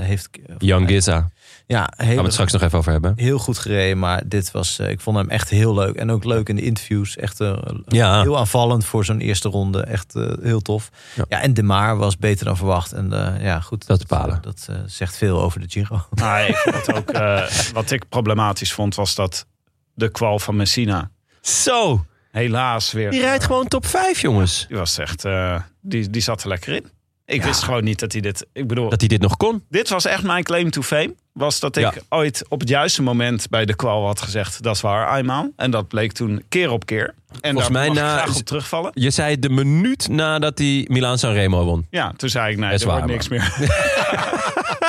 heeft, 0.00 0.28
Young 0.58 0.88
Giza, 0.88 1.28
ja, 1.66 1.78
gaan 1.96 2.06
we 2.06 2.12
heel, 2.12 2.22
het 2.22 2.32
straks 2.32 2.52
nog 2.52 2.62
even 2.62 2.78
over 2.78 2.92
hebben. 2.92 3.12
heel 3.16 3.38
goed 3.38 3.58
gereden, 3.58 3.98
maar 3.98 4.22
dit 4.26 4.50
was, 4.50 4.78
eh, 4.78 4.90
ik 4.90 5.00
vond 5.00 5.16
hem 5.16 5.28
echt 5.30 5.50
heel 5.50 5.74
leuk. 5.74 5.94
En 5.96 6.10
ook 6.10 6.24
leuk 6.24 6.48
in 6.48 6.56
de 6.56 6.62
interviews, 6.62 7.16
echt 7.16 7.40
eh, 7.40 7.58
Ja. 7.86 8.22
heel 8.22 8.38
aanvallend 8.38 8.84
voor 8.84 9.04
zo'n 9.04 9.20
eerste 9.20 9.48
ronde. 9.48 9.82
Echt 9.82 10.14
eh, 10.14 10.32
heel 10.42 10.60
tof. 10.60 10.88
Ja. 11.14 11.24
Ja. 11.28 11.40
en 11.42 11.54
De 11.54 11.62
Maar 11.62 11.96
was 11.96 12.16
beter 12.18 12.44
dan 12.44 12.56
verwacht. 12.56 12.92
En 12.92 13.12
eh, 13.36 13.42
ja, 13.44 13.60
goed. 13.60 13.86
Dat 13.86 13.98
bepalen. 13.98 14.38
Dat, 14.42 14.66
eh, 14.70 14.76
zegt 14.86 15.16
veel 15.16 15.42
over 15.42 15.60
de 15.60 15.66
Giro. 15.68 16.06
Nou, 16.14 16.46
ik 16.46 16.56
vond 16.56 16.94
ook, 16.94 17.10
eh, 17.10 17.42
wat 17.72 17.90
ik 17.90 18.08
problematisch 18.08 18.72
vond, 18.72 18.94
was 18.94 19.14
dat 19.14 19.46
de 19.94 20.08
kwal 20.10 20.38
van 20.38 20.56
Messina 20.56 21.10
Zo, 21.40 22.04
helaas 22.30 22.92
weer. 22.92 23.10
die 23.10 23.20
rijdt 23.20 23.44
gewoon 23.44 23.68
top 23.68 23.86
5, 23.86 24.20
jongens. 24.20 24.64
Die 24.68 24.76
was 24.76 24.98
echt, 24.98 25.24
eh, 25.24 25.60
die, 25.80 26.10
die 26.10 26.22
zat 26.22 26.42
er 26.42 26.48
lekker 26.48 26.74
in. 26.74 26.86
Ik 27.26 27.42
wist 27.42 27.62
gewoon 27.62 27.84
niet 27.84 27.98
dat 27.98 28.12
hij 28.12 28.20
dit... 28.20 28.46
Ik 28.52 28.66
bedoel, 28.68 28.88
Dat 28.90 29.00
hij 29.00 29.08
dit 29.08 29.20
nog 29.20 29.36
kon. 29.36 29.64
dit 29.68 29.88
was 29.88 30.04
echt 30.04 30.22
mijn 30.22 30.44
claim 30.44 30.70
to 30.70 30.82
fame. 30.82 31.14
Was 31.32 31.60
dat 31.60 31.76
ik 31.76 31.82
Ja. 31.82 31.92
ooit 32.08 32.42
op 32.48 32.60
het 32.60 32.68
juiste 32.68 33.02
moment 33.02 33.48
bij 33.50 33.64
de 33.64 33.74
kwal 33.76 34.06
had 34.06 34.20
gezegd... 34.20 34.62
dat 34.62 34.74
is 34.74 34.80
waar, 34.80 35.06
Ayman. 35.08 35.52
En 35.56 35.70
dat 35.70 35.88
bleek 35.88 36.12
toen 36.12 36.42
keer 36.48 36.70
op 36.70 36.86
keer. 36.86 37.14
En 37.40 37.52
Volgens 37.52 37.62
daar 37.62 37.72
mij 37.72 37.86
mag 37.88 37.96
ik 37.96 38.02
na- 38.02 38.16
graag 38.22 38.36
op 38.36 38.42
terugvallen. 38.42 38.90
Je 38.94 39.10
zei 39.10 39.38
de 39.38 39.48
minuut 39.50 40.08
nadat 40.08 40.58
hij 40.58 40.84
Milaan 40.90 41.18
Sanremo 41.18 41.64
won. 41.64 41.86
Ja, 41.90 42.12
toen 42.16 42.28
zei 42.28 42.52
ik, 42.52 42.58
nee, 42.58 42.70
Dat 42.70 42.78
is 42.80 42.84
er 42.86 42.90
wordt 42.92 43.06
niks 43.06 43.28
meer. 43.28 43.54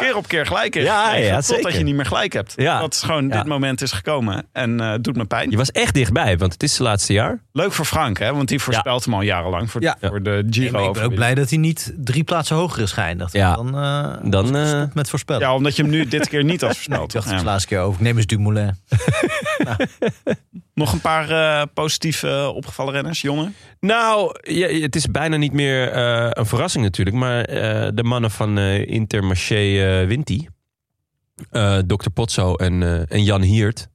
keer 0.00 0.16
op 0.16 0.28
keer 0.28 0.46
gelijk 0.46 0.76
is. 0.76 0.84
Ja, 0.84 1.14
ja, 1.14 1.34
Totdat 1.40 1.44
zeker. 1.44 1.78
je 1.78 1.84
niet 1.84 1.94
meer 1.94 2.06
gelijk 2.06 2.32
hebt. 2.32 2.52
Ja. 2.56 2.80
Dat 2.80 2.94
is 2.94 3.02
gewoon, 3.02 3.28
Ja. 3.28 3.36
dit 3.36 3.44
moment 3.46 3.82
is 3.82 3.92
gekomen. 3.92 4.46
En 4.52 4.80
eh, 4.80 4.90
het 4.90 5.04
doet 5.04 5.16
me 5.16 5.24
pijn. 5.24 5.50
Je 5.50 5.56
was 5.56 5.70
echt 5.70 5.94
dichtbij, 5.94 6.38
want 6.38 6.52
het 6.52 6.62
is 6.62 6.74
zijn 6.74 6.88
laatste 6.88 7.12
jaar. 7.12 7.42
Leuk 7.52 7.72
voor 7.72 7.84
Frank, 7.84 8.18
hè? 8.18 8.34
Want 8.34 8.48
die 8.48 8.58
voorspelt 8.60 9.04
hem 9.04 9.14
al 9.14 9.20
jarenlang 9.22 9.70
voor, 9.70 9.82
Ja. 9.82 9.96
voor 10.00 10.22
de 10.22 10.30
Nee, 10.30 10.44
Giro. 10.52 10.70
maar 10.78 10.82
ik 10.88 10.92
ben 10.92 11.02
ook 11.02 11.14
blij 11.14 11.34
dat 11.34 11.48
hij 11.50 11.58
niet 11.58 11.92
drie 11.96 12.24
plaatsen 12.24 12.56
hoger 12.56 12.82
is 12.82 12.92
geëindigd. 12.92 13.32
Ja. 13.32 13.54
Dan, 13.54 13.78
eh 13.78 14.30
Dan, 14.30 14.56
eh, 14.56 14.82
met 14.94 15.10
voorspellen. 15.10 15.42
Ja, 15.42 15.54
omdat 15.54 15.76
je 15.76 15.82
hem 15.82 15.90
nu 15.90 16.06
dit 16.06 16.28
keer 16.28 16.44
niet 16.44 16.60
had 16.60 16.70
Nee, 16.70 16.78
voorspeld. 16.78 17.06
ik 17.08 17.12
dacht 17.12 17.24
Ja. 17.26 17.30
het 17.32 17.40
de 17.40 17.46
laatste 17.46 17.68
keer 17.68 17.80
over. 17.80 18.00
Ik 18.00 18.06
neem 18.06 18.16
eens 18.16 18.26
Dumoulin. 18.26 18.76
Nog 20.80 20.92
een 20.92 21.00
paar 21.00 21.30
eh, 21.30 21.66
positieve 21.74 22.28
eh, 22.28 22.54
opgevallen 22.54 22.92
renners, 22.92 23.20
jongen. 23.20 23.54
Nou, 23.80 24.38
ja, 24.42 24.68
het 24.68 24.96
is 24.96 25.06
bijna 25.06 25.36
niet 25.36 25.52
meer 25.52 25.88
eh, 25.88 26.28
een 26.30 26.46
verrassing 26.46 26.84
natuurlijk. 26.84 27.16
Maar 27.16 27.46
de 27.94 28.02
mannen 28.02 28.30
van 28.30 28.58
Intermarché 28.58 30.04
Winti. 30.06 30.48
Dr. 31.86 32.08
Potso 32.14 32.54
en, 32.54 33.06
en 33.08 33.24
Jan 33.24 33.42
Hiert. 33.42 33.88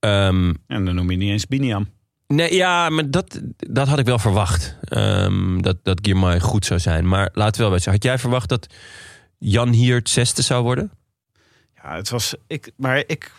Ehm, 0.00 0.54
En 0.66 0.84
dan 0.84 0.94
noem 0.94 1.10
je 1.10 1.16
niet 1.16 1.30
eens 1.30 1.46
Biniam. 1.46 1.88
nee, 2.26 2.54
ja, 2.54 2.88
maar 2.88 3.10
dat, 3.10 3.40
dat 3.56 3.88
had 3.88 3.98
ik 3.98 4.06
wel 4.06 4.18
verwacht. 4.18 4.76
Ehm, 4.82 5.60
dat, 5.60 5.76
dat 5.82 5.98
Girmay 6.02 6.40
goed 6.40 6.64
zou 6.64 6.80
zijn. 6.80 7.08
Maar 7.08 7.30
laten 7.32 7.56
we 7.56 7.62
wel 7.62 7.70
weten. 7.70 7.92
Had 7.92 8.02
jij 8.02 8.18
verwacht 8.18 8.48
dat 8.48 8.74
Jan 9.38 9.72
Hiert 9.72 10.08
zesde 10.08 10.42
zou 10.42 10.62
worden? 10.62 10.90
Ja, 11.74 11.96
het 11.96 12.08
was... 12.08 12.34
Ik, 12.46 12.72
maar 12.76 13.02
ik... 13.06 13.32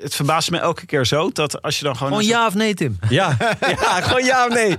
Het 0.00 0.14
verbaast 0.14 0.50
me 0.50 0.58
elke 0.58 0.86
keer 0.86 1.06
zo 1.06 1.30
dat 1.32 1.62
als 1.62 1.78
je 1.78 1.84
dan 1.84 1.96
gewoon... 1.96 2.12
Gewoon 2.12 2.26
ja 2.28 2.46
of 2.46 2.54
nee, 2.54 2.74
Tim? 2.74 2.98
Ja, 3.08 3.36
ja 3.60 4.00
gewoon 4.00 4.24
ja 4.24 4.46
of 4.46 4.54
nee. 4.54 4.76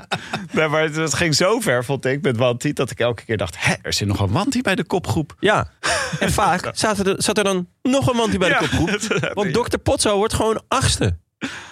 Nee, 0.51 0.67
maar 0.67 0.81
het, 0.81 0.95
het 0.95 1.13
ging 1.13 1.35
zo 1.35 1.59
ver, 1.59 1.85
vond 1.85 2.05
ik, 2.05 2.21
met 2.21 2.37
Wanti... 2.37 2.73
dat 2.73 2.91
ik 2.91 2.99
elke 2.99 3.25
keer 3.25 3.37
dacht, 3.37 3.55
hè, 3.59 3.73
er 3.81 3.93
zit 3.93 4.07
nog 4.07 4.19
een 4.19 4.31
Wanti 4.31 4.61
bij 4.61 4.75
de 4.75 4.83
kopgroep. 4.83 5.35
Ja, 5.39 5.71
en 6.19 6.31
vaak 6.31 6.69
zat 6.73 6.99
er, 7.07 7.15
zat 7.17 7.37
er 7.37 7.43
dan 7.43 7.67
nog 7.81 8.07
een 8.09 8.15
man 8.15 8.29
bij 8.37 8.49
de 8.49 8.53
Ja. 8.53 8.57
kopgroep. 8.59 8.89
Want 9.33 9.53
Dr. 9.53 9.77
Potso 9.77 10.17
wordt 10.17 10.33
gewoon 10.33 10.61
achtste. 10.67 11.17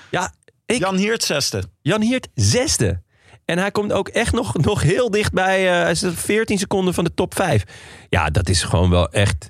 Ja, 0.10 0.34
ik, 0.66 0.78
Jan 0.80 0.96
Hiert 0.96 1.24
zesde. 1.24 1.64
Jan 1.82 2.02
Hiert 2.02 2.28
zesde. 2.34 3.02
En 3.46 3.58
hij 3.58 3.72
komt 3.72 3.92
ook 3.92 4.08
echt 4.08 4.34
nog, 4.34 4.58
nog 4.58 4.82
heel 4.82 5.10
dichtbij. 5.12 5.68
eh 5.70 5.82
hij 5.84 5.96
zit 5.96 6.14
14 6.16 6.58
seconden 6.58 6.94
van 6.94 7.04
de 7.04 7.14
top 7.14 7.36
5. 7.36 7.64
Ja, 8.10 8.30
dat 8.30 8.50
is 8.50 8.64
gewoon 8.64 8.90
wel 8.90 9.10
echt. 9.10 9.50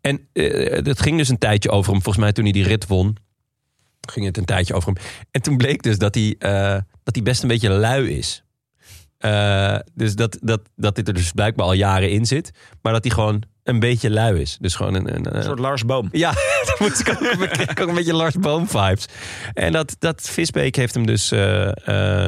En 0.00 0.28
eh 0.32 0.84
het 0.84 1.00
ging 1.02 1.18
dus 1.18 1.28
een 1.28 1.38
tijdje 1.38 1.70
over 1.70 1.92
hem. 1.92 2.02
Volgens 2.02 2.24
mij 2.24 2.32
toen 2.32 2.44
hij 2.44 2.52
die 2.52 2.64
rit 2.64 2.86
won. 2.86 3.16
Ging 4.10 4.26
het 4.26 4.36
een 4.36 4.44
tijdje 4.44 4.74
over 4.74 4.92
hem. 4.92 5.02
En 5.30 5.42
toen 5.42 5.56
bleek 5.56 5.82
dus 5.82 5.98
dat 5.98 6.14
hij, 6.14 6.34
eh, 6.38 6.80
dat 7.02 7.14
hij 7.14 7.22
best 7.22 7.42
een 7.42 7.48
beetje 7.48 7.70
lui 7.70 8.16
is. 8.16 8.42
Eh, 9.18 9.78
dus 9.94 10.14
dat, 10.14 10.38
dat, 10.40 10.60
dat 10.76 10.94
dit 10.94 11.08
er 11.08 11.14
dus 11.14 11.32
blijkbaar 11.32 11.66
al 11.66 11.72
jaren 11.72 12.10
in 12.10 12.26
zit. 12.26 12.50
Maar 12.82 12.92
dat 12.92 13.04
hij 13.04 13.12
gewoon 13.12 13.42
een 13.62 13.80
beetje 13.80 14.10
lui 14.10 14.40
is. 14.40 14.56
Dus 14.60 14.74
gewoon 14.74 14.94
een, 14.94 15.14
een, 15.14 15.36
Een 15.36 15.42
soort 15.42 15.58
Lars 15.58 15.84
Boom. 15.84 16.08
ja, 16.12 16.32
daar 16.66 16.76
moest 16.78 17.00
ik 17.00 17.08
ook, 17.08 17.42
ik 17.42 17.80
ook 17.80 17.88
een 17.88 17.94
beetje 17.94 18.14
Lars 18.14 18.34
Boom 18.34 18.68
vibes. 18.68 19.06
En 19.54 19.72
dat, 19.72 19.96
dat 19.98 20.22
Visbeek 20.22 20.76
heeft 20.76 20.94
hem 20.94 21.06
dus 21.06 21.30
eh, 21.30 22.26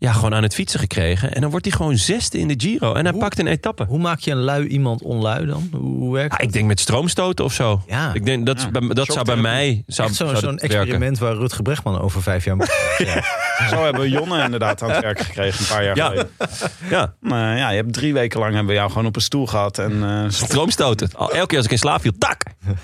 ja, 0.00 0.12
gewoon 0.12 0.34
aan 0.34 0.42
het 0.42 0.54
fietsen 0.54 0.80
gekregen. 0.80 1.34
En 1.34 1.40
dan 1.40 1.50
wordt 1.50 1.66
hij 1.66 1.74
gewoon 1.76 1.96
zesde 1.96 2.38
in 2.38 2.48
de 2.48 2.54
Giro. 2.56 2.94
En 2.94 3.02
hij 3.02 3.10
Hoe- 3.12 3.20
pakt 3.20 3.38
een 3.38 3.46
etappe. 3.46 3.84
Hoe 3.84 3.98
maak 3.98 4.18
je 4.18 4.30
een 4.30 4.36
lui 4.42 4.66
iemand 4.66 5.02
onlui 5.02 5.46
dan? 5.46 5.68
Hoe 5.72 5.80
hoe 5.98 6.12
werkt 6.12 6.30
Ja, 6.32 6.36
dat? 6.36 6.46
ik 6.46 6.52
denk 6.52 6.66
met 6.66 6.80
stroomstoten 6.80 7.44
of 7.44 7.52
zo. 7.52 7.82
Ja. 7.86 8.10
Ik 8.14 8.24
denk 8.24 8.46
dat, 8.46 8.60
Ja, 8.60 8.70
bij- 8.80 8.88
dat 8.94 9.06
zou 9.12 9.24
bij 9.24 9.36
mij 9.36 9.82
zou, 9.86 10.08
Echt 10.08 10.16
zo'n 10.16 10.26
werken. 10.32 10.58
experiment 10.58 11.18
waar 11.18 11.34
Rutger 11.34 11.62
Brechtman 11.62 12.00
over 12.00 12.22
vijf 12.22 12.44
jaar 12.44 12.56
moet. 12.56 12.70
Ja. 12.98 13.22
Zo 13.68 13.82
hebben 13.84 14.00
we 14.02 14.08
Jonne 14.08 14.44
inderdaad 14.44 14.82
aan 14.82 14.90
het 14.90 15.00
werk 15.02 15.20
gekregen 15.20 15.60
een 15.60 15.66
paar 15.66 15.84
jaar 15.84 15.96
Ja. 15.96 16.06
geleden. 16.06 16.30
Ja, 16.90 17.14
Maar 17.20 17.56
ja, 17.56 17.70
je 17.70 17.76
hebt 17.76 17.92
drie 17.92 18.12
weken 18.12 18.40
lang 18.40 18.50
hebben 18.54 18.70
we 18.72 18.78
jou 18.78 18.90
gewoon 18.90 19.06
op 19.06 19.16
een 19.16 19.22
stoel 19.22 19.46
gehad. 19.46 19.78
En 19.78 20.02
eh, 20.04 20.24
stroomstoten. 20.28 21.08
Al- 21.16 21.32
Elke 21.32 21.46
keer 21.46 21.56
als 21.56 21.66
ik 21.66 21.72
in 21.72 21.78
slaap 21.78 22.00
viel, 22.00 22.12
tak! 22.18 22.42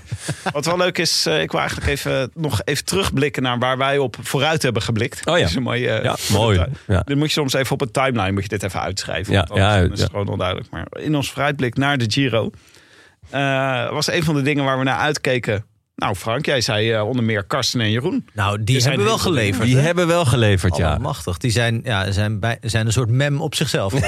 wat 0.52 0.66
wel 0.66 0.76
leuk 0.76 0.98
is, 0.98 1.26
eh, 1.26 1.40
ik 1.40 1.50
wil 1.50 1.60
eigenlijk 1.60 1.90
even, 1.90 2.30
nog 2.34 2.60
even 2.64 2.84
terugblikken 2.84 3.42
naar 3.42 3.58
waar 3.58 3.78
wij 3.78 3.98
op 3.98 4.16
vooruit 4.22 4.62
hebben 4.62 4.82
geblikt. 4.82 5.26
Oh 5.26 5.34
ja. 5.34 5.40
Dat 5.40 5.48
is 5.50 5.56
een 5.56 5.62
mooie, 5.62 5.88
eh, 5.90 6.04
Ja, 6.04 6.16
mooi. 6.32 6.64
Ja. 6.86 7.02
Dan 7.06 7.18
moet 7.18 7.26
je 7.26 7.32
soms 7.32 7.52
even 7.52 7.72
op 7.72 7.80
een 7.80 7.90
timeline 7.90 8.32
moet 8.32 8.42
je 8.42 8.48
dit 8.48 8.62
even 8.62 8.80
uitschrijven. 8.80 9.32
Ja, 9.32 9.44
want 9.48 9.60
ja, 9.60 9.76
is 9.76 10.00
het 10.00 10.10
gewoon 10.10 10.28
onduidelijk. 10.28 10.70
Maar 10.70 10.86
in 10.92 11.16
ons 11.16 11.30
vooruitblik 11.30 11.76
naar 11.76 11.98
de 11.98 12.04
Giro 12.08 12.50
eh, 13.30 13.90
was 13.90 14.10
een 14.10 14.24
van 14.24 14.34
de 14.34 14.42
dingen 14.42 14.64
waar 14.64 14.78
we 14.78 14.84
naar 14.84 14.98
uitkeken. 14.98 15.64
Nou 15.96 16.14
Frank, 16.14 16.46
jij 16.46 16.60
zei 16.60 16.92
eh, 16.92 17.08
onder 17.08 17.24
meer 17.24 17.44
Karsten 17.44 17.80
en 17.80 17.90
Jeroen. 17.90 18.28
Nou, 18.32 18.64
die 18.64 18.82
hebben 18.82 19.04
wel 19.04 19.18
geleverd. 19.18 19.66
Die 19.66 19.76
hè? 19.76 19.82
hebben 19.82 20.06
wel 20.06 20.24
geleverd, 20.24 20.76
ja. 20.76 20.90
Allemachtig. 20.90 21.38
Die 21.38 21.50
zijn, 21.50 21.80
ja, 21.84 22.10
zijn, 22.10 22.40
bij, 22.40 22.58
zijn 22.60 22.86
een 22.86 22.92
soort 22.92 23.10
mem 23.10 23.40
op 23.40 23.54
zichzelf. 23.54 23.92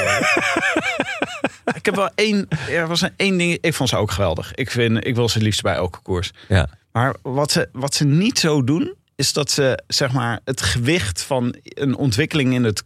Ik 1.74 1.84
heb 1.84 1.94
wel 1.94 2.10
één, 2.14 2.48
er 2.70 2.86
was 2.86 3.00
een 3.00 3.12
één 3.16 3.38
ding, 3.38 3.58
ik 3.60 3.74
vond 3.74 3.88
ze 3.88 3.96
ook 3.96 4.10
geweldig. 4.10 4.54
Ik, 4.54 4.70
vind, 4.70 5.06
ik 5.06 5.14
wil 5.14 5.28
ze 5.28 5.40
liefst 5.40 5.62
bij 5.62 5.74
elke 5.74 5.98
koers. 6.02 6.30
ja. 6.48 6.68
Maar 6.92 7.16
wat 7.22 7.50
ze, 7.50 7.68
wat 7.72 7.94
ze 7.94 8.04
niet 8.04 8.38
zo 8.38 8.64
doen, 8.64 8.94
is 9.18 9.32
dat 9.32 9.50
ze 9.50 9.78
zeg 9.86 10.12
maar, 10.12 10.40
het 10.44 10.60
gewicht 10.60 11.22
van 11.22 11.54
een 11.62 11.96
ontwikkeling 11.96 12.54
in, 12.54 12.64
het, 12.64 12.84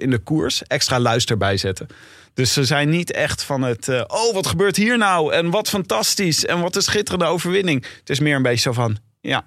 in 0.00 0.10
de 0.10 0.20
koers 0.24 0.62
extra 0.62 1.00
luister 1.00 1.36
bijzetten. 1.36 1.86
Dus 2.34 2.52
ze 2.52 2.64
zijn 2.64 2.88
niet 2.88 3.12
echt 3.12 3.42
van 3.42 3.62
het, 3.62 3.88
eh, 3.88 4.02
oh 4.06 4.34
wat 4.34 4.46
gebeurt 4.46 4.76
hier 4.76 4.98
nou? 4.98 5.32
En 5.32 5.50
wat 5.50 5.68
fantastisch 5.68 6.46
en 6.46 6.60
wat 6.60 6.76
een 6.76 6.82
schitterende 6.82 7.24
overwinning. 7.24 7.84
Het 7.98 8.10
is 8.10 8.20
meer 8.20 8.36
een 8.36 8.42
beetje 8.42 8.60
zo 8.60 8.72
van, 8.72 8.96
ja, 9.20 9.44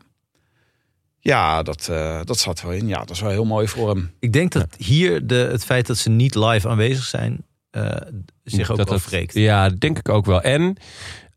ja 1.20 1.64
dat, 1.64 1.88
eh, 1.88 2.22
dat 2.24 2.40
zat 2.40 2.62
wel 2.62 2.72
in. 2.72 2.88
Ja, 2.88 3.00
dat 3.00 3.10
is 3.10 3.22
wel 3.22 3.32
heel 3.32 3.46
mooi 3.46 3.68
voor 3.68 3.90
hem. 3.90 4.12
ik 4.20 4.34
denk 4.34 4.52
dat 4.52 4.76
hier 4.78 5.28
de, 5.28 5.36
het 5.36 5.66
feit 5.66 5.88
dat 5.88 5.98
ze 5.98 6.10
niet 6.10 6.36
live 6.36 6.70
aanwezig 6.70 7.04
zijn... 7.04 7.46
eh, 7.70 7.96
zich 8.44 8.72
ook 8.72 8.78
dat 8.78 9.10
wel. 9.10 9.22
Ja, 9.28 9.70
dat 9.70 9.80
denk 9.80 9.98
ik 9.98 10.10
ook 10.10 10.26
wel. 10.26 10.42
En 10.42 10.78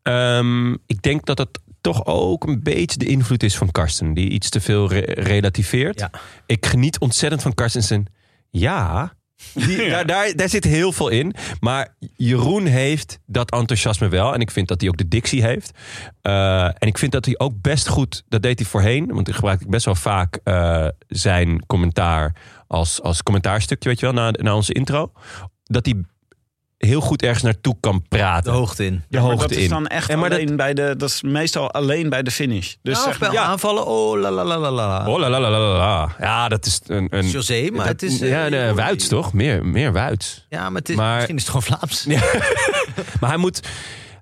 ehm, 0.03 0.72
ik 0.72 1.03
denk 1.03 1.26
dat 1.26 1.38
het 1.38 1.59
toch 1.87 2.07
ook 2.07 2.47
een 2.47 2.62
beetje 2.62 2.99
de 2.99 3.07
invloed 3.07 3.43
is 3.43 3.57
van 3.57 3.70
Karsten. 3.70 4.14
Die 4.14 4.30
iets 4.30 4.49
te 4.49 4.61
veel 4.61 4.89
re- 4.89 5.12
relativeert. 5.22 6.01
Ja. 6.01 6.11
Ik 6.47 6.66
geniet 6.66 6.99
ontzettend 6.99 7.43
van 7.43 7.55
Karsten 7.55 7.82
zijn 7.82 8.07
ja... 8.51 9.12
Die, 9.55 9.89
daar, 9.91 10.07
daar, 10.07 10.32
daar 10.37 10.49
zit 10.49 10.64
heel 10.64 10.93
veel 10.93 11.09
in. 11.09 11.34
Maar 11.61 11.97
Jeroen 12.16 12.66
heeft 12.66 13.18
dat 13.26 13.51
enthousiasme 13.51 14.09
wel. 14.09 14.34
En 14.34 14.41
ik 14.41 14.51
vind 14.51 14.68
dat 14.68 14.80
hij 14.80 14.91
ook 14.91 14.97
de 14.97 15.09
dictie 15.09 15.43
heeft. 15.43 15.70
Eh, 16.22 16.64
en 16.64 16.89
ik 16.89 16.99
vind 16.99 17.12
dat 17.12 17.24
hij 17.24 17.39
ook 17.39 17.61
best 17.61 17.89
goed... 17.89 18.22
Dat 18.28 18.43
deed 18.43 18.59
hij 18.59 18.68
voorheen. 18.68 19.07
Want 19.07 19.28
ik 19.28 19.34
gebruik 19.34 19.68
best 19.68 19.84
wel 19.84 19.95
vaak 19.95 20.41
eh, 20.45 20.89
zijn 21.09 21.66
commentaar... 21.66 22.37
Als, 22.66 23.03
als 23.03 23.22
commentaarstukje, 23.22 23.89
weet 23.89 24.01
je 24.01 24.07
wel, 24.07 24.14
na, 24.14 24.30
na 24.30 24.55
onze 24.55 24.72
intro. 24.72 25.12
Dat 25.62 25.87
hij 25.87 25.95
heel 26.79 27.01
goed 27.01 27.22
ergens 27.22 27.43
naartoe 27.43 27.77
kan 27.81 27.97
De 27.97 28.16
praten. 28.16 28.53
hoogte 28.53 28.85
in. 28.85 28.93
De 29.09 29.16
maar 29.18 29.27
hoogte 29.31 29.49
dat 29.49 29.57
is 29.57 29.68
dan 29.68 29.87
echt 29.87 30.09
En 30.11 30.18
maar 30.18 30.31
dat- 30.31 30.39
alleen 30.39 30.57
bij 30.57 30.74
de, 30.74 30.95
dat 30.97 31.09
is 31.09 31.22
meestal 31.22 31.70
alleen 31.70 32.09
bij 32.09 32.22
de 32.22 32.31
finish. 32.31 32.66
Dus 32.83 32.95
Dus 32.95 33.03
zeg 33.03 33.18
bij 33.18 33.29
maar, 33.29 33.39
aanvallen, 33.39 33.87
oh 33.87 34.20
la 34.20 34.31
la 34.31 34.45
la 34.45 34.59
la 34.59 34.70
la. 34.70 35.07
Oh, 35.09 35.18
la, 35.18 35.31
la, 35.31 35.41
la, 35.41 35.51
la, 35.51 35.77
la. 35.77 36.14
Ja, 36.20 36.49
dat 36.49 36.66
is 36.66 36.81
een... 36.87 37.07
een 37.11 37.29
José, 37.29 37.68
maar 37.72 37.79
dat- 37.87 38.01
het 38.01 38.03
is... 38.03 38.20
eh, 38.20 38.29
ja, 38.29 38.51
de 38.51 38.72
Wuits 38.74 39.09
toch? 39.09 39.33
Meer, 39.33 39.66
meer 39.66 39.93
Wuits. 39.93 40.47
Ja, 40.49 40.68
maar, 40.70 40.81
het 40.81 40.89
is, 40.89 40.97
Maar- 40.97 41.14
misschien 41.14 41.37
is 41.37 41.43
het 41.47 41.51
gewoon 41.51 41.79
Vlaams. 41.79 42.07
Maar 43.20 43.31
hij 43.31 43.39
moet, 43.39 43.61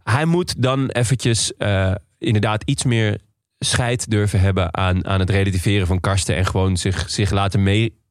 hij 0.05 0.25
moet 0.25 0.55
dan 0.63 0.89
eventjes 0.91 1.57
eh, 1.57 1.93
inderdaad 2.19 2.63
iets 2.65 2.85
meer 2.85 3.19
scheid 3.59 4.11
durven 4.11 4.41
hebben 4.41 4.77
aan, 4.77 5.07
aan 5.07 5.21
het 5.21 5.31
relativeren 5.31 5.87
van 5.87 6.01
Karsten. 6.01 6.37
En 6.37 6.47
gewoon 6.47 6.77
zich, 6.77 7.11
zich 7.11 7.31
laten 7.31 7.63
mee, 7.63 8.03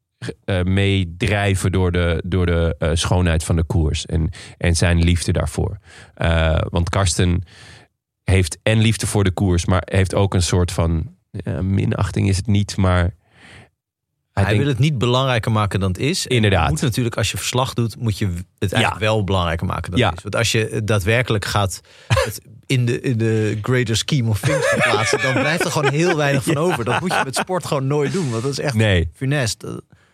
eh, 0.46 0.62
meedrijven 0.62 1.72
door 1.72 1.92
de, 1.92 2.22
door 2.26 2.46
de 2.46 2.76
eh, 2.80 2.90
schoonheid 2.94 3.44
van 3.44 3.56
de 3.56 3.64
koers. 3.64 4.06
En, 4.06 4.30
en 4.58 4.76
zijn 4.76 5.04
liefde 5.04 5.32
daarvoor. 5.32 5.78
Eh, 6.14 6.58
want 6.70 6.90
Karsten 6.90 7.44
heeft 8.24 8.58
en 8.64 8.80
liefde 8.80 9.08
voor 9.08 9.24
de 9.24 9.32
koers, 9.32 9.66
maar 9.66 9.82
heeft 9.86 10.16
ook 10.16 10.34
een 10.34 10.42
soort 10.42 10.72
van 10.72 11.12
minachting 11.62 12.30
is 12.30 12.38
het 12.38 12.48
niet, 12.48 12.78
maar 12.78 13.16
hij, 14.34 14.58
wil 14.58 14.68
het 14.68 14.80
niet 14.80 14.98
belangrijker 14.98 15.52
maken 15.52 15.80
dan 15.80 15.90
het 15.90 16.00
is. 16.00 16.28
En 16.28 16.36
Inderdaad. 16.36 16.70
Moet 16.70 16.82
natuurlijk, 16.82 17.18
als 17.18 17.32
je 17.32 17.38
verslag 17.38 17.74
doet, 17.74 18.00
moet 18.00 18.18
je 18.18 18.34
het 18.60 18.74
eigenlijk 18.74 19.04
wel 19.04 19.24
belangrijker 19.24 19.68
maken 19.68 19.92
dan 19.92 20.00
Ja. 20.00 20.08
het 20.08 20.18
is. 20.18 20.24
Want 20.24 20.36
als 20.36 20.52
je 20.52 20.82
daadwerkelijk 20.84 21.46
gaat 21.46 21.82
het 22.08 22.42
in 22.66 22.86
de, 22.86 23.02
in 23.02 23.18
de 23.18 23.60
greater 23.62 23.98
scheme 23.98 24.30
of 24.30 24.40
things 24.40 24.68
verplaatsen, 24.68 25.22
dan 25.22 25.34
blijft 25.34 25.66
er 25.66 25.72
gewoon 25.72 25.92
heel 25.92 26.16
weinig 26.16 26.44
van 26.44 26.58
over. 26.66 26.86
Dat 26.86 27.00
moet 27.02 27.14
je 27.14 27.22
met 27.24 27.36
sport 27.36 27.66
gewoon 27.66 27.88
nooit 27.88 28.14
doen, 28.14 28.30
want 28.30 28.44
dat 28.44 28.52
is 28.52 28.60
echt 28.60 28.74
nee. 28.74 29.10
funest. 29.14 29.64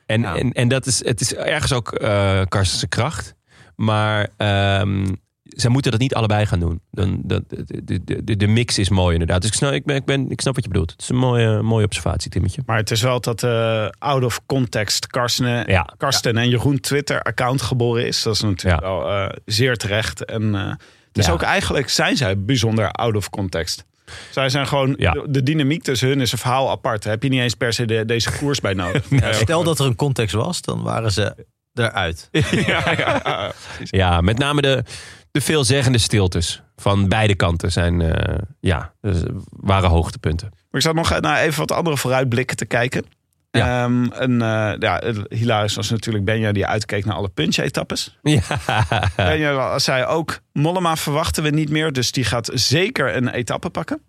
En, 0.10 0.22
Ja. 0.22 0.36
en, 0.36 0.52
en 0.52 0.68
dat 0.68 0.86
is, 0.86 1.06
het 1.06 1.22
is 1.22 1.36
ergens 1.36 1.74
ook 1.74 1.92
eh 1.92 2.42
Karstense 2.48 2.88
kracht. 2.88 3.36
Maar 3.76 4.28
ehm, 4.38 5.06
zij 5.44 5.70
moeten 5.70 5.92
dat 5.92 6.00
niet 6.00 6.16
allebei 6.16 6.46
gaan 6.46 6.60
doen. 6.60 6.82
Dan, 6.92 7.22
dat, 7.24 7.44
de, 7.50 8.04
de, 8.24 8.36
de, 8.38 8.48
mix 8.48 8.78
is 8.78 8.90
mooi 8.90 9.14
inderdaad. 9.14 9.42
Dus 9.42 9.50
ik 9.50 9.56
snap, 9.56 9.72
ik, 9.72 9.86
ben, 9.86 9.96
ik, 9.96 10.06
ben, 10.06 10.30
ik 10.32 10.42
snap 10.42 10.56
wat 10.56 10.64
je 10.64 10.70
bedoelt. 10.70 10.92
Het 10.92 11.02
is 11.02 11.10
een 11.10 11.16
mooie, 11.16 11.62
mooie 11.62 11.86
observatie, 11.86 12.32
Timmetje. 12.32 12.62
Maar 12.66 12.78
het 12.78 12.92
is 12.92 13.02
wel 13.02 13.20
dat 13.22 13.44
eh, 13.44 13.88
out 13.98 14.24
of 14.24 14.46
context 14.46 15.08
Karsten, 15.08 15.72
Ja. 15.72 15.94
Karsten 15.98 16.38
en 16.38 16.50
Jeroen 16.50 16.80
Twitter-account 16.80 17.62
geboren 17.62 18.08
is. 18.08 18.24
Dat 18.24 18.34
is 18.36 18.42
natuurlijk 18.42 18.84
Ja. 18.84 18.88
wel 18.90 19.10
eh, 19.10 19.36
zeer 19.46 19.76
terecht. 19.78 20.26
En 20.26 20.56
eh, 20.56 20.74
dus 21.12 21.30
ook 21.30 21.42
eigenlijk 21.42 21.90
zijn 21.90 22.18
zij 22.18 22.44
bijzonder 22.44 22.92
out 22.92 23.16
of 23.16 23.30
context. 23.30 23.86
Zij 24.30 24.50
zijn 24.50 24.68
gewoon, 24.68 24.94
Ja. 24.98 25.12
de, 25.12 25.24
de 25.30 25.44
dynamiek 25.44 25.84
tussen 25.84 26.08
hun 26.08 26.22
is 26.22 26.32
een 26.32 26.38
verhaal 26.38 26.70
apart. 26.70 27.04
Daar 27.04 27.14
heb 27.14 27.24
je 27.24 27.30
niet 27.30 27.42
eens 27.42 27.54
per 27.56 27.74
se 27.74 27.86
de- 27.86 28.06
deze 28.06 28.32
koers 28.38 28.60
bij 28.60 28.74
nodig. 28.74 29.06
Ja, 29.20 29.34
stel 29.34 29.64
dat 29.64 29.80
er 29.80 29.86
een 29.86 29.96
context 29.96 30.36
was, 30.36 30.62
dan 30.62 30.82
waren 30.84 31.12
ze 31.12 31.46
eruit. 31.74 32.30
ja, 32.68 32.92
ja. 32.98 33.52
Ja, 33.84 34.22
met 34.22 34.38
name 34.38 34.62
de, 34.62 34.84
de 35.32 35.42
veelzeggende 35.42 35.98
stiltes 35.98 36.62
van 36.76 37.08
beide 37.08 37.36
kanten 37.36 37.72
zijn, 37.72 38.02
eh, 38.02 38.38
ja, 38.60 38.94
dus, 39.02 39.18
waren 39.50 39.90
hoogtepunten. 39.90 40.48
Maar 40.52 40.82
ik 40.82 40.82
zat 40.82 40.96
nog 40.96 41.20
naar 41.20 41.40
even 41.42 41.60
wat 41.60 41.72
andere 41.72 41.98
vooruitblikken 41.98 42.58
te 42.58 42.66
kijken. 42.66 43.06
Ja. 43.52 43.84
Ehm, 43.84 44.04
en, 44.12 44.42
eh, 44.42 44.74
ja, 44.80 45.02
hilarisch 45.30 45.76
was 45.76 45.90
natuurlijk 45.90 46.26
Benja 46.26 46.52
die 46.52 46.66
uitkeek 46.66 47.06
naar 47.06 47.16
alle 47.16 47.30
punch-etappes. 47.30 48.18
Ja, 48.22 48.42
Benja 49.16 49.80
zei 49.80 50.06
ook, 50.06 50.40
Mollema 50.54 50.96
verwachten 50.96 51.44
we 51.44 51.50
niet 51.50 51.70
meer. 51.70 51.92
Dus 51.94 52.12
die 52.12 52.24
gaat 52.24 52.50
zeker 52.54 53.16
een 53.16 53.28
etappe 53.30 53.70
pakken. 53.70 54.02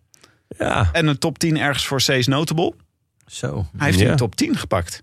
ja. 0.59 0.89
En 0.93 1.07
een 1.07 1.19
top 1.19 1.39
10 1.39 1.59
ergens 1.59 1.87
voor 1.87 1.99
C's 1.99 2.27
Notable. 2.27 2.73
Zo. 3.27 3.67
Hij 3.77 3.87
heeft 3.87 3.99
Ja. 4.01 4.11
een 4.11 4.17
top 4.17 4.37
10 4.37 4.57
gepakt. 4.57 5.03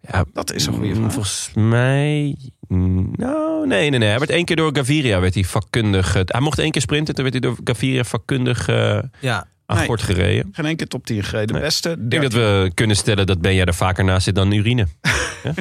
ja 0.00 0.24
Dat 0.32 0.52
is 0.52 0.66
een 0.66 0.72
goede 0.72 0.88
Mm, 0.88 0.94
vraag. 0.94 1.12
Volgens 1.12 1.50
mij. 1.54 2.36
mm, 2.68 3.10
Nou, 3.16 3.66
nee, 3.66 3.90
nee, 3.90 3.98
nee. 3.98 4.08
Hij 4.08 4.18
werd 4.18 4.30
één 4.30 4.44
keer 4.44 4.56
door 4.56 4.76
Gaviria 4.76 5.20
werd 5.20 5.34
hij 5.34 5.44
vakkundig. 5.44 6.14
eh, 6.14 6.22
Hij 6.24 6.40
mocht 6.40 6.58
één 6.58 6.70
keer 6.70 6.80
sprinten, 6.82 7.14
toen 7.14 7.24
werd 7.30 7.36
hij 7.44 7.50
door 7.50 7.58
Gaviria 7.64 8.04
vakkundig 8.04 8.68
eh 8.68 8.98
Ja, 9.20 9.46
aan 9.66 9.84
gort 9.84 10.02
gereden. 10.02 10.48
Geen 10.52 10.76
keer 10.76 10.86
top 10.88 11.06
10 11.06 11.22
gereden. 11.24 11.54
Nee. 11.54 11.64
Beste. 11.64 11.90
Ik 11.90 12.10
denk 12.10 12.22
dat 12.22 12.32
we 12.32 12.70
kunnen 12.74 12.96
stellen 12.96 13.26
dat 13.26 13.40
Benja 13.40 13.64
er 13.64 13.74
vaker 13.74 14.04
naast 14.04 14.24
zit 14.24 14.34
dan 14.34 14.52
urine. 14.52 14.86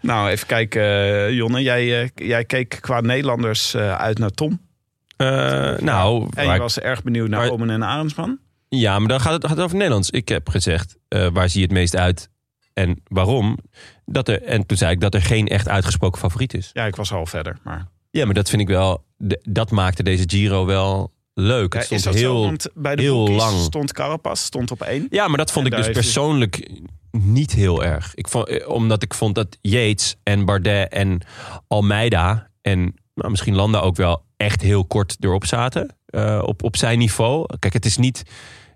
Nou, 0.00 0.28
even 0.30 0.46
kijken, 0.46 0.82
eh, 0.82 1.30
Jonne. 1.32 1.62
Jij, 1.62 2.02
eh, 2.02 2.08
jij 2.14 2.44
keek 2.44 2.78
qua 2.80 3.00
Nederlanders 3.00 3.74
eh, 3.74 3.96
uit 3.96 4.18
naar 4.18 4.30
Tom. 4.30 4.60
Nou, 5.16 6.28
En 6.34 6.52
je 6.52 6.58
was 6.58 6.78
erg 6.80 7.02
benieuwd 7.02 7.28
naar 7.28 7.40
waar- 7.40 7.50
Omen 7.50 7.70
en 7.70 7.82
Arendsman. 7.82 8.38
ja, 8.68 8.98
maar 8.98 9.08
dan 9.08 9.20
gaat 9.20 9.32
het, 9.32 9.42
gaat 9.46 9.56
het 9.56 9.64
over 9.64 9.76
Nederlands. 9.76 10.10
Ik 10.10 10.28
heb 10.28 10.48
gezegd, 10.48 10.96
waar 11.08 11.48
zie 11.48 11.60
je 11.60 11.66
het 11.66 11.74
meest 11.76 11.96
uit 11.96 12.28
en 12.74 13.00
waarom? 13.08 13.58
Dat 14.04 14.28
er, 14.28 14.42
en 14.42 14.66
toen 14.66 14.76
zei 14.76 14.92
ik 14.92 15.00
dat 15.00 15.14
er 15.14 15.22
geen 15.22 15.48
echt 15.48 15.68
uitgesproken 15.68 16.20
favoriet 16.20 16.54
is. 16.54 16.70
Ja, 16.72 16.84
ik 16.86 16.96
was 16.96 17.12
al 17.12 17.26
verder. 17.26 17.56
Maar 17.62 17.86
Ja, 18.10 18.24
maar 18.24 18.34
dat 18.34 18.48
vind 18.50 18.62
ik 18.62 18.68
wel, 18.68 19.04
dat 19.42 19.70
maakte 19.70 20.02
deze 20.02 20.24
Giro 20.26 20.66
wel 20.66 21.12
leuk. 21.34 21.72
ja, 21.72 21.78
Het 21.78 21.86
stond 21.86 22.04
dat 22.04 22.14
heel, 22.14 22.36
zo? 22.36 22.44
Want 22.44 22.66
bij 22.74 22.96
de 22.96 23.02
heel 23.02 23.28
lang. 23.28 23.60
stond 23.60 23.92
Carapaz 23.92 24.40
stond 24.40 24.70
op 24.70 24.82
één. 24.82 25.06
Ja, 25.10 25.28
maar 25.28 25.36
dat 25.36 25.52
vond 25.52 25.66
En 25.66 25.72
ik 25.72 25.84
dus 25.84 25.92
persoonlijk 25.94 26.70
niet 27.10 27.52
heel 27.52 27.84
erg. 27.84 28.14
Ik 28.14 28.28
vond, 28.28 28.48
eh, 28.48 28.68
omdat 28.68 29.02
ik 29.02 29.14
vond 29.14 29.34
dat 29.34 29.58
Yates 29.60 30.16
en 30.22 30.44
Bardet 30.44 30.92
en 30.92 31.20
Almeida 31.68 32.50
en 32.62 32.94
nou, 33.14 33.30
misschien 33.30 33.54
Landa 33.54 33.78
ook 33.78 33.96
wel 33.96 34.22
echt 34.36 34.60
heel 34.62 34.84
kort 34.84 35.16
erop 35.20 35.46
zaten. 35.46 35.96
eh, 36.06 36.42
op, 36.44 36.62
op 36.62 36.76
zijn 36.76 36.98
niveau. 36.98 37.46
Kijk, 37.58 37.72
het 37.72 37.84
is 37.86 37.96
niet. 37.96 38.22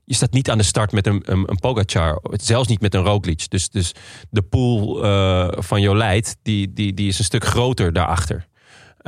Je 0.04 0.14
staat 0.14 0.32
niet 0.32 0.50
aan 0.50 0.58
de 0.58 0.64
start 0.64 0.92
met 0.92 1.06
een, 1.06 1.22
een, 1.24 1.44
een 1.50 1.58
Pogacar. 1.58 2.20
Zelfs 2.30 2.68
niet 2.68 2.80
met 2.80 2.94
een 2.94 3.02
Roglic. 3.04 3.50
Dus, 3.50 3.68
dus 3.68 3.92
de 4.30 4.42
pool 4.42 5.04
eh, 5.04 5.48
van 5.50 5.80
Jolijt, 5.80 6.36
die, 6.42 6.72
die, 6.72 6.94
die 6.94 7.08
is 7.08 7.18
een 7.18 7.24
stuk 7.24 7.44
groter 7.44 7.92
daarachter. 7.92 8.46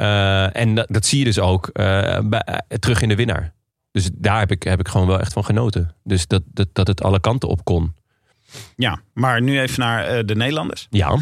Eh, 0.01 0.57
en 0.57 0.75
dat, 0.75 0.87
dat 0.89 1.07
zie 1.07 1.19
je 1.19 1.25
dus 1.25 1.39
ook 1.39 1.67
eh, 1.67 2.19
bij, 2.25 2.41
eh, 2.41 2.79
terug 2.79 3.03
in 3.03 3.09
de 3.09 3.15
winnaar. 3.15 3.53
Dus 3.93 4.11
daar 4.15 4.39
heb 4.39 4.51
ik, 4.51 4.63
heb 4.63 4.81
ik 4.81 4.89
gewoon 4.89 5.07
wel 5.07 5.21
echt 5.21 5.33
van 5.33 5.45
genoten. 5.45 5.95
Dus 6.05 6.27
dat, 6.27 6.43
dat, 6.47 6.69
dat 6.73 6.87
het 6.87 7.03
alle 7.03 7.21
kanten 7.21 7.49
op 7.49 7.65
kon. 7.65 7.95
Ja, 8.77 9.01
maar 9.13 9.43
nu 9.43 9.61
even 9.61 9.81
naar 9.81 10.27
de 10.27 10.35
Nederlanders. 10.35 10.87
Ja. 10.91 11.09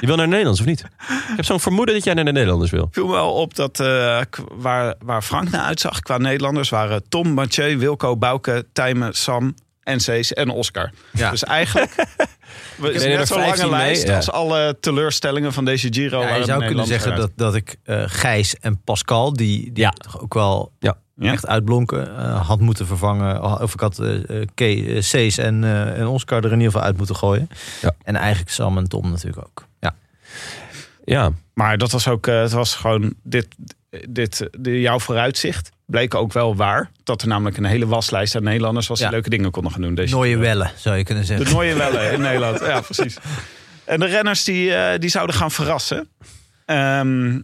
je 0.00 0.06
wil 0.06 0.16
naar 0.16 0.24
de 0.24 0.30
Nederlands 0.30 0.60
of 0.60 0.66
niet? 0.66 0.80
Ik 0.80 1.36
heb 1.36 1.44
zo'n 1.44 1.60
vermoeden 1.60 1.94
dat 1.94 2.04
jij 2.04 2.14
naar 2.14 2.24
de 2.24 2.32
Nederlanders 2.32 2.70
wil. 2.70 2.88
viel 2.90 3.06
me 3.06 3.12
wel 3.12 3.32
op 3.32 3.54
dat 3.54 3.76
waar, 4.54 4.94
waar 4.98 5.22
Frank 5.22 5.50
naar 5.50 5.64
uitzag 5.64 6.00
qua 6.00 6.18
Nederlanders 6.18 6.68
waren 6.68 7.08
Tom, 7.08 7.28
Mathieu, 7.28 7.78
Wilco, 7.78 8.16
Bouke, 8.16 8.66
Tijmen, 8.72 9.14
Sam, 9.14 9.54
NC's 9.94 10.32
en 10.32 10.48
Oscar. 10.48 10.90
Ja. 11.12 11.30
Dus 11.30 11.44
eigenlijk 11.44 11.94
we 12.76 12.92
is 12.92 13.04
net 13.04 13.26
zo'n 13.28 13.36
lange 13.38 13.48
15 13.48 13.70
mee, 13.70 13.80
lijst 13.80 14.06
ja. 14.06 14.16
als 14.16 14.30
alle 14.30 14.76
teleurstellingen 14.80 15.52
van 15.52 15.64
deze 15.64 15.88
Giro. 15.90 16.20
Ja, 16.20 16.34
je 16.34 16.44
zou 16.44 16.66
kunnen 16.66 16.86
zeggen 16.86 17.16
dat, 17.16 17.30
dat 17.36 17.54
ik 17.54 17.76
eh, 17.84 18.02
Gijs 18.06 18.56
en 18.56 18.80
Pascal, 18.84 19.32
die, 19.32 19.72
die 19.72 19.88
ook 20.20 20.34
wel 20.34 20.72
echt 21.18 21.46
uitblonken, 21.46 22.16
eh, 22.16 22.46
had 22.46 22.60
moeten 22.60 22.86
vervangen. 22.86 23.60
Of 23.62 23.74
ik 23.74 23.80
had 23.80 24.02
Cees 24.98 25.38
en, 25.38 25.64
en 25.94 26.06
Oscar 26.06 26.38
er 26.38 26.44
in 26.44 26.58
ieder 26.58 26.72
geval 26.72 26.86
uit 26.86 26.96
moeten 26.96 27.16
gooien. 27.16 27.48
Ja. 27.82 27.94
En 28.04 28.16
eigenlijk 28.16 28.50
Sam 28.50 28.78
en 28.78 28.88
Tom 28.88 29.10
natuurlijk 29.10 29.46
ook. 29.46 29.66
Ja. 29.80 29.94
Ja, 31.04 31.30
Maar 31.54 31.78
dat 31.78 31.90
was 31.90 32.08
ook, 32.08 32.26
het 32.26 32.52
was 32.52 32.74
gewoon 32.74 33.14
dit, 33.22 33.46
dit, 34.08 34.48
de, 34.58 34.80
jouw 34.80 34.98
vooruitzicht 34.98 35.70
bleek 35.90 36.14
ook 36.14 36.32
wel 36.32 36.56
waar. 36.56 36.90
Dat 37.04 37.22
er 37.22 37.28
namelijk 37.28 37.56
een 37.56 37.64
hele 37.64 37.86
waslijst 37.86 38.36
aan 38.36 38.42
Nederlanders 38.42 38.86
was 38.86 38.98
die 38.98 39.06
Ja. 39.06 39.12
leuke 39.12 39.30
dingen 39.30 39.50
konden 39.50 39.72
gaan 39.72 39.80
doen. 39.82 39.94
Deze 39.94 40.14
Nooie 40.14 40.36
Welle, 40.36 40.70
zou 40.76 40.96
je 40.96 41.04
kunnen 41.04 41.26
De 41.26 41.34
zeggen. 41.36 41.54
Nooie 41.54 41.74
Welle 41.74 42.10
in 42.12 42.20
Nederland. 42.30 42.60
Ja, 42.60 42.80
precies. 42.80 43.16
En 43.84 44.00
de 44.00 44.06
renners 44.06 44.44
die, 44.44 44.74
eh, 44.74 44.98
die 44.98 45.10
zouden 45.10 45.36
gaan 45.36 45.50
verrassen. 45.50 46.08
Ehm, 46.66 47.40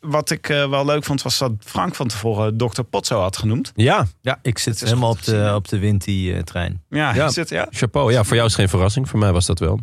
wat 0.00 0.30
ik 0.30 0.48
eh, 0.48 0.68
wel 0.70 0.84
leuk 0.84 1.04
vond, 1.04 1.22
was 1.22 1.38
dat 1.38 1.52
Frank 1.64 1.94
van 1.94 2.08
tevoren 2.08 2.56
Dr. 2.56 2.82
Potso 2.82 3.20
had 3.20 3.36
genoemd. 3.36 3.72
ja. 3.74 4.06
Ja, 4.20 4.38
ik 4.42 4.58
zit 4.58 4.80
helemaal 4.80 5.10
op 5.10 5.22
de, 5.22 5.52
op 5.54 5.68
de 5.68 5.78
Winti-trein. 5.78 6.82
Ja, 6.88 7.14
Ja. 7.14 7.26
Is 7.26 7.36
het, 7.36 7.48
ja. 7.48 7.66
chapeau. 7.70 8.12
Ja, 8.12 8.24
voor 8.24 8.34
jou 8.36 8.48
is 8.48 8.54
geen 8.54 8.68
verrassing. 8.68 9.08
Voor 9.08 9.18
mij 9.18 9.32
was 9.32 9.46
dat 9.46 9.58
wel. 9.58 9.80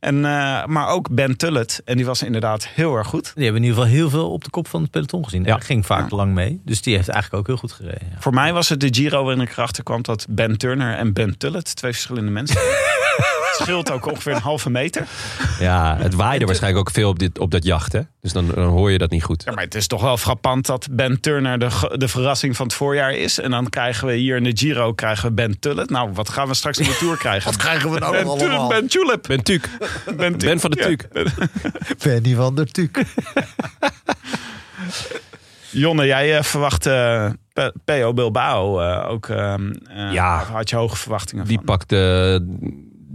En, 0.00 0.24
eh, 0.24 0.64
maar 0.64 0.88
ook 0.88 1.10
Ben 1.10 1.36
Tullet. 1.36 1.82
En 1.84 1.96
die 1.96 2.06
was 2.06 2.22
inderdaad 2.22 2.66
heel 2.66 2.96
erg 2.96 3.06
goed. 3.06 3.32
Die 3.34 3.44
hebben 3.44 3.62
in 3.62 3.68
ieder 3.68 3.82
geval 3.82 3.98
heel 3.98 4.10
veel 4.10 4.30
op 4.32 4.44
de 4.44 4.50
kop 4.50 4.68
van 4.68 4.82
het 4.82 4.90
peloton 4.90 5.24
gezien. 5.24 5.44
Ja. 5.44 5.54
Hij 5.54 5.64
ging 5.64 5.86
vaak 5.86 6.10
lang 6.10 6.34
mee. 6.34 6.60
Dus 6.64 6.82
die 6.82 6.96
heeft 6.96 7.08
eigenlijk 7.08 7.40
ook 7.42 7.46
heel 7.46 7.68
goed 7.68 7.72
gereden. 7.72 8.08
Ja. 8.10 8.20
Voor 8.20 8.34
mij 8.34 8.52
was 8.52 8.68
het 8.68 8.80
de 8.80 8.88
Giro 8.90 9.24
waarin 9.24 9.42
ik 9.42 9.50
erachter 9.50 9.82
kwam 9.82 10.02
dat 10.02 10.26
Ben 10.28 10.58
Turner 10.58 10.96
en 10.96 11.12
Ben 11.12 11.38
Tullet 11.38 11.76
twee 11.76 11.92
verschillende 11.92 12.30
mensen. 12.30 12.60
Het 13.50 13.58
scheelt 13.66 13.90
ook 13.90 14.06
ongeveer 14.06 14.32
een 14.32 14.40
halve 14.40 14.70
meter. 14.70 15.06
Ja, 15.60 15.96
het 15.98 16.14
waaide 16.14 16.44
waarschijnlijk 16.44 16.88
ook 16.88 16.94
veel 16.94 17.08
op, 17.08 17.18
dit, 17.18 17.38
op 17.38 17.50
dat 17.50 17.64
jacht. 17.64 17.92
Hè? 17.92 18.00
Dus 18.20 18.32
dan, 18.32 18.46
dan 18.54 18.68
hoor 18.68 18.90
je 18.90 18.98
dat 18.98 19.10
niet 19.10 19.22
goed. 19.24 19.42
Ja, 19.44 19.52
maar 19.52 19.64
het 19.64 19.74
is 19.74 19.86
toch 19.86 20.02
wel 20.02 20.16
frappant 20.16 20.66
dat 20.66 20.88
Ben 20.90 21.20
Turner 21.20 21.58
de, 21.58 21.94
de 21.96 22.08
verrassing 22.08 22.56
van 22.56 22.66
het 22.66 22.74
voorjaar 22.74 23.12
is. 23.12 23.40
En 23.40 23.50
dan 23.50 23.68
krijgen 23.68 24.06
we 24.06 24.14
hier 24.14 24.36
in 24.36 24.44
de 24.44 24.56
Giro 24.56 24.92
krijgen 24.92 25.28
we 25.28 25.34
Ben 25.34 25.58
Tullet. 25.58 25.90
Nou, 25.90 26.10
wat 26.12 26.28
gaan 26.28 26.48
we 26.48 26.54
straks 26.54 26.78
in 26.78 26.84
de 26.84 26.96
Tour 26.98 27.16
krijgen? 27.16 27.46
Wat 27.50 27.56
krijgen 27.60 27.90
we 27.90 27.98
nou 27.98 28.12
Ben, 28.12 28.38
Tullet, 28.38 28.68
ben 28.68 28.88
Tulip. 28.88 29.26
Ben 29.28 29.42
Tuuk. 29.42 29.68
Ben, 30.16 30.38
Ben 30.38 30.60
van 30.60 30.70
de 30.70 30.76
Ja. 30.78 30.84
Tuuk. 30.86 31.08
Benny 32.04 32.34
van 32.34 32.54
der 32.54 32.66
Tuuk. 32.72 33.02
Jonne, 35.70 36.06
jij 36.06 36.36
eh, 36.36 36.42
verwacht 36.42 36.86
eh, 36.86 37.30
P- 37.52 37.72
P.O. 37.84 38.12
Bilbao 38.14 38.80
eh, 38.80 39.10
ook. 39.10 39.28
ehm, 39.28 39.70
eh, 39.88 40.12
Ja. 40.12 40.44
Had 40.52 40.70
je 40.70 40.76
hoge 40.76 40.96
verwachtingen 40.96 41.44
Die 41.44 41.56
van? 41.56 41.64
pakt 41.64 41.88
de, 41.88 42.40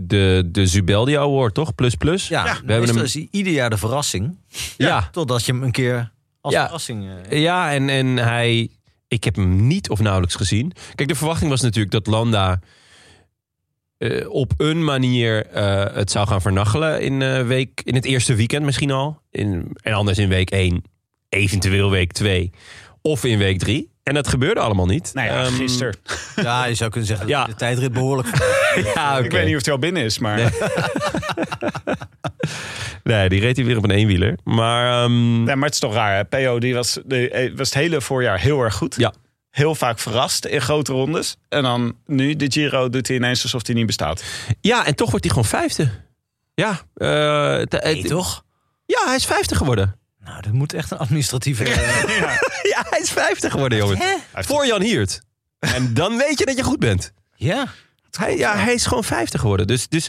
de, 0.07 0.43
de 0.51 0.67
Zubeldia 0.67 1.19
Award, 1.19 1.53
toch? 1.53 1.75
Plus 1.75 1.95
plus. 1.95 2.27
Ja, 2.27 2.43
we 2.65 2.71
hebben 2.71 2.95
hem. 2.95 3.03
is 3.03 3.15
ieder 3.15 3.53
jaar 3.53 3.69
de 3.69 3.77
verrassing. 3.77 4.37
Ja, 4.77 5.09
Totdat 5.11 5.45
je 5.45 5.51
hem 5.51 5.63
een 5.63 5.71
keer 5.71 6.11
als 6.41 6.53
Ja. 6.53 6.63
verrassing... 6.63 7.09
eh, 7.29 7.41
ja 7.41 7.71
en, 7.73 7.89
en 7.89 8.17
hij. 8.17 8.69
Ik 9.07 9.23
heb 9.23 9.35
hem 9.35 9.67
niet 9.67 9.89
of 9.89 9.99
nauwelijks 9.99 10.35
gezien. 10.35 10.71
Kijk, 10.95 11.09
de 11.09 11.15
verwachting 11.15 11.49
was 11.49 11.61
natuurlijk 11.61 11.91
dat 11.91 12.07
Landa. 12.07 12.59
eh, 13.97 14.29
op 14.29 14.53
een 14.57 14.83
manier 14.83 15.45
eh, 15.45 15.95
het 15.95 16.11
zou 16.11 16.27
gaan 16.27 16.41
vernachelen 16.41 17.01
in, 17.01 17.21
eh, 17.21 17.47
week, 17.47 17.81
in 17.83 17.95
het 17.95 18.05
eerste 18.05 18.35
weekend 18.35 18.65
misschien 18.65 18.91
al. 18.91 19.21
In, 19.31 19.67
en 19.81 19.93
anders 19.93 20.17
in 20.17 20.29
week 20.29 20.49
1, 20.51 20.83
eventueel 21.29 21.89
week 21.89 22.11
2. 22.11 22.51
Of 23.01 23.23
in 23.23 23.37
week 23.37 23.59
3. 23.59 23.91
En 24.03 24.13
dat 24.13 24.27
gebeurde 24.27 24.59
allemaal 24.59 24.85
niet. 24.85 25.11
Nou 25.13 25.27
ja, 25.27 25.43
Ehm, 25.43 25.53
gisteren. 25.53 25.95
Ja, 26.35 26.65
je 26.65 26.75
zou 26.75 26.89
kunnen 26.89 27.07
zeggen 27.09 27.27
Ja. 27.27 27.45
de 27.45 27.55
tijdrit 27.55 27.93
behoorlijk... 27.93 28.27
Ja. 28.95 29.17
Ik 29.17 29.31
weet 29.31 29.45
niet 29.45 29.55
of 29.55 29.63
hij 29.63 29.73
al 29.73 29.79
binnen 29.79 30.03
is, 30.03 30.19
maar... 30.19 30.35
Nee. 30.35 30.47
Nee, 33.03 33.29
die 33.29 33.39
reed 33.39 33.55
hij 33.55 33.65
weer 33.65 33.77
op 33.77 33.83
een 33.83 33.91
eenwieler. 33.91 34.37
Maar 34.43 35.03
ehm, 35.03 35.43
Nee, 35.43 35.55
maar 35.55 35.65
het 35.65 35.73
is 35.73 35.79
toch 35.79 35.93
raar. 35.93 36.15
Hè? 36.15 36.25
PO 36.25 36.59
die 36.59 36.73
was, 36.73 36.99
die 37.05 37.29
eh, 37.29 37.57
was 37.57 37.69
het 37.69 37.77
hele 37.77 38.01
voorjaar 38.01 38.39
heel 38.39 38.61
erg 38.61 38.73
goed. 38.75 38.95
Ja. 38.97 39.13
Heel 39.49 39.75
vaak 39.75 39.99
verrast 39.99 40.45
in 40.45 40.61
grote 40.61 40.91
rondes. 40.91 41.35
En 41.49 41.63
dan 41.63 41.95
nu, 42.05 42.35
de 42.35 42.51
Giro, 42.51 42.89
doet 42.89 43.07
hij 43.07 43.15
ineens 43.17 43.43
alsof 43.43 43.65
hij 43.65 43.75
niet 43.75 43.85
bestaat. 43.85 44.23
ja, 44.61 44.85
en 44.85 44.95
toch 44.95 45.09
wordt 45.09 45.25
hij 45.25 45.33
gewoon 45.33 45.49
vijfde. 45.49 45.89
Ja, 46.53 46.79
eh, 46.95 47.51
het- 47.57 47.71
het- 47.71 47.83
Nee, 47.83 48.03
toch? 48.03 48.43
ja, 48.85 49.01
hij 49.05 49.15
is 49.15 49.25
vijfde 49.25 49.55
geworden. 49.55 49.95
Nou, 50.25 50.41
dat 50.41 50.51
moet 50.53 50.73
echt 50.73 50.91
een 50.91 50.97
administratieve... 50.97 51.63
eh, 51.69 52.37
Ja, 52.63 52.85
hij 52.89 52.99
is 53.01 53.09
vijfde 53.11 53.49
geworden, 53.49 53.77
jongen. 53.77 53.99
Voor 54.33 54.65
Jan 54.65 54.81
Hiert. 54.81 55.21
En 55.59 55.93
dan 55.93 56.17
weet 56.17 56.39
je 56.39 56.45
dat 56.45 56.57
je 56.57 56.63
goed 56.63 56.79
bent. 56.79 57.13
ja. 57.35 57.67
Hij, 58.11 58.37
ja, 58.37 58.57
hij 58.57 58.73
is 58.73 58.85
gewoon 58.85 59.03
vijfde 59.03 59.37
geworden. 59.37 59.67
Dus, 59.67 59.87
dus 59.87 60.07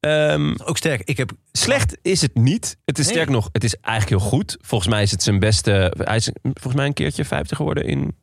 Ehm, 0.00 0.54
Ook 0.64 0.76
sterk. 0.76 1.02
Ik 1.04 1.16
heb 1.16 1.30
slecht 1.52 1.96
is 2.02 2.20
het 2.20 2.34
niet. 2.34 2.76
Het 2.84 2.98
is 2.98 3.04
Nee. 3.04 3.14
sterk 3.14 3.28
nog, 3.28 3.48
het 3.52 3.64
is 3.64 3.76
eigenlijk 3.80 4.20
heel 4.22 4.30
goed. 4.30 4.56
Volgens 4.60 4.90
mij 4.90 5.02
is 5.02 5.10
het 5.10 5.22
zijn 5.22 5.38
beste. 5.38 5.92
Hij 5.98 6.16
is 6.16 6.30
volgens 6.42 6.74
mij 6.74 6.86
een 6.86 6.92
keertje 6.92 7.24
50 7.24 7.56
geworden 7.56 7.84
in. 7.84 8.16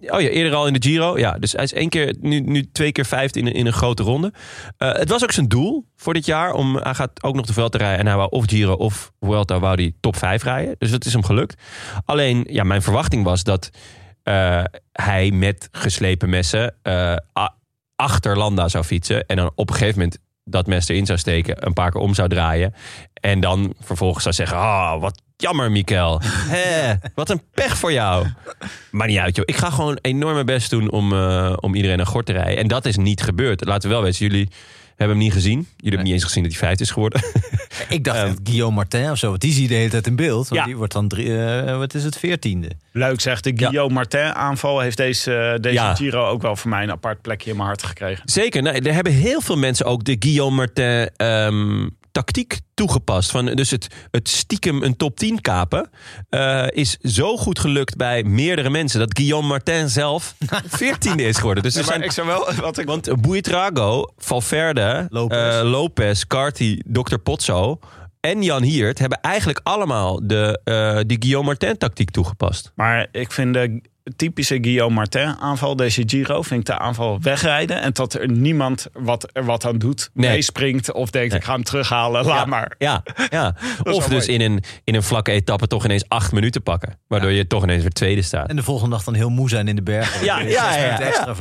Oh 0.00 0.20
ja, 0.20 0.28
eerder 0.28 0.54
al 0.54 0.66
in 0.66 0.72
de 0.72 0.82
Giro. 0.82 1.18
Ja, 1.18 1.32
dus 1.38 1.52
hij 1.52 1.62
is 1.62 1.72
één 1.72 1.88
keer, 1.88 2.14
nu, 2.20 2.40
nu 2.40 2.70
twee 2.72 2.92
keer 2.92 3.06
vijfde 3.06 3.40
in, 3.40 3.46
in 3.46 3.66
een 3.66 3.72
grote 3.72 4.02
ronde. 4.02 4.32
Eh, 4.76 4.92
het 4.92 5.08
was 5.08 5.22
ook 5.22 5.32
zijn 5.32 5.48
doel 5.48 5.86
voor 5.96 6.14
dit 6.14 6.26
jaar. 6.26 6.52
Om, 6.52 6.76
hij 6.76 6.94
gaat 6.94 7.22
ook 7.22 7.34
nog 7.34 7.46
de 7.46 7.52
Vuelta 7.52 7.78
rijden. 7.78 7.98
En 7.98 8.06
hij 8.06 8.16
wou 8.16 8.30
of 8.30 8.44
Giro 8.46 8.72
of 8.72 9.12
Vuelta 9.20 9.58
wou 9.58 9.74
hij 9.74 9.92
top 10.00 10.16
5 10.16 10.42
rijden. 10.42 10.74
Dus 10.78 10.90
dat 10.90 11.04
is 11.04 11.12
hem 11.12 11.24
gelukt. 11.24 11.62
Alleen, 12.04 12.46
ja, 12.48 12.64
mijn 12.64 12.82
verwachting 12.82 13.24
was 13.24 13.42
dat 13.42 13.70
eh, 14.22 14.64
hij 14.92 15.30
met 15.30 15.68
geslepen 15.72 16.30
messen 16.30 16.74
eh, 16.82 17.16
achter 17.96 18.36
Landa 18.36 18.68
zou 18.68 18.84
fietsen. 18.84 19.26
En 19.26 19.36
dan 19.36 19.50
op 19.54 19.68
een 19.68 19.74
gegeven 19.74 19.98
moment 19.98 20.18
dat 20.44 20.66
mes 20.66 20.88
erin 20.88 21.06
zou 21.06 21.18
steken. 21.18 21.66
Een 21.66 21.72
paar 21.72 21.90
keer 21.90 22.00
om 22.00 22.14
zou 22.14 22.28
draaien. 22.28 22.74
En 23.14 23.40
dan 23.40 23.74
vervolgens 23.80 24.22
zou 24.22 24.34
zeggen... 24.34 24.56
Ah, 24.56 25.00
wat 25.00 25.22
jammer, 25.36 25.70
Mikkel. 25.70 26.20
Hé, 26.24 26.94
wat 27.14 27.30
een 27.30 27.42
pech 27.54 27.76
voor 27.76 27.92
jou. 27.92 28.26
Maar 28.90 29.06
niet 29.06 29.18
uit, 29.18 29.36
joh. 29.36 29.44
Ik 29.48 29.56
ga 29.56 29.70
gewoon 29.70 29.98
enorm 30.00 30.34
mijn 30.34 30.46
best 30.46 30.70
doen 30.70 30.90
om, 30.90 31.12
eh, 31.12 31.56
om 31.60 31.74
iedereen 31.74 31.98
een 31.98 32.06
gort 32.06 32.26
te 32.26 32.32
rijden. 32.32 32.56
En 32.56 32.68
dat 32.68 32.84
is 32.84 32.96
niet 32.96 33.22
gebeurd. 33.22 33.64
Laten 33.64 33.88
we 33.88 33.94
wel 33.94 34.04
weten, 34.04 34.26
jullie 34.26 34.48
hebben 34.96 35.16
hem 35.16 35.24
niet 35.24 35.32
gezien. 35.32 35.58
Jullie 35.58 35.68
hebben 35.80 36.02
niet 36.04 36.12
eens 36.12 36.24
gezien 36.24 36.42
dat 36.42 36.52
hij 36.52 36.60
vijfde 36.60 36.84
is 36.84 36.90
geworden. 36.90 37.22
Ik 37.88 38.04
dacht 38.04 38.20
dat 38.20 38.38
Guillaume 38.44 38.74
Martin 38.74 39.10
of 39.10 39.18
zo, 39.18 39.28
want 39.28 39.40
die 39.40 39.52
zie 39.52 39.62
je 39.62 39.68
de 39.68 39.74
hele 39.74 39.90
tijd 39.90 40.06
in 40.06 40.16
beeld. 40.16 40.48
Want 40.48 40.60
Ja. 40.60 40.66
die 40.66 40.76
wordt 40.76 40.92
dan 40.92 41.08
drie, 41.08 41.44
eh, 41.46 41.78
wat 41.78 41.94
is 41.94 42.04
het, 42.04 42.18
veertiende. 42.18 42.70
Leuk 42.92 43.20
zeg, 43.20 43.40
de 43.40 43.52
Guillaume 43.56 43.94
Martin 43.94 44.34
aanval 44.34 44.80
heeft 44.80 44.96
deze, 44.96 45.34
eh, 45.34 45.60
deze 45.60 45.74
Ja. 45.74 45.94
Giro 45.94 46.26
ook 46.26 46.42
wel 46.42 46.56
voor 46.56 46.70
mij 46.70 46.82
een 46.82 46.90
apart 46.90 47.20
plekje 47.22 47.50
in 47.50 47.56
mijn 47.56 47.68
hart 47.68 47.82
gekregen. 47.82 48.22
Zeker. 48.24 48.62
Nou, 48.62 48.76
er 48.76 48.94
hebben 48.94 49.12
heel 49.12 49.40
veel 49.40 49.56
mensen 49.56 49.86
ook 49.86 50.04
de 50.04 50.16
Guillaume 50.18 50.56
Martin 50.56 51.10
ehm, 51.16 51.88
tactiek 52.14 52.60
toegepast. 52.74 53.30
Van, 53.30 53.46
dus 53.46 53.70
het, 53.70 53.86
het 54.10 54.28
stiekem 54.28 54.82
een 54.82 54.96
top 54.96 55.16
10 55.16 55.40
kapen 55.40 55.90
eh, 56.28 56.66
is 56.70 56.96
zo 56.96 57.36
goed 57.36 57.58
gelukt 57.58 57.96
bij 57.96 58.22
meerdere 58.22 58.70
mensen... 58.70 58.98
dat 58.98 59.18
Guillaume 59.18 59.48
Martin 59.48 59.88
zelf 59.88 60.34
veertiende 60.80 61.22
is 61.22 61.36
geworden. 61.36 61.62
Dus 61.62 61.76
er 61.76 61.84
zijn 61.84 62.02
ik 62.02 62.12
zou 62.12 62.26
wel, 62.26 62.54
wat 62.60 62.78
ik, 62.78 62.86
Want 62.86 63.20
Buitrago, 63.22 64.12
Valverde, 64.16 65.06
Lopez. 65.08 65.38
Lopez, 65.38 65.70
Lopez 65.70 66.24
Carty, 66.24 66.80
Dr. 66.86 67.16
Potso 67.16 67.78
en 68.20 68.42
Jan 68.42 68.62
Hiert 68.62 68.98
hebben 68.98 69.20
eigenlijk 69.20 69.60
allemaal 69.62 70.26
de, 70.26 70.60
eh 70.64 70.98
die 71.06 71.16
Guillaume 71.20 71.46
Martin 71.46 71.78
tactiek 71.78 72.10
toegepast. 72.10 72.72
maar 72.74 73.08
ik 73.12 73.32
vind 73.32 73.54
de 73.54 73.80
typische 74.16 74.58
Guillaume 74.60 74.94
Martin 74.94 75.36
aanval, 75.40 75.76
deze 75.76 76.02
Giro, 76.06 76.42
vind 76.42 76.60
ik 76.60 76.66
de 76.66 76.78
aanval 76.78 77.20
wegrijden. 77.20 77.80
En 77.80 77.92
dat 77.92 78.14
er 78.14 78.30
niemand 78.30 78.86
wat, 78.92 79.28
er 79.32 79.44
wat 79.44 79.64
aan 79.66 79.78
doet, 79.78 80.10
Nee. 80.12 80.30
meespringt 80.30 80.92
of 80.92 81.10
denkt 81.10 81.34
ik 81.34 81.44
ga 81.44 81.52
hem 81.52 81.62
terughalen, 81.64 82.24
laat 82.24 82.38
ja, 82.38 82.44
maar. 82.44 82.74
Ja, 82.78 83.02
ja. 83.30 83.54
Of 83.82 84.08
dus 84.08 84.26
mooi. 84.26 84.38
in 84.38 84.50
een, 84.52 84.62
in 84.84 84.94
een 84.94 85.02
vlakke 85.02 85.30
etappe 85.32 85.66
toch 85.66 85.84
ineens 85.84 86.04
acht 86.08 86.32
minuten 86.32 86.62
pakken. 86.62 86.98
Waardoor 87.06 87.30
je 87.30 87.46
toch 87.46 87.62
ineens 87.62 87.82
weer 87.82 87.90
tweede 87.90 88.22
staat. 88.22 88.48
En 88.48 88.56
de 88.56 88.62
volgende 88.62 88.90
dag 88.96 89.04
dan 89.04 89.14
heel 89.14 89.30
moe 89.30 89.48
zijn 89.48 89.68
in 89.68 89.76
de 89.76 89.82
bergen. 89.82 90.24
Ja, 90.24 90.38
Weer 90.38 90.50
ja, 90.50 90.76
ja, 90.76 91.00
extra. 91.00 91.34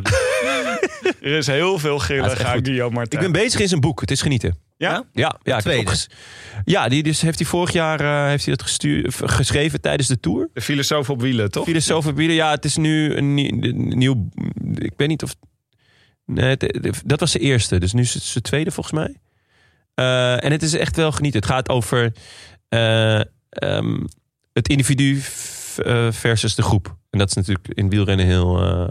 Er 1.21 1.37
is 1.37 1.47
heel 1.47 1.79
veel 1.79 2.01
aan 2.01 2.29
goed. 2.29 2.65
Guillaume 2.67 2.95
Martin. 2.95 3.19
Ik 3.19 3.31
ben 3.31 3.41
bezig 3.41 3.59
in 3.59 3.67
zijn 3.67 3.81
boek. 3.81 4.01
Het 4.01 4.11
is 4.11 4.21
genieten. 4.21 4.57
Ja? 4.77 5.03
Ja, 5.13 5.39
ja, 5.43 5.59
tweede. 5.59 5.91
ook 5.91 5.95
ja 6.65 6.89
die 6.89 7.03
dus 7.03 7.21
heeft 7.21 7.39
hij 7.39 7.47
vorig 7.47 7.71
jaar 7.71 7.99
eh, 7.99 8.27
heeft 8.29 8.45
hij 8.45 8.55
dat 8.55 8.69
geschreven 9.31 9.81
tijdens 9.81 10.07
de 10.07 10.19
tour. 10.19 10.49
De 10.53 10.61
filosoof 10.61 11.09
op 11.09 11.21
wielen, 11.21 11.51
toch? 11.51 11.65
Filosoof 11.65 12.13
bieden, 12.13 12.35
ja, 12.35 12.51
het 12.51 12.65
is 12.65 12.77
nu 12.77 13.15
een 13.15 13.33
nie- 13.33 13.51
een 13.63 13.97
nieuw. 13.97 14.29
Ik 14.75 14.93
weet 14.97 15.07
niet 15.07 15.23
of. 15.23 15.35
Nee, 16.25 16.49
het- 16.59 17.01
dat 17.05 17.19
was 17.19 17.31
de 17.31 17.39
eerste, 17.39 17.79
dus 17.79 17.93
nu 17.93 18.01
is 18.01 18.13
het 18.13 18.23
zijn 18.23 18.43
tweede 18.43 18.71
volgens 18.71 18.95
mij. 18.95 19.15
Eh, 19.93 20.43
en 20.43 20.51
het 20.51 20.61
is 20.63 20.73
echt 20.73 20.95
wel 20.95 21.11
genieten. 21.11 21.39
Het 21.39 21.49
gaat 21.49 21.69
over 21.69 22.13
eh, 22.69 23.19
ehm, 23.49 24.03
het 24.53 24.67
individu 24.69 25.19
versus 26.11 26.55
de 26.55 26.61
groep. 26.61 26.95
En 27.09 27.19
dat 27.19 27.27
is 27.29 27.33
natuurlijk 27.35 27.67
in 27.67 27.89
wielrennen 27.89 28.25
heel, 28.25 28.61
eh, 28.61 28.89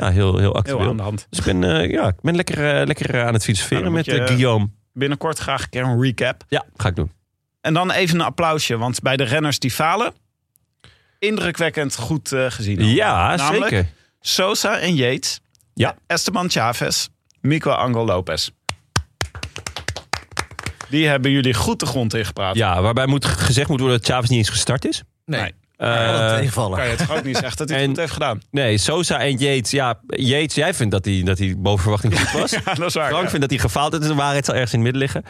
ja, 0.00 0.10
heel, 0.10 0.38
heel 0.38 0.54
actueel. 0.54 0.78
Heel 0.80 0.88
aan 0.90 0.96
de 0.96 1.02
hand. 1.02 1.26
Dus 1.30 1.38
ik 1.38 1.44
ben, 1.44 1.64
eh, 1.80 1.90
ja, 1.90 2.06
ik 2.08 2.20
ben 2.20 2.36
lekker, 2.36 2.78
eh, 2.80 2.86
lekker 2.86 3.14
eh, 3.14 3.26
aan 3.26 3.32
het 3.32 3.44
filosoferen 3.44 3.82
Nou, 3.82 3.94
met 3.94 4.04
je- 4.04 4.26
Guillaume. 4.26 4.68
Binnenkort 4.92 5.38
graag 5.38 5.62
een 5.62 5.68
keer 5.68 5.82
een 5.82 6.02
recap. 6.02 6.44
Ja, 6.48 6.64
ga 6.76 6.88
ik 6.88 6.96
doen. 6.96 7.12
En 7.60 7.74
dan 7.74 7.90
even 7.90 8.14
een 8.20 8.24
applausje, 8.26 8.76
want 8.76 9.00
bij 9.00 9.16
de 9.16 9.24
renners 9.24 9.58
die 9.58 9.70
falen, 9.70 10.12
indrukwekkend 11.18 11.96
goed 11.96 12.32
eh, 12.32 12.46
gezien. 12.50 12.84
Ja, 12.84 13.36
Namelijk 13.36 13.70
zeker. 13.70 13.88
Sosa 14.20 14.78
en 14.78 14.94
Yates, 14.94 15.40
Ja. 15.74 15.94
Esteban 16.06 16.50
Chavez, 16.50 17.08
Miguel 17.40 17.74
Angel 17.74 18.04
Lopez. 18.04 18.48
Die 20.88 21.06
hebben 21.06 21.30
jullie 21.30 21.54
goed 21.54 21.80
de 21.80 21.86
grond 21.86 22.14
ingepraat. 22.14 22.54
Ja, 22.56 22.82
waarbij 22.82 23.06
moet 23.06 23.24
gezegd 23.24 23.68
moet 23.68 23.80
worden 23.80 23.98
dat 23.98 24.06
Chavez 24.06 24.28
niet 24.28 24.38
eens 24.38 24.48
gestart 24.48 24.84
is. 24.84 25.02
Nee, 25.24 25.40
Nee. 25.40 25.54
Eh, 25.80 26.10
wat 26.12 26.20
een 26.30 26.36
tegenvaller. 26.36 26.78
Kan 26.78 26.88
je 26.88 26.96
het 26.96 27.10
ook 27.10 27.24
niet 27.24 27.36
zeggen 27.36 27.56
dat 27.56 27.68
hij 27.68 27.76
het 27.78 27.84
En- 27.84 27.90
goed 27.90 27.98
heeft 28.00 28.12
gedaan? 28.12 28.40
Nee, 28.50 28.78
Sosa 28.78 29.18
en 29.20 29.36
Yates. 29.36 29.70
Ja, 29.70 29.98
Yates, 30.06 30.54
jij 30.54 30.74
vindt 30.74 30.92
dat 30.92 31.04
hij, 31.04 31.22
dat 31.24 31.38
hij 31.38 31.54
boven 31.58 31.80
verwachting 31.82 32.20
goed 32.20 32.32
was. 32.40 32.50
Ja, 32.50 32.60
dat 32.74 32.86
is 32.86 32.94
waar. 32.94 33.08
Frank 33.08 33.22
ja. 33.22 33.28
vindt 33.30 33.40
dat 33.40 33.50
hij 33.50 33.58
gefaald 33.58 33.90
heeft. 33.92 34.02
Dus 34.04 34.12
de 34.12 34.18
waarheid 34.18 34.44
zal 34.44 34.54
ergens 34.54 34.72
in 34.72 34.78
het 34.84 34.92
midden 34.92 35.02
liggen. 35.02 35.24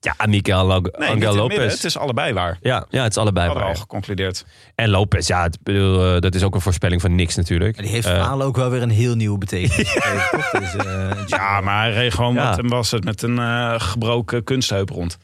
Ja, 0.00 0.26
Miguel 0.26 0.66
Nee, 0.66 0.74
Angel 0.76 0.90
het 1.08 1.18
midden, 1.18 1.34
Lopez. 1.34 1.72
Het 1.74 1.84
is 1.84 1.98
allebei 1.98 2.32
waar. 2.32 2.58
Ja, 2.60 2.86
ja, 2.90 3.02
het 3.02 3.10
is 3.10 3.16
allebei 3.18 3.46
hadden 3.46 3.64
waar. 3.64 3.74
al 3.74 3.80
geconcludeerd. 3.80 4.44
En 4.74 4.88
Lopez, 4.88 5.26
ja, 5.26 5.42
het, 5.42 5.58
bedoel, 5.62 6.14
eh, 6.14 6.20
dat 6.20 6.34
is 6.34 6.42
ook 6.42 6.54
een 6.54 6.60
voorspelling 6.60 7.00
van 7.00 7.14
niks 7.14 7.34
natuurlijk. 7.36 7.74
Maar 7.76 7.84
die 7.84 7.94
heeft 7.94 8.06
Eh, 8.06 8.24
falen 8.24 8.46
ook 8.46 8.56
wel 8.56 8.70
weer 8.70 8.82
een 8.82 8.90
heel 8.90 9.14
nieuwe 9.14 9.38
betekenis 9.38 9.92
toch? 10.30 10.50
Dus, 10.50 10.74
eh, 10.76 11.10
Ja, 11.26 11.60
maar 11.60 11.82
hij 11.82 11.92
reed 11.92 12.14
gewoon 12.14 12.34
Ja. 12.34 12.48
met, 12.50 12.58
en 12.58 12.68
was 12.68 12.90
het 12.90 13.04
met 13.04 13.22
een 13.22 13.40
gebroken 13.80 14.44
kunstheup 14.44 14.90
rond. 14.90 15.18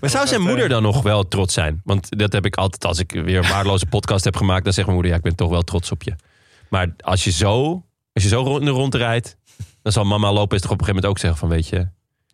Maar 0.00 0.10
zou 0.10 0.26
zijn 0.26 0.40
moeder 0.40 0.68
dan 0.68 0.82
nog 0.82 1.02
wel 1.02 1.28
trots 1.28 1.54
zijn? 1.54 1.80
Want 1.84 2.18
dat 2.18 2.32
heb 2.32 2.46
ik 2.46 2.56
altijd 2.56 2.84
als 2.84 2.98
ik 2.98 3.12
weer 3.12 3.38
een 3.38 3.48
waardeloze 3.50 3.86
podcast 3.86 4.24
heb 4.24 4.36
gemaakt. 4.36 4.64
Dan 4.64 4.72
zegt 4.72 4.86
mijn 4.86 4.98
moeder, 4.98 5.12
ja, 5.16 5.18
ik 5.24 5.24
ben 5.28 5.36
toch 5.36 5.50
wel 5.50 5.62
trots 5.62 5.90
op 5.90 6.02
je. 6.02 6.14
Maar 6.68 6.88
als 7.00 7.24
je 7.24 7.30
zo, 7.30 7.84
als 8.12 8.22
je 8.22 8.28
zo 8.28 8.42
rond 8.42 8.58
in 8.58 8.64
de 8.64 8.70
rond 8.70 8.94
rijdt. 8.94 9.36
Dan 9.82 9.92
zal 9.92 10.04
mama 10.04 10.32
Lopez 10.32 10.60
toch 10.60 10.70
op 10.70 10.80
een 10.80 10.84
gegeven 10.86 10.94
moment 10.94 11.06
ook 11.06 11.18
zeggen 11.18 11.38
van, 11.38 11.48
weet 11.48 11.68
je... 11.68 11.88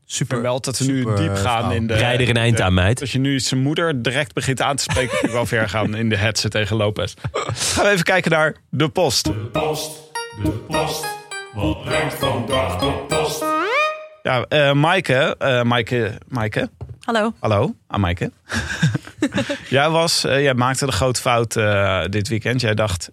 super. 0.04 0.42
Wel 0.42 0.60
dat 0.60 0.78
we 0.78 0.84
nu 0.84 1.02
diep 1.04 1.16
gaan 1.16 1.36
verhaal. 1.36 1.70
in 1.70 1.86
de... 1.86 1.94
Rijd 1.94 2.20
er 2.20 2.28
een 2.28 2.36
eind 2.36 2.56
de- 2.56 2.62
aan, 2.62 2.74
meid. 2.74 3.00
Als 3.00 3.12
je 3.12 3.18
nu 3.18 3.40
zijn 3.40 3.60
moeder 3.62 4.02
direct 4.02 4.32
begint 4.32 4.60
aan 4.60 4.76
te 4.76 4.82
spreken, 4.82 5.10
vind 5.10 5.24
ik 5.24 5.30
wel 5.30 5.46
ver 5.46 5.68
gaan 5.68 5.94
in 5.94 6.08
de 6.08 6.16
hetze 6.16 6.48
tegen 6.48 6.76
Lopez. 6.76 7.14
Gaan 7.32 7.84
we 7.84 7.90
even 7.90 8.04
kijken 8.04 8.30
naar 8.30 8.56
de 8.70 8.88
post. 8.88 9.30
post, 9.52 9.90
de 10.42 10.50
post. 10.50 11.04
Wat 11.54 11.84
brengt 11.84 12.14
vandaag 12.14 12.78
de 12.78 13.04
post? 13.08 13.55
Ja, 14.26 14.44
eh 14.48 14.72
Maaike, 14.72 15.34
eh 15.38 15.62
Maaike, 15.62 16.18
Maaike, 16.28 16.70
Hallo. 17.00 17.32
hallo, 17.40 17.74
aan 17.86 18.00
Maaike. 18.00 18.30
jij, 19.68 19.90
was, 19.90 20.24
eh, 20.24 20.42
jij 20.42 20.54
maakte 20.54 20.86
de 20.86 20.92
grote 20.92 21.20
fout 21.20 21.56
eh, 21.56 22.04
dit 22.08 22.28
weekend. 22.28 22.60
Jij 22.60 22.74
dacht, 22.74 23.10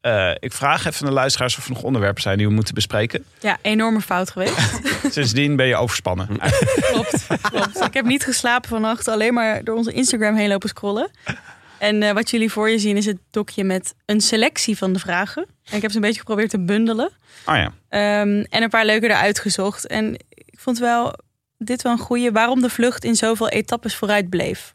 eh, 0.00 0.30
ik 0.38 0.52
vraag 0.52 0.84
even 0.86 1.06
de 1.06 1.12
luisteraars 1.12 1.58
of 1.58 1.64
er 1.66 1.72
nog 1.72 1.82
onderwerpen 1.82 2.22
zijn 2.22 2.38
die 2.38 2.46
we 2.46 2.52
moeten 2.52 2.74
bespreken. 2.74 3.24
Ja, 3.40 3.58
enorme 3.62 4.00
fout 4.00 4.30
geweest. 4.30 4.80
Sindsdien 5.14 5.56
ben 5.56 5.66
je 5.66 5.76
overspannen. 5.76 6.28
klopt, 6.80 7.26
klopt. 7.42 7.84
Ik 7.84 7.94
heb 7.94 8.04
niet 8.04 8.24
geslapen 8.24 8.68
vannacht, 8.68 9.08
alleen 9.08 9.34
maar 9.34 9.64
door 9.64 9.76
onze 9.76 9.92
Instagram 9.92 10.36
heen 10.36 10.48
lopen 10.48 10.68
scrollen. 10.68 11.10
En 11.78 12.02
eh, 12.02 12.12
wat 12.12 12.30
jullie 12.30 12.52
voor 12.52 12.70
je 12.70 12.78
zien 12.78 12.96
is 12.96 13.06
het 13.06 13.18
dokje 13.30 13.64
met 13.64 13.94
een 14.06 14.20
selectie 14.20 14.76
van 14.78 14.92
de 14.92 14.98
vragen. 14.98 15.46
En 15.64 15.76
ik 15.76 15.82
heb 15.82 15.90
ze 15.90 15.96
een 15.96 16.02
beetje 16.02 16.18
geprobeerd 16.18 16.50
te 16.50 16.64
bundelen. 16.64 17.10
Oh 17.46 17.54
ja, 17.56 17.72
Ehm, 17.88 18.44
en 18.48 18.62
een 18.62 18.68
paar 18.68 18.84
leuke 18.84 19.06
eruit 19.06 19.38
gezocht. 19.38 19.86
En 19.86 20.16
vond 20.66 20.78
wel 20.78 21.12
dit 21.58 21.82
wel 21.82 21.92
een 21.92 21.98
goede. 21.98 22.32
Waarom 22.32 22.60
de 22.60 22.70
vlucht 22.70 23.04
in 23.04 23.14
zoveel 23.14 23.48
etappes 23.48 23.96
vooruit 23.96 24.28
bleef. 24.28 24.74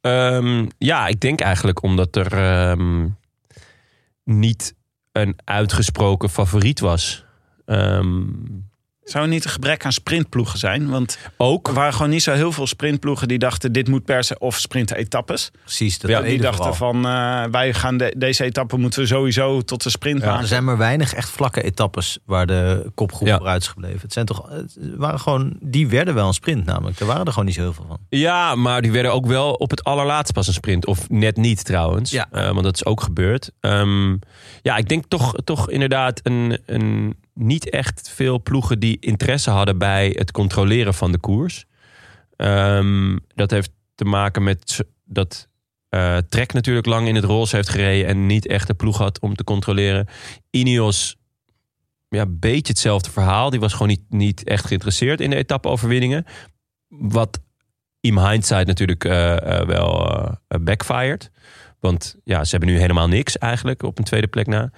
Ehm, 0.00 0.66
ja, 0.78 1.06
ik 1.06 1.20
denk 1.20 1.40
eigenlijk 1.40 1.82
omdat 1.82 2.16
er 2.16 2.32
ehm, 2.32 3.08
niet 4.24 4.74
een 5.12 5.36
uitgesproken 5.44 6.30
favoriet 6.30 6.80
was. 6.80 7.24
Ehm, 7.64 8.26
zou 9.08 9.24
het 9.24 9.32
niet 9.32 9.44
een 9.44 9.50
gebrek 9.50 9.84
aan 9.84 9.92
sprintploegen 9.92 10.58
zijn? 10.58 10.88
Want 10.90 11.18
ook. 11.36 11.68
er 11.68 11.74
waren 11.74 11.92
gewoon 11.92 12.10
niet 12.10 12.22
zo 12.22 12.32
heel 12.32 12.52
veel 12.52 12.66
sprintploegen 12.66 13.28
die 13.28 13.38
dachten 13.38 13.72
dit 13.72 13.88
moet 13.88 14.04
per 14.04 14.24
se 14.24 14.38
of 14.38 14.58
sprinten 14.58 14.96
etappes. 14.96 15.50
Precies, 15.62 15.98
dat 15.98 16.10
Ja, 16.10 16.20
Die 16.20 16.40
dachten 16.40 16.74
vooral. 16.74 17.02
van 17.02 17.06
eh, 17.10 17.44
wij 17.50 17.74
gaan 17.74 17.96
de- 17.96 18.14
deze 18.16 18.44
etappe 18.44 18.76
moeten 18.76 19.00
we 19.00 19.06
sowieso 19.06 19.60
tot 19.60 19.82
de 19.82 19.90
sprint 19.90 20.20
Ja, 20.20 20.26
maken. 20.26 20.42
er 20.42 20.48
zijn 20.48 20.64
maar 20.64 20.76
weinig 20.78 21.14
echt 21.14 21.30
vlakke 21.30 21.62
etappes 21.62 22.18
waar 22.24 22.46
de 22.46 22.90
kopgroep 22.94 23.28
Ja. 23.28 23.36
vooruit 23.36 23.62
is 23.62 23.68
gebleven. 23.68 24.00
Het 24.00 24.12
zijn 24.12 24.26
toch, 24.26 24.48
het 24.50 24.76
waren 24.96 25.20
gewoon, 25.20 25.56
die 25.60 25.88
werden 25.88 26.14
wel 26.14 26.26
een 26.26 26.32
sprint 26.34 26.64
namelijk. 26.64 27.00
Er 27.00 27.06
waren 27.06 27.24
er 27.24 27.30
gewoon 27.30 27.44
niet 27.46 27.54
zo 27.54 27.60
heel 27.60 27.72
veel 27.72 27.86
van. 27.88 27.98
Ja, 28.08 28.54
maar 28.54 28.82
die 28.82 28.92
werden 28.92 29.12
ook 29.12 29.26
wel 29.26 29.52
op 29.52 29.70
het 29.70 29.84
allerlaatst 29.84 30.32
pas 30.32 30.46
een 30.46 30.52
sprint. 30.52 30.86
Of 30.86 31.08
net 31.10 31.36
niet 31.36 31.64
trouwens. 31.64 32.10
Ja. 32.10 32.26
Eh, 32.32 32.46
want 32.50 32.62
dat 32.62 32.74
is 32.74 32.84
ook 32.84 33.00
gebeurd. 33.02 33.50
Ehm, 33.60 34.10
ja, 34.62 34.76
ik 34.76 34.88
denk 34.88 35.04
toch, 35.08 35.34
toch 35.44 35.70
inderdaad 35.70 36.20
een, 36.22 36.58
een, 36.66 37.16
niet 37.38 37.70
echt 37.70 38.10
veel 38.14 38.42
ploegen 38.42 38.78
die 38.78 38.96
interesse 39.00 39.50
hadden 39.50 39.78
bij 39.78 40.14
het 40.18 40.30
controleren 40.30 40.94
van 40.94 41.12
de 41.12 41.18
koers. 41.18 41.64
Ehm, 42.36 43.18
dat 43.34 43.50
heeft 43.50 43.70
te 43.94 44.04
maken 44.04 44.42
met 44.42 44.84
dat 45.04 45.48
eh 45.88 46.16
Trek 46.28 46.52
natuurlijk 46.52 46.86
lang 46.86 47.08
in 47.08 47.14
het 47.14 47.24
roze 47.24 47.56
heeft 47.56 47.68
gereden 47.68 48.06
en 48.06 48.26
niet 48.26 48.46
echt 48.46 48.66
de 48.66 48.74
ploeg 48.74 48.98
had 48.98 49.20
om 49.20 49.34
te 49.34 49.44
controleren. 49.44 50.06
Ineos 50.50 51.16
ja, 52.08 52.26
beetje 52.28 52.72
hetzelfde 52.72 53.10
verhaal. 53.10 53.50
Die 53.50 53.60
was 53.60 53.72
gewoon 53.72 53.88
niet, 53.88 54.02
niet 54.08 54.44
echt 54.44 54.66
geïnteresseerd 54.66 55.20
in 55.20 55.30
de 55.30 55.36
etappe-overwinningen. 55.36 56.24
Wat 56.88 57.40
in 58.00 58.18
hindsight 58.18 58.66
natuurlijk 58.66 59.04
eh, 59.04 59.60
eh, 59.60 59.66
wel 59.66 60.10
backfired. 60.60 61.30
Want 61.80 62.16
ja, 62.24 62.44
ze 62.44 62.50
hebben 62.50 62.68
nu 62.68 62.78
helemaal 62.80 63.08
niks 63.08 63.38
eigenlijk 63.38 63.82
op 63.82 63.98
een 63.98 64.04
tweede 64.04 64.26
plek 64.26 64.46
na. 64.46 64.70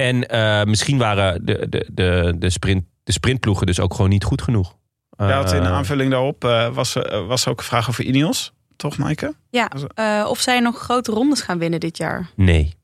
En 0.00 0.28
eh, 0.28 0.64
misschien 0.64 0.98
waren 0.98 1.46
de, 1.46 1.66
de, 1.68 1.86
de, 1.92 2.34
de, 2.38 2.50
sprint, 2.50 2.84
de 3.04 3.12
sprintploegen 3.12 3.66
dus 3.66 3.80
ook 3.80 3.94
gewoon 3.94 4.10
niet 4.10 4.24
goed 4.24 4.42
genoeg. 4.42 4.76
Ja, 5.16 5.40
in 5.54 5.62
Eh, 5.62 5.72
aanvulling 5.72 6.10
daarop 6.10 6.44
eh, 6.44 6.74
was, 6.74 6.92
was 7.26 7.44
er 7.44 7.50
ook 7.50 7.58
een 7.58 7.64
vraag 7.64 7.88
over 7.88 8.04
Ineos. 8.04 8.52
Toch, 8.76 8.98
Maaike? 8.98 9.34
Ja, 9.50 9.70
eh, 9.94 10.26
of 10.28 10.40
zij 10.40 10.60
nog 10.60 10.78
grote 10.78 11.10
rondes 11.12 11.40
gaan 11.40 11.58
winnen 11.58 11.80
dit 11.80 11.96
jaar. 11.96 12.30
Nee. 12.34 12.74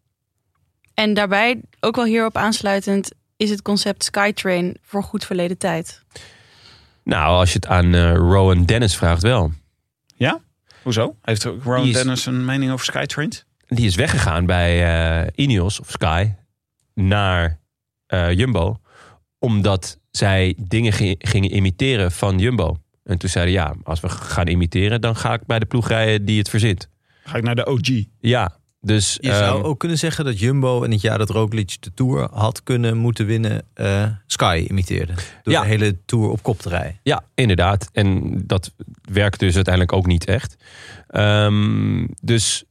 En 0.95 1.15
daarbij, 1.15 1.61
ook 1.81 1.97
wel 1.97 2.05
hierop 2.05 2.37
aansluitend, 2.37 3.11
is 3.37 3.51
het 3.51 3.63
concept 3.63 4.05
Skytrain 4.05 4.77
voor 4.83 5.03
goed 5.03 5.25
verleden 5.25 5.59
tijd. 5.59 6.03
Nou, 7.05 7.37
als 7.37 7.49
je 7.53 7.55
het 7.59 7.67
aan 7.67 7.95
eh, 7.95 8.15
Rowan 8.15 8.65
Dennis 8.65 8.97
vraagt 8.97 9.23
wel. 9.23 9.53
Hoezo? 10.83 11.17
Heeft 11.23 11.47
is- 11.87 11.93
Dennis 11.93 12.27
een 12.27 12.45
mening 12.45 12.73
over 12.73 12.85
Skytrains? 12.87 13.45
Die 13.69 13.87
is 13.87 13.95
weggegaan 13.95 14.47
bij 14.47 14.85
eh 15.23 15.27
Ineos 15.35 15.81
of 15.81 15.91
Sky 15.91 16.31
naar 17.01 17.61
eh, 18.07 18.33
Jumbo. 18.33 18.81
Omdat 19.39 19.99
zij 20.11 20.55
dingen 20.59 20.93
gi- 20.93 21.17
gingen 21.19 21.51
imiteren 21.55 22.13
van 22.13 22.39
Jumbo. 22.39 22.77
En 23.05 23.19
toen 23.19 23.29
zeiden 23.31 23.55
ja, 23.55 23.75
als 23.83 24.01
we 24.01 24.09
gaan 24.09 24.47
imiteren, 24.47 25.01
dan 25.01 25.17
ga 25.17 25.33
ik 25.33 25.47
bij 25.47 25.59
de 25.59 25.67
ploeg 25.67 25.89
rijden 25.89 26.25
die 26.25 26.39
het 26.39 26.49
verzint. 26.49 26.89
Ga 27.25 27.37
ik 27.37 27.43
naar 27.43 27.55
de 27.55 27.67
OG? 27.67 28.05
Ja, 28.21 28.57
dus 28.81 29.19
Je 29.21 29.33
zou 29.33 29.57
ehm, 29.59 29.65
ook 29.67 29.79
kunnen 29.79 29.99
zeggen 29.99 30.25
dat 30.25 30.39
Jumbo 30.39 30.83
in 30.83 30.91
het 30.91 31.01
jaar 31.01 31.19
dat 31.19 31.31
Roglic 31.31 31.77
de 31.81 31.95
Tour 31.95 32.29
had 32.33 32.63
kunnen 32.63 32.97
moeten 32.97 33.27
winnen, 33.27 33.63
eh, 33.75 34.07
Sky 34.27 34.67
imiteerde. 34.69 35.13
Door 35.43 35.53
Ja. 35.55 35.61
de 35.61 35.67
hele 35.67 35.97
Tour 36.05 36.29
op 36.31 36.43
kop 36.43 36.59
te 36.61 36.69
rijden. 36.69 37.01
ja, 37.03 37.25
inderdaad. 37.35 37.89
En 37.93 38.33
dat 38.47 38.73
werkt 39.13 39.39
dus 39.41 39.55
uiteindelijk 39.55 39.93
ook 39.97 40.07
niet 40.07 40.25
echt. 40.25 40.57
Ehm, 41.09 42.07
dus 42.23 42.65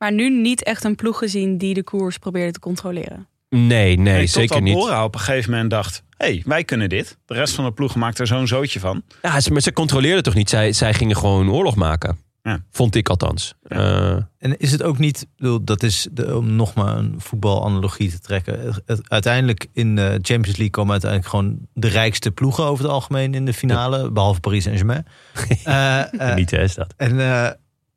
Maar 0.00 0.12
nu 0.12 0.30
niet 0.30 0.62
echt 0.64 0.84
een 0.84 0.94
ploeg 0.94 1.18
gezien 1.18 1.58
die 1.58 1.74
de 1.74 1.82
koers 1.82 2.18
probeerde 2.18 2.52
te 2.52 2.58
controleren. 2.60 3.28
nee, 3.48 3.68
nee, 3.68 3.96
Nee, 3.96 4.26
zeker 4.26 4.62
niet. 4.62 4.74
Bora 4.74 5.04
op 5.04 5.14
een 5.14 5.20
gegeven 5.20 5.50
moment 5.50 5.70
dacht... 5.70 6.02
hé, 6.16 6.26
hey, 6.26 6.42
wij 6.46 6.64
kunnen 6.64 6.88
dit. 6.88 7.18
De 7.26 7.34
rest 7.34 7.54
van 7.54 7.64
de 7.64 7.72
ploeg 7.72 7.94
maakt 7.94 8.18
er 8.18 8.26
zo'n 8.26 8.46
zootje 8.46 8.80
van. 8.80 9.02
Ja, 9.22 9.40
ze, 9.40 9.52
maar 9.52 9.60
ze 9.60 9.72
controleerden 9.72 10.22
toch 10.22 10.34
niet? 10.34 10.48
Zij, 10.50 10.72
zij 10.72 10.94
gingen 10.94 11.16
gewoon 11.16 11.50
oorlog 11.50 11.74
maken. 11.76 12.18
Ja. 12.42 12.62
Vond 12.70 12.94
ik 12.94 13.08
althans. 13.08 13.54
Eh, 13.62 14.16
En 14.38 14.58
is 14.58 14.72
het 14.72 14.82
ook 14.82 14.98
niet, 14.98 15.26
dat 15.62 15.82
is 15.82 16.08
de, 16.12 16.36
om 16.36 16.56
nog 16.56 16.74
maar 16.74 16.96
een 16.96 17.14
voetbalanalogie 17.18 18.10
te 18.10 18.18
trekken. 18.18 18.74
Uiteindelijk 19.04 19.66
in 19.72 19.96
de 19.96 20.02
Champions 20.22 20.46
League 20.56 20.70
komen 20.70 20.92
uiteindelijk 20.92 21.30
gewoon 21.30 21.58
de 21.74 21.88
rijkste 21.88 22.30
ploegen 22.30 22.64
over 22.64 22.84
het 22.84 22.92
algemeen 22.92 23.34
in 23.34 23.44
de 23.44 23.52
finale, 23.54 24.10
behalve 24.10 24.40
Paris 24.40 24.62
Saint-Germain. 24.62 25.06
Eh, 25.64 26.30
eh, 26.30 26.36
niet 26.36 26.50
hè, 26.50 26.62
is 26.62 26.74
dat. 26.74 26.94
En 26.96 27.20
eh, 27.20 27.50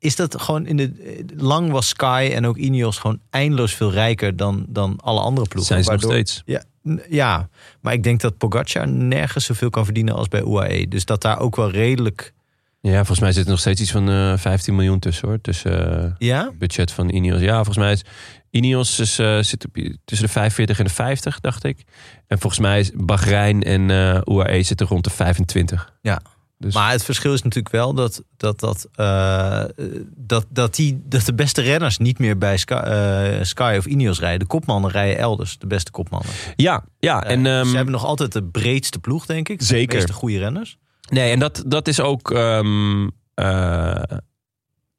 is 0.04 0.16
dat 0.16 0.40
gewoon 0.40 0.66
in 0.66 0.76
de. 0.76 1.24
Lang 1.36 1.70
was 1.70 1.88
Sky 1.88 2.30
en 2.34 2.46
ook 2.46 2.56
Ineos 2.56 2.98
gewoon 2.98 3.20
eindeloos 3.30 3.74
veel 3.74 3.92
rijker 3.92 4.36
dan, 4.36 4.66
dan 4.68 4.98
alle 5.02 5.20
andere 5.20 5.48
ploegen. 5.48 5.82
Zijn 5.82 5.84
ze 5.84 5.90
nog 6.06 6.12
steeds. 6.12 6.42
Ja, 6.46 6.62
ja, 7.08 7.48
maar 7.80 7.92
ik 7.92 8.02
denk 8.02 8.20
dat 8.20 8.38
Pogacar 8.38 8.88
nergens 8.88 9.44
zoveel 9.44 9.70
kan 9.70 9.84
verdienen 9.84 10.14
als 10.14 10.28
bij 10.28 10.42
UAE. 10.42 10.88
Dus 10.88 11.04
dat 11.04 11.22
daar 11.22 11.38
ook 11.38 11.56
wel 11.56 11.70
redelijk. 11.70 12.32
Ja, 12.80 12.96
volgens 12.96 13.20
mij 13.20 13.32
zit 13.32 13.44
er 13.44 13.50
nog 13.50 13.60
steeds 13.60 13.80
iets 13.80 13.90
van 13.90 14.08
eh 14.08 14.36
15 14.36 14.74
miljoen 14.74 14.98
tussen 14.98 15.28
hoor. 15.28 15.40
Tussen 15.40 16.02
eh, 16.04 16.10
Ja? 16.18 16.44
het 16.44 16.58
budget 16.58 16.90
van 16.92 17.08
Ineos. 17.08 17.40
Ja, 17.40 17.54
volgens 17.54 17.76
mij 17.76 17.92
is 17.92 18.04
Ineos 18.50 18.98
is, 18.98 19.18
eh, 19.18 19.38
zit 19.40 19.64
op, 19.64 19.76
tussen 20.04 20.26
de 20.26 20.32
45 20.32 20.78
en 20.78 20.84
de 20.84 20.90
50, 20.90 21.40
dacht 21.40 21.64
ik. 21.64 21.84
En 22.26 22.38
volgens 22.38 22.62
mij 22.62 22.80
is 22.80 22.90
Bahrein 22.94 23.62
en 23.62 23.90
eh 23.90 24.20
UAE 24.24 24.62
zitten 24.62 24.86
rond 24.86 25.04
de 25.04 25.10
25. 25.10 25.92
Ja. 26.02 26.20
Dus, 26.64 26.74
Maar 26.74 26.90
het 26.90 27.04
verschil 27.04 27.32
is 27.32 27.42
natuurlijk 27.42 27.74
wel 27.74 27.94
dat, 27.94 28.22
dat, 28.36 28.60
dat, 28.60 28.88
eh, 28.94 29.64
dat, 30.16 30.46
dat, 30.48 30.74
die, 30.74 31.02
dat 31.04 31.24
de 31.24 31.34
beste 31.34 31.62
renners 31.62 31.98
niet 31.98 32.18
meer 32.18 32.38
bij 32.38 32.56
Sky, 32.56 32.74
eh, 32.74 33.42
Sky 33.44 33.74
of 33.78 33.86
Ineos 33.86 34.20
rijden. 34.20 34.38
De 34.38 34.46
kopmannen 34.46 34.90
rijden 34.90 35.18
elders, 35.18 35.58
de 35.58 35.66
beste 35.66 35.90
kopmannen. 35.90 36.30
ja, 36.56 36.84
ja. 36.98 37.24
En, 37.24 37.46
Eh, 37.46 37.58
ehm, 37.58 37.68
ze 37.68 37.76
hebben 37.76 37.92
nog 37.94 38.04
altijd 38.04 38.32
de 38.32 38.44
breedste 38.44 38.98
ploeg, 38.98 39.26
denk 39.26 39.48
ik. 39.48 39.62
Zeker. 39.62 39.88
De 39.88 39.94
meeste 39.94 40.12
goede 40.12 40.38
renners. 40.38 40.78
Nee, 41.10 41.30
en 41.30 41.38
dat, 41.38 41.62
dat 41.66 41.88
is 41.88 42.00
ook, 42.00 42.30
ehm, 42.30 43.08
eh, 43.34 44.02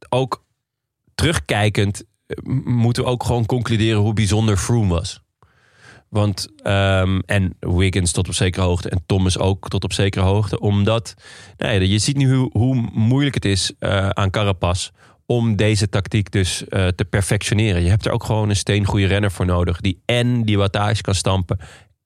ook 0.09 0.43
terugkijkend 1.15 2.03
moeten 2.63 3.03
we 3.03 3.09
ook 3.09 3.23
gewoon 3.23 3.45
concluderen 3.45 4.01
hoe 4.01 4.13
bijzonder 4.13 4.57
Froome 4.57 4.93
was. 4.93 5.23
Want, 6.15 6.47
ehm, 6.63 7.19
en 7.25 7.55
Wiggins 7.59 8.11
tot 8.11 8.27
op 8.27 8.33
zekere 8.33 8.65
hoogte 8.65 8.89
en 8.89 9.03
Thomas 9.05 9.37
ook 9.37 9.69
tot 9.69 9.83
op 9.83 9.93
zekere 9.93 10.25
hoogte. 10.25 10.59
Omdat, 10.59 11.13
nou 11.57 11.73
ja, 11.73 11.79
je 11.79 11.97
ziet 11.97 12.17
nu 12.17 12.35
hoe, 12.35 12.49
hoe 12.51 12.89
moeilijk 12.93 13.35
het 13.35 13.45
is 13.45 13.73
eh, 13.79 14.09
aan 14.09 14.29
Carapaz 14.29 14.89
om 15.25 15.55
deze 15.55 15.89
tactiek 15.89 16.31
dus 16.31 16.67
eh, 16.67 16.87
te 16.87 17.05
perfectioneren. 17.05 17.83
Je 17.83 17.89
hebt 17.89 18.05
er 18.05 18.11
ook 18.11 18.23
gewoon 18.23 18.49
een 18.49 18.55
steengoede 18.55 19.05
renner 19.05 19.31
voor 19.31 19.45
nodig. 19.45 19.81
Die 19.81 20.01
en 20.05 20.43
die 20.43 20.57
wattage 20.57 21.01
kan 21.01 21.15
stampen 21.15 21.59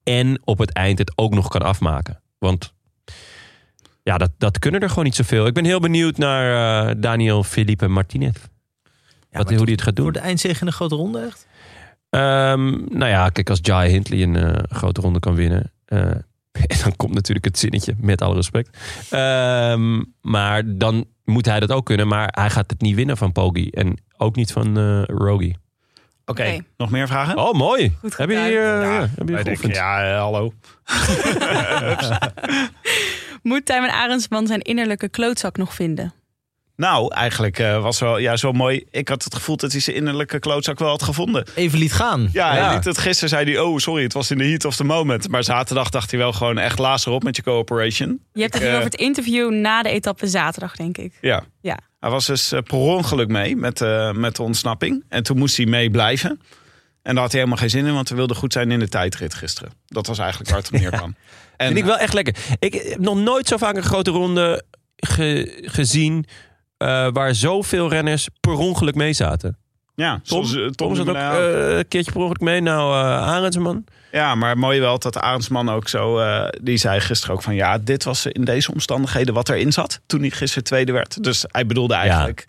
en 0.03 0.41
op 0.43 0.57
het 0.57 0.73
eind 0.73 0.97
het 0.97 1.11
ook 1.15 1.33
nog 1.33 1.47
kan 1.47 1.61
afmaken. 1.61 2.21
Want 2.37 2.73
ja, 4.03 4.17
dat, 4.17 4.31
dat 4.37 4.59
kunnen 4.59 4.81
er 4.81 4.89
gewoon 4.89 5.03
niet 5.03 5.15
zoveel. 5.15 5.45
Ik 5.45 5.53
ben 5.53 5.65
heel 5.65 5.79
benieuwd 5.79 6.17
naar 6.17 6.87
eh, 6.87 6.95
Daniel 6.97 7.43
Felipe 7.43 7.87
Martinez. 7.87 8.35
Wat, 9.31 9.49
hoe 9.49 9.65
die 9.65 9.75
het 9.75 9.83
gaat 9.83 9.95
doen. 9.95 10.05
Voor 10.05 10.13
de 10.13 10.19
eindzege 10.19 10.59
in 10.59 10.65
de 10.65 10.71
grote 10.71 10.95
ronde 10.95 11.19
echt? 11.19 11.47
Ehm, 12.09 12.69
nou 12.97 13.07
ja, 13.07 13.29
kijk, 13.29 13.49
als 13.49 13.59
Jai 13.61 13.89
Hindley 13.89 14.21
een 14.21 14.35
eh, 14.35 14.63
grote 14.69 15.01
ronde 15.01 15.19
kan 15.19 15.35
winnen. 15.35 15.71
eh, 15.85 16.01
en 16.51 16.77
dan 16.83 16.95
komt 16.95 17.13
natuurlijk 17.13 17.45
het 17.45 17.59
zinnetje, 17.59 17.93
met 17.97 18.21
alle 18.21 18.35
respect. 18.35 18.77
Ehm, 19.09 20.03
maar 20.21 20.61
dan 20.77 21.05
moet 21.25 21.45
hij 21.45 21.59
dat 21.59 21.71
ook 21.71 21.85
kunnen. 21.85 22.07
Maar 22.07 22.27
hij 22.31 22.49
gaat 22.49 22.69
het 22.69 22.81
niet 22.81 22.95
winnen 22.95 23.17
van 23.17 23.31
Poggi. 23.31 23.69
En 23.69 23.97
ook 24.17 24.35
niet 24.35 24.51
van 24.51 24.77
eh 24.77 25.01
Rogi. 25.05 25.55
Oké, 26.25 26.57
nog 26.77 26.89
meer 26.89 27.07
vragen? 27.07 27.37
Oh, 27.37 27.53
mooi. 27.53 27.95
Goed 27.99 28.17
Heb 28.17 28.29
je 28.29 28.39
hier, 28.39 28.73
eh, 28.73 28.81
Ja, 28.81 29.07
heb 29.15 29.29
je 29.29 29.37
geoefend? 29.37 29.75
ja, 29.75 30.03
eh, 30.03 30.17
hallo. 30.19 30.53
Moet 33.49 33.65
Tijmen 33.65 33.89
Arendsman 33.91 34.47
zijn 34.47 34.61
innerlijke 34.61 35.09
klootzak 35.09 35.57
nog 35.57 35.73
vinden? 35.73 36.13
Nou, 36.79 37.13
eigenlijk 37.13 37.59
eh, 37.59 37.81
was 37.81 37.99
wel 37.99 38.17
ja, 38.17 38.35
zo 38.37 38.51
mooi. 38.51 38.85
Ik 38.91 39.07
had 39.07 39.23
het 39.23 39.35
gevoel 39.35 39.57
dat 39.57 39.71
hij 39.71 39.81
zijn 39.81 39.95
innerlijke 39.95 40.39
klootzak 40.39 40.79
wel 40.79 40.89
had 40.89 41.03
gevonden. 41.03 41.45
Even 41.55 41.79
liet 41.79 41.93
gaan. 41.93 42.29
Ja, 42.33 42.55
Ja. 42.55 42.65
hij 42.65 42.75
liet 42.75 42.85
het 42.85 42.97
gisteren 42.97 43.29
zei 43.29 43.51
hij, 43.51 43.59
oh 43.59 43.77
sorry, 43.77 44.03
het 44.03 44.13
was 44.13 44.31
in 44.31 44.37
de 44.37 44.43
heat 44.45 44.65
of 44.65 44.75
the 44.75 44.83
moment. 44.83 45.29
Maar 45.29 45.43
zaterdag 45.43 45.89
dacht 45.89 46.11
hij 46.11 46.19
wel 46.19 46.33
gewoon 46.33 46.57
echt 46.57 46.79
lazer 46.79 47.11
op 47.11 47.23
met 47.23 47.35
je 47.35 47.43
cooperation. 47.43 48.19
Je 48.33 48.41
hebt 48.41 48.53
het 48.53 48.61
hier 48.63 48.71
eh, 48.71 48.77
over 48.77 48.89
het 48.91 48.99
interview 48.99 49.51
na 49.51 49.83
de 49.83 49.89
etappe 49.89 50.27
zaterdag, 50.27 50.75
denk 50.75 50.97
ik. 50.97 51.13
Ja. 51.21 51.43
Ja. 51.61 51.77
Hij 51.99 52.09
was 52.09 52.25
dus 52.25 52.51
eh, 52.51 52.61
per 52.61 52.77
ongeluk 52.77 53.27
mee 53.27 53.55
met, 53.55 53.81
eh, 53.81 54.11
met 54.11 54.35
de 54.35 54.43
ontsnapping. 54.43 55.03
En 55.09 55.23
toen 55.23 55.37
moest 55.37 55.57
hij 55.57 55.65
mee 55.65 55.89
blijven. 55.91 56.29
En 57.01 57.13
daar 57.13 57.23
had 57.23 57.31
hij 57.31 57.41
helemaal 57.41 57.61
geen 57.61 57.69
zin 57.69 57.85
in, 57.85 57.93
want 57.93 58.09
we 58.09 58.15
wilden 58.15 58.35
goed 58.35 58.53
zijn 58.53 58.71
in 58.71 58.79
de 58.79 58.89
tijdrit 58.89 59.33
gisteren. 59.33 59.71
Dat 59.85 60.07
was 60.07 60.17
eigenlijk 60.19 60.49
waar 60.49 60.59
het 60.59 60.67
op 60.73 60.79
neerkwam. 60.79 61.15
En, 61.57 61.65
Vind 61.67 61.79
ik 61.79 61.85
wel 61.85 61.97
echt 61.97 62.13
lekker. 62.13 62.35
Ik 62.59 62.73
heb 62.73 62.99
nog 62.99 63.17
nooit 63.17 63.47
zo 63.47 63.57
vaak 63.57 63.75
een 63.75 63.83
grote 63.83 64.11
ronde 64.11 64.63
ge- 64.95 65.61
gezien... 65.65 66.25
eh, 66.79 67.07
waar 67.13 67.35
zoveel 67.35 67.89
renners 67.89 68.27
per 68.39 68.53
ongeluk 68.53 68.95
mee 68.95 69.13
zaten. 69.13 69.57
ja, 69.95 70.11
Tom, 70.23 70.45
zoals, 70.45 70.53
eh, 70.55 70.61
Tom, 70.61 70.71
Tom 70.71 70.95
zat 70.95 71.09
ook 71.09 71.15
eh, 71.15 71.77
een 71.77 71.87
keertje 71.87 72.11
per 72.11 72.21
ongeluk 72.21 72.41
mee. 72.41 72.61
Nou, 72.61 72.93
eh 72.93 73.27
Arendsman. 73.27 73.83
Ja, 74.11 74.35
maar 74.35 74.57
mooi 74.57 74.79
wel 74.79 74.99
dat 74.99 75.17
Arendsman 75.17 75.69
ook 75.69 75.87
zo... 75.87 76.17
eh, 76.19 76.47
die 76.61 76.77
zei 76.77 76.99
gisteren 76.99 77.35
ook 77.35 77.41
van... 77.43 77.55
ja, 77.55 77.77
dit 77.77 78.03
was 78.03 78.25
in 78.25 78.43
deze 78.45 78.71
omstandigheden 78.71 79.33
wat 79.33 79.49
erin 79.49 79.71
zat... 79.71 79.99
toen 80.05 80.19
hij 80.19 80.29
gisteren 80.29 80.63
tweede 80.63 80.91
werd. 80.91 81.23
Dus 81.23 81.45
hij 81.47 81.65
bedoelde 81.65 81.93
eigenlijk... 81.93 82.47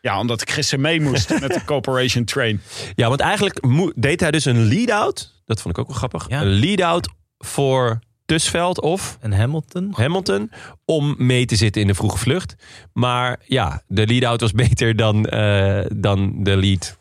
Ja, 0.00 0.18
omdat 0.20 0.42
ik 0.42 0.50
gisteren 0.50 0.80
mee 0.80 1.00
moest 1.00 1.40
met 1.40 1.52
de 1.52 1.64
Corporation 1.64 2.24
Train. 2.24 2.60
Ja, 2.94 3.08
want 3.08 3.20
eigenlijk 3.20 3.60
deed 3.94 4.20
hij 4.20 4.30
dus 4.30 4.44
een 4.44 4.68
lead-out. 4.68 5.32
Dat 5.44 5.60
vond 5.60 5.74
ik 5.76 5.80
ook 5.80 5.88
wel 5.88 5.96
grappig. 5.96 6.28
Ja. 6.28 6.40
Een 6.40 6.46
lead-out 6.48 7.08
voor 7.38 7.98
Tusveld 8.26 8.80
of 8.80 9.18
En 9.20 9.32
Hamilton? 9.32 9.92
Hamilton 9.92 10.50
om 10.84 11.14
mee 11.18 11.46
te 11.46 11.56
zitten 11.56 11.80
in 11.80 11.86
de 11.86 11.94
vroege 11.94 12.18
vlucht. 12.18 12.54
Maar 12.92 13.40
ja, 13.44 13.82
de 13.86 14.06
lead-out 14.06 14.40
was 14.40 14.52
beter 14.52 14.96
dan, 14.96 15.26
eh, 15.26 15.84
dan 15.94 16.44
de 16.44 16.56
lead 16.56 16.96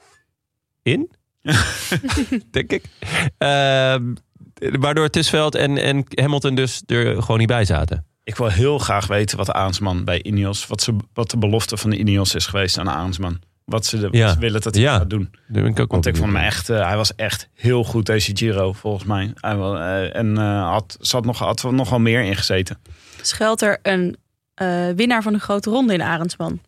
in. 0.82 1.12
Denk 2.52 2.72
ik. 2.72 2.84
Ehm, 3.38 4.14
waardoor 4.80 5.10
Tusveld 5.10 5.56
en, 5.56 5.78
en 5.78 6.06
Hamilton 6.10 6.56
dus 6.56 6.84
er 6.86 7.22
gewoon 7.22 7.40
niet 7.40 7.48
bij 7.48 7.66
zaten. 7.66 8.06
Ik 8.24 8.36
wil 8.36 8.50
heel 8.50 8.78
graag 8.78 9.08
weten 9.08 9.38
wat 9.38 9.52
Arendsman 9.52 10.04
bij 10.04 10.24
Ineos... 10.24 10.68
Wat, 10.68 10.82
ze, 10.82 10.96
wat 11.14 11.30
de 11.30 11.38
belofte 11.38 11.78
van 11.78 11.90
de 11.90 11.98
Ineos 11.98 12.36
is 12.36 12.46
geweest 12.46 12.78
aan 12.78 12.90
Arendsman. 12.90 13.40
Wat 13.66 13.86
ze, 13.86 13.98
de, 13.98 14.04
wat 14.04 14.16
Ja. 14.16 14.34
ze 14.34 14.40
willen 14.40 14.62
dat 14.62 14.74
hij 14.74 14.84
Ja. 14.84 14.98
gaat 14.98 15.10
doen. 15.10 15.30
Daar 15.48 15.62
ben 15.64 15.72
ik 15.72 15.80
ook 15.80 15.92
Want 15.92 16.06
ik 16.06 16.16
vond 16.16 16.32
hem 16.34 16.42
echt... 16.44 16.70
eh, 16.70 16.88
hij 16.88 16.96
was 16.98 17.16
echt 17.16 17.50
heel 17.54 17.84
goed 17.84 18.06
deze 18.06 18.32
Giro, 18.36 18.74
volgens 18.74 19.04
mij. 19.04 19.34
Hij, 19.36 19.58
wel, 19.58 19.78
eh, 19.80 20.16
en 20.16 20.38
eh, 20.38 20.70
had, 20.70 20.98
zat 21.00 21.26
nog, 21.26 21.40
had 21.40 21.64
nog 21.72 21.90
wel 21.90 22.00
meer 22.00 22.22
in 22.24 22.36
gezeten. 22.36 22.78
Schuilt 23.22 23.62
er 23.62 23.80
een 23.82 24.16
eh, 24.54 24.90
winnaar 24.96 25.24
van 25.24 25.34
de 25.34 25.40
grote 25.40 25.70
ronde 25.70 25.94
in 25.94 26.02
Arendsman? 26.02 26.60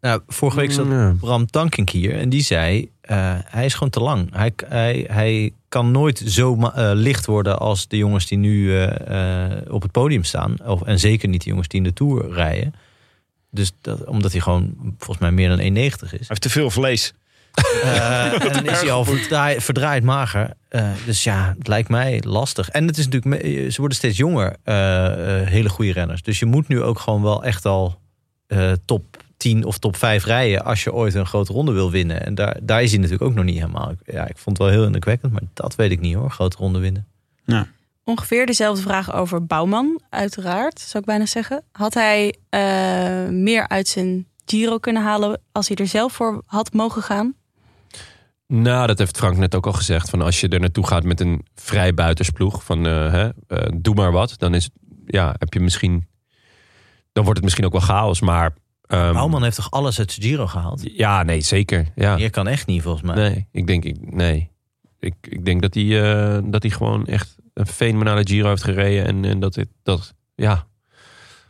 Nou, 0.00 0.20
vorige 0.26 0.58
week 0.58 0.72
zat 0.72 0.86
Ja. 0.86 1.14
Bram 1.20 1.46
Tankink 1.46 1.90
hier 1.90 2.18
en 2.18 2.28
die 2.28 2.42
zei... 2.42 2.90
eh, 3.00 3.34
hij 3.44 3.64
is 3.64 3.74
gewoon 3.74 3.90
te 3.90 4.00
lang. 4.00 4.28
Hij, 4.34 4.52
hij, 4.66 5.06
hij 5.10 5.52
kan 5.68 5.90
nooit 5.90 6.22
zo 6.26 6.56
eh, 6.60 6.90
licht 6.94 7.26
worden 7.26 7.58
als 7.58 7.88
de 7.88 7.96
jongens 7.96 8.26
die 8.26 8.38
nu 8.38 8.76
eh, 8.76 9.44
eh, 9.46 9.58
op 9.72 9.82
het 9.82 9.90
podium 9.92 10.24
staan. 10.24 10.54
Of, 10.64 10.82
en 10.82 10.98
zeker 10.98 11.28
niet 11.28 11.42
de 11.42 11.48
jongens 11.48 11.68
die 11.68 11.78
in 11.80 11.86
de 11.86 11.92
Tour 11.92 12.32
rijden. 12.32 12.74
Dus 13.56 13.72
dat, 13.80 14.04
omdat 14.04 14.32
hij 14.32 14.40
gewoon 14.40 14.74
volgens 14.98 15.18
mij 15.18 15.30
meer 15.30 15.48
dan 15.48 15.58
1,90 15.58 15.64
is. 15.64 16.00
Hij 16.10 16.18
heeft 16.28 16.40
te 16.40 16.50
veel 16.50 16.70
vlees. 16.70 17.12
Eh, 17.82 18.32
en 18.56 18.64
is 18.66 18.80
hij 18.80 18.90
al 18.92 19.04
verdraaid, 19.04 19.62
verdraaid 19.62 20.02
mager. 20.02 20.50
Eh, 20.68 20.88
dus 21.06 21.24
ja, 21.24 21.54
het 21.58 21.68
lijkt 21.68 21.88
mij 21.88 22.22
lastig. 22.26 22.68
En 22.68 22.86
het 22.86 22.98
is 22.98 23.08
natuurlijk, 23.08 23.42
me- 23.42 23.70
ze 23.70 23.78
worden 23.80 23.96
steeds 23.96 24.16
jonger, 24.16 24.56
eh, 24.62 25.40
eh, 25.40 25.46
hele 25.48 25.68
goede 25.68 25.92
renners. 25.92 26.22
Dus 26.22 26.38
je 26.38 26.46
moet 26.46 26.68
nu 26.68 26.82
ook 26.82 26.98
gewoon 26.98 27.22
wel 27.22 27.44
echt 27.44 27.64
al 27.64 27.98
eh, 28.46 28.72
top 28.84 29.04
10 29.36 29.64
of 29.64 29.78
top 29.78 29.96
5 29.96 30.24
rijden 30.24 30.64
als 30.64 30.84
je 30.84 30.92
ooit 30.92 31.14
een 31.14 31.26
grote 31.26 31.52
ronde 31.52 31.72
wil 31.72 31.90
winnen. 31.90 32.24
En 32.26 32.34
daar, 32.34 32.56
daar 32.62 32.82
is 32.82 32.90
hij 32.90 32.98
natuurlijk 33.00 33.30
ook 33.30 33.34
nog 33.36 33.44
niet 33.44 33.58
helemaal. 33.58 33.90
Ik- 33.90 34.12
Ja, 34.14 34.28
ik 34.28 34.38
vond 34.38 34.58
het 34.58 34.66
wel 34.66 34.76
heel 34.76 34.84
indrukwekkend, 34.84 35.32
maar 35.32 35.42
dat 35.54 35.74
weet 35.74 35.90
ik 35.90 36.00
niet 36.00 36.14
hoor, 36.14 36.30
grote 36.30 36.56
ronde 36.56 36.78
winnen. 36.78 37.06
Ongeveer 38.08 38.46
dezelfde 38.46 38.82
vraag 38.82 39.12
over 39.12 39.46
Bouwman, 39.46 40.00
uiteraard, 40.10 40.80
zou 40.80 40.98
ik 40.98 41.04
bijna 41.04 41.26
zeggen. 41.26 41.64
Had 41.72 41.94
hij 41.94 42.34
eh, 42.48 43.28
meer 43.28 43.68
uit 43.68 43.88
zijn 43.88 44.26
Giro 44.44 44.78
kunnen 44.78 45.02
halen 45.02 45.40
als 45.52 45.68
hij 45.68 45.76
er 45.76 45.86
zelf 45.86 46.12
voor 46.12 46.42
had 46.46 46.72
mogen 46.72 47.02
gaan? 47.02 47.34
Nou, 48.46 48.86
dat 48.86 48.98
heeft 48.98 49.16
Frank 49.16 49.36
net 49.36 49.54
ook 49.54 49.66
al 49.66 49.72
gezegd. 49.72 50.10
Van 50.10 50.22
als 50.22 50.40
je 50.40 50.48
er 50.48 50.60
naartoe 50.60 50.86
gaat 50.86 51.04
met 51.04 51.20
een 51.20 51.44
vrij 51.54 51.94
buitensploeg. 51.94 52.64
Van 52.64 52.86
eh, 52.86 53.12
hè, 53.12 53.28
eh, 53.46 53.72
doe 53.74 53.94
maar 53.94 54.12
wat. 54.12 54.34
Dan 54.38 54.54
is 54.54 54.64
het, 54.64 54.72
ja, 55.06 55.34
heb 55.38 55.52
je 55.52 55.60
misschien. 55.60 56.06
Dan 57.12 57.24
wordt 57.24 57.38
het 57.38 57.42
misschien 57.44 57.64
ook 57.64 57.72
wel 57.72 57.80
chaos. 57.80 58.20
Maar. 58.20 58.54
ehm, 58.86 59.12
Bouwman 59.12 59.42
heeft 59.42 59.56
toch 59.56 59.70
alles 59.70 59.98
uit 59.98 60.12
zijn 60.12 60.26
Giro 60.26 60.46
gehaald? 60.46 60.80
Ja, 60.92 61.22
nee, 61.22 61.40
zeker. 61.40 61.86
Ja. 61.94 62.16
Je 62.16 62.30
kan 62.30 62.46
echt 62.48 62.66
niet 62.66 62.82
volgens 62.82 63.02
mij. 63.02 63.14
Nee, 63.14 63.48
ik 63.52 63.66
denk, 63.66 63.84
ik, 63.84 64.14
nee. 64.14 64.50
Ik, 64.98 65.14
ik 65.20 65.44
denk 65.44 65.62
dat 65.62 65.74
hij, 65.74 66.12
eh, 66.12 66.42
dat 66.44 66.62
hij 66.62 66.70
gewoon 66.70 67.06
echt 67.06 67.35
een 67.56 67.66
fenomenale 67.66 68.26
Giro 68.26 68.48
heeft 68.48 68.62
gereden. 68.64 69.06
En, 69.06 69.24
en 69.24 69.40
dat 69.40 69.58
dat, 69.82 70.14
ja. 70.34 70.66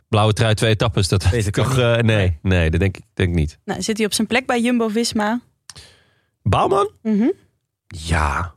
Blauwe 0.09 0.33
trui, 0.33 0.53
twee 0.53 0.69
etappes. 0.69 1.07
Dat 1.07 1.21
toch, 1.51 1.77
eh, 1.77 1.97
nee, 1.97 2.39
nee, 2.41 2.69
dat 2.69 2.79
denk 2.79 2.97
ik 2.97 3.03
denk 3.13 3.35
niet. 3.35 3.59
Nou, 3.65 3.81
zit 3.81 3.97
hij 3.97 4.05
op 4.05 4.13
zijn 4.13 4.27
plek 4.27 4.45
bij 4.45 4.61
Jumbo-Visma? 4.61 5.39
Bouwman? 6.43 6.91
Mhm. 7.01 7.29
Ja. 7.87 8.55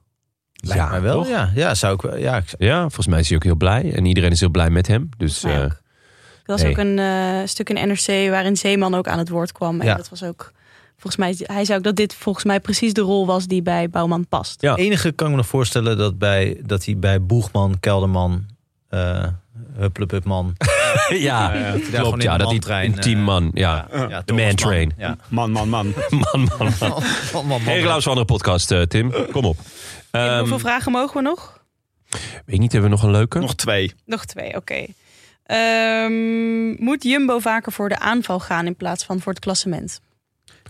Lijkt 0.52 0.90
mij 0.90 1.00
wel, 1.00 1.14
toch? 1.22 1.28
ja. 1.28 1.50
Ja, 1.54 1.74
zou 1.74 1.94
ik 1.94 2.00
wel. 2.02 2.16
Ja, 2.16 2.36
ik, 2.36 2.44
Ja, 2.58 2.80
volgens 2.80 3.06
mij 3.06 3.20
is 3.20 3.28
hij 3.28 3.36
ook 3.36 3.44
heel 3.44 3.54
blij. 3.56 3.92
En 3.94 4.04
iedereen 4.04 4.30
is 4.30 4.40
heel 4.40 4.50
blij 4.50 4.70
met 4.70 4.86
hem. 4.86 5.08
Dus 5.16 5.42
eh, 5.44 5.50
ook. 5.62 5.70
Er 6.44 6.56
was 6.56 6.64
ook 6.64 6.76
een 6.76 6.98
eh, 6.98 7.40
stuk 7.44 7.70
in 7.70 7.88
NRC 7.88 8.06
waarin 8.30 8.56
Zeeman 8.56 8.94
ook 8.94 9.08
aan 9.08 9.18
het 9.18 9.28
woord 9.28 9.52
kwam. 9.52 9.80
En 9.80 9.86
Ja. 9.86 9.94
dat 9.96 10.08
was 10.08 10.22
ook, 10.22 10.52
volgens 11.00 11.16
mij, 11.16 11.34
hij 11.54 11.64
zei 11.64 11.78
ook 11.78 11.84
dat 11.84 11.96
dit 11.96 12.14
volgens 12.14 12.44
mij 12.44 12.60
precies 12.60 12.92
de 12.92 13.00
rol 13.00 13.26
was 13.26 13.46
die 13.46 13.62
bij 13.62 13.90
Bouwman 13.90 14.26
past. 14.28 14.60
Ja. 14.60 14.70
Het 14.70 14.80
enige 14.80 15.12
kan 15.12 15.26
ik 15.26 15.32
me 15.32 15.38
nog 15.38 15.48
voorstellen 15.48 15.98
dat, 15.98 16.18
bij, 16.18 16.60
dat 16.64 16.84
hij 16.84 16.98
bij 16.98 17.22
Boegman, 17.22 17.80
Kelderman, 17.80 18.46
eh 18.88 19.26
Hupplepupman... 19.76 20.56
ja, 21.08 21.74
klopt. 21.92 22.22
dat 22.22 22.50
die 22.50 22.72
een 22.72 22.94
team 22.94 23.18
eh, 23.18 23.24
man. 23.24 23.50
Ja, 23.54 23.88
ja, 24.08 24.22
de 24.24 24.32
man 24.32 24.54
train. 24.54 24.92
Ja. 24.96 25.16
Man, 25.28 25.50
man, 25.50 25.68
man. 25.68 25.94
Man, 26.10 26.48
man, 26.58 26.72
man. 26.80 27.02
Man, 27.32 27.46
man, 27.46 27.60
reclame 27.64 28.02
voor 28.02 28.10
andere 28.10 28.26
podcast, 28.26 28.70
eh, 28.70 28.82
Tim. 28.82 29.12
Kom 29.32 29.44
op. 29.44 29.56
Ehm, 30.10 30.38
hoeveel 30.38 30.58
vragen 30.58 30.92
mogen 30.92 31.16
we 31.16 31.22
nog? 31.22 31.58
weet 32.46 32.58
niet, 32.58 32.72
hebben 32.72 32.90
we 32.90 32.96
nog 32.96 33.04
een 33.04 33.10
leuke? 33.10 33.38
Nog 33.38 33.54
twee. 33.54 33.94
Nog 34.06 34.24
twee, 34.24 34.56
oké. 34.56 34.86
Ehm, 35.46 36.84
moet 36.84 37.02
Jumbo 37.02 37.38
vaker 37.38 37.72
voor 37.72 37.88
de 37.88 37.98
aanval 37.98 38.40
gaan 38.40 38.66
in 38.66 38.76
plaats 38.76 39.04
van 39.04 39.20
voor 39.20 39.32
het 39.32 39.42
klassement? 39.42 40.00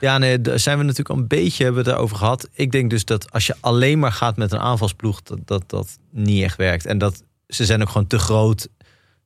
Ja, 0.00 0.18
nee, 0.18 0.40
daar 0.40 0.58
zijn 0.58 0.76
we 0.78 0.82
natuurlijk 0.82 1.10
al 1.10 1.16
een 1.16 1.26
beetje 1.28 1.64
hebben 1.64 1.84
we 1.84 1.90
het 1.90 1.98
over 1.98 2.16
gehad. 2.16 2.48
Ik 2.52 2.72
denk 2.72 2.90
dus 2.90 3.04
dat 3.04 3.32
als 3.32 3.46
je 3.46 3.54
alleen 3.60 3.98
maar 3.98 4.12
gaat 4.12 4.36
met 4.36 4.52
een 4.52 4.58
aanvalsploeg, 4.58 5.22
dat 5.22 5.38
dat, 5.44 5.62
dat 5.66 5.98
niet 6.10 6.42
echt 6.42 6.56
werkt. 6.56 6.86
En 6.86 6.98
dat 6.98 7.22
ze 7.48 7.64
zijn 7.64 7.82
ook 7.82 7.88
gewoon 7.88 8.06
te 8.06 8.18
groot 8.18 8.68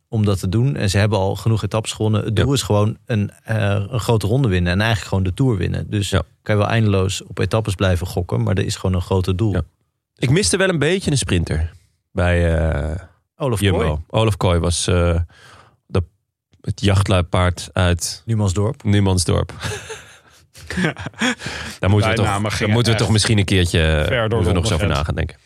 om 0.09 0.25
dat 0.25 0.39
te 0.39 0.49
doen. 0.49 0.77
En 0.77 0.91
ze 0.91 0.99
hebben 0.99 1.19
al 1.19 1.37
genoeg 1.37 1.63
etappes 1.63 1.93
gewonnen. 1.93 2.25
Het 2.25 2.39
Ja. 2.39 2.45
doel 2.45 2.53
is 2.53 2.63
gewoon 2.63 2.97
een, 3.07 3.31
eh, 3.45 3.85
een 3.89 4.01
grote 4.01 4.27
ronde 4.27 4.49
winnen. 4.49 4.73
En 4.73 4.79
eigenlijk 4.81 5.09
gewoon 5.09 5.25
de 5.25 5.35
Tour 5.35 5.57
winnen. 5.57 5.91
Dus 5.91 6.11
Ja. 6.11 6.23
kan 6.43 6.55
je 6.55 6.61
wel 6.61 6.71
eindeloos 6.71 7.23
op 7.23 7.39
etappes 7.39 7.75
blijven 7.75 8.07
gokken. 8.07 8.43
Maar 8.43 8.55
er 8.55 8.65
is 8.65 8.77
gewoon 8.77 8.95
een 8.97 9.03
groter 9.03 9.37
doel. 9.37 9.53
Ja. 9.53 9.63
Ik 10.17 10.31
miste 10.31 10.57
wel 10.57 10.69
een 10.69 10.79
beetje 10.79 11.11
een 11.11 11.19
sprinter 11.19 11.71
bij 12.13 12.59
eh, 12.59 13.01
Olaf 13.37 13.61
Jumbo. 13.61 13.79
Kooi, 13.79 13.99
Olaf 14.07 14.37
Kooi 14.37 14.59
was 14.59 14.87
eh, 14.87 15.21
de, 15.87 16.03
het 16.61 16.81
jachtluipaard 16.81 17.71
uit 17.73 18.23
Numansdorp. 18.27 18.83
Numansdorp. 18.85 19.53
daar 21.79 21.91
moeten 21.91 22.11
we, 22.11 22.17
toch, 22.17 22.27
daar 22.43 22.51
gingen 22.51 22.73
moeten 22.73 22.93
we 22.93 22.99
toch 22.99 23.11
misschien 23.11 23.39
een 23.39 23.45
keertje 23.45 24.05
door 24.09 24.21
moeten 24.21 24.39
we 24.47 24.53
nog 24.53 24.63
eens 24.65 24.73
over 24.73 24.87
na 24.87 25.05
gaan 25.05 25.15
denken. 25.15 25.37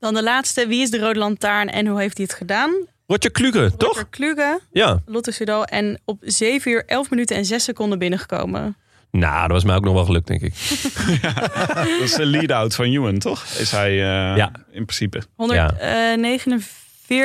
Dan 0.00 0.14
de 0.14 0.22
laatste. 0.22 0.66
Wie 0.66 0.82
is 0.82 0.90
de 0.90 0.98
Rode 0.98 1.18
Lantaarn 1.18 1.68
en 1.70 1.86
hoe 1.86 2.00
heeft 2.00 2.16
hij 2.16 2.26
het 2.28 2.36
gedaan? 2.38 2.70
Roger 3.06 3.30
Kluge, 3.30 3.72
toch? 3.76 3.88
Roger 3.88 4.06
Kluge, 4.10 4.60
Ja. 4.72 5.02
Lotte 5.06 5.30
Soudal. 5.32 5.64
En 5.64 6.00
op 6.04 6.18
7 6.20 6.70
uur, 6.72 6.82
11 6.86 7.10
minuten 7.10 7.36
en 7.36 7.44
6 7.44 7.64
seconden 7.64 7.98
binnengekomen. 7.98 8.76
Nou, 9.10 9.40
dat 9.42 9.50
was 9.50 9.64
mij 9.64 9.76
ook 9.76 9.84
nog 9.84 9.94
wel 9.94 10.04
gelukt, 10.04 10.26
denk 10.26 10.40
ik. 10.40 10.54
Dat 11.74 11.86
is 12.00 12.14
de 12.14 12.26
lead-out 12.26 12.74
van 12.74 12.84
Ewan, 12.84 13.18
toch? 13.18 13.44
Is 13.44 13.70
hij 13.70 13.90
eh, 13.90 14.36
Ja. 14.36 14.50
in 14.70 14.84
principe. 14.84 15.22
149 15.36 16.77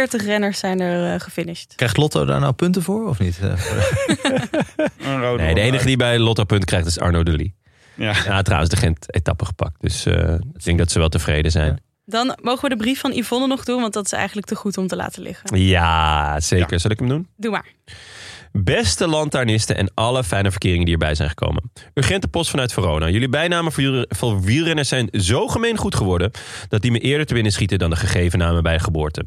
renners 0.10 0.60
zijn 0.60 0.80
er 0.80 1.14
eh, 1.14 1.20
gefinished. 1.20 1.74
Krijgt 1.76 1.98
Lotto 1.98 2.26
daar 2.26 2.40
nou 2.40 2.54
punten 2.54 2.82
voor 2.82 3.08
of 3.08 3.20
niet? 3.20 3.40
Nee, 5.38 5.54
de 5.54 5.62
enige 5.62 5.86
die 5.86 5.98
bij 5.98 6.20
Lotto 6.20 6.44
punt 6.44 6.66
krijgt 6.66 6.88
is 6.88 7.00
Arno 7.00 7.24
Delis. 7.24 7.52
Ja. 7.96 8.14
Ja, 8.26 8.42
trouwens, 8.42 8.72
de 8.72 8.78
Gent-etappe 8.78 9.46
gepakt. 9.46 9.82
Dus 9.82 10.06
eh, 10.06 10.34
ik 10.34 10.64
denk 10.64 10.78
dat 10.78 10.92
ze 10.92 11.00
wel 11.00 11.10
tevreden 11.10 11.52
zijn. 11.52 11.82
Dan 12.06 12.38
mogen 12.42 12.70
we 12.70 12.76
de 12.76 12.82
brief 12.82 13.00
van 13.00 13.12
Yvonne 13.12 13.48
nog 13.48 13.64
doen, 13.64 13.82
want 13.82 13.94
dat 13.94 14.06
is 14.06 14.12
eigenlijk 14.12 14.48
te 14.48 14.56
goed 14.56 14.78
om 14.78 14.88
te 14.88 14.96
laten 14.96 15.22
liggen. 15.22 15.58
Ja, 15.58 16.40
zeker. 16.40 16.80
Zal 16.80 16.92
ik 16.92 17.00
hem 17.00 17.08
doen? 17.08 17.28
Doe 17.38 17.52
maar. 17.52 17.66
Beste 18.52 19.08
lantaarnisten 19.08 19.78
en 19.78 19.92
alle 19.94 20.24
fijne 20.24 20.52
verkeringen 20.52 20.86
die 20.86 20.94
erbij 20.94 21.16
zijn 21.16 21.30
gekomen. 21.30 21.72
Urgente 21.94 22.28
post 22.28 22.50
vanuit 22.50 22.74
Verona. 22.74 23.10
Jullie 23.10 23.30
bijnamen 23.30 23.72
voor 24.10 24.42
wielrenners 24.42 24.90
zijn 24.90 25.08
zo 25.12 25.48
gemeen 25.48 25.78
goed 25.78 25.96
geworden... 25.96 26.32
dat 26.68 26.82
die 26.82 26.92
me 26.92 27.00
eerder 27.00 27.26
te 27.26 27.34
binnen 27.34 27.52
schieten 27.52 27.80
dan 27.80 27.90
de 27.90 27.96
gegeven 27.96 28.40
namen 28.40 28.64
bij 28.64 28.80
geboorte. 28.80 29.26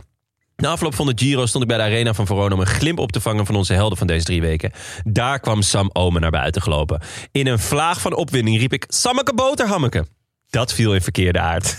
Na 0.57 0.69
afloop 0.69 0.95
van 0.95 1.07
de 1.07 1.13
Giro 1.15 1.47
stond 1.47 1.65
ik 1.65 1.69
bij 1.69 1.79
de 1.79 1.85
arena 1.85 2.15
van 2.15 2.27
Verona... 2.27 2.55
om 2.55 2.61
een 2.61 2.67
glimp 2.67 2.99
op 2.99 3.13
te 3.13 3.21
vangen 3.21 3.47
van 3.47 3.55
onze 3.55 3.73
helden 3.73 3.99
van 3.99 4.07
deze 4.07 4.25
drie 4.25 4.41
weken. 4.41 4.73
Daar 5.05 5.41
kwam 5.41 5.63
Sam 5.63 5.91
Omen 5.93 6.21
naar 6.21 6.31
buiten 6.31 6.63
gelopen. 6.63 7.01
In 7.33 7.47
een 7.47 7.59
vlaag 7.59 8.01
van 8.01 8.15
opwinding 8.15 8.59
riep 8.59 8.73
ik... 8.73 8.85
Sammeke 8.89 9.35
boterhammeke. 9.35 10.07
Dat 10.51 10.73
viel 10.73 10.95
in 10.95 11.01
verkeerde 11.01 11.41
aard. 11.41 11.77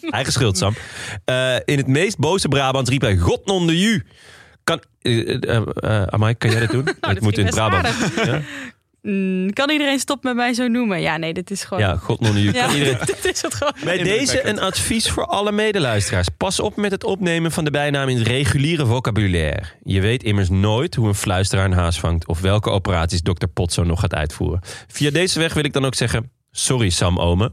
Eigen 0.00 0.32
schuld, 0.32 0.58
Sam. 0.58 0.74
Eh, 1.24 1.54
in 1.64 1.76
het 1.76 1.86
meest 1.86 2.18
boze 2.18 2.48
Brabant 2.48 2.88
riep 2.88 3.00
hij... 3.00 3.16
God 3.16 3.46
non 3.46 3.66
de 3.66 3.78
ju. 3.78 4.06
Kan, 4.64 4.82
eh, 5.00 6.02
Amai, 6.02 6.34
kan 6.34 6.50
jij 6.50 6.60
dat 6.60 6.70
doen? 6.70 6.84
dat 7.00 7.10
ik 7.10 7.20
moet 7.20 7.38
in 7.38 7.50
Brabant. 7.50 7.88
Ja, 8.24 8.40
Mm, 9.08 9.52
kan 9.52 9.70
iedereen 9.70 9.98
stop 9.98 10.22
met 10.22 10.34
mij 10.34 10.54
zo 10.54 10.68
noemen? 10.68 11.00
Ja, 11.00 11.16
nee, 11.16 11.32
dit 11.32 11.50
is 11.50 11.64
gewoon... 11.64 11.82
ja 11.82 11.96
God 11.96 12.20
non 12.20 12.40
ju. 12.40 12.52
Ja, 12.52 12.66
Kan 12.66 12.74
iedereen... 12.74 12.98
dit 13.22 13.24
is 13.24 13.42
het 13.42 13.54
gewoon. 13.54 13.74
Bij 13.84 14.02
deze 14.02 14.46
een 14.46 14.60
advies 14.60 15.10
voor 15.10 15.26
alle 15.26 15.52
medeluisteraars. 15.52 16.28
Pas 16.36 16.60
op 16.60 16.76
met 16.76 16.90
het 16.90 17.04
opnemen 17.04 17.52
van 17.52 17.64
de 17.64 17.70
bijnaam 17.70 18.08
in 18.08 18.16
het 18.16 18.26
reguliere 18.26 18.86
vocabulaire. 18.86 19.62
Je 19.82 20.00
weet 20.00 20.22
immers 20.22 20.48
nooit 20.48 20.94
hoe 20.94 21.08
een 21.08 21.14
fluisteraar 21.14 21.64
een 21.64 21.72
haas 21.72 22.00
vangt... 22.00 22.26
of 22.26 22.40
welke 22.40 22.70
operaties 22.70 23.22
dokter 23.22 23.48
Potso 23.48 23.84
nog 23.84 24.00
gaat 24.00 24.14
uitvoeren. 24.14 24.60
Via 24.86 25.10
deze 25.10 25.38
weg 25.38 25.54
wil 25.54 25.64
ik 25.64 25.72
dan 25.72 25.84
ook 25.84 25.94
zeggen... 25.94 26.30
Sorry 26.50 26.90
Sam 26.90 27.18
Ome. 27.18 27.52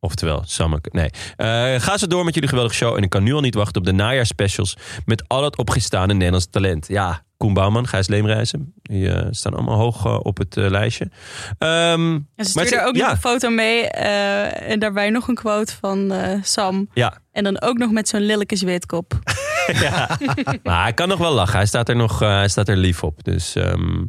Oftewel, 0.00 0.42
Sammeke. 0.46 0.88
Nee. 0.92 1.10
Eh, 1.36 1.80
ga 1.80 1.98
zo 1.98 2.06
door 2.06 2.24
met 2.24 2.34
jullie 2.34 2.48
geweldige 2.48 2.76
show. 2.76 2.96
En 2.96 3.02
ik 3.02 3.10
kan 3.10 3.22
nu 3.22 3.32
al 3.32 3.40
niet 3.40 3.54
wachten 3.54 3.80
op 3.80 3.86
de 3.86 3.92
najaarspecials... 3.92 4.76
met 5.04 5.28
al 5.28 5.44
het 5.44 5.56
opgestane 5.56 6.12
Nederlands 6.12 6.46
talent. 6.50 6.88
Ja, 6.88 7.22
Koen 7.40 7.54
Bouwman, 7.54 7.86
Gijs 7.88 8.08
Leemreizen. 8.08 8.72
Die 8.82 9.10
eh, 9.12 9.26
staan 9.30 9.54
allemaal 9.54 9.78
hoog 9.78 10.04
eh, 10.06 10.18
op 10.22 10.38
het 10.38 10.56
eh, 10.56 10.70
lijstje. 10.70 11.10
Ehm, 11.58 11.70
En 12.14 12.26
ze 12.36 12.52
Maar 12.54 12.66
stuurde 12.66 12.68
ze- 12.68 12.82
ook 12.84 12.96
ja. 12.96 13.02
nog 13.02 13.10
een 13.12 13.20
foto 13.20 13.50
mee. 13.50 13.82
en 13.88 14.78
daarbij 14.78 15.10
nog 15.10 15.28
een 15.28 15.34
quote 15.34 15.72
van 15.80 16.12
Sam. 16.42 16.88
ja, 16.94 17.18
En 17.32 17.44
dan 17.44 17.60
ook 17.60 17.78
nog 17.78 17.90
met 17.90 18.08
zo'n 18.08 18.20
lelijke 18.20 18.56
zweetkop. 18.56 19.18
ja. 19.86 20.18
Maar 20.62 20.82
hij 20.82 20.92
kan 20.92 21.08
nog 21.08 21.18
wel 21.18 21.32
lachen. 21.32 21.56
Hij 21.56 21.66
staat 21.66 21.88
er 21.88 21.96
nog 21.96 22.18
hij 22.18 22.48
staat 22.48 22.68
er 22.68 22.76
lief 22.76 23.02
op. 23.02 23.24
Dus 23.24 23.54
ehm, 23.54 24.04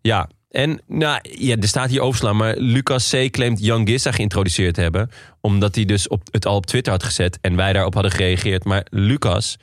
ja. 0.00 0.28
En 0.50 0.80
nou, 0.86 1.18
ja, 1.22 1.56
er 1.56 1.68
staat 1.68 1.90
hier 1.90 2.00
overslaan. 2.00 2.36
Maar 2.36 2.56
Lucas 2.56 3.10
C. 3.10 3.30
claimt 3.30 3.60
Jan 3.64 3.86
Gissa 3.86 4.12
geïntroduceerd 4.12 4.74
te 4.74 4.80
hebben. 4.80 5.10
Omdat 5.40 5.74
hij 5.74 5.84
dus 5.84 6.08
op, 6.08 6.22
het 6.30 6.46
al 6.46 6.56
op 6.56 6.66
Twitter 6.66 6.92
had 6.92 7.02
gezet. 7.02 7.38
En 7.40 7.56
wij 7.56 7.72
daarop 7.72 7.94
hadden 7.94 8.12
gereageerd. 8.12 8.64
Maar 8.64 8.86
Lucas 8.90 9.56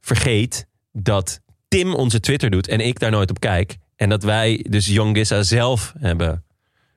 vergeet 0.00 0.66
dat 0.92 1.40
Tim 1.68 1.94
onze 1.94 2.20
Twitter 2.20 2.50
doet. 2.50 2.68
En 2.68 2.80
ik 2.80 2.98
daar 2.98 3.10
nooit 3.10 3.30
op 3.30 3.40
kijk. 3.40 3.76
En 3.96 4.08
dat 4.08 4.22
wij 4.22 4.64
dus 4.68 4.86
Jan 4.86 5.14
Gissa 5.14 5.42
zelf 5.42 5.92
hebben 5.98 6.44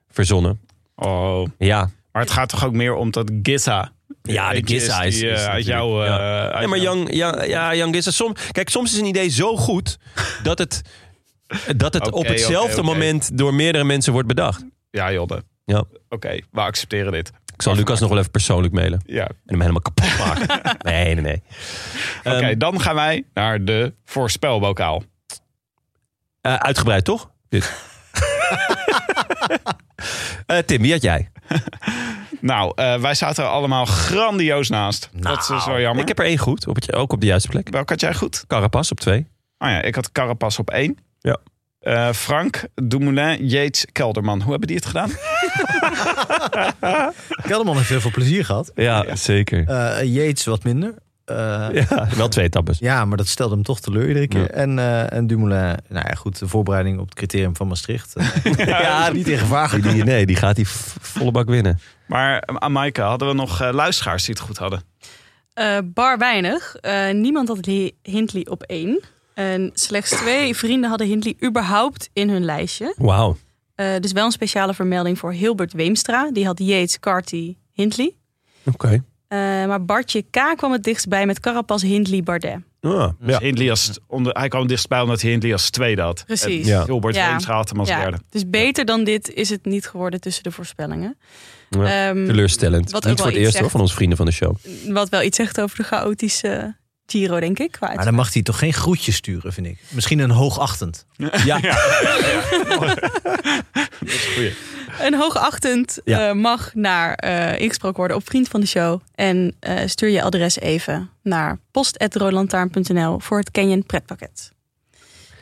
verzonnen. 0.08 0.60
Oh. 0.94 1.46
Ja, 1.58 1.90
Maar 2.12 2.22
het 2.22 2.30
gaat 2.30 2.48
toch 2.48 2.64
ook 2.64 2.72
meer 2.72 2.94
om 2.94 3.10
dat 3.10 3.30
Giza. 3.42 3.92
Ja, 4.22 4.52
de 4.52 4.62
Giza 4.64 5.02
is- 5.02 5.14
die, 5.18 5.26
eh, 5.28 5.32
is 5.32 5.44
uit 5.46 5.64
jouw... 5.64 6.04
ja. 6.04 6.18
eh, 6.18 6.52
uit 6.52 6.62
Ja, 6.62 6.68
maar 6.68 6.78
Jan, 6.78 7.08
ja, 7.10 7.42
ja, 7.44 7.74
Jan 7.74 7.92
Gissa, 7.94 8.10
som, 8.10 8.34
kijk, 8.52 8.68
soms 8.68 8.92
is 8.92 8.98
een 8.98 9.04
idee 9.06 9.28
zo 9.28 9.56
goed 9.56 9.98
dat 10.42 10.58
het, 10.58 10.82
dat 11.76 11.94
het 11.94 12.10
op 12.10 12.26
hetzelfde 12.26 12.82
moment 12.82 13.38
door 13.38 13.54
meerdere 13.54 13.84
mensen 13.84 14.12
wordt 14.12 14.28
bedacht. 14.28 14.64
Ja, 14.90 15.12
Jodde. 15.12 15.42
Ja. 15.64 15.84
Oké, 16.08 16.38
we 16.50 16.60
accepteren 16.60 17.12
dit. 17.12 17.30
Ik 17.60 17.66
zal 17.66 17.74
Lucas 17.74 18.00
nog 18.00 18.08
wel 18.08 18.18
even 18.18 18.30
persoonlijk 18.30 18.72
mailen. 18.74 19.00
Ja. 19.06 19.22
En 19.26 19.34
hem 19.44 19.60
helemaal 19.60 19.80
kapot 19.80 20.18
maken. 20.18 20.60
nee, 20.92 21.14
nee, 21.14 21.22
nee. 21.22 21.42
Oké, 22.34 22.46
Ehm, 22.46 22.58
dan 22.58 22.80
gaan 22.80 22.94
wij 22.94 23.24
naar 23.34 23.64
de 23.64 23.94
voorspelbokaal. 24.04 25.02
eh, 26.40 26.54
uitgebreid, 26.54 27.04
toch? 27.04 27.30
Dit. 27.48 27.72
Eh, 30.46 30.58
Tim, 30.58 30.82
wie 30.82 30.92
had 30.92 31.02
jij? 31.02 31.28
Nou, 32.40 32.72
eh, 32.74 32.94
wij 33.00 33.14
zaten 33.14 33.44
er 33.44 33.50
allemaal 33.50 33.84
grandioos 33.84 34.68
naast. 34.68 35.08
dat 35.12 35.38
is 35.50 35.64
wel 35.66 35.80
jammer. 35.80 36.02
Ik 36.02 36.08
heb 36.08 36.18
er 36.18 36.24
één 36.24 36.38
goed, 36.38 36.66
op 36.66 36.74
het, 36.74 36.92
ook 36.94 37.12
op 37.12 37.20
de 37.20 37.26
juiste 37.26 37.48
plek. 37.48 37.68
Welke 37.68 37.92
had 37.92 38.00
jij 38.00 38.14
goed? 38.14 38.44
Carapas 38.46 38.90
op 38.90 39.00
twee. 39.00 39.26
Oh 39.58 39.68
ja, 39.68 39.82
ik 39.82 39.94
had 39.94 40.12
Carapas 40.12 40.58
op 40.58 40.70
één. 40.70 40.96
Ja. 41.18 41.38
Eh, 41.80 42.12
Frank, 42.12 42.62
Dumoulin, 42.74 43.46
Yates, 43.46 43.86
Kelderman. 43.92 44.40
Hoe 44.42 44.50
hebben 44.50 44.68
die 44.68 44.76
het 44.76 44.86
gedaan? 44.86 45.10
Kelderman 47.46 47.76
heeft 47.76 47.88
heel 47.88 48.00
veel 48.00 48.10
plezier 48.10 48.44
gehad. 48.44 48.72
Ja, 48.74 49.16
zeker. 49.16 49.68
Eh 49.68 50.04
Yates 50.14 50.44
wat 50.44 50.64
minder. 50.64 50.94
Eh, 51.24 51.36
Ja, 51.72 52.08
wel 52.16 52.28
twee 52.28 52.44
etappes. 52.44 52.78
Ja, 52.78 53.04
maar 53.04 53.16
dat 53.16 53.26
stelde 53.26 53.54
hem 53.54 53.62
toch 53.64 53.80
teleur 53.80 54.08
iedere 54.08 54.28
keer. 54.28 54.40
Ja. 54.40 54.46
En, 54.48 54.78
eh, 54.78 55.12
en 55.12 55.26
Dumoulin, 55.26 55.76
nou 55.88 56.06
ja, 56.08 56.14
goed, 56.14 56.38
de 56.38 56.48
voorbereiding 56.48 56.98
op 56.98 57.04
het 57.08 57.14
criterium 57.14 57.56
van 57.56 57.68
Maastricht. 57.68 58.14
Ja, 58.56 59.10
niet 59.12 59.28
in 59.28 59.38
gevaar 59.38 59.78
nee, 60.04 60.26
die 60.26 60.36
gaat 60.36 60.56
die 60.56 60.68
volle 61.00 61.30
bak 61.30 61.48
winnen. 61.48 61.78
Maar 62.06 62.34
uh, 62.50 62.56
Amaike, 62.56 63.00
hadden 63.00 63.28
we 63.28 63.34
nog 63.34 63.72
luisteraars 63.72 64.24
die 64.24 64.34
het 64.34 64.42
goed 64.44 64.58
hadden? 64.58 64.82
Eh, 65.54 65.78
bar 65.84 66.18
weinig. 66.18 66.76
Eh, 66.76 67.10
niemand 67.10 67.48
had 67.48 67.64
Hi- 67.66 67.90
Hindley 68.02 68.46
op 68.50 68.62
één. 68.62 69.00
En 69.34 69.70
slechts 69.74 70.10
twee 70.10 70.56
vrienden 70.56 70.88
hadden 70.90 71.06
Hindley 71.06 71.36
überhaupt 71.44 72.10
in 72.12 72.28
hun 72.30 72.44
lijstje. 72.44 72.94
Wauw. 72.96 73.36
Eh, 73.74 73.86
dus 74.00 74.12
wel 74.12 74.24
een 74.24 74.30
speciale 74.32 74.74
vermelding 74.74 75.18
voor 75.18 75.32
Hilbert 75.32 75.72
Weemstra. 75.72 76.30
Die 76.32 76.46
had 76.46 76.58
Yates, 76.58 76.98
Carty, 77.00 77.56
Hindley. 77.72 78.14
Oké. 78.64 79.04
Eh, 79.28 79.38
maar 79.38 79.84
Bartje 79.84 80.22
K 80.22 80.40
kwam 80.56 80.72
het 80.72 80.82
dichtst 80.84 81.08
bij 81.08 81.26
met 81.26 81.40
Carapaz, 81.40 81.82
Hindley, 81.82 82.22
Bardet. 82.22 82.58
Ah, 82.80 83.08
Dus 83.20 83.38
Hindley 83.38 83.70
als, 83.70 83.98
onder, 84.06 84.32
hij 84.32 84.48
kwam 84.48 84.66
dichtstbij 84.66 85.00
omdat 85.00 85.20
hij 85.20 85.30
Hindley 85.30 85.52
als 85.52 85.70
tweede 85.70 86.02
had. 86.02 86.22
Precies. 86.26 86.66
Ja. 86.66 86.84
Hilbert 86.84 87.14
Ja. 87.14 87.28
Weemstra 87.28 87.54
had 87.54 87.68
hem 87.68 87.78
als 87.78 87.88
Ja, 87.88 88.00
derde. 88.00 88.18
dus 88.30 88.50
beter 88.50 88.84
dan 88.84 89.04
dit 89.04 89.30
is 89.32 89.50
het 89.50 89.64
niet 89.64 89.86
geworden 89.86 90.20
tussen 90.20 90.42
de 90.42 90.50
voorspellingen. 90.50 91.18
Ja, 91.70 92.08
Ehm, 92.08 92.26
Teleurstellend. 92.26 92.90
wat 92.90 93.04
Niet 93.04 93.16
voor 93.18 93.26
het 93.26 93.36
eerst 93.36 93.58
hoor, 93.58 93.70
van 93.70 93.80
onze 93.80 93.94
vrienden 93.94 94.16
van 94.16 94.26
de 94.26 94.32
show. 94.32 94.56
wat 94.88 95.08
wel 95.08 95.22
iets 95.22 95.36
zegt 95.36 95.60
over 95.60 95.76
de 95.76 95.82
chaotische 95.82 96.76
Giro, 97.10 97.40
denk 97.40 97.58
ik. 97.58 97.72
Qua 97.72 97.94
Maar 97.94 98.04
dan 98.04 98.14
mag 98.14 98.32
hij 98.32 98.42
toch 98.42 98.58
geen 98.58 98.72
groetje 98.72 99.12
sturen, 99.12 99.52
vind 99.52 99.66
ik. 99.66 99.78
Misschien 99.88 100.18
een 100.18 100.30
hoogachtend. 100.30 101.06
Ja, 101.44 101.60
Een 105.00 105.14
hoogachtend 105.14 106.00
Ja. 106.04 106.28
eh, 106.28 106.34
mag 106.34 106.74
naar 106.74 107.14
eh 107.14 107.60
ingesproken 107.60 107.96
worden 107.98 108.16
op 108.16 108.26
Vriend 108.28 108.48
van 108.48 108.60
de 108.60 108.66
Show. 108.66 109.00
En 109.14 109.56
eh, 109.60 109.86
stuur 109.86 110.08
je 110.08 110.22
adres 110.22 110.58
even 110.60 111.10
naar 111.22 111.58
post.roodlantaarn.nl 111.70 113.18
voor 113.20 113.38
het 113.38 113.50
Canyon 113.50 113.84
pretpakket. 113.86 114.52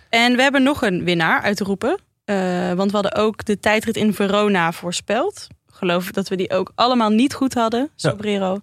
En 0.09 0.37
we 0.37 0.43
hebben 0.43 0.63
nog 0.63 0.83
een 0.83 1.05
winnaar 1.05 1.43
uit 1.43 1.57
te 1.57 1.65
roepen. 1.65 1.99
eh, 2.25 2.73
want 2.73 2.91
we 2.91 2.97
hadden 2.97 3.15
ook 3.15 3.45
de 3.45 3.59
tijdrit 3.61 3.97
in 3.97 4.15
Verona 4.15 4.73
voorspeld. 4.73 5.47
Geloof 5.73 6.11
dat 6.11 6.29
we 6.29 6.37
die 6.37 6.51
ook 6.51 6.73
allemaal 6.75 7.11
niet 7.11 7.35
goed 7.35 7.55
hadden, 7.55 7.91
Sobrero. 7.97 8.61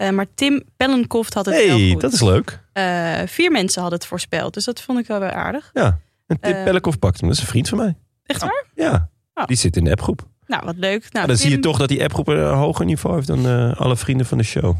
Eh, 0.00 0.10
maar 0.10 0.26
Tim 0.34 0.62
Pellenkoft 0.76 1.34
had 1.34 1.46
het 1.46 1.54
wel 1.66 1.78
hey, 1.78 1.90
goed. 1.90 2.00
dat 2.00 2.12
is 2.12 2.20
leuk. 2.20 2.60
Eh, 2.72 3.18
vier 3.26 3.50
mensen 3.50 3.80
hadden 3.80 3.98
het 3.98 4.08
voorspeld, 4.08 4.54
dus 4.54 4.64
dat 4.64 4.80
vond 4.80 4.98
ik 4.98 5.06
wel 5.06 5.20
weer 5.20 5.32
aardig. 5.32 5.70
Ja. 5.72 6.00
En 6.26 6.40
Tim 6.40 6.52
Eh, 6.52 6.64
Pellekoff 6.64 6.98
pakt 6.98 7.18
hem. 7.20 7.28
Dat 7.28 7.36
is 7.36 7.42
een 7.42 7.48
vriend 7.48 7.68
van 7.68 7.78
mij. 7.78 7.96
Echt 8.26 8.40
waar? 8.40 8.64
Ja. 8.74 9.08
Oh. 9.34 9.44
Die 9.46 9.56
zit 9.56 9.76
in 9.76 9.84
de 9.84 9.90
appgroep. 9.90 10.28
Nou, 10.46 10.64
wat 10.64 10.76
leuk. 10.76 11.00
Nou, 11.00 11.08
Maar 11.12 11.26
dan 11.26 11.36
zie 11.36 11.50
je 11.50 11.58
toch 11.58 11.78
dat 11.78 11.88
die 11.88 12.02
appgroep 12.02 12.28
een 12.28 12.52
hoger 12.54 12.84
niveau 12.84 13.14
heeft 13.14 13.26
dan 13.26 13.76
alle 13.76 13.96
vrienden 13.96 14.26
van 14.26 14.38
de 14.38 14.44
show. 14.44 14.76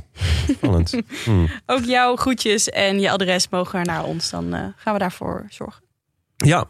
Hmm. 1.25 1.49
Ook 1.67 1.85
jouw 1.85 2.17
groetjes 2.17 2.69
en 2.69 3.01
je 3.01 3.11
adres 3.11 3.49
mogen 3.49 3.85
naar 3.87 4.05
ons. 4.05 4.31
Dan 4.31 4.75
gaan 4.77 4.93
we 4.93 4.99
daarvoor 4.99 5.47
zorgen. 5.49 5.83
Ja. 6.37 6.65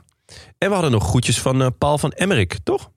En 0.58 0.68
we 0.68 0.72
hadden 0.74 0.90
nog 0.92 1.04
groetjes 1.08 1.40
van 1.40 1.74
Paul 1.78 1.98
van 1.98 2.10
Emmerik, 2.12 2.58
toch? 2.62 2.90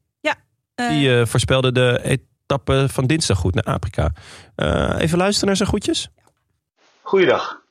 Eh, 0.76 0.90
Die 0.90 1.26
voorspelde 1.26 1.72
de 1.72 2.00
etappe 2.44 2.86
van 2.90 3.06
dinsdag 3.06 3.38
goed 3.38 3.54
naar 3.56 3.74
Afrika. 3.74 4.12
Eh, 4.56 4.96
even 5.00 5.18
luisteren 5.18 5.48
naar 5.48 5.58
zijn 5.58 5.70
groetjes. 5.70 6.10
Goeiedag. 7.02 7.62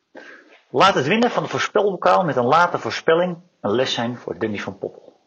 Laat 0.71 0.95
het 0.95 1.07
winnen 1.07 1.31
van 1.31 1.43
de 1.43 1.49
voorspelbokaal 1.49 2.25
met 2.25 2.37
een 2.37 2.45
late 2.45 2.79
voorspelling 2.79 3.37
een 3.61 3.75
les 3.75 3.95
zijn 3.95 4.17
voor 4.17 4.39
Danny 4.39 4.59
van 4.59 4.79
Poppel. 4.79 5.21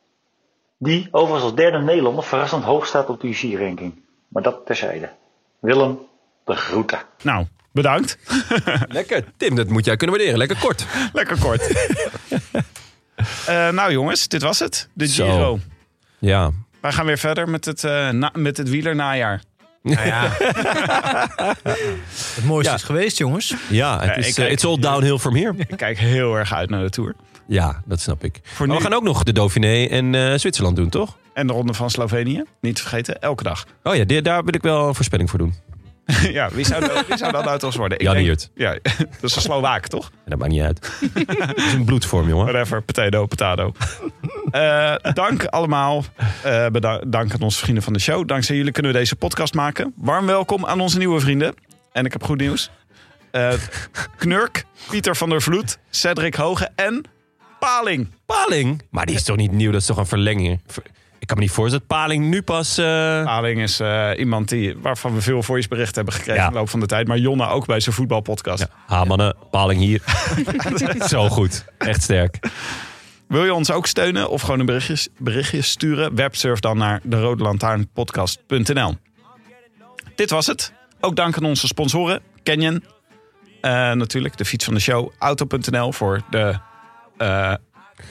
Die 0.77 1.07
overigens 1.11 1.43
als 1.43 1.55
derde 1.55 1.77
Nederlander 1.81 2.23
verrassend 2.23 2.63
hoog 2.63 2.85
staat 2.85 3.09
op 3.09 3.21
de 3.21 3.27
UC-ranking. 3.27 4.03
Maar 4.27 4.43
dat 4.43 4.65
terzijde. 4.65 5.09
Willem, 5.59 5.99
de 6.45 6.55
groeten. 6.55 6.99
Nou, 7.23 7.45
bedankt. 7.71 8.17
Lekker. 8.87 9.25
Tim, 9.37 9.55
dat 9.55 9.67
moet 9.67 9.85
jij 9.85 9.95
kunnen 9.95 10.15
waarderen. 10.15 10.39
Lekker 10.39 10.57
kort. 10.59 10.85
Lekker 11.13 11.39
kort. 11.39 11.67
Eh, 13.45 13.69
nou 13.69 13.91
jongens, 13.91 14.27
dit 14.27 14.41
was 14.41 14.59
het. 14.59 14.89
De 14.93 15.07
Zo. 15.07 15.31
Giro. 15.31 15.59
Ja. 16.19 16.51
Wij 16.85 16.93
gaan 16.93 17.05
weer 17.05 17.17
verder 17.17 17.49
met 17.49 17.65
het, 17.65 17.83
eh 17.83 18.09
na- 18.09 18.31
met 18.33 18.57
het 18.57 18.69
wielernajaar. 18.69 19.41
Nou 19.81 20.05
ja. 20.05 20.29
het 22.35 22.43
mooiste 22.45 22.69
Ja. 22.71 22.77
is 22.77 22.83
geweest, 22.83 23.17
jongens. 23.17 23.53
Ja, 23.69 23.95
het 23.99 24.05
Ja, 24.09 24.13
is, 24.15 24.37
eh, 24.37 24.51
it's 24.51 24.65
all 24.65 24.79
downhill 24.79 25.17
from 25.17 25.35
here. 25.35 25.53
Ik 25.67 25.77
kijk 25.77 25.97
heel 25.97 26.35
erg 26.37 26.53
uit 26.53 26.69
naar 26.69 26.81
de 26.83 26.89
Tour. 26.89 27.15
Ja, 27.47 27.81
dat 27.85 27.99
snap 27.99 28.23
ik. 28.23 28.39
Voor 28.43 28.67
Maar 28.67 28.75
nu- 28.75 28.81
we 28.83 28.89
gaan 28.89 28.97
ook 28.97 29.03
nog 29.03 29.23
de 29.23 29.33
Dauphiné 29.33 29.85
en 29.85 30.15
eh, 30.15 30.33
Zwitserland 30.37 30.75
doen, 30.75 30.89
toch? 30.89 31.17
En 31.33 31.47
de 31.47 31.53
Ronde 31.53 31.73
van 31.73 31.89
Slovenië. 31.89 32.43
Niet 32.61 32.75
te 32.75 32.81
vergeten, 32.81 33.21
elke 33.21 33.43
dag. 33.43 33.65
Oh 33.83 33.95
ja, 33.95 34.21
daar 34.21 34.43
wil 34.43 34.53
ik 34.53 34.61
wel 34.61 34.87
een 34.87 34.95
voorspelling 34.95 35.29
voor 35.29 35.39
doen. 35.39 35.53
ja, 36.37 36.49
wie 36.51 36.65
zou, 36.65 36.87
dat- 36.87 37.07
wie 37.07 37.17
zou 37.17 37.31
dat 37.31 37.45
nou 37.45 37.59
toch 37.59 37.75
worden? 37.75 37.97
Ik 37.99 38.03
Jan 38.05 38.15
denk-. 38.15 38.47
Ja, 38.55 38.71
dat 39.21 39.23
is 39.23 39.35
een 39.35 39.41
Slowaak, 39.41 39.87
toch? 39.87 40.11
Dat 40.25 40.39
maakt 40.39 40.51
niet 40.51 40.61
uit. 40.61 40.91
dat 41.47 41.57
is 41.57 41.73
een 41.73 41.85
bloedvorm, 41.85 42.27
jongen. 42.27 42.45
Whatever, 42.45 42.81
potato, 42.81 43.25
potato. 43.25 43.71
Eh, 44.51 44.95
dank 45.13 45.45
allemaal. 45.45 46.03
Beda- 46.71 47.01
dank 47.07 47.33
aan 47.33 47.41
onze 47.41 47.59
vrienden 47.59 47.83
van 47.83 47.93
de 47.93 47.99
show. 47.99 48.27
Dankzij 48.27 48.55
jullie 48.55 48.71
kunnen 48.71 48.91
we 48.91 48.97
deze 48.97 49.15
podcast 49.15 49.53
maken. 49.53 49.93
Warm 49.97 50.25
welkom 50.25 50.65
aan 50.65 50.79
onze 50.79 50.97
nieuwe 50.97 51.19
vrienden. 51.19 51.53
En 51.91 52.05
ik 52.05 52.11
heb 52.11 52.23
goed 52.23 52.39
nieuws. 52.39 52.69
Eh, 53.31 53.53
Knurk, 54.17 54.63
Pieter 54.89 55.15
van 55.15 55.29
der 55.29 55.41
Vloed, 55.41 55.77
Cedric 55.89 56.35
Hoge 56.35 56.69
en 56.75 57.03
Paling. 57.59 58.07
Paling? 58.25 58.81
Maar 58.89 59.05
die 59.05 59.15
is 59.15 59.23
toch 59.23 59.35
niet 59.35 59.51
nieuw? 59.51 59.71
Dat 59.71 59.81
is 59.81 59.87
toch 59.87 59.97
een 59.97 60.05
verlenging? 60.05 60.61
Ik 61.25 61.31
kan 61.31 61.39
me 61.39 61.45
niet 61.49 61.55
voorstellen 61.55 61.85
dat 61.87 61.97
Paling 61.97 62.25
nu 62.29 62.41
pas... 62.41 62.77
eh, 62.77 62.85
Paling 63.23 63.61
is 63.61 63.79
eh, 63.79 64.09
iemand 64.17 64.49
die, 64.49 64.77
waarvan 64.77 65.13
we 65.13 65.21
veel 65.21 65.43
voiceberichten 65.43 65.95
hebben 65.95 66.13
gekregen 66.13 66.41
Ja. 66.41 66.47
in 66.47 66.53
de 66.53 66.57
loop 66.59 66.69
van 66.69 66.79
de 66.79 66.85
tijd. 66.85 67.07
Maar 67.07 67.17
Jonna 67.17 67.49
ook 67.49 67.65
bij 67.65 67.79
zijn 67.79 67.95
voetbalpodcast. 67.95 68.59
Ja. 68.59 68.95
Ha, 68.95 69.03
mannen, 69.03 69.35
Paling 69.51 69.81
hier. 69.81 70.01
Zo 71.07 71.29
goed. 71.29 71.65
Echt 71.77 72.01
sterk. 72.03 72.39
Wil 73.27 73.45
je 73.45 73.53
ons 73.53 73.71
ook 73.71 73.87
steunen 73.87 74.29
of 74.29 74.41
gewoon 74.41 74.59
een 74.59 74.65
berichtje, 74.65 75.09
berichtje 75.17 75.61
sturen? 75.61 76.15
Websurf 76.15 76.59
dan 76.59 76.77
naar 76.77 76.99
de 77.03 77.35
Lantaarnpodcast.nl. 77.37 78.95
Dit 80.15 80.29
was 80.29 80.47
het. 80.47 80.73
Ook 80.99 81.15
dank 81.15 81.37
aan 81.37 81.45
onze 81.45 81.67
sponsoren. 81.67 82.21
Canyon. 82.43 82.83
Eh, 83.61 83.91
natuurlijk 83.91 84.37
de 84.37 84.45
fiets 84.45 84.65
van 84.65 84.73
de 84.73 84.79
show. 84.79 85.11
Auto.nl 85.19 85.91
voor 85.91 86.21
de 86.29 86.55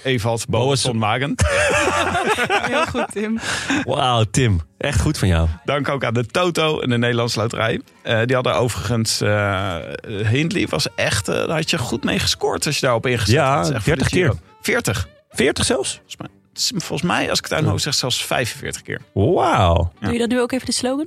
Evald 0.03 0.49
Boasson 0.49 0.99
Wagen. 0.99 1.35
Heel 2.71 2.87
goed, 2.87 3.07
Tim. 3.13 3.39
Wauw, 3.85 4.25
Tim. 4.31 4.61
Echt 4.79 5.01
goed 5.01 5.19
van 5.19 5.29
jou. 5.29 5.49
Dank 5.65 5.89
ook 5.89 6.05
aan 6.05 6.15
de 6.15 6.27
Toto 6.27 6.81
en 6.81 6.91
de 6.91 6.99
Nederlandse 6.99 7.39
Loterij. 7.41 7.81
Eh, 8.03 8.21
die 8.25 8.35
hadden 8.35 8.55
overigens... 8.55 9.21
eh 9.21 9.77
Hindley 10.07 10.67
was 10.69 10.87
echt... 10.95 11.29
eh, 11.29 11.35
daar 11.35 11.49
had 11.57 11.71
je 11.71 11.79
goed 11.79 12.05
mee 12.05 12.19
gescoord 12.19 12.67
als 12.67 12.75
je 12.75 12.81
daarop 12.81 13.07
ingezet 13.07 13.35
Ja, 13.35 13.57
had, 13.57 13.67
de 13.67 13.81
40 13.81 14.09
keer. 14.09 14.25
Giro. 14.25 14.39
40. 14.63 15.09
40 15.31 15.65
zelfs? 15.65 15.91
Volgens 15.95 16.17
mij, 16.17 16.29
het 16.53 16.59
is 16.59 16.73
volgens 16.77 17.03
mij, 17.03 17.29
als 17.31 17.39
ik 17.39 17.45
het 17.45 17.53
uit 17.53 17.61
mijn 17.61 17.73
hoofd 17.73 17.83
zeg, 17.85 17.95
zelfs 17.95 18.25
45 18.25 18.83
keer. 18.83 19.01
Wauw. 19.13 19.93
Ja. 20.01 20.05
Doe 20.07 20.13
je 20.13 20.19
dat 20.19 20.29
nu 20.29 20.41
ook 20.41 20.53
even 20.53 20.67
de 20.67 20.73
slogan? 20.73 21.07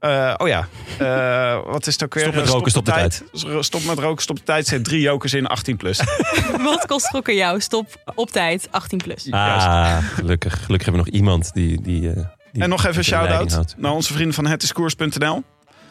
Eh, 0.00 0.34
oh 0.36 0.48
ja, 0.48 0.68
Eh, 0.98 1.58
wat 1.64 1.86
is 1.86 1.92
het 1.92 2.04
ook 2.04 2.14
weer? 2.14 2.22
Stop 2.22 2.34
met 2.34 2.44
Eh, 2.46 2.50
roken, 2.50 2.70
stop 2.70 2.84
de 2.84 2.92
tijd. 2.92 3.22
Stop 3.60 3.84
met 3.84 3.98
roken, 3.98 4.22
stop 4.22 4.36
de 4.36 4.42
tijd. 4.42 4.66
Zet 4.66 4.84
drie 4.84 5.00
jokers 5.00 5.34
in 5.34 5.46
18 5.46 5.76
plus. 5.76 6.00
Wat 6.62 6.86
kost 6.86 7.08
gokken 7.08 7.34
jou? 7.34 7.60
Stop 7.60 7.86
op 8.14 8.30
tijd, 8.30 8.68
18 8.70 8.98
plus. 8.98 9.26
Ah, 9.30 9.98
gelukkig. 10.14 10.52
Gelukkig 10.64 10.86
hebben 10.86 11.04
we 11.04 11.10
nog 11.10 11.20
iemand 11.20 11.50
die... 11.54 11.80
die, 11.82 12.08
eh, 12.10 12.24
die 12.52 12.62
en 12.62 12.68
nog 12.68 12.78
even 12.80 12.90
een 12.90 12.96
de 12.96 13.02
shout-out 13.04 13.74
naar 13.76 13.92
onze 13.92 14.12
vrienden 14.12 14.34
van 14.34 14.46
hetiskoers.nl. 14.46 15.42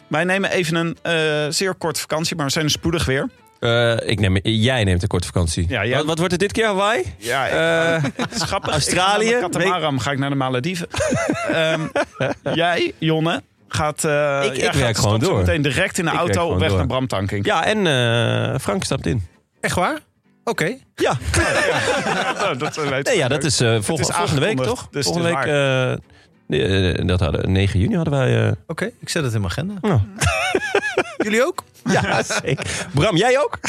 Wij 0.08 0.24
nemen 0.24 0.50
even 0.52 0.76
een 0.76 0.98
eh, 1.02 1.14
zeer 1.50 1.76
korte 1.76 2.00
vakantie, 2.00 2.36
maar 2.36 2.46
we 2.46 2.52
zijn 2.52 2.66
er 2.66 2.72
spoedig 2.72 3.06
weer. 3.06 3.30
Eh, 3.60 4.10
ik 4.10 4.20
neem, 4.20 4.38
jij 4.44 4.84
neemt 4.84 5.02
een 5.02 5.08
korte 5.08 5.28
vakantie. 5.28 5.66
Ja, 5.70 5.86
jij- 5.86 5.98
wat, 5.98 6.06
wat 6.06 6.18
wordt 6.18 6.32
het 6.32 6.42
dit 6.42 6.52
keer, 6.52 6.66
Hawaii? 6.66 7.04
Ja, 7.18 7.46
ik- 7.46 7.54
Eh, 8.04 8.10
het 8.26 8.36
is 8.36 8.42
grappig. 8.42 8.72
Australië? 8.72 9.26
Ik 9.28 9.34
ga 9.34 9.40
naar 9.40 9.50
de 9.52 9.58
Catamaran 9.58 10.02
ga 10.02 10.12
ik 10.12 10.18
naar 10.20 10.30
de 10.30 10.36
Malediven. 10.36 10.88
Ehm, 11.52 11.82
jij, 12.54 12.94
Jonne, 12.98 13.44
gaat, 13.68 14.04
eh 14.04 14.42
Ik- 14.44 14.58
ik 14.58 14.72
werk 14.72 14.98
gewoon 14.98 15.20
door. 15.20 15.38
meteen 15.38 15.62
direct 15.62 15.98
in 15.98 16.06
de 16.06 16.12
Ik 16.12 16.18
auto 16.18 16.50
op 16.52 16.60
weg 16.60 16.68
door. 16.70 16.78
naar 16.78 16.88
Bramtanking. 16.88 17.46
ja, 17.46 17.66
en 17.66 17.88
eh, 17.88 18.60
Frank 18.60 18.84
stapt 18.84 19.06
in. 19.06 19.28
Echt 19.62 19.76
waar? 19.76 20.00
Oké. 20.44 20.76
Ja, 20.96 21.18
Nou, 22.40 22.58
dat, 22.58 22.78
eh, 22.78 22.90
nee, 22.90 23.18
ja 23.18 23.28
dat 23.28 23.38
ook. 23.38 23.44
is, 23.44 23.60
eh, 23.62 23.78
volg- 23.82 24.00
is 24.00 24.08
volgende 24.08 24.42
week 24.42 24.62
toch? 24.62 24.88
dus 24.92 25.06
volgende 25.06 25.28
week 25.28 27.08
dat 27.08 27.20
hadden, 27.20 27.52
9 27.52 27.80
juni 27.80 27.96
hadden 27.96 28.14
wij... 28.14 28.46
eh, 28.48 28.52
Oké, 28.68 28.92
ik 29.00 29.10
zet 29.10 29.24
het 29.24 29.34
in 29.34 29.42
mijn 29.42 29.52
agenda. 29.52 29.74
Nou. 29.82 30.00
Jullie 31.24 31.46
ook? 31.46 31.64
ja, 32.02 32.24
zeker. 32.24 32.66
Bram, 32.94 33.16
jij 33.18 33.40
ook? 33.40 33.60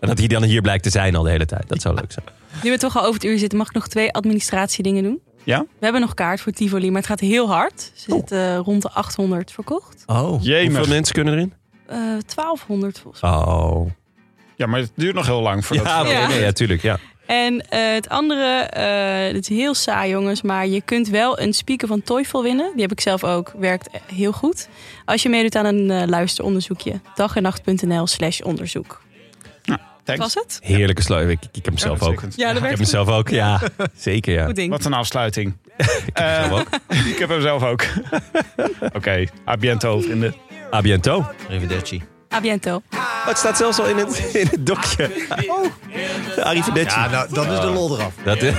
En 0.00 0.08
dat 0.08 0.18
hij 0.18 0.26
dan 0.26 0.42
hier 0.42 0.60
blijkt 0.60 0.82
te 0.82 0.90
zijn 0.90 1.16
al 1.16 1.22
de 1.22 1.30
hele 1.30 1.46
tijd. 1.46 1.68
Dat 1.68 1.80
zou 1.80 1.94
leuk 1.94 2.12
zijn. 2.12 2.24
Nu 2.62 2.70
we 2.70 2.78
toch 2.78 2.96
al 2.96 3.02
over 3.02 3.14
het 3.14 3.24
uur 3.24 3.38
zitten, 3.38 3.58
mag 3.58 3.66
ik 3.68 3.74
nog 3.74 3.88
twee 3.88 4.12
administratiedingen 4.12 5.02
doen? 5.02 5.20
Ja? 5.48 5.60
We 5.60 5.84
hebben 5.84 6.00
nog 6.00 6.14
kaart 6.14 6.40
voor 6.40 6.52
Tivoli, 6.52 6.86
maar 6.88 6.96
het 7.00 7.06
gaat 7.10 7.20
heel 7.20 7.50
hard. 7.50 7.90
Ze 7.94 8.10
zitten 8.10 8.38
eh, 8.38 8.58
rond 8.64 8.82
de 8.82 8.90
800 8.90 9.52
verkocht. 9.52 10.02
Oh. 10.06 10.42
Jemig. 10.42 10.76
Hoeveel 10.76 10.94
mensen 10.94 11.14
kunnen 11.14 11.34
erin? 11.34 11.52
Eh 11.86 11.96
1200 11.96 12.98
volgens 12.98 13.22
mij. 13.22 13.30
Oh. 13.30 13.90
Ja, 14.56 14.66
maar 14.66 14.80
het 14.80 14.90
duurt 14.94 15.14
nog 15.14 15.26
heel 15.26 15.40
lang 15.40 15.66
voordat... 15.66 15.86
Ja, 15.86 16.06
Ja. 16.06 16.28
nee, 16.28 16.40
ja, 16.40 16.52
tuurlijk. 16.52 16.82
Ja. 16.82 16.98
En 17.26 17.60
eh, 17.68 17.92
het 17.94 18.08
andere, 18.08 18.60
eh 18.60 19.34
het 19.34 19.50
is 19.50 19.56
heel 19.56 19.74
saai 19.74 20.10
jongens, 20.10 20.42
maar 20.42 20.66
je 20.66 20.80
kunt 20.80 21.08
wel 21.08 21.40
een 21.40 21.52
speaker 21.52 21.88
van 21.88 22.02
Toyful 22.02 22.42
winnen. 22.42 22.70
Die 22.72 22.82
heb 22.82 22.92
ik 22.92 23.00
zelf 23.00 23.24
ook, 23.24 23.52
werkt 23.58 23.88
heel 24.14 24.32
goed. 24.32 24.68
Als 25.04 25.22
je 25.22 25.28
meedoet 25.28 25.56
aan 25.56 25.64
een 25.64 26.08
luisteronderzoekje. 26.08 27.00
dagennacht.nl 27.14 28.06
slash 28.06 28.40
onderzoek. 28.40 29.00
Thanks. 30.16 30.34
Was 30.34 30.44
het? 30.44 30.58
Heerlijke 30.62 31.02
sluit. 31.02 31.28
Ik, 31.28 31.38
ik 31.42 31.48
heb 31.54 31.64
hem 31.64 31.78
zelf 31.78 32.02
ook. 32.02 32.22
Ja, 32.36 32.52
dat 32.52 32.62
Ik 32.62 32.68
heb 32.68 32.78
hem 32.78 32.86
zelf 32.86 33.08
ook, 33.08 33.28
ja. 33.28 33.60
Zeker, 33.96 34.34
ja. 34.34 34.44
Goed 34.44 34.56
ding. 34.56 34.70
Wat 34.70 34.84
een 34.84 34.92
afsluiting. 34.92 35.56
Ik 36.06 36.16
heb 36.16 36.18
hem 36.18 36.50
zelf 36.50 36.60
ook. 36.60 36.68
ik 37.12 37.18
heb 37.18 37.28
hem 37.28 37.40
zelf 37.40 37.64
ook. 37.64 37.84
Oké, 38.92 39.26
a 39.48 39.56
biento, 39.56 40.00
vrienden. 40.00 40.34
A 40.74 40.80
biento. 40.80 41.26
Arrivederci. 41.46 42.02
A 42.34 42.40
biento. 42.40 42.82
Oh, 42.94 43.26
het 43.26 43.38
staat 43.38 43.56
zelfs 43.56 43.78
al 43.78 43.86
in 43.86 43.96
het, 43.96 44.30
in 44.32 44.46
het 44.50 44.66
dokje. 44.66 45.10
Oh. 45.46 46.44
Arrivederci. 46.44 46.98
Ja, 46.98 47.08
nou, 47.08 47.34
dan 47.34 47.52
is 47.52 47.60
de 47.60 47.66
lol 47.66 47.98
eraf. 47.98 48.12
Dat, 48.24 48.36
eh, 48.36 48.54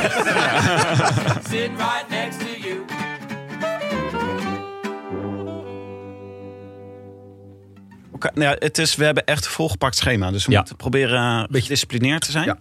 ja, 8.33 8.55
het 8.59 8.77
is, 8.77 8.95
we 8.95 9.05
hebben 9.05 9.25
echt 9.25 9.45
een 9.45 9.51
volgepakt 9.51 9.95
schema. 9.95 10.31
Dus 10.31 10.45
we 10.45 10.51
Ja. 10.51 10.57
moeten 10.57 10.75
proberen 10.75 11.21
een 11.21 11.45
beetje 11.49 11.61
gedisciplineerd 11.61 12.25
te 12.25 12.31
zijn. 12.31 12.45
Ja. 12.45 12.57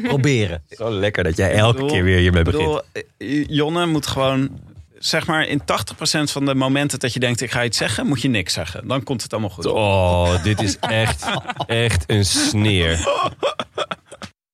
Proberen. 0.08 0.62
zo 0.70 0.90
lekker 0.90 1.24
dat 1.24 1.36
jij 1.36 1.52
elke 1.54 1.72
bedoel- 1.74 1.90
keer 1.90 2.02
weer 2.04 2.18
hiermee 2.18 2.42
Ik 2.44 2.50
begint. 2.50 2.64
bedoel, 2.64 2.80
eh, 3.18 3.44
Jonne 3.48 3.86
moet 3.86 4.06
gewoon... 4.06 4.50
Zeg 4.98 5.26
maar 5.26 5.46
in 5.46 5.60
80% 5.64 6.30
van 6.30 6.44
de 6.44 6.54
momenten 6.54 6.98
dat 6.98 7.12
je 7.12 7.20
denkt 7.20 7.40
ik 7.40 7.50
ga 7.50 7.64
iets 7.64 7.78
zeggen, 7.78 8.06
moet 8.06 8.22
je 8.22 8.28
niks 8.28 8.52
zeggen. 8.52 8.88
Dan 8.88 9.02
komt 9.02 9.22
het 9.22 9.32
allemaal 9.32 9.50
goed. 9.50 9.66
Oh, 9.66 10.42
dit 10.42 10.62
is 10.62 10.78
echt, 10.78 11.26
echt 11.66 12.04
een 12.06 12.24
sneer. 12.24 12.98